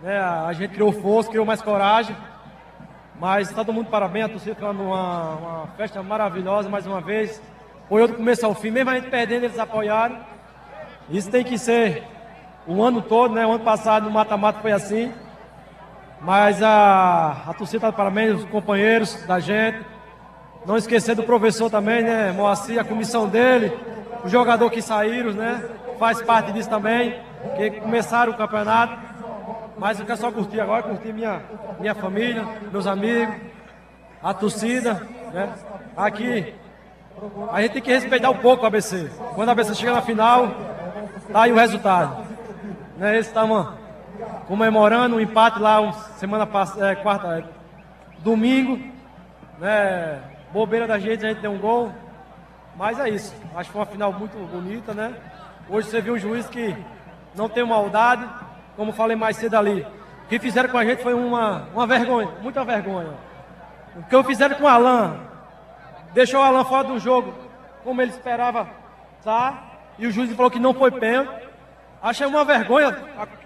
Né? 0.03 0.19
A 0.19 0.53
gente 0.53 0.75
criou 0.75 0.93
força, 0.93 1.31
criou 1.31 1.47
mais 1.47 1.63
coragem. 1.63 2.15
Mas 3.19 3.51
todo 3.51 3.73
mundo 3.73 3.89
parabéns, 3.89 4.27
a 4.27 4.29
torcida 4.29 4.55
foi 4.55 4.69
uma, 4.69 5.35
uma 5.35 5.67
festa 5.77 6.03
maravilhosa 6.03 6.69
mais 6.69 6.87
uma 6.87 7.01
vez. 7.01 7.41
Foi 7.89 8.07
do 8.07 8.15
começo 8.15 8.45
ao 8.45 8.55
fim, 8.55 8.71
mesmo 8.71 8.91
a 8.91 8.95
gente 8.95 9.09
perdendo, 9.09 9.45
eles 9.45 9.59
apoiaram. 9.59 10.19
Isso 11.09 11.31
tem 11.31 11.43
que 11.43 11.57
ser 11.57 12.05
o 12.67 12.83
ano 12.83 13.01
todo, 13.01 13.35
né? 13.35 13.47
O 13.47 13.53
ano 13.53 13.65
passado 13.65 14.05
no 14.05 14.11
mata-mata 14.11 14.61
foi 14.61 14.73
assim. 14.73 15.13
Mas 16.27 16.61
a, 16.61 17.45
a 17.47 17.55
torcida 17.55 17.89
de 17.89 17.97
parabéns, 17.97 18.41
os 18.41 18.45
companheiros 18.47 19.15
da 19.29 19.39
gente. 19.39 19.79
Não 20.67 20.77
esquecer 20.77 21.15
do 21.15 21.23
professor 21.23 21.71
também, 21.71 22.03
né? 22.03 22.33
Moacir, 22.33 22.81
a 22.81 22.83
comissão 22.83 23.29
dele, 23.29 23.73
os 24.25 24.33
jogadores 24.33 24.75
que 24.75 24.83
saíram, 24.83 25.31
né? 25.31 25.63
Faz 26.01 26.21
parte 26.21 26.51
disso 26.51 26.69
também, 26.69 27.23
que 27.57 27.71
começaram 27.81 28.33
o 28.33 28.37
campeonato. 28.37 28.99
Mas 29.79 30.01
eu 30.01 30.05
quero 30.05 30.19
só 30.19 30.33
curtir 30.33 30.59
agora, 30.59 30.83
curtir 30.83 31.13
minha, 31.13 31.43
minha 31.79 31.95
família, 31.95 32.45
meus 32.73 32.89
amigos, 32.89 33.37
a 34.21 34.35
torcida, 34.35 34.95
né? 35.33 35.53
Aqui, 35.97 36.53
a 37.53 37.63
gente 37.63 37.75
tem 37.75 37.83
que 37.83 37.93
respeitar 37.93 38.31
um 38.31 38.39
pouco 38.39 38.65
o 38.65 38.67
ABC. 38.67 39.09
Quando 39.37 39.51
a 39.51 39.53
ABC 39.53 39.77
chega 39.77 39.93
na 39.93 40.03
final, 40.03 40.49
tá 41.33 41.43
aí 41.43 41.53
o 41.53 41.57
resultado. 41.57 42.27
Né? 42.99 43.15
Eles 43.15 43.29
estavam 43.29 43.86
comemorando 44.47 45.17
um 45.17 45.21
empate 45.21 45.59
lá 45.59 45.93
semana 46.19 46.47
passada, 46.47 46.93
é, 46.93 46.95
quarta, 46.95 47.39
é, 47.39 47.45
domingo, 48.21 48.79
né? 49.59 50.21
Bobeira 50.53 50.87
da 50.87 50.99
gente, 50.99 51.25
a 51.25 51.29
gente 51.29 51.41
deu 51.41 51.53
um 51.53 51.59
gol. 51.59 51.93
Mas 52.77 52.99
é 52.99 53.09
isso. 53.09 53.35
Acho 53.55 53.69
que 53.69 53.73
foi 53.73 53.81
uma 53.81 53.87
final 53.87 54.13
muito 54.13 54.37
bonita, 54.47 54.93
né? 54.93 55.15
Hoje 55.69 55.89
você 55.89 56.01
viu 56.01 56.15
um 56.15 56.19
juiz 56.19 56.49
que 56.49 56.77
não 57.35 57.49
tem 57.49 57.65
maldade, 57.65 58.29
como 58.77 58.93
falei 58.93 59.17
mais 59.17 59.37
cedo 59.37 59.57
ali. 59.57 59.87
O 60.25 60.29
que 60.29 60.39
fizeram 60.39 60.69
com 60.69 60.79
a 60.79 60.85
gente 60.85 61.03
foi 61.03 61.15
uma, 61.15 61.69
uma 61.73 61.87
vergonha, 61.87 62.29
muita 62.43 62.65
vergonha. 62.65 63.15
O 63.97 64.03
que 64.03 64.23
fizeram 64.25 64.57
com 64.57 64.65
o 64.65 64.69
Alan, 64.69 65.21
deixou 66.13 66.41
o 66.41 66.43
Alan 66.43 66.65
fora 66.65 66.89
do 66.89 66.99
jogo, 66.99 67.33
como 67.83 68.03
ele 68.03 68.11
esperava, 68.11 68.69
tá? 69.25 69.63
E 69.99 70.07
o 70.07 70.11
juiz 70.11 70.35
falou 70.35 70.51
que 70.51 70.59
não 70.59 70.75
foi 70.75 70.91
pênalti. 70.91 71.47
Achei 72.03 72.27
uma 72.27 72.45
vergonha 72.45 72.95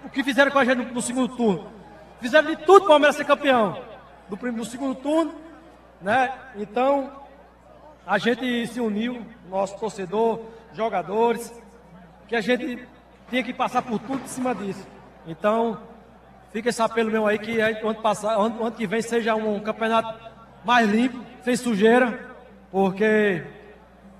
que 0.11 0.23
fizeram 0.23 0.51
com 0.51 0.59
a 0.59 0.65
gente 0.65 0.77
no, 0.77 0.93
no 0.93 1.01
segundo 1.01 1.35
turno. 1.35 1.71
Fizeram 2.19 2.49
de 2.49 2.57
tudo 2.57 2.79
para 2.79 2.85
o 2.85 2.89
Palmeiras 2.89 3.15
ser 3.15 3.25
campeão. 3.25 3.81
Do, 4.29 4.35
do 4.35 4.65
segundo 4.65 4.95
turno, 4.95 5.33
né? 6.01 6.31
Então, 6.55 7.11
a 8.05 8.17
gente 8.17 8.67
se 8.67 8.79
uniu, 8.79 9.25
nosso 9.49 9.77
torcedor, 9.77 10.41
jogadores, 10.73 11.51
que 12.27 12.35
a 12.35 12.41
gente 12.41 12.87
tinha 13.29 13.43
que 13.43 13.53
passar 13.53 13.81
por 13.81 13.99
tudo 13.99 14.23
em 14.23 14.27
cima 14.27 14.53
disso. 14.55 14.85
Então, 15.27 15.79
fica 16.51 16.69
esse 16.69 16.81
apelo 16.81 17.11
meu 17.11 17.27
aí 17.27 17.37
que 17.37 17.57
o 17.83 17.89
ano, 17.89 18.01
passado, 18.01 18.41
ano, 18.41 18.61
ano 18.65 18.75
que 18.75 18.87
vem 18.87 19.01
seja 19.01 19.35
um 19.35 19.59
campeonato 19.59 20.31
mais 20.63 20.89
limpo, 20.89 21.19
sem 21.43 21.55
sujeira, 21.55 22.31
porque 22.71 23.43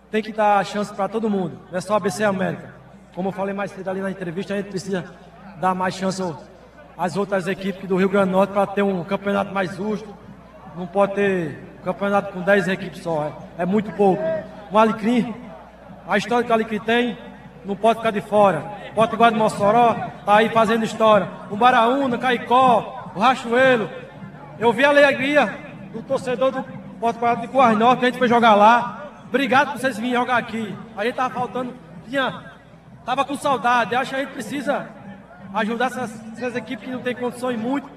tem 0.10 0.22
que 0.22 0.34
dar 0.34 0.66
chance 0.66 0.94
para 0.94 1.08
todo 1.08 1.30
mundo, 1.30 1.60
não 1.72 1.78
é 1.78 1.82
só 1.82 1.96
ABC 1.96 2.24
América. 2.24 2.74
Como 3.16 3.30
eu 3.30 3.34
falei 3.34 3.54
mais 3.54 3.72
cedo 3.72 3.90
ali 3.90 4.02
na 4.02 4.12
entrevista, 4.12 4.54
a 4.54 4.58
gente 4.58 4.70
precisa 4.70 5.14
dar 5.62 5.76
mais 5.76 5.94
chance 5.94 6.22
às 6.98 7.16
outras 7.16 7.48
equipes 7.48 7.88
do 7.88 7.96
Rio 7.96 8.10
Grande 8.10 8.32
do 8.32 8.32
Norte 8.32 8.52
para 8.52 8.66
ter 8.66 8.82
um 8.82 9.04
campeonato 9.04 9.54
mais 9.54 9.76
justo. 9.78 10.14
Não 10.76 10.88
pode 10.88 11.14
ter 11.14 11.60
um 11.80 11.84
campeonato 11.84 12.34
com 12.34 12.42
10 12.42 12.68
equipes 12.70 13.04
só, 13.04 13.32
é, 13.58 13.64
é 13.64 13.66
muito 13.66 13.92
pouco. 13.92 14.22
O 14.72 14.78
Alecrim, 14.78 15.34
a 16.08 16.18
história 16.18 16.44
que 16.44 16.50
o 16.50 16.54
Alecrim 16.54 16.80
tem, 16.80 17.18
não 17.64 17.76
pode 17.76 18.00
ficar 18.00 18.12
de 18.12 18.22
fora. 18.22 18.64
Potiguar 18.96 19.32
de 19.32 19.38
Mossoró 19.38 19.96
está 20.20 20.38
aí 20.38 20.50
fazendo 20.50 20.84
história. 20.84 21.28
O 21.52 21.56
Baraúna, 21.56 22.18
Caicó, 22.18 23.12
o 23.16 23.20
Rachuelo. 23.20 23.90
Eu 24.58 24.74
vi 24.74 24.84
a 24.84 24.90
alegria 24.90 25.60
do 25.94 26.02
torcedor 26.02 26.52
do 26.52 26.66
Potiguar 27.00 27.72
de 27.72 27.78
Norte, 27.78 28.00
que 28.00 28.06
a 28.06 28.10
gente 28.10 28.18
foi 28.18 28.28
jogar 28.28 28.56
lá. 28.56 29.12
Obrigado 29.28 29.74
por 29.74 29.80
vocês 29.80 29.98
virem 29.98 30.14
jogar 30.14 30.38
aqui. 30.38 30.76
A 30.98 31.04
gente 31.04 31.12
estava 31.12 31.34
faltando, 31.34 31.74
tinha, 32.08 32.52
tava 33.06 33.24
com 33.24 33.36
saudade. 33.36 33.96
Acho 33.96 34.10
que 34.10 34.16
a 34.16 34.20
gente 34.20 34.34
precisa 34.34 35.01
ajudar 35.54 35.88
essas, 35.88 36.38
essas 36.38 36.56
equipes 36.56 36.86
que 36.86 36.92
não 36.92 37.02
têm 37.02 37.16
condições 37.16 37.60
muito. 37.60 37.90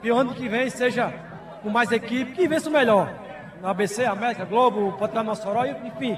Que 0.00 0.10
o 0.10 0.16
ano 0.16 0.34
que 0.34 0.48
vem 0.48 0.68
seja 0.70 1.12
com 1.62 1.70
mais 1.70 1.90
equipe, 1.90 2.32
que 2.32 2.46
vença 2.46 2.68
o 2.68 2.72
melhor. 2.72 3.12
Na 3.60 3.70
ABC, 3.70 4.04
América, 4.04 4.44
Globo, 4.44 4.92
Potiguar 4.92 5.24
Mossoró, 5.24 5.64
enfim, 5.64 6.16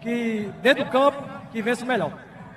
que 0.00 0.50
dentro 0.62 0.84
do 0.84 0.90
campo, 0.90 1.22
que 1.52 1.60
vença 1.60 1.84
o 1.84 1.88
melhor. 1.88 2.12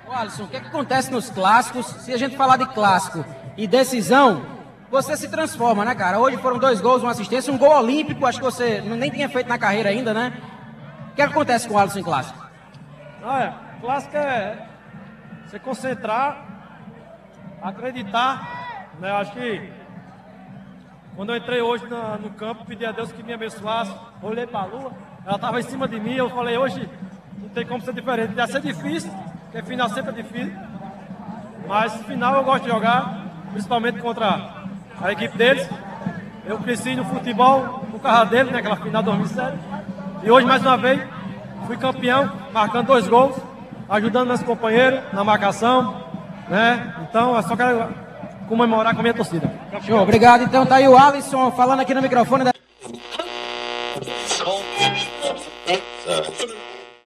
Ô 0.06 0.12
Alisson, 0.12 0.44
o 0.44 0.48
que, 0.48 0.56
é 0.56 0.60
que 0.60 0.66
acontece 0.66 1.10
nos 1.12 1.30
clássicos? 1.30 1.86
Se 1.86 2.12
a 2.12 2.16
gente 2.16 2.36
falar 2.36 2.56
de 2.56 2.66
clássico 2.66 3.24
e 3.56 3.66
decisão, 3.66 4.44
você 4.90 5.16
se 5.16 5.28
transforma, 5.28 5.84
né, 5.84 5.94
cara? 5.94 6.18
Hoje 6.18 6.36
foram 6.38 6.58
dois 6.58 6.80
gols, 6.80 7.02
uma 7.02 7.12
assistência, 7.12 7.52
um 7.52 7.58
gol 7.58 7.76
olímpico, 7.76 8.26
acho 8.26 8.38
que 8.38 8.44
você 8.44 8.80
nem 8.80 9.10
tinha 9.10 9.28
feito 9.28 9.48
na 9.48 9.58
carreira 9.58 9.90
ainda, 9.90 10.12
né? 10.12 10.32
O 11.10 11.14
que, 11.14 11.22
é 11.22 11.26
que 11.26 11.32
acontece 11.32 11.68
com 11.68 11.74
o 11.74 11.78
Alisson 11.78 12.00
em 12.00 12.02
clássico? 12.02 12.46
Ah, 13.22 13.42
é. 13.42 13.80
Clássico 13.80 14.16
é 14.16 14.66
você 15.46 15.58
concentrar, 15.58 16.51
acreditar, 17.62 18.88
né? 18.98 19.10
Acho 19.12 19.32
que 19.32 19.72
quando 21.14 21.30
eu 21.30 21.36
entrei 21.36 21.60
hoje 21.60 21.86
na, 21.86 22.16
no 22.16 22.30
campo, 22.30 22.64
pedi 22.64 22.84
a 22.84 22.92
Deus 22.92 23.12
que 23.12 23.22
me 23.22 23.32
abençoasse, 23.32 23.94
olhei 24.22 24.46
para 24.46 24.60
a 24.60 24.64
lua, 24.64 24.92
ela 25.24 25.36
estava 25.36 25.60
em 25.60 25.62
cima 25.62 25.86
de 25.86 26.00
mim, 26.00 26.14
eu 26.14 26.28
falei, 26.30 26.56
hoje 26.56 26.88
não 27.38 27.48
tem 27.50 27.66
como 27.66 27.82
ser 27.82 27.92
diferente. 27.92 28.34
Ia 28.34 28.46
ser 28.46 28.60
difícil, 28.60 29.12
porque 29.44 29.62
final 29.62 29.88
sempre 29.90 30.10
é 30.10 30.22
difícil. 30.22 30.52
Mas 31.68 31.94
final 32.06 32.34
eu 32.34 32.44
gosto 32.44 32.64
de 32.64 32.70
jogar, 32.70 33.26
principalmente 33.52 34.00
contra 34.00 34.64
a 35.00 35.12
equipe 35.12 35.36
deles. 35.36 35.68
Eu 36.44 36.58
cresci 36.58 36.96
no 36.96 37.04
futebol, 37.04 37.86
no 37.92 38.00
carro 38.00 38.24
dele, 38.24 38.50
né, 38.50 38.58
aquela 38.58 38.76
final 38.76 39.02
de 39.02 39.10
2007. 39.10 39.58
E 40.24 40.30
hoje, 40.30 40.46
mais 40.46 40.62
uma 40.62 40.76
vez, 40.76 41.00
fui 41.66 41.76
campeão, 41.76 42.32
marcando 42.52 42.86
dois 42.86 43.06
gols, 43.06 43.36
ajudando 43.88 44.28
meus 44.28 44.42
companheiros 44.42 45.00
na 45.12 45.22
marcação. 45.22 46.01
Né? 46.52 46.92
Então, 47.08 47.38
é 47.38 47.40
só 47.40 47.56
quero 47.56 47.88
comemorar 48.46 48.92
com 48.92 49.00
a 49.00 49.02
minha 49.02 49.14
torcida. 49.14 49.50
Show, 49.86 49.98
obrigado. 50.02 50.44
Então 50.44 50.66
tá 50.66 50.74
aí 50.74 50.86
o 50.86 50.98
Alisson 50.98 51.50
falando 51.52 51.80
aqui 51.80 51.94
no 51.94 52.02
microfone 52.02 52.44
da 52.44 52.51